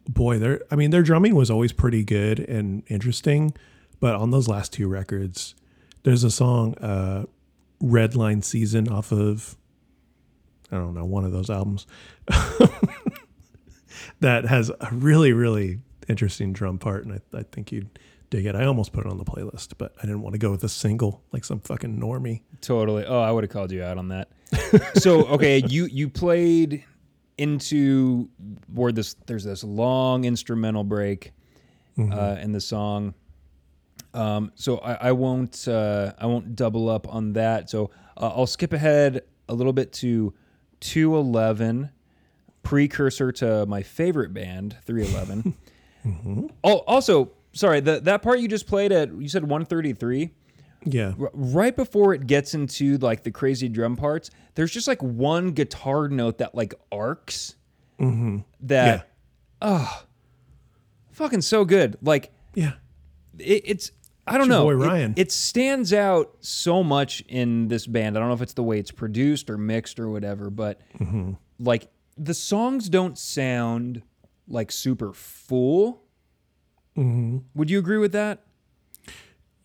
boy, 0.08 0.38
their 0.38 0.62
I 0.70 0.76
mean, 0.76 0.92
their 0.92 1.02
drumming 1.02 1.34
was 1.34 1.50
always 1.50 1.72
pretty 1.72 2.04
good 2.04 2.38
and 2.38 2.84
interesting, 2.86 3.54
but 3.98 4.14
on 4.14 4.30
those 4.30 4.46
last 4.46 4.72
two 4.72 4.86
records, 4.86 5.56
there's 6.04 6.22
a 6.22 6.30
song, 6.30 6.74
uh, 6.78 7.24
"Red 7.84 8.16
Line 8.16 8.42
Season" 8.42 8.88
off 8.88 9.12
of 9.12 9.56
I 10.72 10.76
don't 10.76 10.94
know 10.94 11.04
one 11.04 11.24
of 11.24 11.32
those 11.32 11.50
albums 11.50 11.86
that 14.20 14.44
has 14.46 14.70
a 14.70 14.88
really 14.92 15.32
really 15.32 15.80
interesting 16.08 16.52
drum 16.52 16.78
part, 16.78 17.04
and 17.04 17.14
I, 17.14 17.38
I 17.38 17.42
think 17.44 17.72
you'd 17.72 17.98
dig 18.30 18.46
it. 18.46 18.54
I 18.54 18.64
almost 18.64 18.92
put 18.92 19.06
it 19.06 19.10
on 19.10 19.18
the 19.18 19.24
playlist, 19.24 19.74
but 19.78 19.94
I 19.98 20.02
didn't 20.02 20.22
want 20.22 20.34
to 20.34 20.38
go 20.38 20.50
with 20.50 20.64
a 20.64 20.68
single 20.68 21.22
like 21.32 21.44
some 21.44 21.60
fucking 21.60 21.98
normie. 21.98 22.42
Totally. 22.60 23.04
Oh, 23.04 23.20
I 23.20 23.30
would 23.30 23.44
have 23.44 23.50
called 23.50 23.70
you 23.70 23.82
out 23.82 23.98
on 23.98 24.08
that. 24.08 24.28
so, 24.94 25.24
okay, 25.26 25.62
you 25.68 25.86
you 25.86 26.08
played 26.08 26.84
into 27.38 28.28
where 28.72 28.92
this 28.92 29.14
there's 29.26 29.44
this 29.44 29.64
long 29.64 30.24
instrumental 30.24 30.84
break 30.84 31.32
uh, 31.98 32.36
in 32.40 32.52
the 32.52 32.60
song. 32.60 33.14
Um, 34.14 34.52
so 34.54 34.78
I, 34.78 35.08
I 35.08 35.12
won't 35.12 35.66
uh, 35.66 36.12
I 36.18 36.26
won't 36.26 36.56
double 36.56 36.88
up 36.88 37.12
on 37.12 37.32
that. 37.34 37.68
So 37.68 37.90
uh, 38.16 38.28
I'll 38.28 38.46
skip 38.46 38.72
ahead 38.72 39.22
a 39.48 39.54
little 39.54 39.72
bit 39.72 39.92
to 39.94 40.32
211, 40.80 41.90
precursor 42.62 43.32
to 43.32 43.66
my 43.66 43.82
favorite 43.82 44.32
band, 44.32 44.76
311. 44.84 45.54
Oh, 46.62 46.76
also, 46.86 47.32
sorry, 47.52 47.80
the, 47.80 48.00
that 48.00 48.22
part 48.22 48.38
you 48.38 48.48
just 48.48 48.66
played 48.66 48.92
at 48.92 49.12
you 49.20 49.28
said 49.28 49.42
133 49.42 50.30
Yeah, 50.84 51.14
r- 51.18 51.30
right 51.32 51.74
before 51.74 52.14
it 52.14 52.26
gets 52.26 52.54
into 52.54 52.98
like 52.98 53.24
the 53.24 53.30
crazy 53.30 53.68
drum 53.68 53.96
parts, 53.96 54.30
there's 54.54 54.70
just 54.70 54.86
like 54.86 55.02
one 55.02 55.52
guitar 55.52 56.08
note 56.08 56.38
that 56.38 56.54
like 56.54 56.74
arcs. 56.92 57.56
That 58.60 59.08
yeah, 59.60 59.88
fucking 61.12 61.42
so 61.42 61.64
good. 61.64 61.96
Like 62.02 62.32
yeah. 62.54 62.72
it, 63.38 63.62
it's 63.64 63.92
I 64.26 64.38
don't 64.38 64.48
know. 64.48 64.64
boy 64.64 64.72
It- 64.72 64.86
Ryan. 64.86 65.14
It, 65.16 65.30
stands 65.32 65.92
out 65.92 66.36
so 66.40 66.82
much 66.82 67.22
in 67.28 67.68
this 67.68 67.86
band. 67.86 68.16
I 68.16 68.20
don't 68.20 68.28
know 68.28 68.34
if 68.34 68.42
it's 68.42 68.54
the 68.54 68.62
way 68.62 68.78
it's 68.78 68.90
produced 68.90 69.50
or 69.50 69.58
mixed 69.58 70.00
or 70.00 70.08
whatever, 70.08 70.50
but 70.50 70.80
Mm-hmm. 70.98 71.32
like 71.58 71.88
the 72.16 72.34
songs 72.34 72.88
don't 72.88 73.18
sound 73.18 74.02
like 74.48 74.70
super 74.72 75.12
full. 75.12 76.02
Mm-hmm. 76.96 77.38
Would 77.54 77.70
you 77.70 77.78
agree 77.78 77.98
with 77.98 78.12
that? 78.12 78.44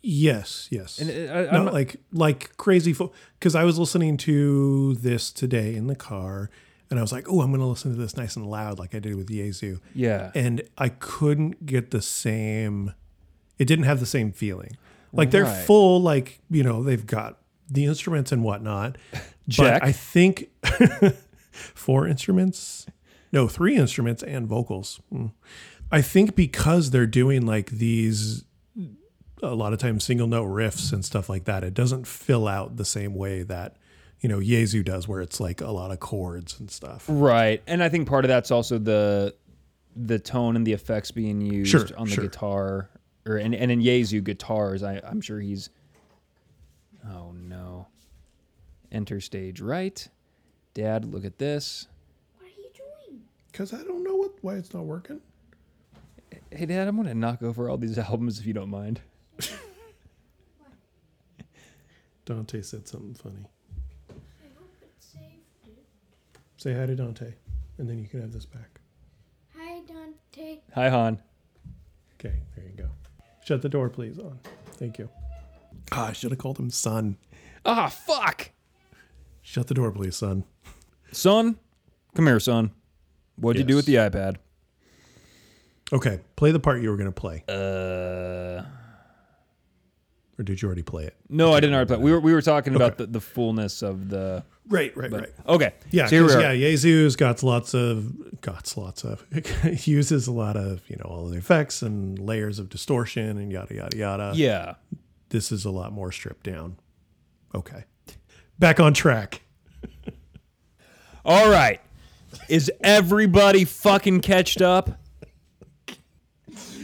Yes, 0.02 0.68
yes. 0.72 1.00
And 1.00 1.30
uh, 1.30 1.34
I, 1.52 1.64
not- 1.64 1.74
like 1.74 1.98
like 2.14 2.56
crazy 2.58 2.94
full. 2.94 3.14
because 3.38 3.54
I 3.56 3.64
was 3.66 3.78
listening 3.78 4.16
to 4.18 4.96
this 4.96 5.32
today 5.32 5.76
in 5.76 5.88
the 5.88 5.96
car 5.96 6.50
and 6.90 6.98
I 6.98 7.02
was 7.02 7.12
like, 7.12 7.28
oh, 7.30 7.42
I'm 7.42 7.50
going 7.52 7.60
to 7.60 7.68
listen 7.68 7.92
to 7.92 7.98
this 7.98 8.16
nice 8.18 8.36
and 8.36 8.46
loud 8.48 8.80
like 8.80 8.96
I 8.96 9.00
did 9.00 9.16
with 9.16 9.30
Jesu. 9.30 9.80
yeah. 9.94 10.32
And 10.34 10.64
I 10.78 10.90
couldn't 10.90 11.66
get 11.66 11.92
the 11.92 12.02
same. 12.02 12.94
It 13.60 13.66
didn't 13.66 13.86
have 13.86 14.00
the 14.00 14.06
same 14.08 14.32
feeling. 14.32 14.78
Like 15.14 15.32
they're 15.32 15.44
Right. 15.44 15.66
full, 15.66 16.02
like 16.02 16.40
you 16.50 16.64
know, 16.64 16.82
they've 16.84 17.06
got 17.06 17.38
the 17.70 17.86
instruments 17.86 18.32
and 18.32 18.44
whatnot. 18.44 18.98
Check. 19.50 19.82
But 19.82 19.84
I 19.88 19.92
think 19.92 20.50
four 21.52 22.08
instruments, 22.08 22.86
no, 23.32 23.48
three 23.48 23.76
instruments 23.76 24.24
and 24.24 24.48
vocals. 24.48 25.00
Hmm. 25.12 25.28
I 25.92 26.02
think 26.02 26.36
because 26.36 26.92
they're 26.92 27.08
doing 27.08 27.46
like 27.46 27.72
these 27.72 28.46
a 29.42 29.56
lot 29.56 29.72
of 29.74 29.80
times 29.80 30.04
single 30.04 30.28
note 30.28 30.48
riffs 30.50 30.92
and 30.94 31.04
stuff 31.04 31.30
like 31.30 31.46
that, 31.46 31.64
it 31.64 31.74
doesn't 31.74 32.06
fill 32.06 32.48
out 32.48 32.76
the 32.78 32.86
same 32.86 33.16
way 33.16 33.42
that, 33.44 33.78
you 34.20 34.28
know, 34.30 34.42
Jesu 34.42 34.84
does, 34.84 35.08
where 35.08 35.22
it's 35.22 35.40
like 35.40 35.62
a 35.62 35.72
lot 35.72 35.92
of 35.92 36.00
chords 36.00 36.60
and 36.60 36.70
stuff. 36.70 37.06
Right, 37.08 37.64
and 37.66 37.82
I 37.82 37.90
think 37.90 38.08
part 38.08 38.26
of 38.26 38.30
that's 38.30 38.52
also 38.52 38.78
the 38.78 39.34
the 39.96 40.20
tone 40.20 40.56
and 40.56 40.68
the 40.68 40.74
effects 40.74 41.10
being 41.12 41.42
used 41.42 41.72
Sure, 41.72 41.86
on 41.98 42.08
the 42.08 42.14
sure. 42.14 42.24
guitar 42.26 42.90
or 43.26 43.38
and, 43.38 43.54
and 43.54 43.72
in 43.72 43.82
Jesu 43.82 44.22
guitars, 44.22 44.84
I, 44.84 45.02
I'm 45.04 45.22
sure 45.22 45.40
he's. 45.40 45.70
Oh 47.06 47.32
no. 47.34 47.88
Enter 48.92 49.22
stage 49.22 49.62
right. 49.62 50.08
Dad, 50.74 51.06
look 51.06 51.26
at 51.26 51.38
this. 51.38 51.88
What 52.38 52.48
are 52.48 52.50
you 52.50 52.70
doing? 52.76 53.22
Because 53.52 53.74
I 53.74 53.84
don't 53.84 54.04
know 54.04 54.16
what 54.16 54.32
why 54.42 54.56
it's 54.56 54.74
not 54.74 54.86
working. 54.86 55.22
Hey, 56.52 56.66
Dad, 56.66 56.88
I'm 56.88 56.96
gonna 56.96 57.14
knock 57.14 57.44
over 57.44 57.70
all 57.70 57.78
these 57.78 57.98
albums 58.00 58.40
if 58.40 58.46
you 58.46 58.54
don't 58.54 58.70
mind. 58.70 59.02
Dante 62.26 62.62
said 62.62 62.88
something 62.88 63.16
funny. 63.16 63.46
I 64.10 64.48
hope 64.58 64.72
it 64.82 64.92
saved 65.00 65.24
it. 65.66 65.86
Say 66.58 66.74
hi 66.74 66.86
to 66.86 66.96
Dante, 66.96 67.34
and 67.78 67.90
then 67.90 67.98
you 68.00 68.08
can 68.08 68.22
have 68.22 68.32
this 68.32 68.46
back. 68.46 68.80
Hi, 69.58 69.82
Dante. 69.88 70.60
Hi, 70.76 70.90
Han. 70.90 71.20
Okay, 72.20 72.36
there 72.56 72.66
you 72.66 72.78
go. 72.78 72.90
Shut 73.50 73.64
the 73.64 73.70
door, 73.70 73.90
please. 73.90 74.20
On. 74.20 74.38
Thank 74.74 75.00
you. 75.00 75.10
Ah, 75.92 76.10
I 76.10 76.14
should 76.14 76.30
have 76.30 76.38
called 76.38 76.60
him 76.60 76.70
son. 76.70 77.18
Ah, 77.66 77.88
fuck. 77.88 78.52
Shut 79.42 79.66
the 79.66 79.74
door, 79.74 79.92
please, 79.92 80.16
son. 80.16 80.44
Son, 81.12 81.58
come 82.14 82.28
here, 82.28 82.40
son. 82.40 82.70
What'd 83.38 83.60
you 83.60 83.66
do 83.66 83.76
with 83.76 83.88
the 83.88 83.96
iPad? 83.96 84.36
Okay, 85.92 86.20
play 86.36 86.52
the 86.52 86.60
part 86.60 86.84
you 86.84 86.92
were 86.92 86.96
going 86.96 87.12
to 87.12 87.12
play, 87.12 87.44
Uh, 87.48 88.62
or 90.40 90.44
did 90.44 90.62
you 90.62 90.68
already 90.68 90.82
play 90.84 91.04
it? 91.04 91.16
no, 91.30 91.52
I 91.54 91.60
didn't 91.60 91.76
already 91.76 91.90
play. 91.90 91.98
We 91.98 92.12
were 92.12 92.20
we 92.22 92.34
were 92.34 92.42
talking 92.42 92.76
about 92.76 92.98
the, 92.98 93.06
the 93.06 93.20
fullness 93.22 93.82
of 93.82 94.10
the. 94.10 94.44
Right, 94.70 94.96
right, 94.96 95.10
But, 95.10 95.20
right. 95.22 95.30
Okay. 95.48 95.74
Yeah, 95.90 96.06
So 96.06 96.12
here 96.16 96.22
we 96.22 96.28
'cause, 96.28 96.36
are. 96.38 96.54
yeah, 96.54 96.72
Jesu's 96.72 97.16
got 97.16 97.42
lots 97.44 97.74
of 97.74 98.40
got 98.42 98.72
lots 98.78 99.04
of 99.04 99.26
uses 99.88 100.28
a 100.28 100.32
lot 100.32 100.56
of 100.56 100.82
you 100.88 100.96
know 100.98 101.06
all 101.10 101.28
the 101.28 101.38
effects 101.38 101.82
and 101.82 102.18
layers 102.20 102.60
of 102.60 102.70
distortion 102.70 103.38
and 103.38 103.52
yada 103.52 103.74
yada 103.76 103.98
yada. 103.98 104.32
Yeah. 104.36 104.76
this 105.30 105.52
is 105.52 105.66
a 105.66 105.72
lot 105.72 105.92
more 105.92 106.12
stripped 106.12 106.46
down. 106.46 106.78
Okay, 107.56 107.84
back 108.60 108.80
on 108.80 108.94
track. 108.94 109.42
All 111.26 111.50
right. 111.50 111.82
Is 112.48 112.72
everybody 112.82 113.66
fucking 113.66 114.22
catched 114.22 114.62
up? 114.62 115.00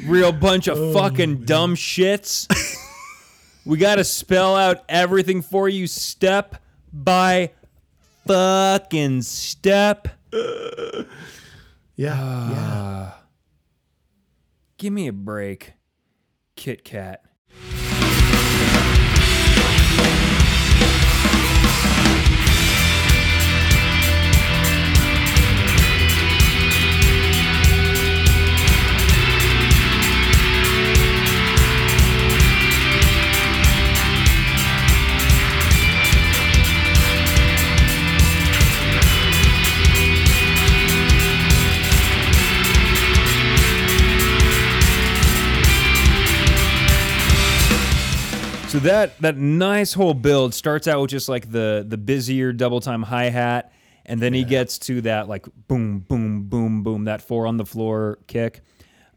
Real 0.05 0.31
bunch 0.31 0.67
of 0.67 0.77
oh, 0.77 0.93
fucking 0.93 1.45
dumb 1.45 1.75
shits. 1.75 2.47
we 3.65 3.77
got 3.77 3.95
to 3.95 4.03
spell 4.03 4.55
out 4.55 4.83
everything 4.87 5.41
for 5.41 5.67
you 5.67 5.87
step 5.87 6.61
by 6.93 7.51
fucking 8.27 9.21
step. 9.23 10.07
Yeah, 11.97 12.15
Ah. 12.17 12.51
yeah. 12.51 13.11
Give 14.77 14.91
me 14.93 15.07
a 15.07 15.13
break, 15.13 15.73
Kit 16.55 16.83
Kat. 16.83 17.23
So 48.75 48.81
that 48.81 49.17
that 49.19 49.37
nice 49.37 49.93
whole 49.93 50.13
build 50.13 50.53
starts 50.53 50.85
out 50.85 50.99
with 50.99 51.09
just 51.09 51.29
like 51.29 51.49
the 51.49 51.85
the 51.87 51.95
busier 51.95 52.51
double 52.51 52.81
time 52.81 53.03
hi 53.03 53.29
hat, 53.29 53.71
and 54.05 54.21
then 54.21 54.33
he 54.33 54.43
gets 54.43 54.77
to 54.79 54.99
that 55.03 55.29
like 55.29 55.45
boom 55.69 55.99
boom 55.99 56.49
boom 56.49 56.83
boom 56.83 57.05
that 57.05 57.21
four 57.21 57.47
on 57.47 57.55
the 57.55 57.65
floor 57.65 58.19
kick, 58.27 58.59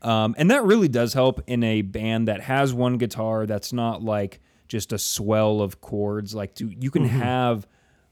um, 0.02 0.36
and 0.38 0.52
that 0.52 0.62
really 0.62 0.86
does 0.86 1.12
help 1.12 1.42
in 1.48 1.64
a 1.64 1.82
band 1.82 2.28
that 2.28 2.40
has 2.42 2.72
one 2.72 2.98
guitar 2.98 3.46
that's 3.46 3.72
not 3.72 4.00
like 4.00 4.38
just 4.68 4.92
a 4.92 4.98
swell 4.98 5.60
of 5.60 5.80
chords. 5.80 6.36
Like 6.36 6.54
to 6.54 6.68
you 6.68 6.92
can 6.92 7.06
have 7.06 7.66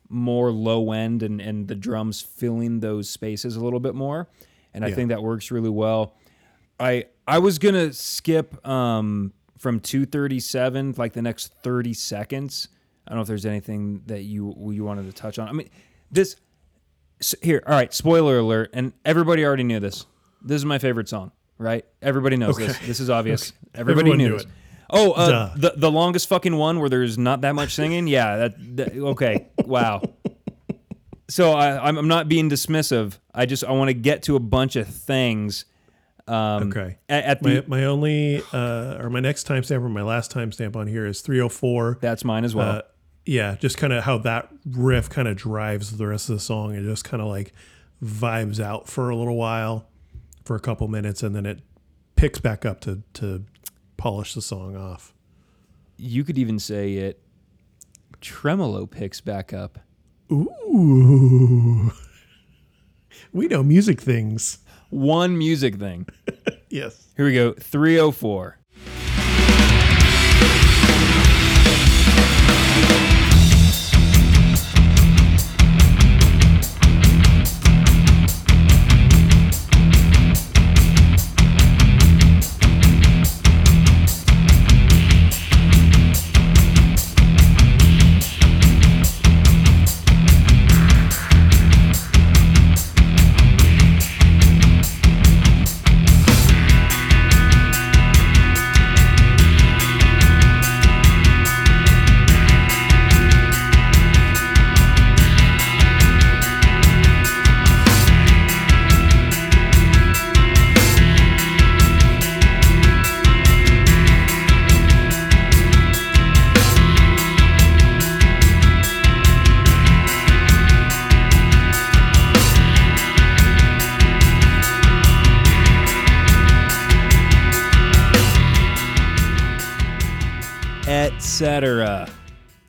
more 0.08 0.50
low 0.50 0.90
end 0.90 1.22
and 1.22 1.40
and 1.40 1.68
the 1.68 1.76
drums 1.76 2.20
filling 2.20 2.80
those 2.80 3.08
spaces 3.08 3.54
a 3.54 3.62
little 3.62 3.78
bit 3.78 3.94
more, 3.94 4.26
and 4.74 4.84
I 4.84 4.90
think 4.90 5.10
that 5.10 5.22
works 5.22 5.52
really 5.52 5.70
well. 5.70 6.16
I 6.80 7.04
I 7.24 7.38
was 7.38 7.60
gonna 7.60 7.92
skip 7.92 8.66
um 8.66 9.32
from 9.58 9.80
237 9.80 10.94
like 10.96 11.12
the 11.12 11.22
next 11.22 11.52
30 11.62 11.94
seconds. 11.94 12.68
I 13.06 13.10
don't 13.10 13.16
know 13.18 13.22
if 13.22 13.28
there's 13.28 13.46
anything 13.46 14.02
that 14.06 14.22
you 14.22 14.54
you 14.72 14.84
wanted 14.84 15.06
to 15.06 15.12
touch 15.12 15.38
on. 15.38 15.48
I 15.48 15.52
mean, 15.52 15.68
this 16.10 16.36
s- 17.20 17.34
here. 17.42 17.62
All 17.66 17.72
right, 17.74 17.92
spoiler 17.94 18.38
alert, 18.38 18.70
and 18.72 18.92
everybody 19.04 19.44
already 19.44 19.62
knew 19.64 19.78
this. 19.80 20.06
This 20.42 20.56
is 20.56 20.64
my 20.64 20.78
favorite 20.78 21.08
song, 21.08 21.30
right? 21.58 21.84
Everybody 22.02 22.36
knows 22.36 22.56
this. 22.56 22.76
Okay. 22.76 22.86
This 22.86 23.00
is 23.00 23.08
obvious. 23.10 23.52
Everybody 23.74 24.10
Everyone 24.10 24.18
knew, 24.18 24.28
knew 24.30 24.34
this. 24.34 24.42
it. 24.44 24.48
Oh, 24.90 25.12
uh, 25.12 25.54
the 25.56 25.72
the 25.76 25.90
longest 25.90 26.28
fucking 26.28 26.56
one 26.56 26.78
where 26.80 26.88
there's 26.88 27.16
not 27.16 27.40
that 27.42 27.54
much 27.54 27.74
singing. 27.74 28.06
Yeah, 28.08 28.36
that, 28.36 28.76
that 28.76 28.96
okay. 28.96 29.46
Wow. 29.64 30.02
So 31.28 31.52
I, 31.52 31.88
I'm 31.88 31.96
I'm 31.96 32.08
not 32.08 32.28
being 32.28 32.48
dismissive. 32.50 33.18
I 33.34 33.46
just 33.46 33.64
I 33.64 33.72
want 33.72 33.88
to 33.88 33.94
get 33.94 34.22
to 34.24 34.36
a 34.36 34.40
bunch 34.40 34.76
of 34.76 34.86
things. 34.86 35.64
Um, 36.28 36.70
Okay. 36.70 36.98
At, 37.08 37.24
at 37.24 37.42
My, 37.42 37.50
the 37.54 37.64
my 37.68 37.84
only 37.84 38.42
uh, 38.52 38.98
or 39.00 39.10
my 39.10 39.20
next 39.20 39.46
timestamp 39.46 39.82
or 39.82 39.88
my 39.88 40.02
last 40.02 40.32
timestamp 40.32 40.74
on 40.76 40.86
here 40.88 41.06
is 41.06 41.20
304. 41.20 41.98
that's 42.00 42.24
mine 42.24 42.44
as 42.44 42.54
well. 42.54 42.78
Uh, 42.78 42.82
yeah, 43.24 43.56
just 43.56 43.76
kind 43.76 43.92
of 43.92 44.04
how 44.04 44.18
that 44.18 44.48
riff 44.64 45.08
kind 45.10 45.26
of 45.28 45.36
drives 45.36 45.96
the 45.96 46.06
rest 46.06 46.28
of 46.28 46.36
the 46.36 46.40
song. 46.40 46.74
It 46.74 46.82
just 46.82 47.04
kind 47.04 47.20
of 47.22 47.28
like 47.28 47.52
vibes 48.02 48.60
out 48.60 48.88
for 48.88 49.10
a 49.10 49.16
little 49.16 49.36
while, 49.36 49.88
for 50.44 50.54
a 50.56 50.60
couple 50.60 50.86
minutes, 50.88 51.22
and 51.22 51.34
then 51.34 51.44
it 51.46 51.60
picks 52.16 52.38
back 52.40 52.64
up 52.64 52.80
to 52.82 53.02
to 53.14 53.44
polish 53.96 54.34
the 54.34 54.42
song 54.42 54.76
off. 54.76 55.12
you 55.96 56.22
could 56.24 56.38
even 56.38 56.58
say 56.58 56.94
it 56.94 57.20
tremolo 58.20 58.86
picks 58.86 59.20
back 59.20 59.52
up. 59.52 59.78
Ooh, 60.32 61.92
we 63.32 63.46
know 63.48 63.62
music 63.62 64.00
things. 64.00 64.58
One 64.90 65.36
music 65.38 65.76
thing. 65.76 66.06
Yes. 66.68 67.06
Here 67.16 67.24
we 67.24 67.32
go. 67.32 67.52
304. 67.52 68.58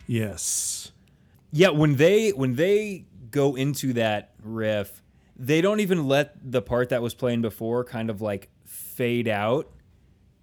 Yes. 0.07 0.91
Yeah, 1.51 1.69
when 1.69 1.95
they 1.95 2.29
when 2.31 2.55
they 2.55 3.05
go 3.29 3.55
into 3.55 3.93
that 3.93 4.31
riff, 4.41 5.01
they 5.35 5.61
don't 5.61 5.79
even 5.79 6.07
let 6.07 6.51
the 6.51 6.61
part 6.61 6.89
that 6.89 7.01
was 7.01 7.13
playing 7.13 7.41
before 7.41 7.83
kind 7.83 8.09
of 8.09 8.21
like 8.21 8.49
fade 8.65 9.27
out. 9.27 9.69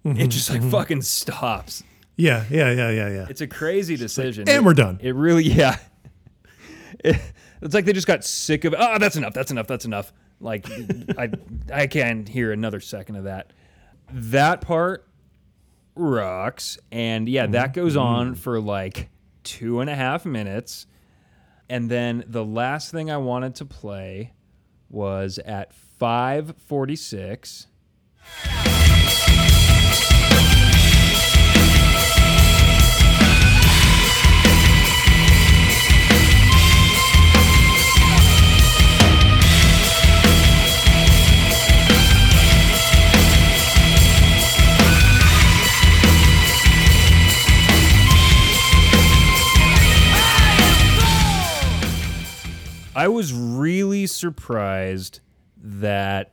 It 0.03 0.09
mm-hmm, 0.09 0.27
just 0.29 0.49
like 0.49 0.61
mm-hmm. 0.61 0.71
fucking 0.71 1.01
stops. 1.01 1.83
Yeah. 2.15 2.45
Yeah. 2.49 2.71
Yeah. 2.71 2.91
Yeah. 2.91 3.09
Yeah. 3.09 3.25
It's 3.29 3.41
a 3.41 3.47
crazy 3.47 3.97
decision. 3.97 4.47
and 4.47 4.65
we're 4.65 4.73
done. 4.73 4.99
It 5.01 5.15
really, 5.15 5.43
yeah. 5.45 5.77
It- 7.03 7.19
it's 7.61 7.73
like 7.73 7.85
they 7.85 7.93
just 7.93 8.07
got 8.07 8.23
sick 8.23 8.63
of. 8.65 8.75
Oh, 8.77 8.99
that's 8.99 9.15
enough. 9.15 9.33
That's 9.33 9.49
enough. 9.49 9.65
That's 9.65 9.85
enough. 9.85 10.13
Like 10.39 10.67
I, 11.17 11.31
I 11.73 11.87
can't 11.87 12.27
hear 12.27 12.51
another 12.51 12.79
second 12.79 13.15
of 13.15 13.23
that. 13.23 13.53
That 14.11 14.61
part 14.61 15.07
rocks. 15.95 16.77
And 16.91 17.27
yeah, 17.27 17.47
that 17.47 17.71
mm-hmm, 17.71 17.81
goes 17.81 17.95
on 17.95 18.35
for 18.35 18.59
like 18.59 19.09
two 19.45 19.79
and 19.79 19.89
a 19.89 19.95
half 19.95 20.25
minutes. 20.25 20.87
And 21.69 21.89
then 21.89 22.25
the 22.27 22.43
last 22.43 22.91
thing 22.91 23.09
I 23.09 23.15
wanted 23.17 23.55
to 23.55 23.65
play 23.65 24.33
was 24.89 25.39
at 25.39 25.73
546. 25.73 27.67
I 52.95 53.07
was 53.09 53.33
really 53.33 54.07
surprised 54.07 55.19
that 55.57 56.31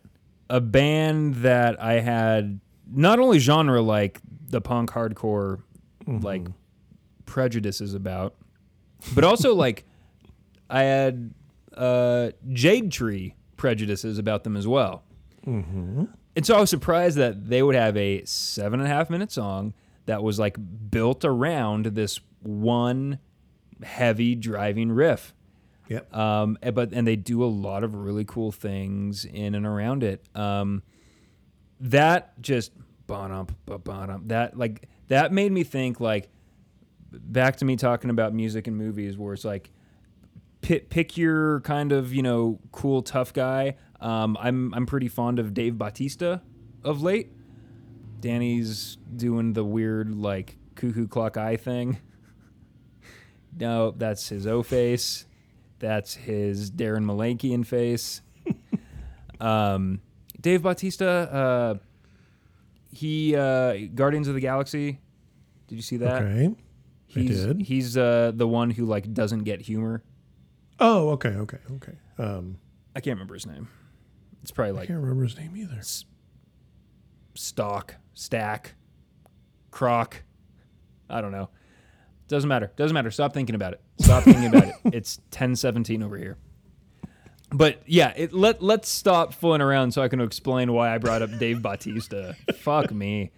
a 0.48 0.60
band 0.60 1.36
that 1.36 1.82
I 1.82 1.94
had 1.94 2.60
not 2.90 3.18
only 3.18 3.38
genre 3.38 3.80
like 3.82 4.20
the 4.48 4.60
punk 4.60 4.90
hardcore 4.90 5.62
like 6.06 6.46
prejudices 7.26 7.94
about, 7.94 8.34
but 9.14 9.24
also 9.24 9.54
like 9.56 9.84
I 10.70 10.82
had 10.82 11.32
uh, 11.76 12.30
Jade 12.52 12.92
Tree 12.92 13.34
prejudices 13.56 14.18
about 14.18 14.44
them 14.44 14.56
as 14.56 14.66
well. 14.68 15.02
And 16.36 16.46
so 16.46 16.56
I 16.56 16.60
was 16.60 16.70
surprised 16.70 17.16
that 17.18 17.48
they 17.48 17.62
would 17.62 17.74
have 17.74 17.96
a 17.96 18.24
seven 18.24 18.80
and 18.80 18.88
a 18.88 18.92
half 18.92 19.10
minute 19.10 19.32
song 19.32 19.74
that 20.06 20.22
was 20.22 20.38
like 20.38 20.56
built 20.90 21.24
around 21.24 21.86
this 21.86 22.20
one 22.40 23.18
heavy 23.82 24.34
driving 24.34 24.92
riff. 24.92 25.34
Yep. 25.88 26.14
Um, 26.14 26.58
eh, 26.62 26.70
but 26.70 26.92
and 26.92 27.06
they 27.06 27.16
do 27.16 27.42
a 27.42 27.46
lot 27.46 27.84
of 27.84 27.94
really 27.94 28.24
cool 28.24 28.52
things 28.52 29.24
in 29.24 29.54
and 29.54 29.66
around 29.66 30.02
it. 30.02 30.24
Um, 30.34 30.82
that 31.80 32.40
just 32.40 32.72
bottom, 33.06 33.48
bottom. 33.66 34.28
That 34.28 34.56
like 34.56 34.88
that 35.08 35.32
made 35.32 35.52
me 35.52 35.64
think 35.64 36.00
like 36.00 36.28
back 37.10 37.56
to 37.56 37.64
me 37.64 37.76
talking 37.76 38.10
about 38.10 38.32
music 38.32 38.66
and 38.66 38.76
movies, 38.76 39.18
where 39.18 39.34
it's 39.34 39.44
like 39.44 39.70
pick, 40.60 40.88
pick 40.88 41.16
your 41.16 41.60
kind 41.60 41.92
of 41.92 42.14
you 42.14 42.22
know 42.22 42.58
cool 42.70 43.02
tough 43.02 43.32
guy. 43.32 43.76
Um, 44.00 44.36
I'm 44.40 44.72
I'm 44.74 44.86
pretty 44.86 45.08
fond 45.08 45.38
of 45.38 45.52
Dave 45.52 45.76
Bautista 45.76 46.40
of 46.84 47.02
late. 47.02 47.32
Danny's 48.20 48.96
doing 49.16 49.52
the 49.52 49.64
weird 49.64 50.14
like 50.14 50.56
cuckoo 50.74 51.08
clock 51.08 51.36
eye 51.36 51.56
thing. 51.56 51.98
No, 53.54 53.90
that's 53.90 54.30
his 54.30 54.46
O 54.46 54.62
face. 54.62 55.26
That's 55.82 56.14
his 56.14 56.70
Daron 56.70 57.04
Malakian 57.04 57.66
face. 57.66 58.22
um, 59.40 60.00
Dave 60.40 60.62
Bautista, 60.62 61.08
uh, 61.08 61.74
he 62.92 63.34
uh, 63.34 63.88
Guardians 63.92 64.28
of 64.28 64.34
the 64.34 64.40
Galaxy. 64.40 65.00
Did 65.66 65.74
you 65.74 65.82
see 65.82 65.96
that? 65.96 66.22
Okay. 66.22 66.54
I 67.16 67.22
did. 67.24 67.62
He's 67.62 67.96
uh, 67.96 68.30
the 68.32 68.46
one 68.46 68.70
who 68.70 68.86
like 68.86 69.12
doesn't 69.12 69.42
get 69.42 69.60
humor. 69.60 70.04
Oh, 70.78 71.10
okay, 71.10 71.30
okay, 71.30 71.58
okay. 71.72 71.94
Um, 72.16 72.58
I 72.94 73.00
can't 73.00 73.16
remember 73.16 73.34
his 73.34 73.46
name. 73.46 73.68
It's 74.42 74.52
probably 74.52 74.72
like 74.72 74.84
I 74.84 74.86
can't 74.86 75.00
remember 75.00 75.24
his 75.24 75.36
name 75.36 75.56
either. 75.56 75.80
Stock, 77.34 77.96
Stack, 78.14 78.74
Croc. 79.72 80.22
I 81.10 81.20
don't 81.20 81.32
know. 81.32 81.50
Doesn't 82.28 82.48
matter. 82.48 82.70
Doesn't 82.76 82.94
matter. 82.94 83.10
Stop 83.10 83.34
thinking 83.34 83.56
about 83.56 83.72
it. 83.72 83.80
Stop 84.02 84.24
thinking 84.24 84.46
about 84.46 84.64
it. 84.68 84.74
It's 84.86 85.18
1017 85.30 86.02
over 86.02 86.16
here. 86.16 86.36
But 87.50 87.82
yeah, 87.86 88.12
it, 88.16 88.32
let 88.32 88.62
let's 88.62 88.88
stop 88.88 89.34
fooling 89.34 89.60
around 89.60 89.92
so 89.92 90.00
I 90.02 90.08
can 90.08 90.20
explain 90.20 90.72
why 90.72 90.94
I 90.94 90.98
brought 90.98 91.20
up 91.22 91.30
Dave 91.38 91.60
Bautista. 91.62 92.34
Fuck 92.60 92.90
me. 92.92 93.30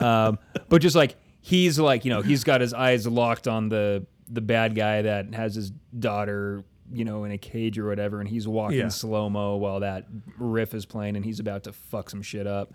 Um, 0.00 0.38
but 0.70 0.80
just 0.80 0.96
like 0.96 1.16
he's 1.42 1.78
like 1.78 2.04
you 2.06 2.10
know 2.10 2.22
he's 2.22 2.42
got 2.42 2.60
his 2.62 2.72
eyes 2.72 3.06
locked 3.06 3.46
on 3.46 3.68
the 3.68 4.06
the 4.28 4.40
bad 4.40 4.74
guy 4.74 5.02
that 5.02 5.34
has 5.34 5.54
his 5.54 5.70
daughter 5.98 6.64
you 6.92 7.04
know 7.04 7.24
in 7.24 7.32
a 7.32 7.38
cage 7.38 7.78
or 7.78 7.86
whatever, 7.86 8.18
and 8.20 8.28
he's 8.30 8.48
walking 8.48 8.78
Yeah. 8.78 8.88
slow 8.88 9.28
mo 9.28 9.56
while 9.56 9.80
that 9.80 10.06
riff 10.38 10.72
is 10.72 10.86
playing, 10.86 11.16
and 11.16 11.24
he's 11.24 11.38
about 11.38 11.64
to 11.64 11.72
fuck 11.74 12.08
some 12.08 12.22
shit 12.22 12.46
up. 12.46 12.72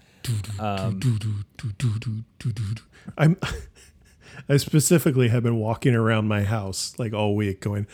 Um, 0.59 0.99
I'm. 3.17 3.37
I 4.49 4.57
specifically 4.57 5.29
have 5.29 5.43
been 5.43 5.57
walking 5.57 5.95
around 5.95 6.27
my 6.27 6.43
house 6.43 6.93
like 6.97 7.13
all 7.13 7.35
week, 7.35 7.61
going. 7.61 7.87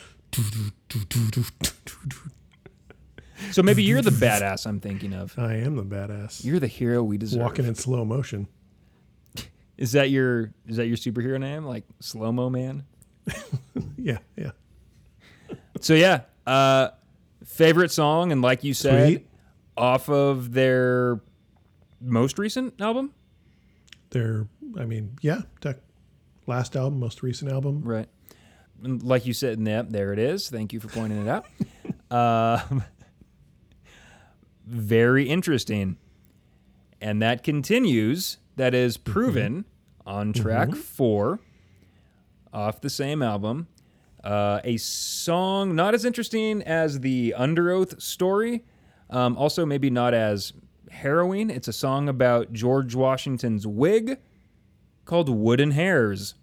so 3.52 3.64
maybe 3.64 3.84
you're 3.84 4.02
the 4.02 4.10
badass 4.12 4.66
I'm 4.66 4.80
thinking 4.80 5.14
of. 5.14 5.38
I 5.38 5.56
am 5.56 5.76
the 5.76 5.84
badass. 5.84 6.44
You're 6.46 6.60
the 6.60 6.68
hero 6.68 7.04
we 7.04 7.18
deserve. 7.18 7.42
walking 7.42 7.66
in 7.66 7.76
slow 7.76 8.06
motion. 8.06 8.48
Is 9.78 9.94
that 9.94 10.10
your 10.12 10.54
is 10.68 10.78
that 10.78 10.86
your 10.88 10.98
superhero 10.98 11.40
name? 11.40 11.66
Like 11.66 11.84
slow 12.00 12.32
mo 12.32 12.50
man? 12.50 12.86
Yeah, 13.98 14.18
yeah. 14.36 14.52
So 15.80 15.94
yeah, 15.94 16.22
uh, 16.48 16.90
favorite 17.46 17.92
song, 17.92 18.32
and 18.32 18.42
like 18.42 18.64
you 18.64 18.74
said, 18.74 19.08
Sweet. 19.08 19.28
off 19.78 20.10
of 20.10 20.54
their 20.54 21.22
most 22.00 22.40
recent 22.40 22.82
album, 22.82 23.14
They're. 24.10 24.48
I 24.80 24.86
mean, 24.86 25.18
yeah. 25.22 25.42
Tech, 25.62 25.78
last 26.48 26.76
album, 26.76 27.00
most 27.00 27.24
recent 27.24 27.52
album. 27.52 27.82
right? 27.84 28.08
And 28.84 29.02
like 29.04 29.26
you 29.26 29.34
said, 29.34 29.60
yep, 29.60 29.90
there 29.90 30.12
it 30.14 30.20
is. 30.20 30.50
Thank 30.50 30.74
you 30.74 30.80
for 30.80 30.88
pointing 30.88 31.26
it 31.26 31.30
out. 31.30 31.46
um, 32.72 32.84
very 34.66 35.30
interesting, 35.30 35.98
and 37.00 37.22
that 37.22 37.44
continues. 37.44 38.38
That 38.58 38.74
is 38.74 38.98
proven 38.98 39.66
on 40.06 40.34
track 40.34 40.76
four, 40.76 41.40
off 42.54 42.82
the 42.82 42.90
same 42.90 43.22
album. 43.22 43.68
Uh, 44.24 44.60
a 44.64 44.78
song 44.78 45.76
not 45.76 45.94
as 45.94 46.06
interesting 46.06 46.62
as 46.64 47.00
the 47.00 47.34
Underoath 47.38 48.02
story. 48.02 48.64
Um, 49.10 49.36
also, 49.38 49.66
maybe 49.66 49.90
not 49.90 50.14
as 50.14 50.54
harrowing. 50.92 51.50
It's 51.50 51.68
a 51.68 51.74
song 51.74 52.08
about 52.08 52.54
George 52.54 52.94
Washington's 52.94 53.66
wig 53.66 54.20
called 55.12 55.28
Woolen 55.28 55.74
Heirs. 55.74 56.36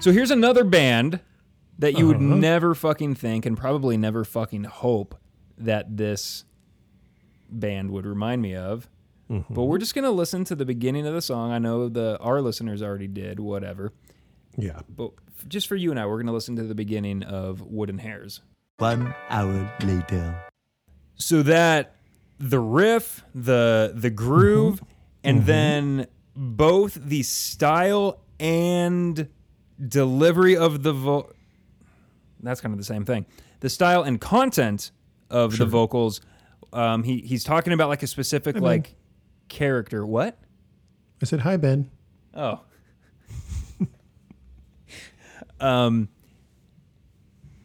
So 0.00 0.10
here's 0.10 0.32
another 0.32 0.64
band 0.64 1.20
that 1.78 1.96
you 1.96 2.08
would 2.08 2.16
uh-huh. 2.16 2.24
never 2.24 2.74
fucking 2.74 3.14
think 3.14 3.46
and 3.46 3.56
probably 3.56 3.96
never 3.96 4.24
fucking 4.24 4.64
hope 4.64 5.14
that 5.56 5.96
this 5.96 6.44
band 7.50 7.90
would 7.90 8.06
remind 8.06 8.42
me 8.42 8.54
of. 8.54 8.88
Mm-hmm. 9.30 9.54
But 9.54 9.64
we're 9.64 9.78
just 9.78 9.94
gonna 9.94 10.10
listen 10.10 10.44
to 10.44 10.54
the 10.54 10.64
beginning 10.64 11.06
of 11.06 11.14
the 11.14 11.22
song. 11.22 11.52
I 11.52 11.58
know 11.58 11.88
the 11.88 12.18
our 12.18 12.40
listeners 12.40 12.82
already 12.82 13.08
did, 13.08 13.40
whatever. 13.40 13.92
Yeah. 14.56 14.80
But 14.88 15.12
f- 15.28 15.46
just 15.48 15.66
for 15.66 15.76
you 15.76 15.90
and 15.90 16.00
I, 16.00 16.06
we're 16.06 16.18
gonna 16.18 16.32
listen 16.32 16.56
to 16.56 16.62
the 16.62 16.74
beginning 16.74 17.22
of 17.22 17.60
Woolen 17.60 18.00
Heirs. 18.00 18.40
One 18.78 19.14
hour 19.28 19.70
later. 19.82 20.44
So 21.16 21.42
that 21.42 21.96
the 22.38 22.60
riff, 22.60 23.22
the 23.34 23.92
the 23.94 24.10
groove, 24.10 24.76
mm-hmm. 24.76 24.84
and 25.24 25.38
mm-hmm. 25.38 25.46
then 25.46 26.06
both 26.34 26.94
the 26.94 27.22
style 27.22 28.20
and 28.40 29.28
delivery 29.86 30.56
of 30.56 30.82
the 30.82 30.92
vo- 30.92 31.32
that's 32.40 32.60
kind 32.60 32.72
of 32.72 32.78
the 32.78 32.84
same 32.84 33.04
thing. 33.04 33.26
The 33.60 33.68
style 33.68 34.02
and 34.02 34.20
content 34.20 34.92
of 35.30 35.58
the 35.58 35.66
vocals. 35.66 36.20
Um, 36.72 37.02
he 37.02 37.18
he's 37.20 37.44
talking 37.44 37.72
about 37.72 37.88
like 37.88 38.02
a 38.02 38.06
specific 38.06 38.54
man. 38.56 38.62
like 38.64 38.94
character. 39.48 40.04
What? 40.06 40.38
I 41.22 41.24
said, 41.24 41.40
"Hi, 41.40 41.56
Ben." 41.56 41.90
Oh. 42.34 42.60
um 45.60 46.08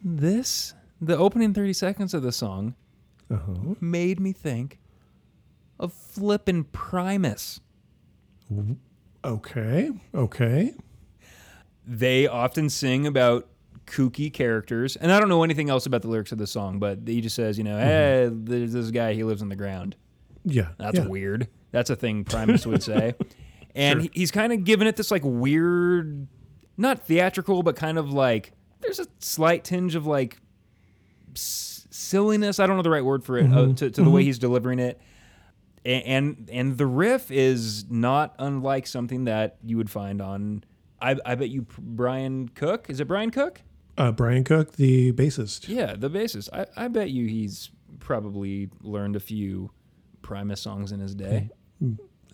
this 0.02 0.74
the 1.00 1.16
opening 1.16 1.54
30 1.54 1.72
seconds 1.72 2.14
of 2.14 2.22
the 2.22 2.32
song 2.32 2.74
Uh-huh. 3.30 3.74
made 3.80 4.20
me 4.20 4.32
think 4.32 4.78
of 5.78 5.92
flippin' 5.92 6.64
Primus. 6.64 7.60
Okay. 9.24 9.90
Okay. 10.14 10.74
They 11.86 12.26
often 12.26 12.68
sing 12.70 13.06
about 13.06 13.48
kooky 13.86 14.32
characters. 14.32 14.96
And 14.96 15.12
I 15.12 15.20
don't 15.20 15.28
know 15.28 15.42
anything 15.42 15.70
else 15.70 15.86
about 15.86 16.02
the 16.02 16.08
lyrics 16.08 16.32
of 16.32 16.38
the 16.38 16.46
song, 16.46 16.78
but 16.78 17.00
he 17.06 17.20
just 17.20 17.36
says, 17.36 17.58
you 17.58 17.64
know, 17.64 17.76
mm-hmm. 17.76 18.48
hey, 18.48 18.58
there's 18.58 18.72
this 18.72 18.90
guy, 18.90 19.14
he 19.14 19.24
lives 19.24 19.42
on 19.42 19.48
the 19.48 19.56
ground. 19.56 19.96
Yeah. 20.44 20.68
That's 20.78 20.98
yeah. 20.98 21.06
weird. 21.06 21.48
That's 21.72 21.90
a 21.90 21.96
thing 21.96 22.24
Primus 22.24 22.66
would 22.66 22.82
say. 22.82 23.14
And 23.76 24.02
he- 24.02 24.10
he's 24.14 24.30
kind 24.30 24.52
of 24.52 24.62
giving 24.62 24.86
it 24.86 24.94
this 24.94 25.10
like 25.10 25.22
weird, 25.24 26.28
not 26.76 27.06
theatrical, 27.06 27.64
but 27.64 27.74
kind 27.74 27.98
of 27.98 28.12
like 28.12 28.52
there's 28.80 29.00
a 29.00 29.06
slight 29.18 29.64
tinge 29.64 29.96
of 29.96 30.06
like 30.06 30.38
s- 31.34 31.86
silliness. 31.90 32.60
I 32.60 32.68
don't 32.68 32.76
know 32.76 32.82
the 32.82 32.90
right 32.90 33.04
word 33.04 33.24
for 33.24 33.36
it 33.36 33.46
uh, 33.46 33.48
mm-hmm. 33.48 33.74
to, 33.74 33.90
to 33.90 34.02
the 34.02 34.10
way 34.10 34.20
mm-hmm. 34.20 34.26
he's 34.26 34.38
delivering 34.38 34.78
it. 34.78 35.00
A- 35.84 35.88
And 35.88 36.48
and 36.52 36.78
the 36.78 36.86
riff 36.86 37.32
is 37.32 37.90
not 37.90 38.36
unlike 38.38 38.86
something 38.86 39.24
that 39.24 39.56
you 39.64 39.76
would 39.76 39.90
find 39.90 40.22
on. 40.22 40.62
I, 41.02 41.16
I 41.26 41.34
bet 41.34 41.50
you 41.50 41.66
Brian 41.76 42.48
Cook. 42.50 42.88
Is 42.88 43.00
it 43.00 43.08
Brian 43.08 43.30
Cook? 43.30 43.60
Uh, 43.96 44.10
Brian 44.12 44.44
Cook, 44.44 44.72
the 44.72 45.12
bassist. 45.12 45.68
Yeah, 45.68 45.94
the 45.96 46.10
bassist. 46.10 46.48
I, 46.52 46.66
I 46.76 46.88
bet 46.88 47.10
you 47.10 47.26
he's 47.26 47.70
probably 48.00 48.70
learned 48.82 49.16
a 49.16 49.20
few 49.20 49.70
Primus 50.22 50.60
songs 50.60 50.90
in 50.92 51.00
his 51.00 51.14
day. 51.14 51.50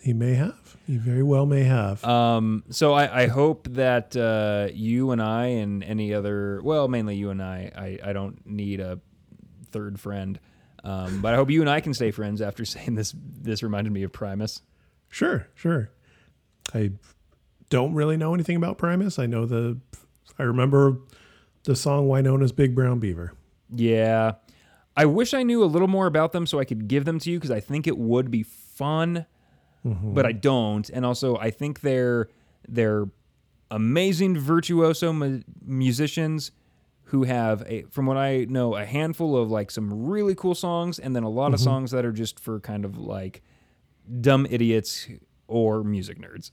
He 0.03 0.15
may 0.15 0.35
have. 0.35 0.77
He 0.87 0.97
very 0.97 1.23
well 1.23 1.45
may 1.45 1.65
have. 1.65 2.03
Um, 2.05 2.65
so 2.71 2.95
I, 2.95 3.25
I 3.25 3.27
hope 3.27 3.69
that 3.73 4.17
uh, 4.17 4.69
you 4.73 5.11
and 5.11 5.21
I 5.21 5.47
and 5.47 5.85
any 5.85 6.15
other, 6.15 6.61
well, 6.63 6.89
mainly 6.89 7.17
you 7.17 7.29
and 7.31 7.43
I, 7.43 7.71
I, 8.03 8.11
I 8.11 8.13
don't 8.15 8.47
need 8.47 8.81
a 8.81 8.99
third 9.71 10.01
friend, 10.01 10.41
um, 10.85 11.21
but 11.21 11.35
I 11.35 11.37
hope 11.37 11.51
you 11.51 11.61
and 11.61 11.69
I 11.69 11.81
can 11.81 11.93
stay 11.93 12.11
friends 12.11 12.41
after 12.41 12.65
saying 12.65 12.95
this. 12.95 13.15
This 13.15 13.63
reminded 13.63 13.93
me 13.93 14.03
of 14.03 14.13
Primus. 14.13 14.63
Sure, 15.11 15.49
sure. 15.55 15.91
I 16.73 16.93
don't 17.69 17.93
really 17.95 18.17
know 18.17 18.33
anything 18.33 18.57
about 18.57 18.79
Primus. 18.79 19.19
I 19.19 19.27
know 19.27 19.45
the. 19.45 19.79
I 20.39 20.45
remember 20.45 20.99
the 21.65 21.77
song 21.77 22.09
Wynona's 22.09 22.53
Big 22.53 22.75
Brown 22.75 22.99
Beaver. 22.99 23.33
Yeah, 23.75 24.33
I 24.97 25.07
wish 25.07 25.35
I 25.35 25.43
knew 25.43 25.63
a 25.63 25.67
little 25.67 25.89
more 25.89 26.07
about 26.07 26.33
them 26.33 26.47
so 26.47 26.59
I 26.59 26.65
could 26.65 26.89
give 26.89 27.05
them 27.05 27.19
to 27.21 27.31
you 27.31 27.39
because 27.39 27.51
I 27.51 27.61
think 27.61 27.87
it 27.87 27.97
would 27.97 28.31
be 28.31 28.43
fun, 28.43 29.27
mm-hmm. 29.85 30.15
but 30.15 30.27
I 30.27 30.33
don't. 30.33 30.89
And 30.91 31.07
also, 31.07 31.37
I 31.37 31.51
think 31.51 31.81
they're 31.81 32.29
they're 32.69 33.07
amazing 33.71 34.39
virtuoso 34.39 35.13
mu- 35.13 35.43
musicians 35.65 36.51
who 37.05 37.25
have 37.25 37.63
a 37.67 37.83
from 37.91 38.07
what 38.07 38.17
I 38.17 38.47
know 38.49 38.77
a 38.77 38.85
handful 38.85 39.37
of 39.37 39.51
like 39.51 39.71
some 39.71 40.07
really 40.07 40.35
cool 40.35 40.55
songs 40.55 40.99
and 40.99 41.15
then 41.15 41.23
a 41.23 41.29
lot 41.29 41.49
of 41.49 41.61
mm-hmm. 41.61 41.65
songs 41.65 41.91
that 41.93 42.05
are 42.05 42.13
just 42.13 42.39
for 42.39 42.61
kind 42.61 42.85
of 42.85 42.99
like 42.99 43.43
dumb 44.21 44.47
idiots 44.49 45.09
or 45.47 45.83
music 45.83 46.21
nerds. 46.21 46.51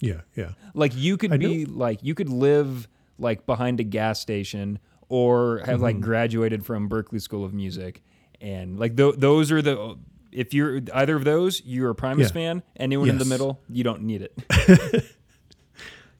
Yeah, 0.00 0.22
yeah. 0.34 0.52
Like 0.74 0.96
you 0.96 1.16
could 1.16 1.32
I 1.32 1.36
be 1.36 1.64
like 1.64 2.00
you 2.02 2.14
could 2.14 2.28
live 2.28 2.88
like 3.20 3.46
behind 3.46 3.78
a 3.80 3.84
gas 3.84 4.20
station 4.20 4.78
or 5.08 5.58
have 5.60 5.76
Mm-hmm. 5.76 5.82
like 5.82 6.00
graduated 6.00 6.64
from 6.64 6.88
Berklee 6.88 7.20
School 7.20 7.44
of 7.44 7.52
Music 7.54 8.02
and 8.40 8.78
like 8.78 8.96
th- 8.96 9.16
those 9.18 9.52
are 9.52 9.60
the 9.62 9.96
if 10.32 10.54
you're 10.54 10.80
either 10.94 11.16
of 11.16 11.24
those 11.24 11.60
you're 11.64 11.90
a 11.90 11.94
Primus 11.94 12.28
Yeah. 12.28 12.32
fan 12.32 12.62
anyone 12.76 13.08
in 13.10 13.18
the 13.18 13.24
middle 13.24 13.60
you 13.68 13.82
don't 13.84 14.02
need 14.02 14.22
it. 14.22 15.04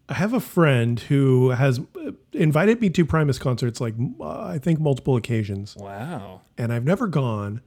I 0.09 0.15
have 0.15 0.33
a 0.35 0.41
friend 0.41 0.99
who 0.99 1.51
has 1.51 1.79
uh, 1.79 2.11
invited 2.33 2.81
me 2.81 2.91
to 2.91 3.05
Primus 3.05 3.39
concerts 3.39 3.81
like 3.81 3.95
uh, 4.21 4.41
I 4.43 4.59
think 4.59 4.81
multiple 4.81 5.15
occasions, 5.17 5.77
wow. 5.77 6.41
and 6.59 6.73
I've 6.73 6.85
never 6.85 7.07
gone. 7.07 7.61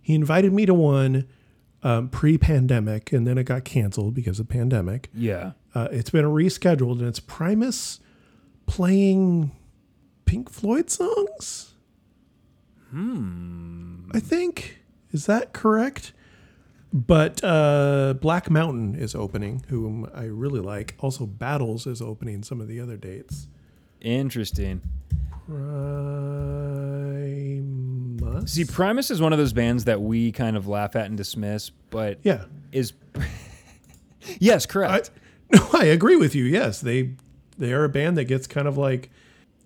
He 0.00 0.14
invited 0.14 0.54
me 0.54 0.64
to 0.64 0.72
one 0.72 1.28
um, 1.82 2.08
pre-pandemic, 2.08 3.12
and 3.12 3.26
then 3.26 3.36
it 3.36 3.44
got 3.44 3.64
canceled 3.66 4.14
because 4.14 4.40
of 4.40 4.48
pandemic. 4.48 5.10
Yeah. 5.14 5.52
Uh, 5.74 5.88
it's 5.92 6.08
been 6.08 6.24
rescheduled, 6.24 7.00
and 7.00 7.06
it's 7.08 7.20
Primus 7.20 8.00
playing 8.70 9.50
Pink 10.26 10.48
Floyd 10.48 10.88
songs. 10.90 11.74
Hmm. 12.90 14.10
I 14.12 14.20
think 14.20 14.78
is 15.12 15.26
that 15.26 15.52
correct? 15.52 16.12
But 16.92 17.42
uh, 17.42 18.14
Black 18.20 18.48
Mountain 18.48 18.94
is 18.94 19.14
opening, 19.14 19.64
whom 19.68 20.08
I 20.14 20.24
really 20.24 20.60
like. 20.60 20.94
Also, 21.00 21.26
Battles 21.26 21.86
is 21.86 22.00
opening 22.00 22.44
some 22.44 22.60
of 22.60 22.68
the 22.68 22.80
other 22.80 22.96
dates. 22.96 23.48
Interesting. 24.00 24.80
Primus. 28.20 28.52
See 28.52 28.64
Primus 28.64 29.10
is 29.10 29.20
one 29.20 29.32
of 29.32 29.38
those 29.38 29.52
bands 29.52 29.84
that 29.84 30.00
we 30.00 30.30
kind 30.30 30.56
of 30.56 30.68
laugh 30.68 30.94
at 30.94 31.06
and 31.06 31.16
dismiss 31.16 31.70
but 31.90 32.20
yeah, 32.22 32.44
is 32.70 32.92
Yes, 34.38 34.64
I, 34.64 34.68
correct. 34.68 35.10
no, 35.52 35.68
I 35.72 35.86
agree 35.86 36.16
with 36.16 36.36
you. 36.36 36.44
Yes, 36.44 36.80
they 36.80 37.16
they 37.60 37.72
are 37.72 37.84
a 37.84 37.88
band 37.88 38.16
that 38.18 38.24
gets 38.24 38.48
kind 38.48 38.66
of 38.66 38.76
like 38.76 39.10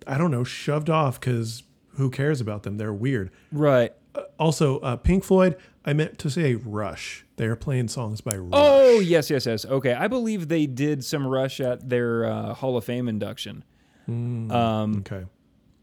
I 0.05 0.17
don't 0.19 0.29
know 0.31 0.43
shoved 0.43 0.89
off 0.89 1.19
because 1.19 1.63
who 1.95 2.09
cares 2.11 2.41
about 2.41 2.63
them? 2.63 2.77
They're 2.77 2.93
weird. 2.93 3.31
right. 3.51 3.93
Also, 4.39 4.79
uh, 4.79 4.95
Pink 4.95 5.25
Floyd. 5.25 5.57
I 5.83 5.91
meant 5.93 6.17
to 6.19 6.29
say 6.29 6.55
Rush. 6.55 7.25
They 7.35 7.45
are 7.47 7.55
playing 7.55 7.89
songs 7.89 8.21
by 8.21 8.37
Rush. 8.37 8.51
Oh, 8.53 8.99
yes, 8.99 9.29
yes, 9.29 9.45
yes. 9.45 9.65
Okay. 9.65 9.93
I 9.93 10.07
believe 10.07 10.47
they 10.47 10.67
did 10.67 11.03
some 11.03 11.27
Rush 11.27 11.59
at 11.59 11.89
their 11.89 12.25
uh, 12.25 12.53
Hall 12.53 12.77
of 12.77 12.85
Fame 12.85 13.07
induction. 13.09 13.63
Um, 14.07 14.97
okay. 14.99 15.25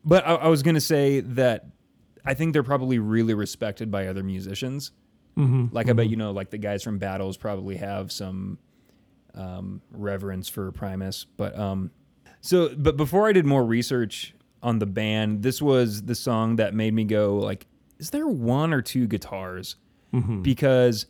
But 0.04 0.26
I, 0.26 0.34
I 0.34 0.48
was 0.48 0.62
going 0.62 0.76
to 0.76 0.80
say 0.80 1.20
that 1.20 1.66
I 2.24 2.34
think 2.34 2.52
they're 2.54 2.62
probably 2.62 2.98
really 2.98 3.34
respected 3.34 3.90
by 3.90 4.06
other 4.06 4.22
musicians. 4.22 4.92
Mm-hmm, 5.36 5.66
like, 5.74 5.88
I 5.88 5.92
bet, 5.92 6.08
you 6.08 6.16
know, 6.16 6.30
like 6.32 6.50
the 6.50 6.58
guys 6.58 6.82
from 6.82 6.98
Battles 6.98 7.36
probably 7.36 7.76
have 7.76 8.10
some 8.10 8.58
um, 9.34 9.82
reverence 9.90 10.48
for 10.48 10.72
Primus. 10.72 11.26
But, 11.36 11.58
um, 11.58 11.90
so, 12.42 12.74
but 12.76 12.98
before 12.98 13.28
I 13.28 13.32
did 13.32 13.46
more 13.46 13.64
research 13.64 14.34
on 14.62 14.78
the 14.78 14.86
band, 14.86 15.42
this 15.42 15.62
was 15.62 16.02
the 16.02 16.14
song 16.14 16.56
that 16.56 16.74
made 16.74 16.92
me 16.92 17.04
go, 17.04 17.38
like, 17.38 17.66
is 17.98 18.10
there 18.10 18.26
one 18.26 18.74
or 18.74 18.82
two 18.82 19.06
guitars? 19.06 19.76
Because 20.42 21.06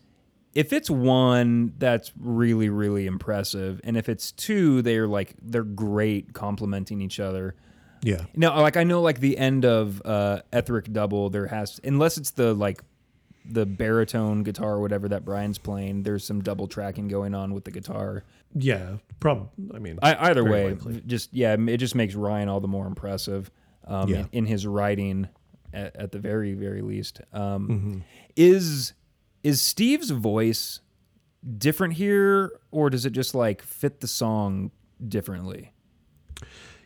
if 0.55 0.73
it's 0.73 0.89
one, 0.91 1.73
that's 1.79 2.13
really, 2.21 2.69
really 2.69 3.07
impressive. 3.07 3.81
And 3.83 3.97
if 3.97 4.09
it's 4.09 4.31
two, 4.31 4.83
they're 4.83 5.09
like, 5.09 5.35
they're 5.43 5.65
great 5.65 6.35
complementing 6.35 7.01
each 7.01 7.19
other. 7.19 7.57
Yeah. 8.03 8.27
No, 8.37 8.55
like 8.61 8.77
I 8.77 8.85
know, 8.85 9.01
like 9.01 9.21
the 9.21 9.39
end 9.39 9.65
of 9.65 10.03
uh, 10.05 10.43
Ethric 10.53 10.93
Double, 10.93 11.31
there 11.31 11.47
has 11.47 11.81
unless 11.83 12.19
it's 12.19 12.33
the 12.33 12.53
like 12.53 12.83
the 13.44 13.66
baritone 13.66 14.43
guitar 14.43 14.74
or 14.74 14.81
whatever 14.81 15.09
that 15.09 15.24
Brian's 15.24 15.59
playing. 15.59 16.02
There's 16.05 16.24
some 16.24 16.40
double 16.43 16.66
tracking 16.69 17.09
going 17.09 17.35
on 17.35 17.52
with 17.55 17.64
the 17.64 17.70
guitar. 17.70 18.24
Yeah. 18.55 18.97
Probably. 19.20 19.48
I 19.74 19.78
mean, 19.78 19.98
I, 20.02 20.31
either 20.31 20.44
way, 20.44 20.70
likely. 20.70 21.02
just 21.06 21.32
yeah, 21.35 21.55
it 21.59 21.77
just 21.78 21.94
makes 21.94 22.14
Ryan 22.14 22.48
all 22.48 22.60
the 22.60 22.69
more 22.69 22.86
impressive 22.86 23.51
um, 23.86 24.09
Yeah. 24.09 24.19
in, 24.20 24.28
in 24.32 24.47
his 24.47 24.66
writing, 24.66 25.28
at, 25.73 25.97
at 25.97 26.12
the 26.12 26.19
very 26.19 26.55
very 26.55 26.82
least. 26.82 27.20
Um, 27.32 27.69
Mm-hmm. 27.69 27.98
Is 28.36 28.93
is 29.43 29.60
Steve's 29.60 30.10
voice 30.10 30.81
different 31.59 31.94
here, 31.94 32.52
or 32.70 32.90
does 32.90 33.05
it 33.05 33.10
just 33.10 33.35
like 33.35 33.60
fit 33.62 34.01
the 34.01 34.06
song 34.09 34.70
differently? 35.09 35.73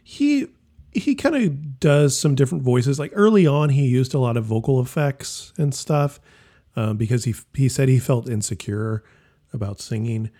he 0.02 0.46
he 0.92 1.14
kind 1.14 1.36
of 1.36 1.78
does 1.78 2.18
some 2.18 2.34
different 2.34 2.64
voices. 2.64 2.98
Like 2.98 3.12
early 3.14 3.46
on, 3.46 3.68
he 3.70 3.86
used 3.86 4.14
a 4.14 4.18
lot 4.18 4.36
of 4.36 4.44
vocal 4.44 4.80
effects 4.80 5.52
and 5.58 5.74
stuff 5.74 6.20
um, 6.76 6.96
because 6.96 7.24
he 7.24 7.34
he 7.54 7.68
said 7.68 7.88
he 7.88 7.98
felt 7.98 8.28
insecure 8.28 9.02
about 9.52 9.80
singing. 9.80 10.30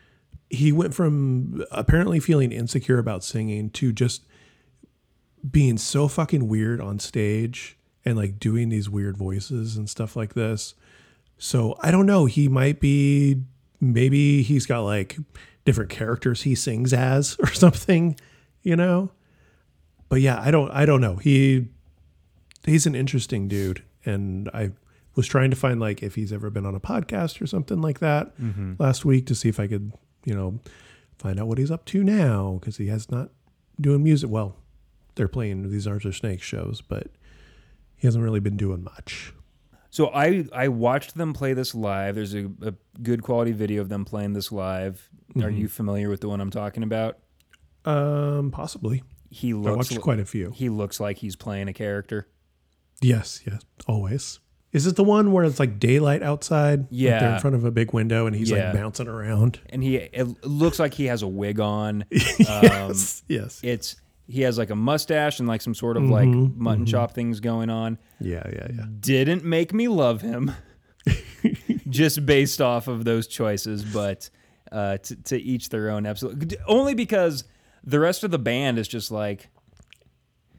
He 0.49 0.71
went 0.71 0.95
from 0.95 1.65
apparently 1.73 2.21
feeling 2.21 2.53
insecure 2.53 2.99
about 2.99 3.25
singing 3.25 3.71
to 3.71 3.93
just 3.93 4.23
being 5.51 5.79
so 5.79 6.09
fucking 6.09 6.47
weird 6.47 6.81
on 6.81 6.99
stage 6.99 7.77
and 8.05 8.17
like 8.17 8.39
doing 8.39 8.69
these 8.69 8.89
weird 8.89 9.17
voices 9.17 9.77
and 9.77 9.91
stuff 9.91 10.15
like 10.15 10.35
this. 10.35 10.75
So 11.39 11.77
I 11.81 11.91
don't 11.91 12.07
know. 12.07 12.27
He 12.27 12.49
might 12.49 12.81
be 12.81 13.43
maybe 13.81 14.43
he's 14.43 14.67
got 14.67 14.81
like 14.81 15.17
different 15.65 15.91
characters 15.91 16.43
he 16.43 16.55
sings 16.55 16.93
as 16.93 17.37
or 17.41 17.53
something, 17.53 18.19
you 18.63 18.77
know? 18.77 19.11
But 20.09 20.21
yeah, 20.21 20.41
I 20.41 20.51
don't 20.51 20.71
I 20.71 20.87
don't 20.87 21.01
know. 21.01 21.17
He 21.17 21.69
he's 22.65 22.87
an 22.87 22.95
interesting 22.95 23.49
dude 23.49 23.83
and 24.05 24.49
I 24.55 24.71
was 25.17 25.27
trying 25.27 25.51
to 25.51 25.57
find 25.57 25.81
like 25.81 26.03
if 26.03 26.15
he's 26.15 26.33
ever 26.33 26.51
been 26.51 26.65
on 26.67 26.75
a 26.77 26.81
podcast 26.81 27.41
or 27.43 27.47
something 27.47 27.81
like 27.81 27.99
that 28.01 28.33
last 28.79 29.05
week 29.05 29.27
to 29.27 29.35
see 29.35 29.49
if 29.49 29.59
I 29.59 29.67
could, 29.67 29.93
you 30.25 30.35
know, 30.35 30.61
find 31.19 31.41
out 31.41 31.49
what 31.49 31.59
he's 31.59 31.71
up 31.71 31.85
to 31.87 32.05
now 32.05 32.59
because 32.61 32.77
he 32.77 32.87
has 32.89 33.11
not 33.11 33.31
doing 33.81 34.05
music. 34.05 34.31
Well, 34.31 34.57
they're 35.17 35.27
playing 35.29 35.71
these 35.71 35.87
Arthur 35.87 36.13
Snake 36.13 36.43
shows, 36.43 36.83
but 36.83 37.09
he 37.97 38.07
hasn't 38.07 38.23
really 38.23 38.41
been 38.41 38.57
doing 38.59 38.85
much. 38.85 39.33
So 39.91 40.09
I 40.09 40.45
I 40.53 40.69
watched 40.69 41.17
them 41.17 41.33
play 41.33 41.55
this 41.55 41.75
live. 41.75 42.15
There's 42.17 42.35
a, 42.35 42.51
a 42.61 42.75
good 43.03 43.23
quality 43.23 43.53
video 43.53 43.81
of 43.81 43.89
them 43.89 44.05
playing 44.05 44.35
this 44.35 44.53
live. 44.53 45.09
Are 45.37 45.41
Mm-hmm. 45.43 45.57
you 45.59 45.69
familiar 45.69 46.09
with 46.11 46.21
the 46.21 46.29
one 46.29 46.41
I'm 46.41 46.51
talking 46.51 46.83
about? 46.83 47.19
Um, 47.85 48.51
possibly. 48.51 49.03
He 49.31 49.51
I 49.51 49.55
looks 49.57 49.77
watched 49.77 49.93
li- 49.93 49.99
quite 49.99 50.21
a 50.21 50.25
few. 50.25 50.51
he 50.53 50.69
looks 50.69 51.01
like 51.01 51.19
he's 51.19 51.37
playing 51.37 51.69
a 51.69 51.73
character. 51.73 52.29
Yes, 53.03 53.41
yes, 53.47 53.61
always. 53.87 54.39
Is 54.77 54.87
it 54.87 54.95
the 54.97 55.03
one 55.05 55.33
where 55.33 55.45
it's 55.45 55.59
like 55.59 55.79
daylight 55.81 56.23
outside? 56.23 56.81
Like 56.83 56.91
they're 56.91 57.35
in 57.35 57.41
front 57.41 57.57
of 57.57 57.65
a 57.65 57.71
big 57.71 57.93
window 57.95 58.27
and 58.27 58.37
he's 58.37 58.51
Yeah. 58.51 58.67
like 58.67 58.75
bouncing 58.75 59.09
around. 59.09 59.59
And 59.71 59.83
he 59.83 59.97
it 59.97 60.45
looks 60.45 60.79
like 60.79 60.93
he 60.95 61.07
has 61.07 61.23
a 61.23 61.27
wig 61.29 61.59
on. 61.61 62.05
Um, 62.49 62.63
yes, 62.63 63.23
yes. 63.29 63.61
it's 63.63 63.97
he 64.29 64.43
has 64.43 64.59
like 64.59 64.71
a 64.71 64.75
mustache 64.77 65.39
and 65.39 65.49
like 65.49 65.63
some 65.63 65.75
sort 65.75 65.97
of 65.97 66.03
like 66.05 66.29
mutton 66.29 66.85
chop 66.85 67.13
things 67.13 67.41
going 67.41 67.71
on. 67.71 67.97
Yeah, 68.21 68.43
yeah, 68.53 68.67
yeah. 68.75 68.85
Didn't 69.01 69.45
make 69.45 69.73
me 69.73 69.89
love 69.89 70.21
him, 70.21 70.51
just 71.89 72.27
based 72.27 72.61
off 72.61 72.89
of 72.89 73.05
those 73.05 73.27
choices. 73.27 73.85
But 73.85 74.29
uh, 74.73 74.99
to, 74.99 75.17
to 75.25 75.41
each 75.41 75.69
their 75.71 75.91
own. 75.91 76.07
Absolutely, 76.07 76.57
only 76.67 76.95
because 76.95 77.45
the 77.85 78.01
rest 78.01 78.25
of 78.25 78.31
the 78.31 78.39
band 78.39 78.79
is 78.79 78.89
just 78.89 79.11
like 79.11 79.49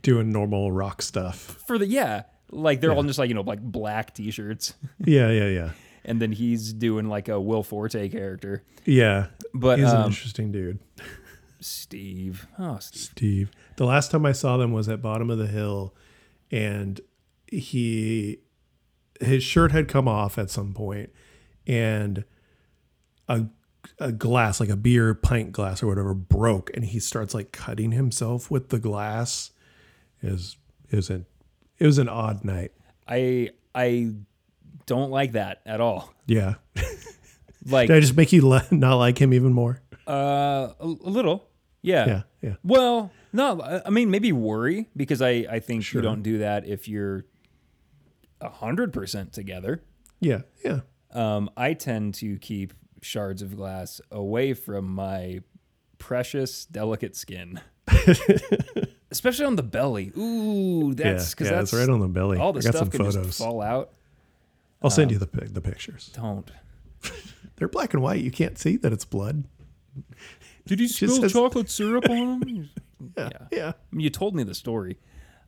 Doing 0.02 0.31
normal 0.31 0.72
rock 0.72 1.02
stuff. 1.02 1.61
for 1.68 1.77
the 1.77 1.85
yeah, 1.88 2.23
like 2.52 2.82
they're 2.82 2.91
all 2.94 3.03
just 3.03 3.19
like 3.19 3.30
you 3.30 3.36
know 3.36 3.41
like 3.41 3.61
black 3.61 4.14
t-shirts, 4.14 4.74
Yeah, 4.99 5.30
yeah, 5.30 5.48
yeah. 5.48 5.72
and 6.06 6.22
then 6.22 6.32
he's 6.32 6.74
doing 6.74 7.07
like 7.10 7.28
a 7.28 7.40
Will 7.40 7.64
Forte 7.64 8.10
character. 8.10 8.64
Yeah. 8.86 9.28
But 9.53 9.80
he's 9.80 9.91
an 9.91 10.02
um, 10.02 10.07
interesting 10.07 10.52
dude. 10.52 10.80
Steve, 11.60 12.48
oh 12.60 12.78
Steve, 12.80 13.02
Steve. 13.02 13.52
The 13.78 13.86
last 13.86 14.11
time 14.11 14.26
I 14.26 14.32
saw 14.32 14.57
them 14.57 14.72
was 14.72 14.88
at 14.90 15.02
Bottom 15.02 15.30
of 15.30 15.38
the 15.38 15.48
Hill, 15.48 15.94
and 16.52 17.02
he 17.48 18.40
his 19.19 19.44
shirt 19.44 19.72
had 19.72 19.88
come 19.88 20.07
off 20.07 20.38
at 20.38 20.49
some 20.49 20.74
point, 20.74 21.10
and 21.65 22.24
a 23.28 23.45
a 23.99 24.11
glass 24.11 24.60
like 24.60 24.69
a 24.69 24.76
beer 24.76 25.14
pint 25.15 25.52
glass 25.52 25.82
or 25.82 25.88
whatever 25.88 26.14
broke, 26.14 26.69
and 26.76 26.86
he 26.86 26.99
starts 26.99 27.34
like 27.34 27.52
cutting 27.52 27.91
himself 27.91 28.52
with 28.52 28.69
the 28.69 28.80
glass. 28.80 29.52
Is 30.22 30.57
is 30.90 31.10
an 31.10 31.26
it 31.80 31.86
was 31.86 31.98
an 31.98 32.10
odd 32.10 32.44
night. 32.44 32.72
I 33.08 33.49
I 33.76 34.12
don't 34.86 35.12
like 35.12 35.34
that 35.34 35.62
at 35.66 35.82
all. 35.82 36.14
Yeah. 36.26 36.56
Like 37.70 37.88
Did 37.90 37.98
I 37.98 37.99
just 37.99 38.16
make 38.16 38.32
you 38.32 38.48
le- 38.48 38.66
not 38.72 38.95
like 38.95 39.18
him 39.20 39.34
even 39.34 39.52
more? 39.52 39.82
uh, 40.08 40.12
a, 40.80 40.86
a 40.86 40.86
little, 41.10 41.49
yeah. 41.82 42.06
Yeah, 42.08 42.22
yeah. 42.41 42.54
Well, 42.64 43.12
no, 43.34 43.60
I- 43.60 43.82
I 43.86 43.90
mean 43.90 44.10
maybe 44.10 44.32
worry 44.32 44.88
because 44.95 45.22
I 45.22 45.45
I 45.52 45.60
think 45.60 45.84
Sure. 45.84 46.02
you 46.02 46.08
don't 46.08 46.22
do 46.24 46.38
that 46.38 46.66
if 46.66 46.88
you're 46.88 47.26
a 48.40 48.48
hundred 48.49 48.94
percent 48.94 49.34
together. 49.34 49.84
Yeah, 50.22 50.44
yeah. 50.64 50.82
Um, 51.12 51.49
I 51.58 51.74
tend 51.74 52.14
to 52.16 52.38
keep 52.38 52.74
shards 53.02 53.41
of 53.41 53.58
glass 53.58 53.99
away 54.12 54.54
from 54.54 54.86
my 54.88 55.41
precious, 55.98 56.66
delicate 56.66 57.18
skin, 57.18 57.60
especially 59.18 59.45
on 59.45 59.56
the 59.56 59.64
belly. 59.64 60.11
Ooh, 60.18 60.94
that's 60.94 61.30
yeah, 61.30 61.30
because 61.31 61.48
yeah, 61.49 61.57
that's 61.57 61.73
it's 61.73 61.80
right 61.80 61.89
on 61.89 61.99
the 61.99 62.07
belly. 62.07 62.38
all 62.38 62.53
the 62.53 62.60
I 62.60 62.64
got 62.64 62.69
stuff 62.76 62.80
some 62.80 62.89
can 62.91 62.99
photos. 62.99 63.26
just 63.27 63.39
fall 63.39 63.61
out. 63.61 63.91
I'll 64.81 64.89
send 64.91 65.10
you 65.11 65.18
the 65.18 65.26
the 65.26 65.61
pictures. 65.61 66.11
Don't. 66.14 66.49
They're 67.56 67.68
black 67.68 67.94
and 67.95 68.03
white. 68.03 68.22
You 68.22 68.30
can't 68.31 68.57
see 68.57 68.77
that 68.77 68.94
it's 68.94 69.06
blood. 69.06 69.45
Did 70.68 70.80
you 70.80 70.88
spill 70.88 71.19
says- 71.22 71.34
chocolate 71.34 71.69
syrup 71.69 72.07
on 72.10 72.39
them? 72.39 72.69
Yeah, 73.18 73.30
yeah. 73.31 73.48
yeah. 73.52 73.72
you 73.91 74.10
told 74.10 74.35
me 74.35 74.44
the 74.44 74.53
story. 74.56 74.98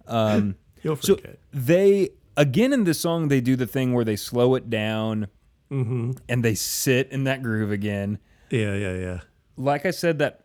Um, 0.08 0.56
You'll 0.82 0.96
forget. 0.96 1.20
so 1.24 1.30
they 1.54 2.10
again 2.38 2.74
in 2.74 2.84
this 2.86 3.00
song 3.00 3.28
they 3.28 3.42
do 3.42 3.56
the 3.56 3.68
thing 3.68 3.94
where 3.94 4.06
they 4.06 4.16
slow 4.16 4.56
it 4.56 4.70
down 4.70 5.28
Mm-hmm. 5.72 6.12
and 6.28 6.44
they 6.44 6.56
sit 6.56 7.12
in 7.12 7.26
that 7.26 7.44
groove 7.44 7.72
again. 7.72 8.18
yeah, 8.50 8.74
yeah, 8.74 8.94
yeah. 8.96 9.20
Like 9.56 9.86
I 9.86 9.92
said, 9.92 10.18
that 10.18 10.42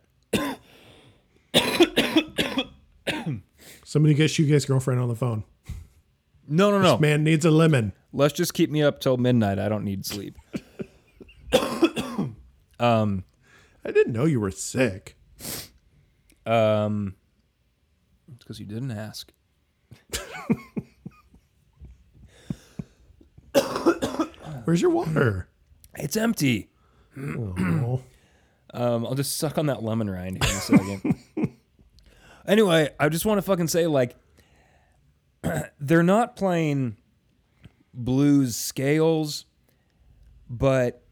Somebody 3.87 4.15
get 4.15 4.39
you 4.39 4.47
guys 4.47 4.65
girlfriend 4.65 4.99
on 4.99 5.09
the 5.09 5.15
phone. 5.15 5.43
no, 6.47 6.71
no, 6.71 6.81
no. 6.81 6.93
This 6.93 7.01
man 7.01 7.23
needs 7.23 7.45
a 7.45 7.51
lemon. 7.51 7.93
Let's 8.11 8.33
just 8.33 8.55
keep 8.55 8.71
me 8.71 8.81
up 8.81 8.99
till 8.99 9.15
midnight. 9.17 9.59
I 9.59 9.69
don't 9.69 9.83
need 9.83 10.07
sleep. 10.07 10.35
um, 12.79 13.23
I 13.85 13.91
didn't 13.91 14.11
know 14.13 14.25
you 14.25 14.39
were 14.39 14.49
sick. 14.49 15.15
Um, 16.47 17.13
it's 18.27 18.39
because 18.43 18.59
you 18.59 18.65
didn't 18.65 18.89
ask. 18.89 19.31
Where's 24.63 24.81
your 24.81 24.89
water? 24.91 25.47
It's 25.95 26.17
empty. 26.17 26.69
oh, 27.17 28.01
Um, 28.73 29.05
I'll 29.05 29.13
just 29.15 29.37
suck 29.37 29.59
on 29.59 29.67
that 29.67 29.83
lemon 29.83 30.09
rind 30.09 30.43
here 30.43 30.51
in 30.51 30.57
a 30.57 30.59
second. 30.59 31.15
anyway, 32.47 32.89
I 32.99 33.09
just 33.09 33.25
want 33.25 33.37
to 33.37 33.41
fucking 33.41 33.67
say, 33.67 33.87
like, 33.87 34.15
they're 35.79 36.03
not 36.03 36.35
playing 36.35 36.97
blues 37.93 38.55
scales, 38.55 39.45
but 40.49 41.03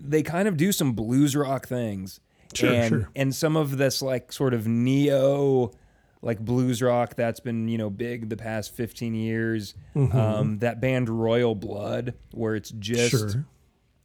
they 0.00 0.22
kind 0.22 0.48
of 0.48 0.56
do 0.56 0.72
some 0.72 0.92
blues 0.92 1.36
rock 1.36 1.66
things. 1.66 2.20
Sure, 2.54 2.72
and, 2.72 2.88
sure. 2.88 3.08
And 3.16 3.34
some 3.34 3.56
of 3.56 3.78
this, 3.78 4.02
like, 4.02 4.32
sort 4.32 4.54
of 4.54 4.66
neo, 4.66 5.72
like 6.20 6.38
blues 6.38 6.82
rock 6.82 7.14
that's 7.16 7.40
been, 7.40 7.68
you 7.68 7.78
know, 7.78 7.90
big 7.90 8.28
the 8.28 8.36
past 8.36 8.74
15 8.74 9.14
years. 9.14 9.74
Mm-hmm. 9.96 10.16
Um, 10.16 10.58
that 10.58 10.80
band 10.80 11.08
Royal 11.08 11.54
Blood, 11.54 12.14
where 12.32 12.54
it's 12.54 12.70
just 12.70 13.10
sure. 13.10 13.46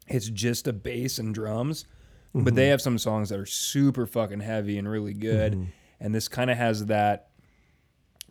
it's 0.07 0.29
just 0.29 0.67
a 0.67 0.73
bass 0.73 1.19
and 1.19 1.33
drums 1.33 1.85
but 2.33 2.51
mm-hmm. 2.51 2.55
they 2.55 2.67
have 2.67 2.81
some 2.81 2.97
songs 2.97 3.29
that 3.29 3.39
are 3.39 3.45
super 3.45 4.05
fucking 4.05 4.41
heavy 4.41 4.77
and 4.77 4.87
really 4.87 5.13
good 5.13 5.53
mm-hmm. 5.53 5.69
And 5.99 6.13
this 6.15 6.27
kind 6.27 6.49
of 6.51 6.57
has 6.57 6.85
that 6.87 7.29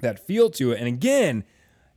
that 0.01 0.19
feel 0.27 0.51
to 0.51 0.73
it. 0.73 0.79
And 0.79 0.89
again 0.89 1.45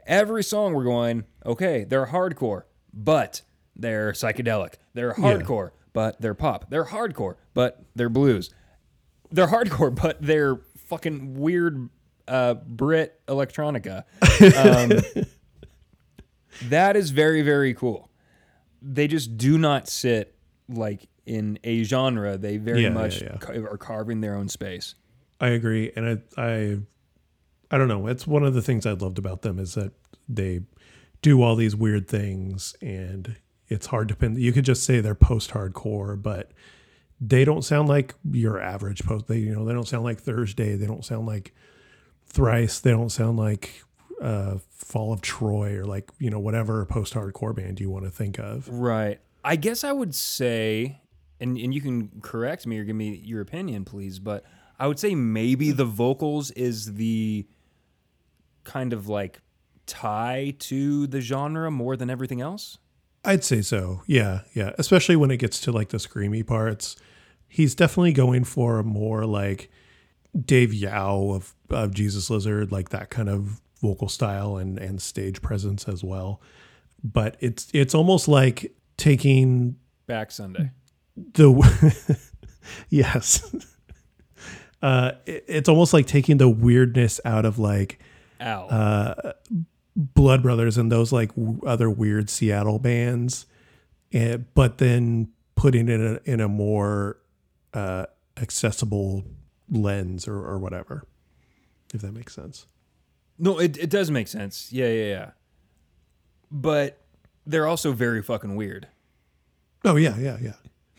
every 0.08 0.44
song 0.44 0.74
we're 0.74 0.84
going 0.86 1.24
okay 1.46 1.84
they're 1.84 2.08
hardcore 2.08 2.64
but 2.94 3.42
they're 3.76 4.12
psychedelic. 4.14 4.76
They're 4.94 5.14
hardcore 5.14 5.72
but 5.94 6.20
they're 6.22 6.34
pop. 6.34 6.70
They're 6.70 6.86
hardcore 6.86 7.36
but 7.54 7.84
they're 7.96 8.10
blues. 8.10 8.50
They're 9.32 9.48
hardcore 9.48 9.94
but 9.94 10.22
they're 10.22 10.58
fucking 10.88 11.36
weird 11.40 11.90
uh, 12.28 12.56
brit 12.56 13.20
electronica. 13.28 14.04
Um, 14.56 15.26
that 16.70 16.96
is 16.96 17.12
very 17.12 17.42
very 17.42 17.74
cool. 17.74 18.10
They 18.82 19.08
just 19.08 19.38
do 19.38 19.58
not 19.58 19.88
sit 19.88 20.36
like 20.68 21.08
in 21.26 21.60
a 21.64 21.84
genre. 21.84 22.38
They 22.38 22.58
very 22.58 22.82
Yeah, 22.84 22.88
yeah, 22.90 22.94
much 22.94 23.22
yeah. 23.22 23.38
ca- 23.38 23.54
are 23.54 23.78
carving 23.78 24.22
their 24.22 24.36
own 24.36 24.48
space. 24.50 24.96
I 25.40 25.50
agree, 25.50 25.92
and 25.96 26.06
I, 26.38 26.42
I, 26.42 26.78
I 27.72 27.78
don't 27.78 27.88
know. 27.88 28.08
It's 28.08 28.28
one 28.28 28.44
of 28.44 28.54
the 28.54 28.62
things 28.62 28.86
I 28.86 28.92
loved 28.92 29.18
about 29.18 29.42
them 29.42 29.60
is 29.60 29.76
that 29.76 29.94
they 30.28 30.62
do 31.22 31.42
all 31.42 31.56
these 31.56 31.76
weird 31.76 32.08
things, 32.08 32.76
and 32.82 33.36
it's 33.68 33.88
hard 33.88 34.10
to 34.10 34.16
pin. 34.16 34.36
You 34.38 34.52
could 34.52 34.66
just 34.66 34.84
say 34.84 35.00
they're 35.00 35.16
post-hardcore, 35.16 36.22
but 36.22 36.52
they 37.22 37.46
don't 37.46 37.64
sound 37.64 37.90
like 37.90 38.16
your 38.30 38.60
average 38.60 39.04
post. 39.04 39.28
They, 39.28 39.38
you 39.38 39.54
know, 39.54 39.66
they 39.66 39.74
don't 39.74 39.88
sound 39.88 40.04
like 40.04 40.20
Thursday. 40.20 40.76
They 40.76 40.88
don't 40.88 41.06
sound 41.06 41.28
like 41.28 41.54
Thrice. 42.26 42.80
They 42.80 42.92
don't 42.92 43.10
sound 43.10 43.38
like 43.38 43.84
uh, 44.22 44.58
Fall 44.70 45.14
of 45.14 45.22
Troy 45.22 45.78
or 45.78 45.86
like 45.86 46.10
you 46.20 46.30
know 46.30 46.40
whatever 46.40 46.86
post-hardcore 46.86 47.56
band 47.56 47.80
you 47.80 47.90
want 47.90 48.06
to 48.06 48.12
think 48.12 48.40
of. 48.40 48.68
Right. 48.70 49.20
I 49.44 49.56
guess 49.56 49.84
I 49.84 49.92
would 49.92 50.14
say, 50.16 51.02
and 51.40 51.58
and 51.58 51.74
you 51.74 51.82
can 51.82 52.22
correct 52.22 52.68
me 52.68 52.80
or 52.80 52.84
give 52.84 52.96
me 52.96 53.16
your 53.16 53.42
opinion, 53.42 53.86
please. 53.86 54.20
But 54.20 54.44
I 54.80 54.88
would 54.88 55.00
say 55.00 55.14
maybe 55.16 55.72
the 55.72 55.86
vocals 55.86 56.52
is 56.52 56.96
the 56.96 57.46
kind 58.64 58.94
of 58.94 59.10
like 59.10 59.42
tie 59.86 60.56
to 60.60 61.08
the 61.08 61.20
genre 61.22 61.70
more 61.70 61.98
than 61.98 62.10
everything 62.10 62.40
else. 62.40 62.78
I'd 63.26 63.44
say 63.44 63.62
so. 63.62 64.02
Yeah, 64.06 64.42
yeah. 64.54 64.72
Especially 64.78 65.16
when 65.16 65.32
it 65.32 65.38
gets 65.38 65.60
to 65.62 65.72
like 65.72 65.90
the 65.90 65.98
screamy 65.98 66.46
parts. 66.46 66.96
He's 67.48 67.76
definitely 67.76 68.14
going 68.14 68.44
for 68.44 68.80
a 68.80 68.84
more 68.84 69.26
like 69.26 69.70
Dave 70.46 70.74
Yow 70.74 71.32
of, 71.32 71.56
of 71.70 71.94
Jesus 71.94 72.30
Lizard, 72.30 72.72
like 72.72 72.90
that 72.90 73.10
kind 73.10 73.28
of 73.28 73.60
vocal 73.82 74.08
style 74.08 74.58
and, 74.58 74.78
and 74.78 75.02
stage 75.02 75.42
presence 75.42 75.88
as 75.88 76.04
well. 76.04 76.42
But 77.04 77.38
it's 77.40 77.70
it's 77.74 77.96
almost 77.96 78.28
like 78.28 78.74
taking 78.98 79.78
Back 80.06 80.32
Sunday. 80.32 80.72
the 81.16 82.20
yes. 82.90 83.56
Uh, 84.82 85.12
it- 85.26 85.44
it's 85.48 85.70
almost 85.70 85.94
like 85.94 86.06
taking 86.08 86.38
the 86.38 86.50
weirdness 86.50 87.20
out 87.26 87.46
of 87.46 87.60
like 87.60 88.00
Ow. 88.42 88.68
Uh, 88.68 89.34
Blood 89.96 90.42
Brothers 90.44 90.78
and 90.78 90.90
those 90.92 91.12
like 91.12 91.36
w- 91.36 91.60
other 91.66 91.90
weird 91.90 92.30
Seattle 92.30 92.80
bands, 92.80 93.46
and, 94.14 94.46
but 94.54 94.78
then 94.78 95.30
putting 95.56 95.90
it 95.90 96.00
in 96.00 96.16
a, 96.26 96.32
in 96.32 96.40
a 96.40 96.48
more 96.48 97.18
uh, 97.74 98.06
accessible 98.38 99.26
lens 99.70 100.26
or, 100.28 100.38
or 100.38 100.58
whatever, 100.58 101.04
if 101.94 102.00
that 102.02 102.14
makes 102.14 102.34
sense. 102.34 102.66
no, 103.38 103.60
it 103.60 103.78
it 103.78 103.90
does 103.90 104.10
make 104.10 104.28
sense. 104.30 104.72
Yeah, 104.72 104.88
yeah, 104.88 105.06
yeah. 105.10 105.30
But 106.52 107.02
they're 107.46 107.68
also 107.68 107.92
very 107.92 108.22
fucking 108.24 108.56
weird. 108.56 108.88
Oh 109.84 109.96
yeah, 109.98 110.18
yeah, 110.18 110.38
yeah. 110.42 110.54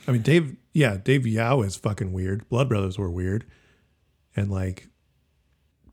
I 0.06 0.12
mean, 0.12 0.22
Dave, 0.22 0.56
yeah, 0.72 0.96
Dave 1.02 1.26
Yow 1.26 1.62
is 1.62 1.76
fucking 1.76 2.12
weird. 2.12 2.48
Blood 2.48 2.68
Brothers 2.68 2.98
were 2.98 3.10
weird, 3.10 3.44
and 4.40 4.50
like, 4.50 4.88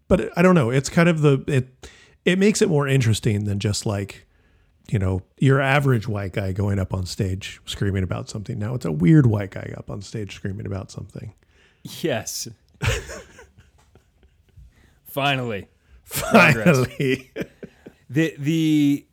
but 0.07 0.35
I 0.37 0.41
don't 0.41 0.55
know. 0.55 0.71
It's 0.71 0.89
kind 0.89 1.07
of 1.09 1.21
the 1.21 1.43
it. 1.47 1.89
It 2.25 2.39
makes 2.39 2.61
it 2.61 2.69
more 2.69 2.87
interesting 2.87 3.45
than 3.45 3.59
just 3.59 3.85
like, 3.85 4.25
you 4.89 4.99
know, 4.99 5.21
your 5.37 5.61
average 5.61 6.07
white 6.07 6.33
guy 6.33 6.51
going 6.51 6.79
up 6.79 6.93
on 6.93 7.05
stage 7.05 7.61
screaming 7.65 8.03
about 8.03 8.29
something. 8.29 8.57
Now 8.57 8.73
it's 8.73 8.85
a 8.85 8.91
weird 8.91 9.27
white 9.27 9.51
guy 9.51 9.73
up 9.77 9.89
on 9.89 10.01
stage 10.01 10.33
screaming 10.35 10.65
about 10.65 10.91
something. 10.91 11.33
Yes. 11.83 12.47
Finally. 15.05 15.67
Finally. 16.03 17.31
The 18.09 18.33
the 18.39 19.05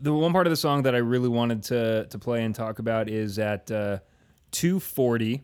the 0.00 0.14
one 0.14 0.32
part 0.32 0.46
of 0.46 0.50
the 0.50 0.56
song 0.56 0.84
that 0.84 0.94
I 0.94 0.98
really 0.98 1.28
wanted 1.28 1.62
to 1.64 2.06
to 2.06 2.18
play 2.18 2.42
and 2.42 2.54
talk 2.54 2.78
about 2.78 3.10
is 3.10 3.38
at 3.38 3.70
uh, 3.70 3.98
240. 4.52 5.42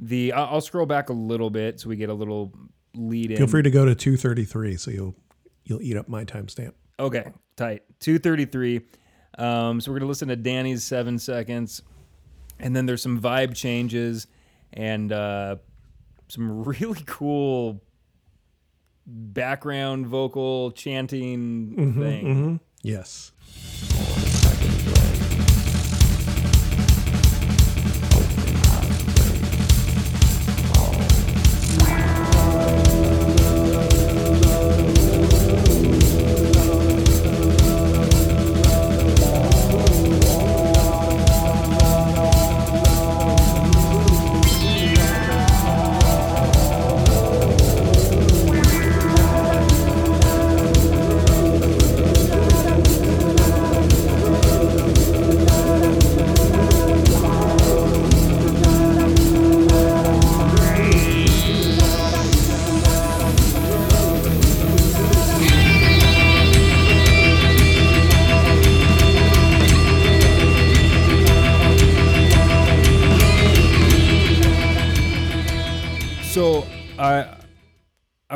The 0.00 0.32
I'll 0.32 0.54
I'll 0.54 0.60
scroll 0.60 0.86
back 0.86 1.10
a 1.10 1.12
little 1.12 1.50
bit 1.50 1.78
so 1.78 1.88
we 1.88 1.96
get 1.96 2.08
a 2.08 2.14
little 2.14 2.52
lead 2.94 3.30
in. 3.30 3.36
Feel 3.36 3.46
free 3.46 3.62
to 3.62 3.70
go 3.70 3.84
to 3.84 3.94
233 3.94 4.76
so 4.76 4.90
you'll 4.90 5.14
you'll 5.64 5.82
eat 5.82 5.96
up 5.96 6.08
my 6.08 6.24
timestamp. 6.24 6.72
Okay, 6.98 7.32
tight. 7.56 7.82
233. 8.00 8.82
Um, 9.38 9.80
so 9.80 9.90
we're 9.90 9.98
going 9.98 10.06
to 10.06 10.08
listen 10.08 10.28
to 10.28 10.36
Danny's 10.36 10.84
seven 10.84 11.18
seconds. 11.18 11.82
And 12.58 12.76
then 12.76 12.86
there's 12.86 13.02
some 13.02 13.20
vibe 13.20 13.54
changes 13.54 14.26
and 14.72 15.12
uh, 15.12 15.56
some 16.28 16.64
really 16.64 17.02
cool 17.06 17.82
background 19.06 20.06
vocal 20.06 20.72
chanting 20.72 21.74
mm-hmm, 21.76 22.00
thing. 22.00 22.60
Yes. 22.82 23.32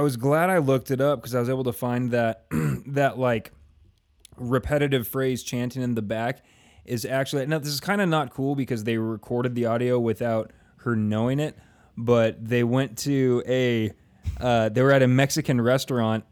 Was 0.04 0.16
glad 0.16 0.50
I 0.50 0.58
looked 0.58 0.90
it 0.90 1.00
up 1.00 1.20
because 1.20 1.34
I 1.34 1.40
was 1.40 1.48
able 1.48 1.64
to 1.64 1.72
find 1.72 2.10
that 2.12 2.44
that 2.86 3.18
like 3.18 3.52
repetitive 4.36 5.06
phrase 5.08 5.42
chanting 5.42 5.82
in 5.82 5.94
the 5.94 6.02
back 6.02 6.44
is 6.84 7.04
actually 7.04 7.46
now 7.46 7.58
this 7.58 7.68
is 7.68 7.80
kind 7.80 8.00
of 8.00 8.08
not 8.08 8.30
cool 8.30 8.54
because 8.54 8.84
they 8.84 8.98
recorded 8.98 9.54
the 9.54 9.66
audio 9.66 9.98
without 9.98 10.52
her 10.78 10.94
knowing 10.94 11.40
it, 11.40 11.56
but 11.96 12.44
they 12.46 12.62
went 12.62 12.98
to 12.98 13.42
a 13.46 13.90
uh, 14.40 14.68
they 14.68 14.82
were 14.82 14.92
at 14.92 15.02
a 15.02 15.08
Mexican 15.08 15.60
restaurant 15.60 16.24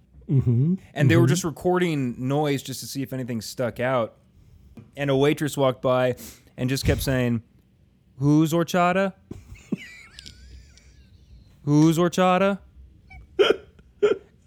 and 0.95 1.11
they 1.11 1.17
were 1.17 1.27
just 1.27 1.45
recording 1.45 2.15
noise 2.29 2.63
just 2.63 2.81
to 2.81 2.87
see 2.87 3.03
if 3.03 3.13
anything 3.13 3.41
stuck 3.41 3.81
out. 3.81 4.17
And 4.97 5.11
a 5.11 5.17
waitress 5.17 5.57
walked 5.57 5.83
by 5.83 6.17
and 6.57 6.69
just 6.71 6.85
kept 6.85 7.03
saying, 7.03 7.43
"Who's 8.19 8.53
horchata? 8.53 9.13
Who's 11.65 11.99
horchata?" 11.99 12.59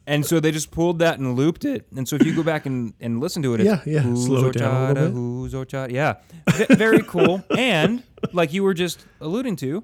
And 0.07 0.23
so 0.26 0.40
they 0.40 0.52
just 0.52 0.69
pulled 0.72 0.99
that 0.99 1.18
and 1.18 1.36
looped 1.36 1.65
it. 1.65 1.88
And 1.95 2.07
so 2.07 2.15
if 2.15 2.26
you 2.26 2.36
go 2.36 2.44
back 2.44 2.65
and, 2.68 2.94
and 2.99 3.19
listen 3.19 3.41
to 3.44 3.56
it, 3.56 3.61
it's 3.61 3.68
Yeah, 3.88 3.94
yeah. 3.94 3.99
Who's 4.02 4.26
Slow 4.26 4.52
down 4.52 4.73
a 4.73 4.88
little 4.94 5.03
bit. 5.07 5.14
Who's 5.14 5.53
horchata? 5.53 5.91
Yeah, 5.91 6.15
V- 6.52 6.76
very 6.76 7.02
cool. 7.02 7.44
And 7.57 8.03
like 8.32 8.53
you 8.53 8.64
were 8.64 8.76
just 8.76 9.03
alluding 9.19 9.56
to, 9.57 9.84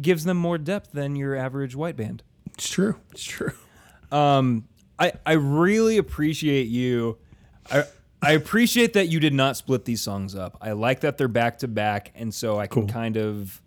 gives 0.00 0.24
them 0.24 0.38
more 0.38 0.56
depth 0.58 0.92
than 0.92 1.14
your 1.14 1.36
average 1.36 1.76
white 1.76 1.96
band. 1.96 2.22
It's 2.54 2.68
true. 2.70 2.96
It's 3.10 3.22
true. 3.24 3.52
Um, 4.10 4.66
I 4.98 5.12
I 5.26 5.32
really 5.32 5.98
appreciate 5.98 6.68
you. 6.68 7.18
I 7.70 7.84
I 8.22 8.32
appreciate 8.32 8.94
that 8.94 9.08
you 9.08 9.20
did 9.20 9.34
not 9.34 9.56
split 9.56 9.84
these 9.84 10.00
songs 10.00 10.34
up. 10.34 10.56
I 10.62 10.72
like 10.72 11.00
that 11.00 11.18
they're 11.18 11.28
back 11.28 11.58
to 11.58 11.68
back, 11.68 12.12
and 12.14 12.32
so 12.32 12.58
I 12.58 12.66
can 12.66 12.82
Cool. 12.82 12.88
kind 12.90 13.16
of. 13.18 13.60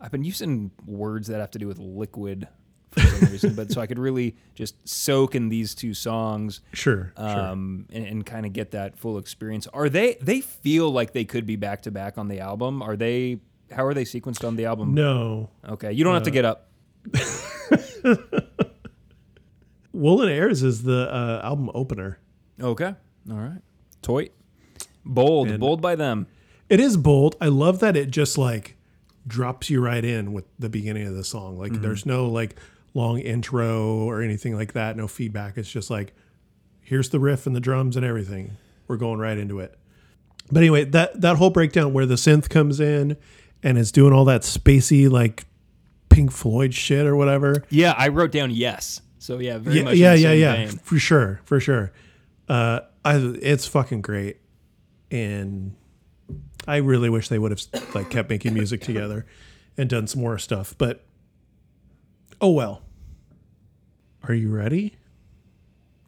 I've 0.00 0.10
been 0.10 0.24
using 0.24 0.70
words 0.86 1.28
that 1.28 1.40
have 1.40 1.50
to 1.52 1.58
do 1.58 1.66
with 1.66 1.78
liquid 1.78 2.46
for 2.92 3.00
some 3.00 3.30
reason, 3.30 3.54
but 3.54 3.70
so 3.70 3.80
I 3.80 3.86
could 3.86 3.98
really 3.98 4.36
just 4.54 4.88
soak 4.88 5.34
in 5.34 5.48
these 5.48 5.74
two 5.74 5.94
songs. 5.94 6.60
Sure. 6.72 7.12
sure. 7.16 7.24
Um, 7.26 7.86
and, 7.92 8.04
and 8.04 8.26
kind 8.26 8.44
of 8.46 8.52
get 8.52 8.72
that 8.72 8.98
full 8.98 9.18
experience. 9.18 9.66
Are 9.68 9.88
they? 9.88 10.16
They 10.20 10.40
feel 10.40 10.90
like 10.90 11.12
they 11.12 11.24
could 11.24 11.46
be 11.46 11.56
back 11.56 11.82
to 11.82 11.90
back 11.90 12.18
on 12.18 12.28
the 12.28 12.40
album. 12.40 12.82
Are 12.82 12.96
they? 12.96 13.40
How 13.70 13.84
are 13.86 13.94
they 13.94 14.04
sequenced 14.04 14.46
on 14.46 14.56
the 14.56 14.64
album? 14.66 14.94
No. 14.94 15.50
Okay, 15.68 15.92
you 15.92 16.02
don't 16.04 16.14
have 16.14 16.24
to 16.24 16.30
get 16.32 16.44
up. 16.44 16.68
Woolen 19.92 20.28
Heirs 20.28 20.62
is 20.62 20.82
the 20.82 21.12
uh, 21.12 21.40
album 21.44 21.70
opener. 21.74 22.18
Okay, 22.60 22.94
all 23.30 23.36
right. 23.36 23.60
Toy, 24.02 24.30
bold, 25.04 25.48
And- 25.48 25.60
bold 25.60 25.80
by 25.80 25.94
them. 25.96 26.26
It 26.68 26.78
is 26.78 26.96
bold. 26.96 27.36
I 27.40 27.48
love 27.48 27.80
that 27.80 27.96
it 27.96 28.10
just 28.12 28.38
like 28.38 28.76
drops 29.26 29.68
you 29.70 29.80
right 29.80 30.04
in 30.04 30.32
with 30.32 30.44
the 30.58 30.68
beginning 30.68 31.06
of 31.06 31.14
the 31.14 31.24
song. 31.24 31.58
Like 31.58 31.72
there's 31.72 32.06
no 32.06 32.26
like 32.28 32.54
long 32.94 33.18
intro 33.18 34.04
or 34.04 34.22
anything 34.22 34.54
like 34.54 34.72
that. 34.72 34.96
No 34.96 35.06
feedback. 35.06 35.56
It's 35.56 35.70
just 35.70 35.90
like 35.90 36.12
here's 36.80 37.10
the 37.10 37.20
riff 37.20 37.46
and 37.46 37.54
the 37.54 37.60
drums 37.60 37.96
and 37.96 38.04
everything. 38.04 38.56
We're 38.88 38.96
going 38.96 39.20
right 39.20 39.38
into 39.38 39.60
it. 39.60 39.78
But 40.50 40.58
anyway, 40.58 40.84
that 40.86 41.20
that 41.20 41.36
whole 41.36 41.50
breakdown 41.50 41.92
where 41.92 42.06
the 42.06 42.16
synth 42.16 42.48
comes 42.48 42.80
in 42.80 43.16
and 43.62 43.78
it's 43.78 43.92
doing 43.92 44.12
all 44.12 44.24
that 44.24 44.42
spacey 44.42 45.08
like 45.10 45.44
Pink 46.08 46.32
Floyd 46.32 46.74
shit 46.74 47.06
or 47.06 47.16
whatever. 47.16 47.64
Yeah, 47.70 47.94
I 47.96 48.08
wrote 48.08 48.32
down 48.32 48.50
yes. 48.50 49.00
So 49.18 49.38
yeah, 49.38 49.58
very 49.58 49.76
yeah, 49.76 49.82
much. 49.84 49.96
yeah, 49.96 50.14
yeah, 50.14 50.32
yeah, 50.32 50.56
vein. 50.56 50.68
for 50.78 50.98
sure, 50.98 51.40
for 51.44 51.60
sure. 51.60 51.92
Uh, 52.48 52.80
I, 53.04 53.16
it's 53.40 53.66
fucking 53.66 54.02
great, 54.02 54.38
and 55.10 55.76
I 56.66 56.78
really 56.78 57.10
wish 57.10 57.28
they 57.28 57.38
would 57.38 57.50
have 57.52 57.94
like 57.94 58.10
kept 58.10 58.28
making 58.28 58.54
music 58.54 58.80
together 58.80 59.26
and 59.76 59.88
done 59.88 60.06
some 60.06 60.22
more 60.22 60.38
stuff. 60.38 60.74
But 60.76 61.04
oh 62.40 62.50
well. 62.50 62.82
Are 64.24 64.34
you 64.34 64.50
ready? 64.50 64.96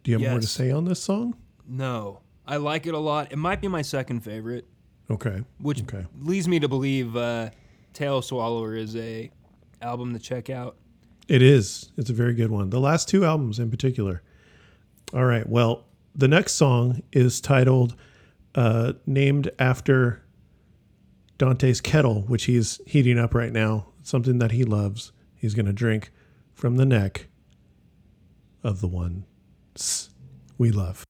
Do 0.05 0.11
you 0.11 0.19
have 0.19 0.31
more 0.31 0.41
to 0.41 0.47
say 0.47 0.71
on 0.71 0.85
this 0.85 1.03
song? 1.03 1.37
No, 1.67 2.21
I 2.47 2.57
like 2.57 2.87
it 2.87 2.95
a 2.95 2.99
lot. 2.99 3.33
It 3.33 3.37
might 3.37 3.61
be 3.61 3.69
my 3.69 3.83
second 3.83 4.21
favorite, 4.21 4.67
Okay. 5.11 5.43
which 5.61 5.83
Okay. 5.83 6.05
leads 6.21 6.49
me 6.49 6.59
to 6.61 6.69
believe 6.69 7.17
uh, 7.17 7.51
Tail 7.95 8.21
Swallower 8.21 8.75
is 8.77 8.97
a 8.97 9.31
album 9.81 10.13
to 10.13 10.19
check 10.19 10.51
out. 10.51 10.77
It 11.29 11.41
is. 11.41 11.91
It's 11.97 12.11
a 12.11 12.13
very 12.15 12.35
good 12.35 12.51
one. 12.51 12.71
The 12.71 12.81
last 12.81 13.09
two 13.09 13.25
albums 13.25 13.59
in 13.59 13.71
particular. 13.71 14.23
All 15.15 15.25
right. 15.25 15.49
Well, 15.49 15.85
the 16.15 16.29
next 16.29 16.55
song 16.55 17.03
is 17.13 17.41
titled 17.41 17.95
uh, 18.55 18.95
named 19.07 19.51
after 19.59 20.23
Dante's 21.39 21.81
kettle, 21.81 22.23
which 22.23 22.45
he's 22.45 22.81
heating 22.87 23.19
up 23.19 23.35
right 23.35 23.53
now. 23.53 23.87
Something 24.03 24.39
that 24.39 24.51
he 24.53 24.65
loves. 24.65 25.13
He's 25.37 25.55
going 25.55 25.67
to 25.67 25.73
drink 25.73 26.11
from 26.63 26.77
the 26.77 26.87
neck 26.87 27.27
of 28.63 28.81
the 28.81 28.87
one 28.87 29.25
we 30.59 30.71
love. 30.71 31.05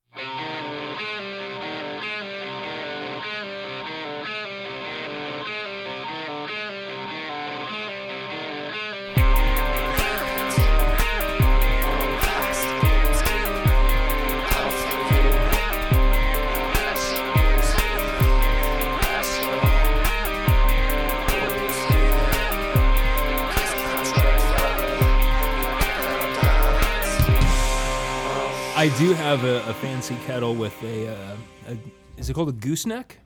I 28.83 28.89
do 28.99 29.13
have 29.13 29.45
a, 29.45 29.59
a 29.69 29.75
fancy 29.75 30.17
kettle 30.27 30.57
with 30.57 30.75
a, 30.83 31.07
uh, 31.15 31.37
a. 31.69 31.77
Is 32.17 32.29
it 32.29 32.35
called 32.35 32.49
a 32.49 32.53
gooseneck? 32.53 33.17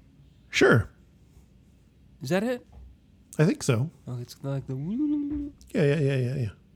Sure. 0.51 0.91
Is 2.21 2.29
that 2.29 2.43
it? 2.43 2.67
I 3.39 3.47
think 3.47 3.63
so. 3.63 3.89
Oh, 4.07 4.19
it's 4.21 4.37
like 4.43 4.67
the. 4.67 4.75
Yeah, 5.75 5.83
yeah, 5.83 5.99
yeah, 5.99 6.17
yeah, 6.17 6.35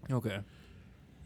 yeah. 0.09 0.17
Okay. 0.17 0.39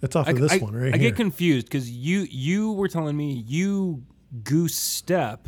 That's 0.00 0.16
off 0.16 0.26
I, 0.26 0.32
of 0.32 0.40
this 0.40 0.50
I- 0.50 0.56
one 0.58 0.74
right 0.74 0.92
I 0.94 0.98
here. 0.98 1.10
get 1.10 1.16
confused 1.16 1.66
because 1.66 1.88
you 1.88 2.26
you 2.28 2.72
were 2.72 2.88
telling 2.88 3.16
me 3.16 3.44
you 3.46 4.02
goose 4.42 4.74
step, 4.74 5.46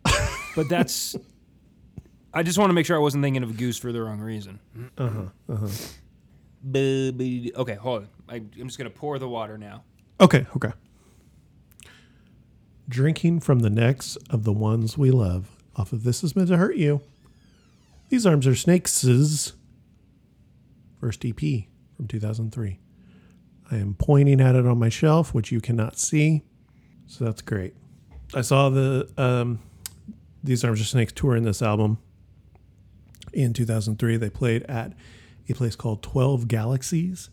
but 0.56 0.70
that's. 0.70 1.16
I 2.32 2.44
just 2.44 2.56
want 2.58 2.70
to 2.70 2.74
make 2.74 2.86
sure 2.86 2.96
I 2.96 3.00
wasn't 3.00 3.22
thinking 3.22 3.42
of 3.42 3.50
a 3.50 3.52
goose 3.52 3.76
for 3.76 3.92
the 3.92 4.00
wrong 4.00 4.20
reason. 4.20 4.58
uh 4.96 5.08
huh. 5.10 5.22
Uh 5.52 5.56
huh. 5.56 5.68
Okay, 7.60 7.74
hold 7.74 8.04
on. 8.04 8.08
I, 8.26 8.36
I'm 8.36 8.68
just 8.68 8.78
gonna 8.78 8.88
pour 8.88 9.18
the 9.18 9.28
water 9.28 9.58
now. 9.58 9.84
Okay, 10.18 10.46
okay. 10.56 10.72
Drinking 12.88 13.40
from 13.40 13.60
the 13.60 13.70
necks 13.70 14.16
of 14.30 14.44
the 14.44 14.52
ones 14.52 14.96
we 14.96 15.10
love. 15.10 15.56
Off 15.74 15.92
of 15.92 16.04
This 16.04 16.22
Is 16.22 16.36
Meant 16.36 16.48
to 16.48 16.56
Hurt 16.56 16.76
You. 16.76 17.00
These 18.08 18.24
Arms 18.24 18.46
Are 18.46 18.54
Snakes' 18.54 19.52
first 21.00 21.24
EP 21.24 21.40
from 21.96 22.06
2003. 22.06 22.78
I 23.72 23.76
am 23.76 23.94
pointing 23.94 24.40
at 24.40 24.54
it 24.54 24.66
on 24.66 24.78
my 24.78 24.88
shelf, 24.88 25.34
which 25.34 25.50
you 25.50 25.60
cannot 25.60 25.98
see. 25.98 26.42
So 27.08 27.24
that's 27.24 27.42
great. 27.42 27.74
I 28.34 28.42
saw 28.42 28.68
the 28.68 29.08
um, 29.18 29.58
These 30.44 30.62
Arms 30.64 30.80
Are 30.80 30.84
Snakes 30.84 31.12
tour 31.12 31.34
in 31.34 31.42
this 31.42 31.62
album 31.62 31.98
in 33.32 33.52
2003. 33.52 34.16
They 34.16 34.30
played 34.30 34.62
at 34.64 34.92
a 35.48 35.54
place 35.54 35.74
called 35.74 36.04
12 36.04 36.46
Galaxies 36.46 37.30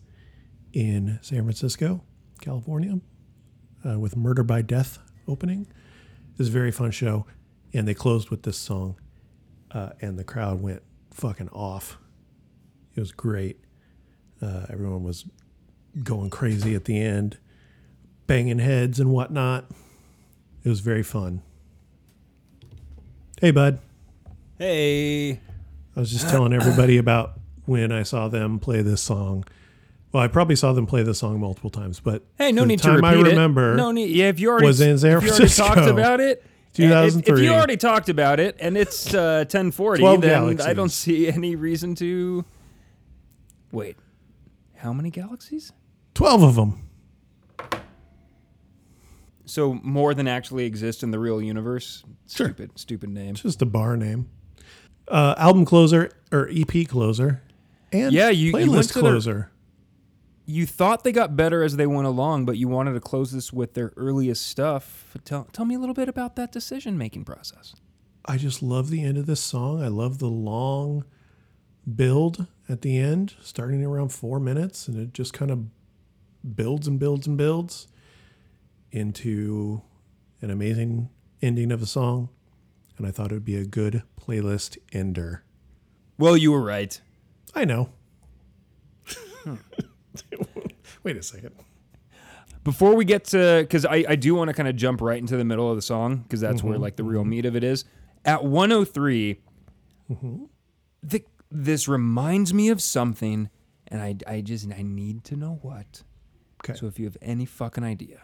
in 0.74 1.20
San 1.22 1.44
Francisco, 1.44 2.04
California, 2.42 3.00
uh, 3.88 4.00
with 4.00 4.18
Murder 4.18 4.44
by 4.44 4.64
Death 4.64 4.98
opening. 5.28 5.68
It 6.34 6.40
was 6.40 6.50
a 6.50 6.52
very 6.52 6.72
fun 6.72 6.91
show, 6.91 7.26
and 7.74 7.88
they 7.88 7.94
closed 7.94 8.30
with 8.30 8.44
this 8.44 8.58
song, 8.58 8.95
uh, 9.72 9.91
and 10.02 10.18
the 10.18 10.24
crowd 10.24 10.62
went 10.62 10.82
fucking 11.12 11.50
off. 11.50 11.98
It 12.95 13.00
was 13.00 13.12
great. 13.12 13.60
Uh, 14.41 14.66
everyone 14.70 15.04
was 15.04 15.26
going 16.04 16.30
crazy 16.30 16.76
at 16.76 16.86
the 16.86 17.00
end, 17.00 17.38
banging 18.28 18.60
heads 18.60 19.00
and 19.00 19.12
whatnot. 19.12 19.66
It 20.64 20.70
was 20.70 20.80
very 20.80 21.04
fun. 21.04 21.41
Hey, 23.40 23.52
bud. 23.52 23.80
Hey. 24.58 25.32
I 25.95 26.00
was 26.00 26.12
just 26.12 26.30
telling 26.30 26.54
everybody 26.54 26.98
about 26.98 27.34
when 27.66 27.91
I 27.91 28.04
saw 28.04 28.28
them 28.28 28.60
play 28.60 28.82
this 28.82 29.02
song. 29.02 29.45
Well, 30.14 30.22
I 30.22 30.27
probably 30.27 30.56
saw 30.56 30.73
them 30.73 30.85
play 30.85 31.02
the 31.03 31.15
song 31.15 31.40
multiple 31.40 31.72
times, 31.72 31.99
but 31.99 32.23
Hey, 32.38 32.52
no 32.52 32.64
need 32.65 32.80
to 32.84 32.91
repeat 32.91 33.07
I 33.07 33.14
it. 33.15 33.23
remember. 33.23 33.76
No 33.76 33.91
need. 33.91 34.11
Yeah, 34.11 34.30
if 34.30 34.40
you 34.40 34.49
already 34.52 34.68
was 34.68 34.80
in 34.80 34.98
San 34.99 35.18
if 35.18 35.23
you 35.23 35.31
already 35.31 35.49
talked 35.49 35.77
about 35.90 36.19
it, 36.19 36.44
if- 36.76 37.27
If, 37.27 37.40
you 37.40 37.49
already 37.52 37.77
talked 37.77 38.10
about 38.10 38.40
it 38.40 38.56
and 38.60 38.77
it's 38.77 39.14
uh, 39.14 39.40
1040, 39.48 40.02
12 40.02 40.22
then 40.22 40.61
I 40.61 40.73
don't 40.73 40.90
see 40.90 41.27
any 41.27 41.56
reason 41.56 41.95
to. 41.95 42.45
Wait, 43.72 43.98
how 44.76 44.94
many 44.94 45.10
galaxies? 45.10 45.72
Twelve 46.14 46.44
of 46.44 46.53
them. 46.56 46.88
So 49.45 49.73
more 49.84 50.14
than 50.14 50.27
actually 50.27 50.65
exist 50.65 51.03
in 51.03 51.11
the 51.11 51.19
real 51.19 51.41
universe. 51.41 52.03
Sure. 52.27 52.48
Stupid, 52.48 52.72
stupid 52.76 53.10
name. 53.10 53.34
Just 53.35 53.61
a 53.61 53.65
bar 53.65 53.98
name. 53.98 54.30
Uh, 55.07 55.35
album 55.38 55.65
closer 55.65 56.11
or 56.31 56.48
EP 56.52 56.88
closer, 56.88 57.41
and 57.91 58.14
Yeah, 58.14 58.30
you- 58.30 58.48
you 58.48 58.53
playlist 58.53 58.94
their- 58.94 59.02
closer. 59.02 59.49
You 60.45 60.65
thought 60.65 61.03
they 61.03 61.11
got 61.11 61.38
better 61.38 61.64
as 61.64 61.78
they 61.78 61.88
went 61.88 62.07
along, 62.07 62.45
but 62.45 62.57
you 62.57 62.68
wanted 62.68 62.94
to 62.94 62.99
close 62.99 63.32
this 63.32 63.53
with 63.53 63.74
their 63.76 63.94
earliest 63.95 64.45
stuff. 64.45 65.15
Tell, 65.24 65.45
tell 65.45 65.65
me 65.65 65.76
a 65.76 65.80
little 65.80 65.95
bit 65.95 66.10
about 66.10 66.36
that 66.36 66.52
decision 66.52 66.98
making 66.98 67.24
process. 67.24 67.76
I 68.26 68.38
just 68.38 68.61
love 68.61 68.90
the 68.90 69.03
end 69.03 69.18
of 69.18 69.26
this 69.26 69.41
song. 69.41 69.82
I 69.82 69.88
love 69.88 70.20
the 70.20 70.28
long 70.28 71.06
build 71.95 72.48
at 72.70 72.82
the 72.82 72.98
end, 72.98 73.36
starting 73.41 73.84
around 73.84 74.10
four 74.10 74.40
minutes, 74.40 74.88
and 74.88 74.98
it 74.98 75.14
just 75.14 75.34
kind 75.34 75.52
of 75.52 75.65
builds 76.56 76.88
and 76.88 76.99
builds 76.99 77.28
and 77.28 77.38
builds 77.38 77.88
into 78.91 79.82
an 80.41 80.52
amazing 80.52 81.10
ending 81.41 81.72
of 81.72 81.82
a 81.82 81.86
song. 81.86 82.30
And 82.98 83.07
I 83.07 83.11
thought 83.11 83.32
it 83.32 83.36
would 83.36 83.45
be 83.45 83.57
a 83.57 83.65
good 83.65 84.03
playlist 84.20 84.78
ender. 84.91 85.44
Well, 86.18 86.38
you 86.38 86.52
were 86.52 86.64
right. 86.64 86.99
I 87.56 87.65
know. 87.65 87.90
Hmm. 89.44 89.56
Wait 91.03 91.18
a 91.18 91.23
second. 91.23 91.52
Before 92.64 92.95
we 92.95 93.03
get 93.03 93.26
to, 93.26 93.60
because 93.61 93.85
I, 93.85 94.06
I 94.07 94.15
do 94.15 94.35
want 94.35 94.48
to 94.49 94.53
kind 94.53 94.69
of 94.69 94.76
jump 94.76 95.02
right 95.02 95.18
into 95.18 95.35
the 95.35 95.44
middle 95.44 95.69
of 95.69 95.76
the 95.76 95.81
song, 95.81 96.18
because 96.18 96.40
that's 96.40 96.60
Mm-hmm. 96.60 96.68
where 96.69 96.77
like 96.77 96.95
the 96.95 97.03
real 97.03 97.26
meat 97.26 97.45
of 97.45 97.56
it 97.56 97.64
is. 97.64 97.85
At 98.26 98.44
103, 98.45 99.41
Mm-hmm. 100.11 100.44
the, 101.02 101.23
this 101.52 101.88
reminds 101.88 102.53
me 102.53 102.69
of 102.69 102.81
something, 102.81 103.49
and 103.88 104.02
I, 104.02 104.15
I 104.27 104.41
just 104.41 104.69
I 104.72 104.81
need 104.81 105.23
to 105.26 105.35
know 105.35 105.60
what. 105.61 106.03
Okay. 106.64 106.77
So 106.77 106.88
if 106.88 106.98
you 106.99 107.06
have 107.06 107.18
any 107.22 107.45
fucking 107.45 107.84
idea. 107.84 108.22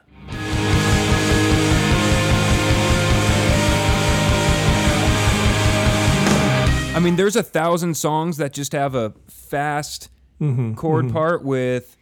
I 6.91 7.01
mean, 7.01 7.15
there's 7.15 7.35
a 7.35 7.43
thousand 7.43 7.95
songs 7.95 8.37
that 8.37 8.51
just 8.51 8.73
have 8.73 8.93
a 8.95 9.13
fast 9.29 10.09
Mm-hmm. 10.39 10.73
chord 10.75 11.11
part 11.11 11.43
with 11.43 11.97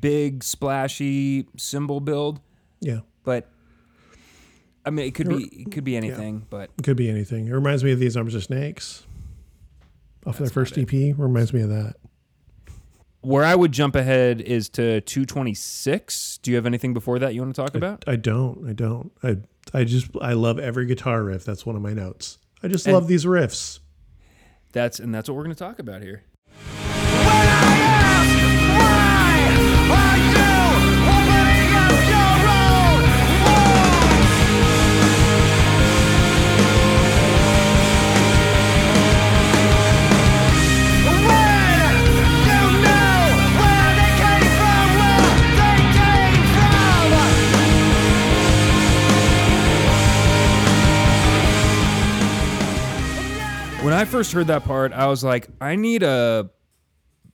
big 0.00 0.42
splashy 0.42 1.46
cymbal 1.56 2.00
build, 2.00 2.40
Yeah. 2.80 3.00
but 3.24 3.48
I 4.86 4.90
mean, 4.90 5.06
it 5.06 5.14
could 5.14 5.28
be 5.28 5.44
it 5.44 5.72
could 5.72 5.84
be 5.84 5.96
anything, 5.96 6.46
but 6.50 6.70
It 6.78 6.82
could 6.84 6.96
be 6.96 7.08
anything. 7.10 7.46
It 7.48 7.52
reminds 7.52 7.82
me 7.84 7.92
of 7.92 7.98
These 7.98 8.16
Arms 8.16 8.34
Are 8.34 8.40
Snakes. 8.40 9.06
Off 10.26 10.38
their 10.38 10.48
first 10.48 10.78
EP. 10.78 10.90
Reminds 10.92 11.52
me 11.52 11.60
of 11.62 11.68
that. 11.68 11.96
where 13.20 13.44
I 13.44 13.54
would 13.54 13.72
jump 13.72 13.94
ahead 13.96 14.40
is 14.42 14.68
to 14.70 15.00
226. 15.02 16.38
Do 16.42 16.50
you 16.50 16.56
have 16.56 16.66
anything 16.66 16.92
before 16.94 17.18
that 17.18 17.34
you 17.34 17.40
want 17.42 17.54
to 17.54 17.60
talk 17.62 17.74
about? 17.74 18.04
I 18.06 18.16
don't. 18.16 18.68
I 18.68 18.72
don't. 18.74 19.12
I 19.22 19.36
I 19.72 19.84
just 19.84 20.10
I 20.20 20.32
love 20.34 20.58
every 20.58 20.86
guitar 20.86 21.22
riff. 21.24 21.44
That's 21.44 21.64
one 21.66 21.76
of 21.76 21.82
my 21.82 21.92
notes. 21.94 22.38
I 22.62 22.68
just 22.68 22.86
And- 22.86 22.94
love 22.94 23.08
these 23.08 23.24
riffs. 23.24 23.80
That's 24.72 24.98
and 25.00 25.14
that's 25.14 25.28
what 25.28 25.36
we're 25.36 25.44
going 25.44 25.54
to 25.54 25.58
talk 25.58 25.78
about 25.78 26.02
here. 26.02 26.22
When 53.94 54.00
I 54.00 54.06
first 54.06 54.32
heard 54.32 54.48
that 54.48 54.64
part, 54.64 54.92
I 54.92 55.06
was 55.06 55.22
like, 55.22 55.46
I 55.60 55.76
need 55.76 56.02
a 56.02 56.50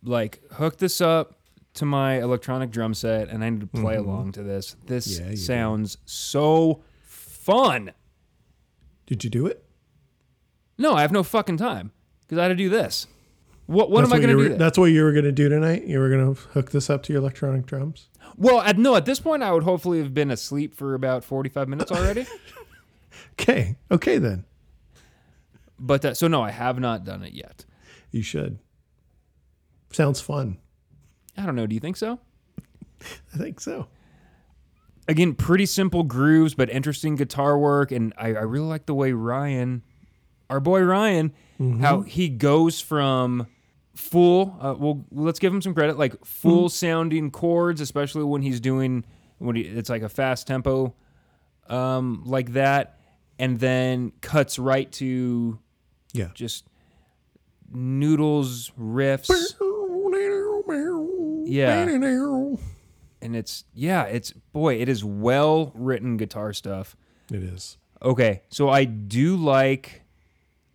like 0.05 0.43
hook 0.53 0.77
this 0.77 1.01
up 1.01 1.41
to 1.73 1.87
my 1.87 2.21
electronic 2.21 2.71
drum 2.71 2.93
set 2.93 3.31
and 3.31 3.43
I 3.43 3.49
need 3.49 3.63
to 3.63 3.67
play 3.67 3.97
along 3.97 4.33
to 4.33 4.43
this. 4.43 4.77
This 4.85 5.19
Mm-hmm. 5.19 5.31
Yeah, 5.31 5.37
sounds 5.37 5.97
so 6.05 6.83
fun. 7.01 7.93
Did 9.07 9.25
you 9.25 9.31
do 9.31 9.47
it? 9.47 9.65
No, 10.77 10.93
I 10.93 11.01
have 11.01 11.13
no 11.13 11.23
fucking 11.23 11.57
time 11.57 11.93
because 12.21 12.37
I 12.37 12.43
had 12.43 12.49
to 12.49 12.55
do 12.55 12.69
this. 12.69 13.07
What 13.65 13.91
what 13.91 14.03
that's 14.03 14.13
am 14.13 14.19
I 14.19 14.23
going 14.23 14.37
to 14.37 14.49
do? 14.51 14.55
That's 14.59 14.77
what 14.77 14.93
you 14.93 15.03
were 15.03 15.13
going 15.13 15.25
to 15.25 15.33
do 15.33 15.49
tonight. 15.49 15.87
You 15.87 15.99
were 15.99 16.11
going 16.11 16.35
to 16.35 16.43
hook 16.51 16.73
this 16.73 16.91
up 16.91 17.03
to 17.05 17.13
your 17.15 17.23
electronic 17.23 17.65
drums. 17.65 18.11
Well, 18.37 18.61
at, 18.61 18.77
no, 18.77 18.97
at 18.97 19.07
this 19.07 19.19
point, 19.19 19.43
I 19.43 19.51
would 19.51 19.63
hopefully 19.63 20.01
have 20.01 20.13
been 20.13 20.31
asleep 20.31 20.75
for 20.75 20.93
about 20.93 21.25
45 21.25 21.71
minutes 21.71 21.91
already. 21.91 22.27
Okay. 23.41 23.77
Okay 23.91 24.19
then. 24.19 24.45
But 25.81 26.17
so, 26.17 26.29
no, 26.29 26.43
I 26.43 26.51
have 26.51 26.79
not 26.79 27.05
done 27.05 27.25
it 27.25 27.33
yet. 27.33 27.65
You 28.11 28.23
should. 28.23 28.59
Sounds 29.93 30.21
fun. 30.21 30.59
I 31.37 31.47
don't 31.47 31.57
know. 31.57 31.67
Do 31.67 31.75
you 31.75 31.81
think 31.81 31.97
so? 31.97 32.21
I 33.35 33.39
think 33.39 33.61
so. 33.61 33.89
Again, 35.09 35.35
pretty 35.35 35.67
simple 35.67 36.03
grooves, 36.03 36.55
but 36.55 36.71
interesting 36.71 37.17
guitar 37.17 37.59
work. 37.59 37.91
And 37.91 38.13
I, 38.17 38.29
I 38.29 38.43
really 38.43 38.67
like 38.67 38.87
the 38.87 38.95
way 38.95 39.13
Ryan, 39.13 39.83
our 40.49 40.61
boy 40.61 40.83
Ryan, 40.83 41.33
how 41.81 42.03
he 42.03 42.29
goes 42.29 42.81
from 42.81 43.47
full, 43.95 44.57
uh, 44.61 44.75
well, 44.79 45.05
let's 45.11 45.39
give 45.39 45.53
him 45.53 45.61
some 45.61 45.75
credit, 45.75 45.99
like 45.99 46.25
full 46.25 46.69
sounding 46.69 47.31
chords, 47.31 47.81
especially 47.81 48.25
when 48.25 48.43
he's 48.43 48.61
doing, 48.61 49.05
when 49.39 49.57
he, 49.57 49.63
it's 49.63 49.91
like 49.91 50.03
a 50.03 50.09
fast 50.09 50.47
tempo 50.47 50.95
um, 51.69 52.23
like 52.25 52.53
that. 52.53 53.01
And 53.39 53.59
then 53.59 54.13
cuts 54.21 54.59
right 54.59 54.91
to 54.93 55.59
Yeah. 56.13 56.29
just 56.35 56.67
noodles 57.73 58.73
riffs 58.79 59.29
Yeah. 61.47 61.69
and 63.23 63.37
it's 63.37 63.65
yeah 63.75 64.05
it's 64.05 64.33
boy 64.33 64.75
it 64.81 64.89
is 64.89 65.05
well 65.05 65.73
written 65.75 66.17
guitar 66.17 66.53
stuff 66.53 66.97
It 67.31 67.43
is. 67.43 67.77
okay 68.03 68.43
so 68.49 68.69
i 68.69 68.85
do 68.85 69.37
like 69.37 70.03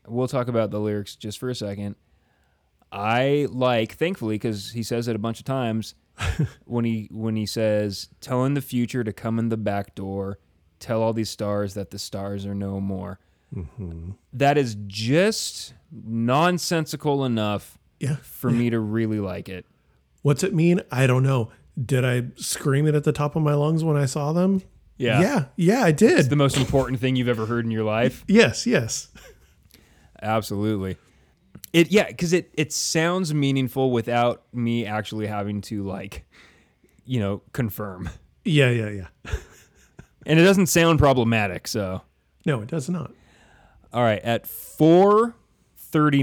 we'll 0.07 0.27
talk 0.27 0.47
about 0.47 0.71
the 0.71 0.79
lyrics 0.79 1.15
just 1.15 1.39
for 1.39 1.49
a 1.49 1.55
second 1.55 1.95
i 2.91 3.47
like 3.49 3.93
thankfully 3.95 4.35
because 4.35 4.71
he 4.71 4.83
says 4.83 5.07
it 5.07 5.15
a 5.15 5.19
bunch 5.19 5.39
of 5.39 5.45
times 5.45 5.95
when 6.65 6.85
he 6.85 7.09
when 7.11 7.35
he 7.35 7.45
says 7.45 8.07
telling 8.21 8.53
the 8.53 8.61
future 8.61 9.03
to 9.03 9.11
come 9.11 9.37
in 9.39 9.49
the 9.49 9.57
back 9.57 9.95
door 9.95 10.39
tell 10.79 11.01
all 11.01 11.11
these 11.13 11.29
stars 11.29 11.73
that 11.73 11.91
the 11.91 11.99
stars 11.99 12.45
are 12.45 12.55
no 12.55 12.79
more 12.79 13.19
Mm-hmm. 13.55 14.11
That 14.33 14.57
is 14.57 14.75
just 14.87 15.73
nonsensical 15.91 17.23
enough 17.25 17.77
Yeah. 17.99 18.17
for 18.17 18.49
me 18.51 18.69
to 18.69 18.79
really 18.79 19.19
like 19.19 19.47
it 19.49 19.65
What's 20.21 20.43
it 20.43 20.53
mean? 20.55 20.81
I 20.91 21.05
don't 21.05 21.21
know. 21.21 21.51
Did 21.79 22.03
I 22.03 22.23
scream 22.35 22.87
it 22.87 22.95
at 22.95 23.03
the 23.03 23.11
top 23.11 23.35
of 23.35 23.43
my 23.43 23.53
lungs 23.53 23.83
when 23.83 23.95
I 23.95 24.05
saw 24.07 24.33
them? 24.33 24.63
Yeah. 24.97 25.21
Yeah. 25.21 25.45
Yeah, 25.55 25.83
I 25.83 25.91
did. 25.91 26.31
The 26.31 26.35
most 26.35 26.57
important 26.57 26.99
thing 26.99 27.15
you've 27.15 27.27
ever 27.27 27.45
heard 27.45 27.63
in 27.63 27.69
your 27.69 27.83
life. 27.83 28.23
yes, 28.27 28.65
yes. 28.65 29.09
Absolutely. 30.21 30.97
It 31.73 31.91
yeah, 31.91 32.07
because 32.07 32.33
it 32.33 32.49
it 32.53 32.71
sounds 32.73 33.33
meaningful 33.33 33.91
without 33.91 34.43
me 34.53 34.85
actually 34.85 35.27
having 35.27 35.61
to 35.61 35.83
like, 35.83 36.25
you 37.05 37.19
know, 37.19 37.41
confirm. 37.53 38.09
Yeah, 38.43 38.69
yeah, 38.69 38.89
yeah. 38.89 39.07
And 40.27 40.39
it 40.39 40.43
doesn't 40.43 40.67
sound 40.67 40.97
problematic, 40.97 41.67
so 41.67 42.01
No, 42.47 42.61
it 42.61 42.67
does 42.67 42.89
not. 42.89 43.11
All 43.95 44.03
right, 44.03 44.21
at 44.23 44.45
four 44.45 45.35
thirty 45.77 46.21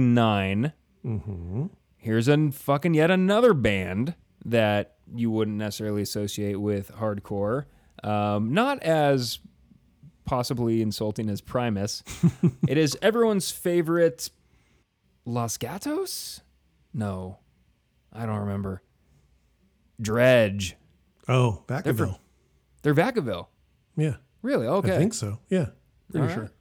here's 1.97 2.29
a 2.29 2.51
fucking 2.51 2.93
yet 2.93 3.11
another 3.11 3.55
band 3.55 4.15
that 4.45 4.97
you 5.15 5.31
wouldn't 5.31 5.57
necessarily 5.57 6.03
associate 6.03 6.61
with 6.61 6.93
hardcore. 6.93 7.65
Um, 8.05 8.53
not 8.53 8.83
as 8.83 9.39
possibly 10.27 10.83
insulting 10.83 11.31
as 11.31 11.41
Primus. 11.41 12.03
it 12.69 12.77
is 12.77 12.99
everyone's 13.01 13.51
favorite 13.51 14.29
Los 15.25 15.57
Gatos? 15.57 16.43
No. 16.93 17.39
I 18.13 18.27
don't 18.27 18.41
remember. 18.41 18.83
Dredg. 20.01 20.75
Oh, 21.27 21.63
They're, 21.67 21.81
Vacaville. 21.81 21.97
from- 21.97 22.17
they're 22.83 22.95
Vacaville. 22.95 23.47
Yeah. 23.97 24.17
Really? 24.43 24.67
Okay. 24.67 24.95
I 24.95 24.99
think 24.99 25.15
so. 25.15 25.39
Yeah. 25.49 25.69
Pretty 26.11 26.27
All 26.27 26.35
sure. 26.35 26.43
right. 26.43 26.53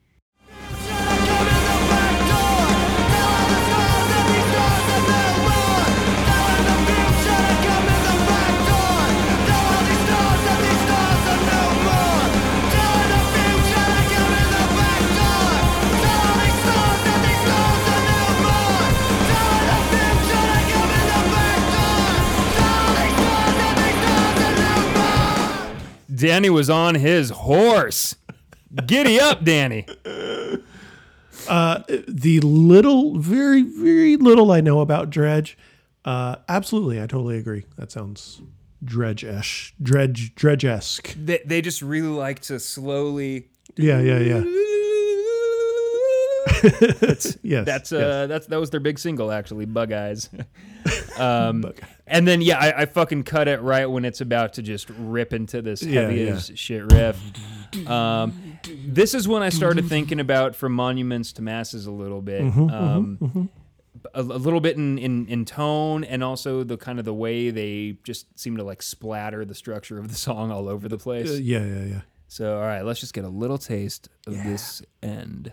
Danny 26.21 26.51
was 26.51 26.69
on 26.69 26.93
his 26.93 27.31
horse. 27.31 28.15
Giddy 28.85 29.19
up, 29.19 29.43
Danny. 29.43 29.87
Uh, 31.49 31.79
The 32.07 32.39
little, 32.41 33.17
very, 33.17 33.63
very 33.63 34.17
little 34.17 34.51
I 34.51 34.61
know 34.61 34.81
about 34.81 35.09
Dredg, 35.09 35.55
uh, 36.05 36.35
absolutely, 36.47 37.01
I 37.01 37.07
totally 37.07 37.39
agree. 37.39 37.65
That 37.75 37.91
sounds 37.91 38.39
dredge-ish, 38.83 39.73
dredge, 39.81 40.35
dredge-esque. 40.35 41.15
They, 41.15 41.39
they 41.43 41.59
just 41.61 41.81
really 41.81 42.07
like 42.07 42.41
to 42.41 42.59
slowly. 42.59 43.49
Yeah, 43.75 43.99
yeah, 43.99 44.19
yeah. 44.19 44.43
that's, 46.99 47.37
yes. 47.43 47.65
That's 47.65 47.91
uh, 47.91 47.97
yes. 47.97 48.29
that's 48.29 48.45
that 48.47 48.59
was 48.59 48.69
their 48.69 48.79
big 48.79 48.99
single 48.99 49.31
actually, 49.31 49.65
Bug 49.65 49.91
Eyes. 49.91 50.29
um, 51.17 51.65
and 52.07 52.27
then 52.27 52.41
yeah, 52.41 52.57
I, 52.57 52.81
I 52.81 52.85
fucking 52.85 53.23
cut 53.23 53.47
it 53.47 53.61
right 53.61 53.85
when 53.85 54.05
it's 54.05 54.21
about 54.21 54.53
to 54.53 54.61
just 54.61 54.89
rip 54.89 55.33
into 55.33 55.61
this 55.61 55.81
heavy 55.81 56.21
yeah. 56.21 56.33
as 56.33 56.51
shit 56.55 56.91
riff. 56.91 57.19
Um, 57.87 58.59
this 58.85 59.13
is 59.13 59.27
when 59.27 59.43
I 59.43 59.49
started 59.49 59.87
thinking 59.87 60.19
about 60.19 60.55
from 60.55 60.73
monuments 60.73 61.31
to 61.33 61.41
masses 61.41 61.85
a 61.85 61.91
little 61.91 62.21
bit. 62.21 62.41
Mm-hmm, 62.41 62.69
um, 62.69 63.49
A, 64.13 64.21
a 64.21 64.23
little 64.23 64.61
bit 64.61 64.77
in, 64.77 64.97
in, 64.97 65.27
in 65.27 65.45
tone 65.45 66.03
and 66.03 66.23
also 66.23 66.63
the 66.63 66.75
kind 66.75 66.97
of 66.97 67.05
the 67.05 67.13
way 67.13 67.49
they 67.51 67.97
just 68.03 68.39
seem 68.39 68.57
to 68.57 68.63
like 68.63 68.81
splatter 68.81 69.45
the 69.45 69.55
structure 69.55 69.99
of 69.99 70.09
the 70.09 70.15
song 70.15 70.51
all 70.51 70.67
over 70.67 70.89
the 70.89 70.97
place. 70.97 71.29
Uh, 71.29 71.33
yeah, 71.33 71.63
yeah, 71.63 71.83
yeah. 71.85 72.01
So, 72.27 72.55
all 72.55 72.63
right, 72.63 72.81
let's 72.81 72.99
just 72.99 73.13
get 73.13 73.25
a 73.25 73.29
little 73.29 73.57
taste 73.57 74.09
of 74.25 74.33
this 74.43 74.81
end. 75.03 75.51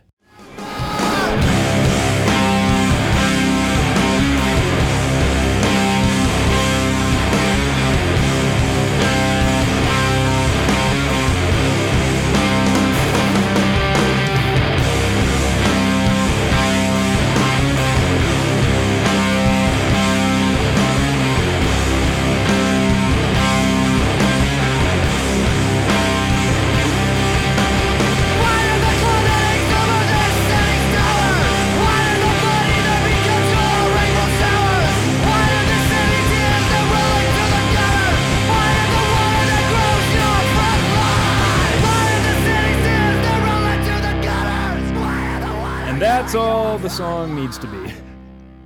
The 46.89 46.94
song 46.94 47.36
needs 47.36 47.59
to 47.59 47.66
be. 47.66 47.93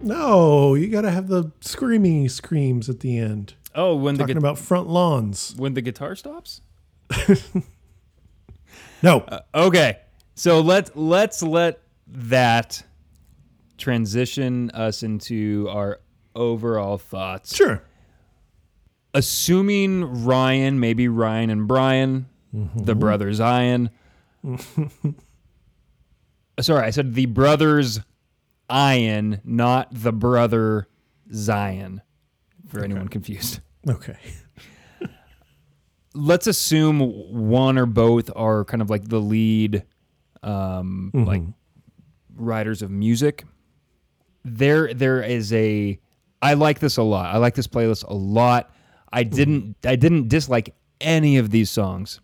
No, 0.01 0.75
you 0.75 0.87
got 0.87 1.01
to 1.01 1.11
have 1.11 1.27
the 1.27 1.51
screaming 1.61 2.29
screams 2.29 2.89
at 2.89 3.01
the 3.01 3.19
end. 3.19 3.55
Oh, 3.75 3.97
when 3.97 4.15
the 4.15 4.21
Talking 4.21 4.35
gu- 4.37 4.39
about 4.39 4.61
front 4.61 4.87
lawns. 4.89 5.55
when 5.57 5.75
the 5.75 5.83
guitar 5.83 6.15
stops? 6.15 6.61
No, 9.03 9.19
uh, 9.23 9.41
Okay. 9.53 9.99
So 10.37 10.61
let's 10.61 10.93
let's 10.95 11.43
let 11.43 11.81
that 12.07 12.85
transition 13.77 14.71
us 14.71 15.03
into 15.03 15.67
our 15.69 15.99
overall 16.37 16.99
thoughts. 16.99 17.57
sure. 17.57 17.83
Assuming 19.13 20.25
Ryan, 20.25 20.79
maybe 20.79 21.09
Ryan 21.09 21.51
and 21.51 21.67
Brian, 21.67 22.27
mm-hmm. 22.55 22.85
the 22.85 22.95
brothers 22.95 23.41
Ian. 23.41 23.91
Sorry, 26.61 26.87
I 26.87 26.91
said 26.91 27.15
the 27.15 27.27
brothers 27.27 27.99
Ian, 28.73 29.41
not 29.45 29.89
the 29.93 30.13
brother 30.13 30.89
Zion. 31.33 32.03
For 32.69 32.83
anyone 32.83 33.09
confused. 33.09 33.61
Okay. 33.89 34.17
let's 36.15 36.47
assume 36.47 37.01
one 37.01 37.79
or 37.79 37.87
both 37.87 38.31
are 38.37 38.65
kind 38.65 38.83
of 38.83 38.91
like 38.91 39.09
the 39.09 39.21
lead 39.21 39.83
um 40.43 41.11
like 41.15 41.43
writers 42.35 42.83
of 42.83 42.91
music 42.91 43.45
there 44.45 44.93
there 44.93 45.23
is 45.23 45.53
a 45.53 45.99
i 46.43 46.55
like 46.55 46.81
this 46.81 46.97
a 46.97 47.03
lot 47.03 47.35
i 47.35 47.39
like 47.39 47.55
this 47.55 47.67
playlist 47.67 48.05
a 48.09 48.15
lot 48.15 48.75
i 49.13 49.23
didn't 49.23 49.77
i 49.87 49.97
didn't 49.97 50.29
dislike 50.29 50.75
any 51.03 51.37
of 51.37 51.51
these 51.51 51.71
songs. 51.71 52.21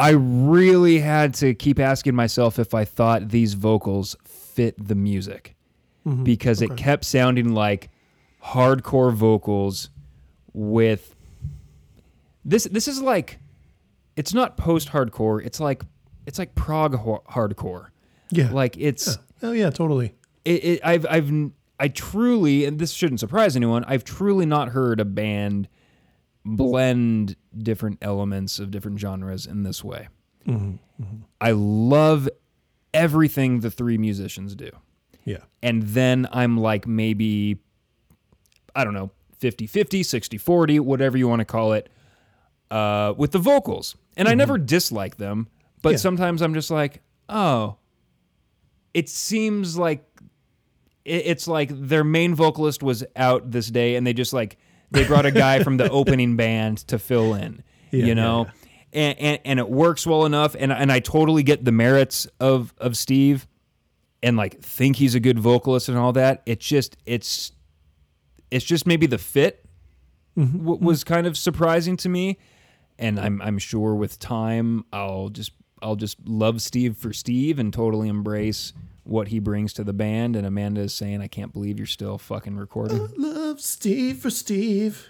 I 0.00 0.10
really 0.10 0.98
had 0.98 1.34
to 1.34 1.54
keep 1.54 1.78
asking 1.78 2.14
myself 2.14 2.58
if 2.58 2.74
i 2.74 2.84
thought 2.84 3.28
these 3.28 3.54
vocals 3.54 4.16
fit 4.24 4.74
the 4.78 4.94
music 4.94 5.54
mm-hmm. 6.06 6.24
because 6.24 6.62
it 6.62 6.76
kept 6.76 7.04
sounding 7.04 7.52
like 7.54 7.90
hardcore 8.42 9.12
vocals 9.12 9.90
with 10.52 11.14
this 12.44 12.64
this 12.64 12.88
is 12.88 13.00
like 13.02 13.38
it's 14.16 14.32
not 14.34 14.56
post 14.56 14.88
hardcore 14.88 15.44
it's 15.44 15.60
like 15.60 15.82
it's 16.26 16.38
like 16.38 16.54
prog 16.54 16.94
ho- 16.94 17.22
hardcore 17.30 17.88
Yeah. 18.30 18.50
like 18.50 18.76
it's 18.78 19.18
Oh 19.42 19.52
yeah, 19.52 19.70
totally. 19.70 20.14
it, 20.44 20.64
it 20.64 20.80
I've 20.84 21.06
I've 21.08 21.30
I 21.78 21.88
truly 21.88 22.66
and 22.66 22.78
this 22.78 22.92
shouldn't 22.92 23.20
surprise 23.20 23.56
anyone 23.56 23.84
I've 23.86 24.04
truly 24.04 24.44
not 24.44 24.68
heard 24.68 25.00
a 25.00 25.04
band 25.06 25.66
blend 26.44 27.36
different 27.56 27.98
elements 28.02 28.58
of 28.58 28.70
different 28.70 28.98
genres 29.00 29.46
in 29.46 29.62
this 29.62 29.82
way 29.84 30.08
I 31.40 31.52
love 31.52 32.28
everything 32.92 33.60
the 33.60 33.70
three 33.70 33.98
musicians 33.98 34.54
do 34.56 34.70
Yeah. 35.24 35.44
and 35.62 35.82
then 35.82 36.26
I'm 36.32 36.56
like 36.58 36.86
maybe 36.86 37.58
I 38.74 38.84
don't 38.84 38.94
know 38.94 39.10
50 39.38 39.66
50 39.66 40.02
60 40.02 40.38
40 40.38 40.80
whatever 40.80 41.16
you 41.16 41.28
want 41.28 41.40
to 41.40 41.44
call 41.44 41.72
it 41.72 41.88
uh, 42.70 43.14
with 43.16 43.32
the 43.32 43.38
vocals 43.38 43.96
and 44.16 44.28
I 44.28 44.34
never 44.34 44.58
dislike 44.58 45.16
them 45.16 45.48
but 45.82 45.90
Mm-hmm. 45.90 45.92
Yeah. 45.94 45.98
sometimes 45.98 46.42
I'm 46.42 46.54
just 46.54 46.70
like 46.70 47.02
oh 47.28 47.76
it 48.92 49.08
seems 49.08 49.76
like 49.78 50.04
it's 51.04 51.46
like 51.48 51.70
their 51.72 52.04
main 52.04 52.34
vocalist 52.34 52.82
was 52.82 53.04
out 53.16 53.50
this 53.50 53.68
day 53.68 53.94
and 53.96 54.06
they 54.06 54.12
just 54.12 54.32
like 54.32 54.58
they 54.90 55.04
brought 55.04 55.26
a 55.26 55.30
guy 55.30 55.62
from 55.62 55.76
the 55.76 55.88
opening 55.90 56.36
band 56.36 56.78
to 56.88 56.98
fill 56.98 57.34
in 57.34 57.62
Yeah, 57.90 58.06
you 58.06 58.14
know 58.14 58.46
And, 58.92 59.18
and 59.18 59.38
and 59.44 59.58
it 59.58 59.68
works 59.68 60.06
well 60.06 60.24
enough 60.24 60.56
and 60.58 60.72
and 60.72 60.90
I 60.90 61.00
totally 61.00 61.42
get 61.42 61.64
the 61.64 61.72
merits 61.72 62.26
of 62.40 62.74
of 62.78 62.96
Steve 62.96 63.46
and 64.22 64.36
like 64.36 64.60
think 64.60 64.96
he's 64.96 65.14
a 65.14 65.20
good 65.20 65.38
vocalist 65.38 65.88
and 65.88 65.98
all 65.98 66.12
that. 66.12 66.42
It's 66.46 66.66
just 66.66 66.96
it's 67.06 67.52
it's 68.50 68.64
just 68.64 68.86
maybe 68.86 69.06
the 69.06 69.18
fit 69.18 69.64
mm-hmm. 70.36 70.58
w- 70.58 70.84
was 70.84 71.04
kind 71.04 71.26
of 71.26 71.36
surprising 71.36 71.96
to 71.98 72.08
me, 72.08 72.38
and 72.98 73.18
I'm 73.18 73.40
I'm 73.42 73.58
sure 73.58 73.94
with 73.94 74.18
time 74.18 74.84
I'll 74.92 75.28
just 75.28 75.52
I'll 75.82 75.96
just 75.96 76.18
love 76.26 76.60
Steve 76.60 76.96
for 76.96 77.12
Steve 77.12 77.58
and 77.58 77.72
totally 77.72 78.08
embrace 78.08 78.72
what 79.10 79.28
he 79.28 79.40
brings 79.40 79.72
to 79.74 79.82
the 79.82 79.92
band. 79.92 80.36
And 80.36 80.46
Amanda 80.46 80.82
is 80.82 80.94
saying, 80.94 81.20
"I 81.20 81.26
can't 81.26 81.52
believe 81.52 81.78
you're 81.78 81.86
still 81.86 82.16
fucking 82.16 82.56
recording." 82.56 83.00
I 83.00 83.08
Love 83.16 83.60
Steve 83.60 84.18
for 84.18 84.30
Steve. 84.30 85.06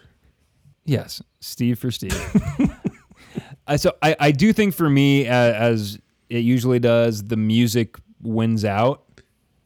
Yes, 0.86 1.20
Steve 1.40 1.78
for 1.78 1.90
Steve. 1.90 2.18
I 3.66 3.76
so 3.76 3.94
I, 4.02 4.16
I 4.18 4.30
do 4.32 4.52
think 4.52 4.74
for 4.74 4.88
me, 4.88 5.28
uh, 5.28 5.32
as 5.34 5.98
it 6.28 6.38
usually 6.38 6.78
does, 6.78 7.24
the 7.24 7.36
music 7.36 7.96
wins 8.22 8.64
out. 8.64 9.04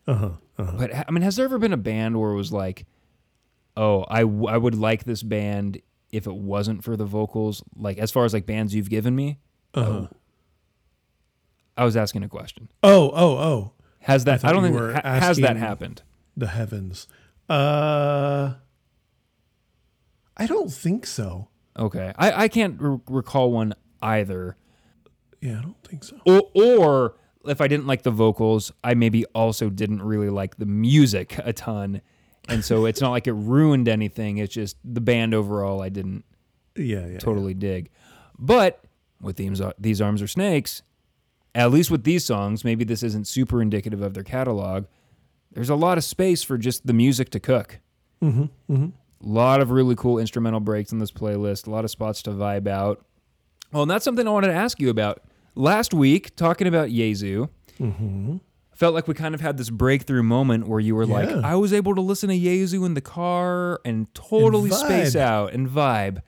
Uh 0.07 0.15
huh. 0.15 0.31
Uh-huh. 0.59 0.73
But 0.79 0.95
I 0.95 1.11
mean, 1.11 1.23
has 1.23 1.37
there 1.37 1.45
ever 1.45 1.59
been 1.59 1.73
a 1.73 1.77
band 1.79 2.21
where 2.21 2.31
it 2.33 2.37
was 2.37 2.53
like, 2.53 2.87
oh, 3.77 4.05
I, 4.09 4.21
w- 4.21 4.47
I 4.47 4.57
would 4.57 4.75
like 4.77 5.05
this 5.05 5.23
band 5.23 5.81
if 6.13 6.27
it 6.27 6.35
wasn't 6.35 6.85
for 6.85 6.97
the 6.97 7.05
vocals? 7.05 7.63
Like 7.77 7.99
as 7.99 8.11
far 8.13 8.25
as 8.25 8.33
like 8.35 8.47
bands 8.47 8.75
you've 8.75 8.91
given 8.91 9.15
me, 9.17 9.39
Uh-huh. 9.75 10.07
I 11.77 11.85
was 11.85 11.97
asking 11.97 12.23
a 12.23 12.29
question. 12.29 12.69
Oh, 12.83 13.11
oh, 13.15 13.37
oh. 13.39 13.73
Has 14.05 14.25
that? 14.25 14.35
I, 14.35 14.37
thought 14.49 14.53
don't 14.53 14.63
think 14.65 15.05
ha- 15.05 15.19
has 15.21 15.39
that 15.39 15.57
happened. 15.57 16.03
The 16.37 16.47
heavens. 16.49 17.07
Uh, 17.49 18.55
I 20.37 20.47
don't 20.47 20.71
think 20.73 21.07
so. 21.07 21.49
Okay, 21.79 22.13
I 22.17 22.45
I 22.45 22.49
can't 22.49 22.81
re- 22.81 22.99
recall 23.09 23.51
one 23.53 23.75
either. 24.03 24.57
Yeah, 25.41 25.59
I 25.59 25.63
don't 25.63 25.83
think 25.85 26.05
so. 26.05 26.17
or, 26.27 26.43
or 26.55 27.15
if 27.47 27.61
I 27.61 27.69
didn't 27.69 27.87
like 27.87 28.03
the 28.03 28.11
vocals, 28.11 28.73
I 28.83 28.95
maybe 28.95 29.25
also 29.35 29.69
didn't 29.71 30.03
really 30.03 30.31
like 30.31 30.57
the 30.57 30.67
music 30.67 31.37
a 31.45 31.53
ton. 31.53 32.01
And 32.49 32.63
so 32.65 32.85
it's 32.85 33.01
not 33.01 33.11
like 33.11 33.27
it 33.27 33.33
ruined 33.33 33.89
anything. 33.89 34.37
It's 34.39 34.53
just 34.53 34.77
the 34.85 35.01
band 35.01 35.33
overall 35.35 35.81
I 35.83 35.89
didn't 35.89 36.25
Yeah, 36.77 37.07
yeah. 37.07 37.19
totally 37.19 37.55
dig. 37.55 37.91
But 38.39 38.83
with 39.21 39.37
these, 39.37 39.61
these 39.79 40.01
Arms 40.03 40.21
Are 40.23 40.27
Snakes, 40.27 40.83
at 41.55 41.71
least 41.71 41.91
with 41.91 42.05
these 42.05 42.25
songs, 42.25 42.65
maybe 42.65 42.85
this 42.85 43.03
isn't 43.03 43.27
super 43.27 43.63
indicative 43.63 44.03
of 44.03 44.15
their 44.15 44.23
catalog. 44.25 44.87
There's 45.53 45.71
a 45.71 45.77
lot 45.77 45.99
of 45.99 46.05
space 46.05 46.43
for 46.43 46.59
just 46.59 46.87
the 46.87 46.93
music 46.93 47.31
to 47.31 47.41
cook. 47.41 47.79
Mm-hmm, 48.23 48.85
A 48.85 48.91
lot 49.21 49.61
of 49.61 49.71
really 49.71 49.95
cool 49.95 50.19
instrumental 50.19 50.61
breaks 50.61 50.91
in 50.93 50.99
this 50.99 51.13
playlist. 51.13 51.67
A 51.67 51.71
lot 51.71 51.85
of 51.85 51.91
spots 51.91 52.23
to 52.23 52.31
vibe 52.31 52.67
out. 52.67 53.05
Well, 53.73 53.83
and 53.83 53.91
that's 53.91 54.05
something 54.05 54.27
I 54.27 54.31
wanted 54.31 54.49
to 54.49 54.55
ask 54.55 54.81
you 54.81 54.89
about. 54.91 55.23
Last 55.55 55.95
week, 55.95 56.35
talking 56.37 56.67
about 56.67 56.89
Jesu, 56.91 57.47
felt 58.75 58.95
like 58.95 59.07
we 59.07 59.15
kind 59.15 59.35
of 59.35 59.41
had 59.41 59.57
this 59.57 59.71
breakthrough 59.71 60.23
moment 60.25 60.67
where 60.67 60.81
you 60.81 60.97
were 60.97 61.07
like, 61.07 61.29
I 61.29 61.55
was 61.55 61.73
able 61.73 61.95
to 61.95 62.01
listen 62.01 62.29
to 62.31 62.37
Jesu 62.39 62.85
in 62.85 62.95
the 62.95 63.01
car 63.01 63.81
and 63.85 64.13
totally 64.15 64.71
And 64.71 64.79
space 64.79 65.15
out 65.15 65.53
and 65.53 65.69
vibe. 65.69 66.23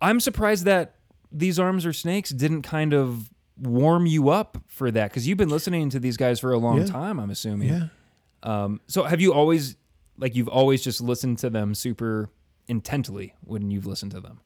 I'm 0.00 0.20
surprised 0.20 0.64
that 0.64 0.94
these 1.30 1.58
arms 1.58 1.84
are 1.84 1.92
snakes 1.92 2.30
didn't 2.30 2.62
kind 2.62 2.94
of 2.94 3.30
warm 3.60 4.06
you 4.06 4.30
up 4.30 4.58
for 4.66 4.90
that 4.90 5.10
because 5.10 5.26
you've 5.28 5.38
been 5.38 5.48
listening 5.50 5.90
to 5.90 6.00
these 6.00 6.16
guys 6.16 6.40
for 6.40 6.52
a 6.52 6.58
long 6.58 6.78
Yeah. 6.78 6.86
time. 6.86 7.18
I'm 7.20 7.30
assuming. 7.30 7.68
Yeah. 7.68 7.88
Um, 8.42 8.80
so 8.86 9.04
have 9.04 9.20
you 9.20 9.32
always 9.32 9.76
like 10.18 10.34
you've 10.34 10.48
always 10.48 10.82
just 10.82 11.00
listened 11.00 11.38
to 11.38 11.50
them 11.50 11.74
super 11.74 12.30
intently 12.68 13.34
when 13.42 13.70
you've 13.70 13.86
listened 13.86 14.12
to 14.12 14.20
them? 14.20 14.40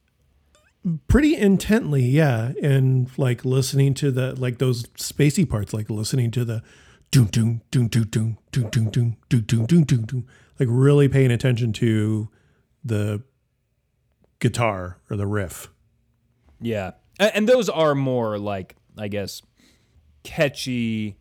Pretty 1.09 1.35
intently, 1.37 2.03
yeah. 2.05 2.53
And 2.63 3.09
like 3.17 3.45
listening 3.45 3.95
to 3.95 4.11
the 4.11 4.35
like 4.39 4.59
those 4.59 4.85
spacey 4.99 5.49
parts, 5.49 5.73
like 5.73 5.89
listening 5.89 6.31
to 6.33 6.45
the 6.45 6.63
doom 7.11 7.27
doom 7.27 7.63
doom 7.71 7.89
doom 7.89 8.09
doom 8.09 8.39
doom 8.51 8.69
doom 8.71 8.91
doom 8.91 9.17
doom 9.31 9.45
doom 9.47 9.67
doom 9.67 9.85
doom 9.85 10.03
doom. 10.05 10.27
Like 10.61 10.69
really 10.71 11.09
paying 11.09 11.31
attention 11.31 11.73
to 11.75 12.29
the 12.85 13.23
guitar 14.41 14.99
or 15.11 15.17
the 15.17 15.27
riff. 15.27 15.69
Yeah, 16.61 16.93
and 17.19 17.49
those 17.49 17.69
are 17.69 17.95
more 17.95 18.39
like 18.39 18.77
I 18.97 19.09
guess 19.09 19.43
catchy 20.23 21.17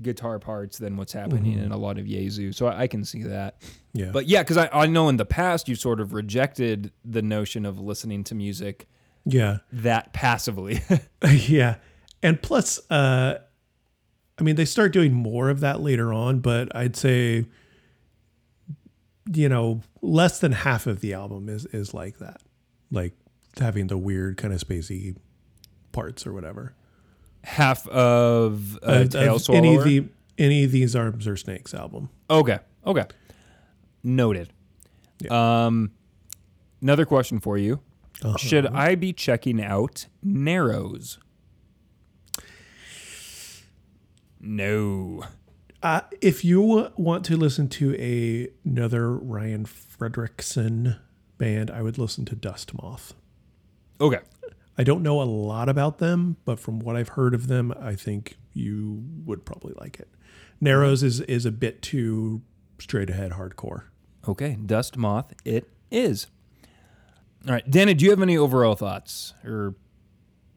guitar 0.00 0.38
parts 0.38 0.78
than 0.78 0.96
what's 0.96 1.12
happening 1.12 1.58
in 1.58 1.72
a 1.72 1.76
lot 1.76 1.98
of 1.98 2.06
Jesu. 2.06 2.52
So 2.52 2.66
I, 2.66 2.82
I 2.82 2.86
can 2.86 3.04
see 3.04 3.24
that. 3.24 3.60
Yeah. 3.92 4.10
But 4.12 4.26
yeah, 4.26 4.42
because 4.42 4.56
I, 4.56 4.68
I 4.72 4.86
know 4.86 5.08
in 5.08 5.16
the 5.16 5.24
past 5.24 5.68
you 5.68 5.74
sort 5.74 6.00
of 6.00 6.12
rejected 6.12 6.92
the 7.04 7.22
notion 7.22 7.66
of 7.66 7.80
listening 7.80 8.24
to 8.24 8.34
music 8.34 8.86
yeah. 9.24 9.58
that 9.72 10.12
passively. 10.12 10.80
yeah. 11.30 11.76
And 12.22 12.40
plus, 12.40 12.80
uh, 12.90 13.38
I 14.38 14.42
mean, 14.42 14.56
they 14.56 14.64
start 14.64 14.92
doing 14.92 15.12
more 15.12 15.50
of 15.50 15.60
that 15.60 15.80
later 15.80 16.12
on, 16.12 16.40
but 16.40 16.74
I'd 16.74 16.96
say, 16.96 17.46
you 19.32 19.48
know, 19.48 19.82
less 20.00 20.38
than 20.38 20.52
half 20.52 20.86
of 20.86 21.00
the 21.00 21.12
album 21.12 21.48
is 21.48 21.66
is 21.66 21.92
like 21.92 22.18
that, 22.18 22.40
like 22.90 23.14
having 23.58 23.88
the 23.88 23.98
weird 23.98 24.36
kind 24.36 24.54
of 24.54 24.60
spacey 24.60 25.16
parts 25.98 26.26
or 26.26 26.32
whatever. 26.32 26.74
Half 27.42 27.88
of 27.88 28.78
uh, 28.82 29.04
Tail 29.04 29.36
of 29.36 29.42
Swallower. 29.42 29.64
any 29.64 29.76
of 29.76 29.84
the 29.84 30.04
any 30.38 30.64
of 30.64 30.70
these 30.70 30.94
arms 30.94 31.26
or 31.26 31.36
snakes 31.36 31.74
album. 31.74 32.10
Okay. 32.30 32.58
Okay. 32.86 33.04
Noted. 34.04 34.52
Um, 35.28 35.90
another 36.80 37.04
question 37.04 37.40
for 37.40 37.58
you: 37.58 37.80
Should 38.38 38.66
I 38.66 38.94
be 38.94 39.12
checking 39.12 39.62
out 39.62 40.06
Narrows? 40.22 41.18
No. 44.40 45.24
Uh, 45.82 46.02
if 46.20 46.44
you 46.44 46.90
want 46.96 47.24
to 47.24 47.36
listen 47.36 47.68
to 47.68 47.94
a, 47.96 48.48
another 48.64 49.12
Ryan 49.16 49.64
Frederiksen 49.64 50.98
band, 51.38 51.70
I 51.70 51.82
would 51.82 51.98
listen 51.98 52.24
to 52.26 52.36
Dust 52.36 52.72
Moth. 52.80 53.14
Okay. 54.00 54.20
I 54.78 54.84
don't 54.84 55.02
know 55.02 55.20
a 55.20 55.24
lot 55.24 55.68
about 55.68 55.98
them, 55.98 56.36
but 56.44 56.60
from 56.60 56.78
what 56.78 56.94
I've 56.96 57.10
heard 57.10 57.34
of 57.34 57.48
them, 57.48 57.74
I 57.80 57.94
think 57.96 58.38
you 58.52 59.02
would 59.24 59.44
probably 59.44 59.74
like 59.80 59.98
it. 59.98 60.08
Narrows 60.60 61.02
is 61.02 61.20
is 61.22 61.44
a 61.44 61.50
bit 61.52 61.82
too 61.82 62.42
straight 62.78 63.10
ahead 63.10 63.32
hardcore. 63.32 63.84
Okay. 64.26 64.56
Dust 64.64 64.96
Moth. 64.96 65.32
It 65.44 65.68
is. 65.90 66.28
All 67.46 67.54
right, 67.54 67.68
Dana. 67.70 67.94
Do 67.94 68.04
you 68.04 68.10
have 68.10 68.22
any 68.22 68.36
overall 68.36 68.74
thoughts 68.74 69.34
or 69.44 69.74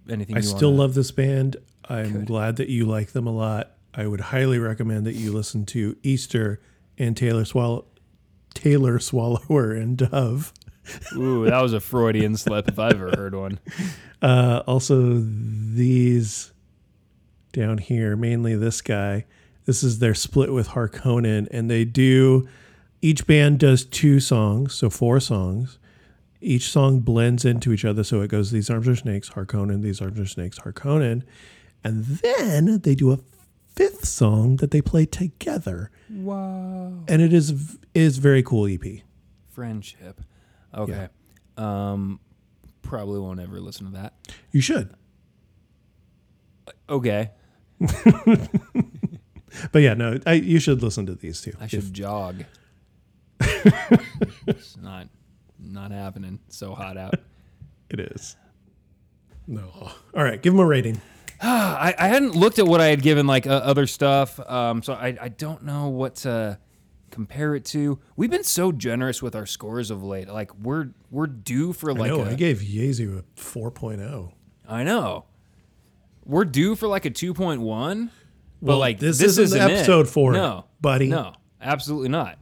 anything? 0.09 0.37
I 0.37 0.41
still 0.41 0.69
wanna- 0.71 0.81
love 0.83 0.93
this 0.93 1.11
band. 1.11 1.57
I'm 1.89 2.25
glad 2.25 2.55
that 2.57 2.69
you 2.69 2.85
like 2.85 3.11
them 3.11 3.27
a 3.27 3.31
lot. 3.31 3.75
I 3.93 4.07
would 4.07 4.21
highly 4.21 4.59
recommend 4.59 5.05
that 5.05 5.15
you 5.15 5.33
listen 5.33 5.65
to 5.67 5.97
Easter 6.03 6.61
and 6.97 7.17
Taylor 7.17 7.43
Swallow 7.43 7.85
Taylor 8.53 8.99
Swallower 8.99 9.71
and 9.73 9.97
Dove. 9.97 10.53
Ooh, 11.15 11.45
that 11.45 11.61
was 11.61 11.73
a 11.73 11.79
Freudian 11.79 12.35
slip 12.37 12.67
if 12.67 12.79
I've 12.79 12.93
ever 12.93 13.11
heard 13.15 13.35
one. 13.35 13.59
Uh, 14.21 14.61
also, 14.67 15.19
these 15.21 16.51
down 17.53 17.77
here, 17.77 18.15
mainly 18.15 18.55
this 18.55 18.81
guy. 18.81 19.25
This 19.65 19.83
is 19.83 19.99
their 19.99 20.15
split 20.15 20.51
with 20.53 20.69
Harkonnen, 20.69 21.47
and 21.51 21.69
they 21.69 21.85
do. 21.85 22.47
Each 23.01 23.25
band 23.27 23.59
does 23.59 23.85
two 23.85 24.19
songs, 24.19 24.73
so 24.73 24.89
four 24.89 25.19
songs. 25.19 25.77
Each 26.39 26.69
song 26.71 26.99
blends 27.01 27.45
into 27.45 27.71
each 27.71 27.85
other, 27.85 28.03
so 28.03 28.21
it 28.21 28.29
goes 28.29 28.49
"These 28.51 28.69
arms 28.69 28.87
are 28.87 28.95
snakes, 28.95 29.29
Harkonnen. 29.29 29.81
These 29.83 30.01
arms 30.01 30.19
are 30.19 30.25
snakes, 30.25 30.59
Harkonnen," 30.59 31.21
and 31.83 32.05
then 32.05 32.79
they 32.81 32.95
do 32.95 33.11
a 33.11 33.19
fifth 33.75 34.05
song 34.07 34.55
that 34.57 34.71
they 34.71 34.81
play 34.81 35.05
together, 35.05 35.91
Wow. 36.09 37.03
and 37.07 37.21
it 37.21 37.31
is 37.33 37.77
is 37.93 38.17
very 38.17 38.41
cool 38.43 38.67
EP. 38.67 39.03
Friendship. 39.49 40.21
Okay. 40.73 41.07
Um, 41.57 42.19
probably 42.81 43.19
won't 43.19 43.39
ever 43.39 43.59
listen 43.59 43.85
to 43.87 43.93
that. 43.93 44.13
You 44.51 44.61
should, 44.61 44.93
Okay. 46.89 47.31
but 49.71 49.81
yeah, 49.81 49.93
no, 49.93 50.19
I, 50.25 50.33
you 50.33 50.59
should 50.59 50.81
listen 50.83 51.05
to 51.07 51.15
these 51.15 51.41
two. 51.41 51.53
I 51.59 51.65
If- 51.65 51.69
should 51.71 51.93
jog. 51.93 52.45
it's 54.47 54.77
not 54.77 55.07
not 55.59 55.91
happening. 55.91 56.39
It's 56.47 56.57
so 56.57 56.73
hot 56.75 56.97
out. 56.97 57.15
It 57.89 57.99
is. 57.99 58.35
No. 59.47 59.69
All 60.15 60.23
right, 60.23 60.41
give 60.41 60.53
them 60.53 60.59
a 60.59 60.65
rating. 60.65 61.01
I, 61.41 61.93
I 61.97 62.07
hadn't 62.07 62.35
looked 62.35 62.59
at 62.59 62.67
what 62.67 62.81
I 62.81 62.87
had 62.87 63.01
given 63.01 63.25
like 63.27 63.47
uh, 63.47 63.51
other 63.51 63.87
stuff, 63.87 64.39
um, 64.49 64.83
so 64.83 64.93
I, 64.93 65.17
I 65.19 65.29
don't 65.29 65.63
know 65.63 65.89
what 65.89 66.15
to 66.17 66.59
compare 67.11 67.53
it 67.55 67.65
to. 67.65 67.99
We've 68.15 68.31
been 68.31 68.43
so 68.43 68.71
generous 68.71 69.21
with 69.21 69.35
our 69.35 69.45
scores 69.45 69.91
of 69.91 70.03
late. 70.03 70.27
Like 70.29 70.53
we're 70.55 70.89
we're 71.11 71.27
due 71.27 71.73
for 71.73 71.91
I 71.91 71.93
like 71.93 72.11
know. 72.11 72.21
a- 72.21 72.31
I 72.31 72.33
gave 72.33 72.61
Jesu 72.61 73.19
a 73.19 73.39
4.0. 73.39 74.31
I 74.67 74.83
know. 74.83 75.25
We're 76.25 76.45
due 76.45 76.75
for 76.75 76.87
like 76.87 77.05
a 77.05 77.11
2.1. 77.11 78.09
But 78.63 78.67
Well, 78.67 78.77
like 78.77 78.99
this 78.99 79.17
this, 79.17 79.37
isn't 79.37 79.43
isn't 79.59 79.71
episode 79.71 80.05
it. 80.07 80.09
for 80.09 80.31
no, 80.33 80.65
buddy. 80.81 81.07
No, 81.07 81.33
absolutely 81.61 82.09
not. 82.09 82.37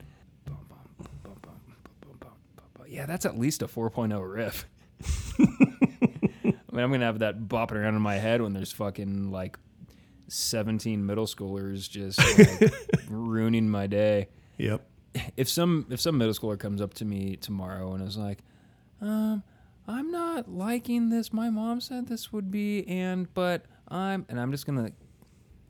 Yeah, 2.88 3.06
that's 3.06 3.26
at 3.26 3.38
least 3.38 3.62
a 3.62 3.68
4.0 3.68 4.20
riff. 4.34 4.66
I 5.40 6.76
mean, 6.76 6.84
I'm 6.84 6.91
gonna 6.91 7.06
have 7.06 7.20
that 7.20 7.40
bopping 7.48 7.74
around 7.74 7.96
in 7.96 8.02
my 8.02 8.16
head 8.16 8.41
when 8.41 8.54
there's 8.54 8.72
fucking 8.72 9.32
like 9.32 9.58
17 10.28 11.06
middle 11.06 11.26
schoolers 11.26 11.90
just 11.90 12.20
like 12.38 12.74
ruining 13.10 13.70
my 13.70 13.88
day. 13.88 14.28
Yep. 14.60 14.86
if 15.38 15.49
some 15.49 15.88
if 15.90 15.99
some 15.99 16.18
middle 16.18 16.34
schooler 16.34 16.60
comes 16.60 16.81
up 16.81 16.94
to 16.95 17.06
me 17.06 17.36
tomorrow 17.38 17.94
and 17.94 18.07
is 18.07 18.18
like, 18.18 18.40
um, 19.02 19.41
I'm 19.88 20.11
not 20.11 20.48
liking 20.52 21.10
this. 21.10 21.34
My 21.34 21.49
mom 21.49 21.81
said 21.81 22.07
this 22.07 22.31
would 22.31 22.52
be, 22.52 22.88
and 22.88 23.34
but 23.34 23.65
I'm, 23.88 24.26
and 24.30 24.40
I'm 24.40 24.52
just 24.52 24.68
gonna 24.68 24.91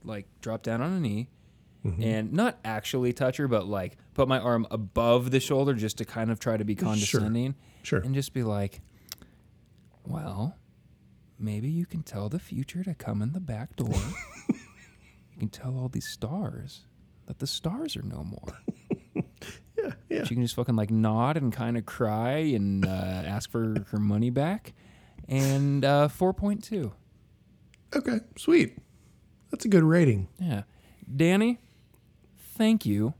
like 0.03 0.25
drop 0.41 0.63
down 0.63 0.81
on 0.81 0.91
a 0.91 0.99
knee 0.99 1.29
and 2.01 2.33
not 2.33 2.59
actually 2.65 3.13
touch 3.13 3.37
her, 3.37 3.47
but 3.47 3.65
like 3.67 3.95
put 4.13 4.27
my 4.27 4.37
arm 4.39 4.67
above 4.69 5.31
the 5.31 5.39
shoulder 5.39 5.73
just 5.73 5.97
to 5.99 6.05
kind 6.05 6.29
of 6.29 6.37
try 6.39 6.57
to 6.57 6.65
be 6.65 6.75
condescending, 6.75 7.55
Sure. 7.83 7.99
Sure. 7.99 8.05
and 8.05 8.13
just 8.13 8.33
be 8.33 8.43
like, 8.43 8.81
well, 10.05 10.57
maybe 11.39 11.69
you 11.69 11.85
can 11.85 12.03
tell 12.03 12.27
the 12.29 12.39
future 12.39 12.83
to 12.83 12.93
come 12.93 13.21
in 13.21 13.31
the 13.31 13.39
back 13.39 13.75
door. 13.77 13.93
you 14.49 15.37
can 15.39 15.47
tell 15.49 15.77
all 15.77 15.87
these 15.87 16.07
stars 16.07 16.81
that 17.27 17.39
the 17.39 17.47
stars 17.47 17.95
are 17.95 18.01
no 18.03 18.23
more. 18.23 18.57
Yeah, 19.81 19.91
yeah. 20.09 20.23
She 20.23 20.35
can 20.35 20.43
just 20.43 20.55
fucking 20.55 20.75
like 20.75 20.91
nod 20.91 21.37
and 21.37 21.53
kind 21.53 21.77
of 21.77 21.85
cry 21.85 22.37
and 22.37 22.85
uh, 22.85 22.89
ask 23.25 23.49
for 23.49 23.85
her 23.91 23.97
money 23.97 24.29
back. 24.29 24.73
And 25.27 25.85
uh, 25.85 26.09
4.2. 26.09 26.91
Okay, 27.95 28.19
sweet. 28.37 28.77
That's 29.51 29.65
a 29.65 29.67
good 29.67 29.83
rating. 29.83 30.27
Yeah. 30.39 30.63
Danny, 31.15 31.59
thank 32.37 32.85
you 32.85 33.13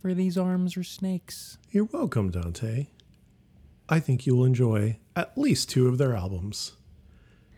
for 0.00 0.14
these 0.14 0.36
arms 0.38 0.76
or 0.76 0.82
snakes. 0.82 1.58
You're 1.70 1.84
welcome, 1.84 2.30
Dante. 2.30 2.88
I 3.88 4.00
think 4.00 4.26
you 4.26 4.36
will 4.36 4.44
enjoy 4.44 4.98
at 5.14 5.36
least 5.36 5.70
two 5.70 5.88
of 5.88 5.98
their 5.98 6.14
albums. 6.14 6.72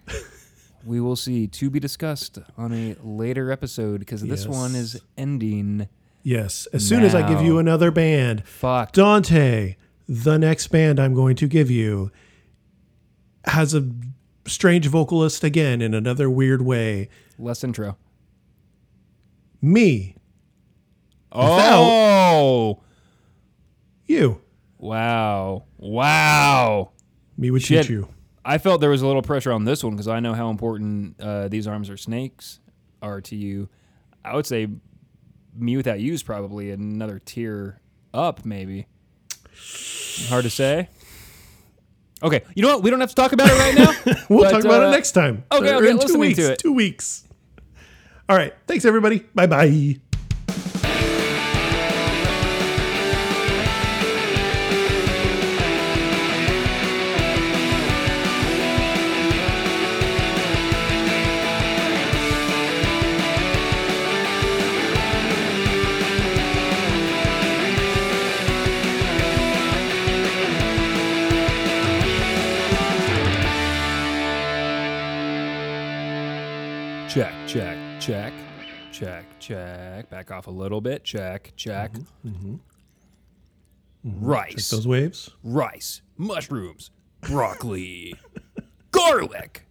We 0.86 1.00
will 1.00 1.16
see 1.16 1.46
to 1.46 1.70
be 1.70 1.80
discussed 1.80 2.38
on 2.58 2.72
a 2.72 2.96
later 3.02 3.50
episode 3.50 4.00
because 4.00 4.22
this 4.22 4.46
one 4.46 4.74
is 4.74 5.00
ending. 5.16 5.88
Yes, 6.26 6.66
as 6.72 6.88
soon 6.88 7.04
as 7.04 7.14
I 7.14 7.28
give 7.28 7.42
you 7.42 7.58
another 7.58 7.90
band, 7.90 8.48
Fuck. 8.48 8.92
Dante, 8.92 9.76
the 10.08 10.38
next 10.38 10.68
band 10.68 10.98
I'm 10.98 11.12
going 11.14 11.36
to 11.36 11.46
give 11.46 11.70
you, 11.70 12.10
has 13.44 13.74
a 13.74 13.86
strange 14.46 14.86
vocalist 14.86 15.44
again 15.44 15.82
in 15.82 15.92
another 15.92 16.30
weird 16.30 16.62
way. 16.62 17.10
Less 17.38 17.62
intro. 17.62 17.98
Me, 19.60 20.16
Oh! 21.30 22.80
you, 24.06 24.40
Wow. 24.78 25.64
Wow. 25.78 26.92
me 27.36 27.50
would 27.50 27.62
Shit. 27.62 27.86
shoot 27.86 27.92
you. 27.92 28.08
I 28.44 28.58
felt 28.58 28.80
there 28.80 28.90
was 28.90 29.02
a 29.02 29.06
little 29.06 29.22
pressure 29.22 29.52
on 29.52 29.64
this 29.64 29.82
one 29.82 29.92
because 29.94 30.08
I 30.08 30.20
know 30.20 30.32
how 30.34 30.48
important 30.50 31.20
uh, 31.20 31.48
these 31.48 31.66
arms 31.66 31.88
are 31.90 31.96
snakes 31.96 32.60
are 33.02 33.20
to 33.22 33.36
you. 33.36 33.68
I 34.24 34.36
would 34.36 34.46
say 34.46 34.68
mewithoutYou 35.58 36.12
is 36.12 36.22
probably 36.22 36.70
another 36.70 37.20
tier 37.24 37.80
up, 38.12 38.44
maybe. 38.44 38.86
Hard 40.28 40.44
to 40.44 40.50
say. 40.50 40.88
Okay, 42.22 42.42
you 42.54 42.62
know 42.62 42.68
what? 42.74 42.82
We 42.82 42.90
don't 42.90 43.00
have 43.00 43.10
to 43.10 43.14
talk 43.14 43.32
about 43.32 43.48
it 43.48 43.58
right 43.58 43.74
now. 43.74 44.14
We'll 44.30 44.44
but, 44.44 44.52
talk 44.52 44.64
about 44.64 44.82
uh, 44.82 44.86
it 44.86 44.90
next 44.92 45.12
time. 45.12 45.44
okay, 45.52 45.74
okay, 45.74 45.90
in 45.90 45.98
two 45.98 46.18
weeks. 46.18 46.56
Two 46.58 46.72
weeks. 46.72 47.28
All 48.28 48.36
right. 48.36 48.54
Thanks, 48.66 48.86
everybody. 48.86 49.18
Bye 49.34 49.46
bye. 49.46 50.00
Back 80.14 80.30
off 80.30 80.46
a 80.46 80.50
little 80.52 80.80
bit. 80.80 81.02
Check, 81.02 81.54
check. 81.56 81.92
Mm-hmm, 82.24 82.54
Rice, 84.04 84.70
Those 84.70 84.86
waves. 84.86 85.28
rice, 85.42 86.02
mushrooms, 86.16 86.92
broccoli, 87.22 88.14
garlic, 88.92 89.66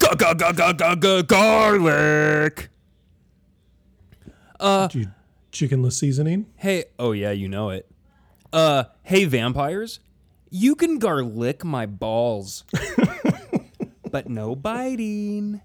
Ga- 0.00 0.16
ga- 0.16 0.34
ga- 0.34 0.50
ga- 0.52 0.72
ga- 0.72 0.96
ga- 0.96 1.22
garlic. 1.22 2.68
Uh, 4.58 4.88
Do 4.88 4.98
you 4.98 5.06
chickenless 5.52 5.92
seasoning? 5.92 6.46
Hey, 6.56 6.86
oh 6.98 7.12
yeah, 7.12 7.30
you 7.30 7.48
know 7.48 7.70
it. 7.70 7.88
Uh, 8.52 8.84
hey 9.04 9.24
vampires, 9.24 10.00
you 10.50 10.74
can 10.74 10.98
garlic 10.98 11.64
my 11.64 11.86
balls, 11.86 12.64
but 14.10 14.28
no 14.28 14.56
biting. 14.56 15.60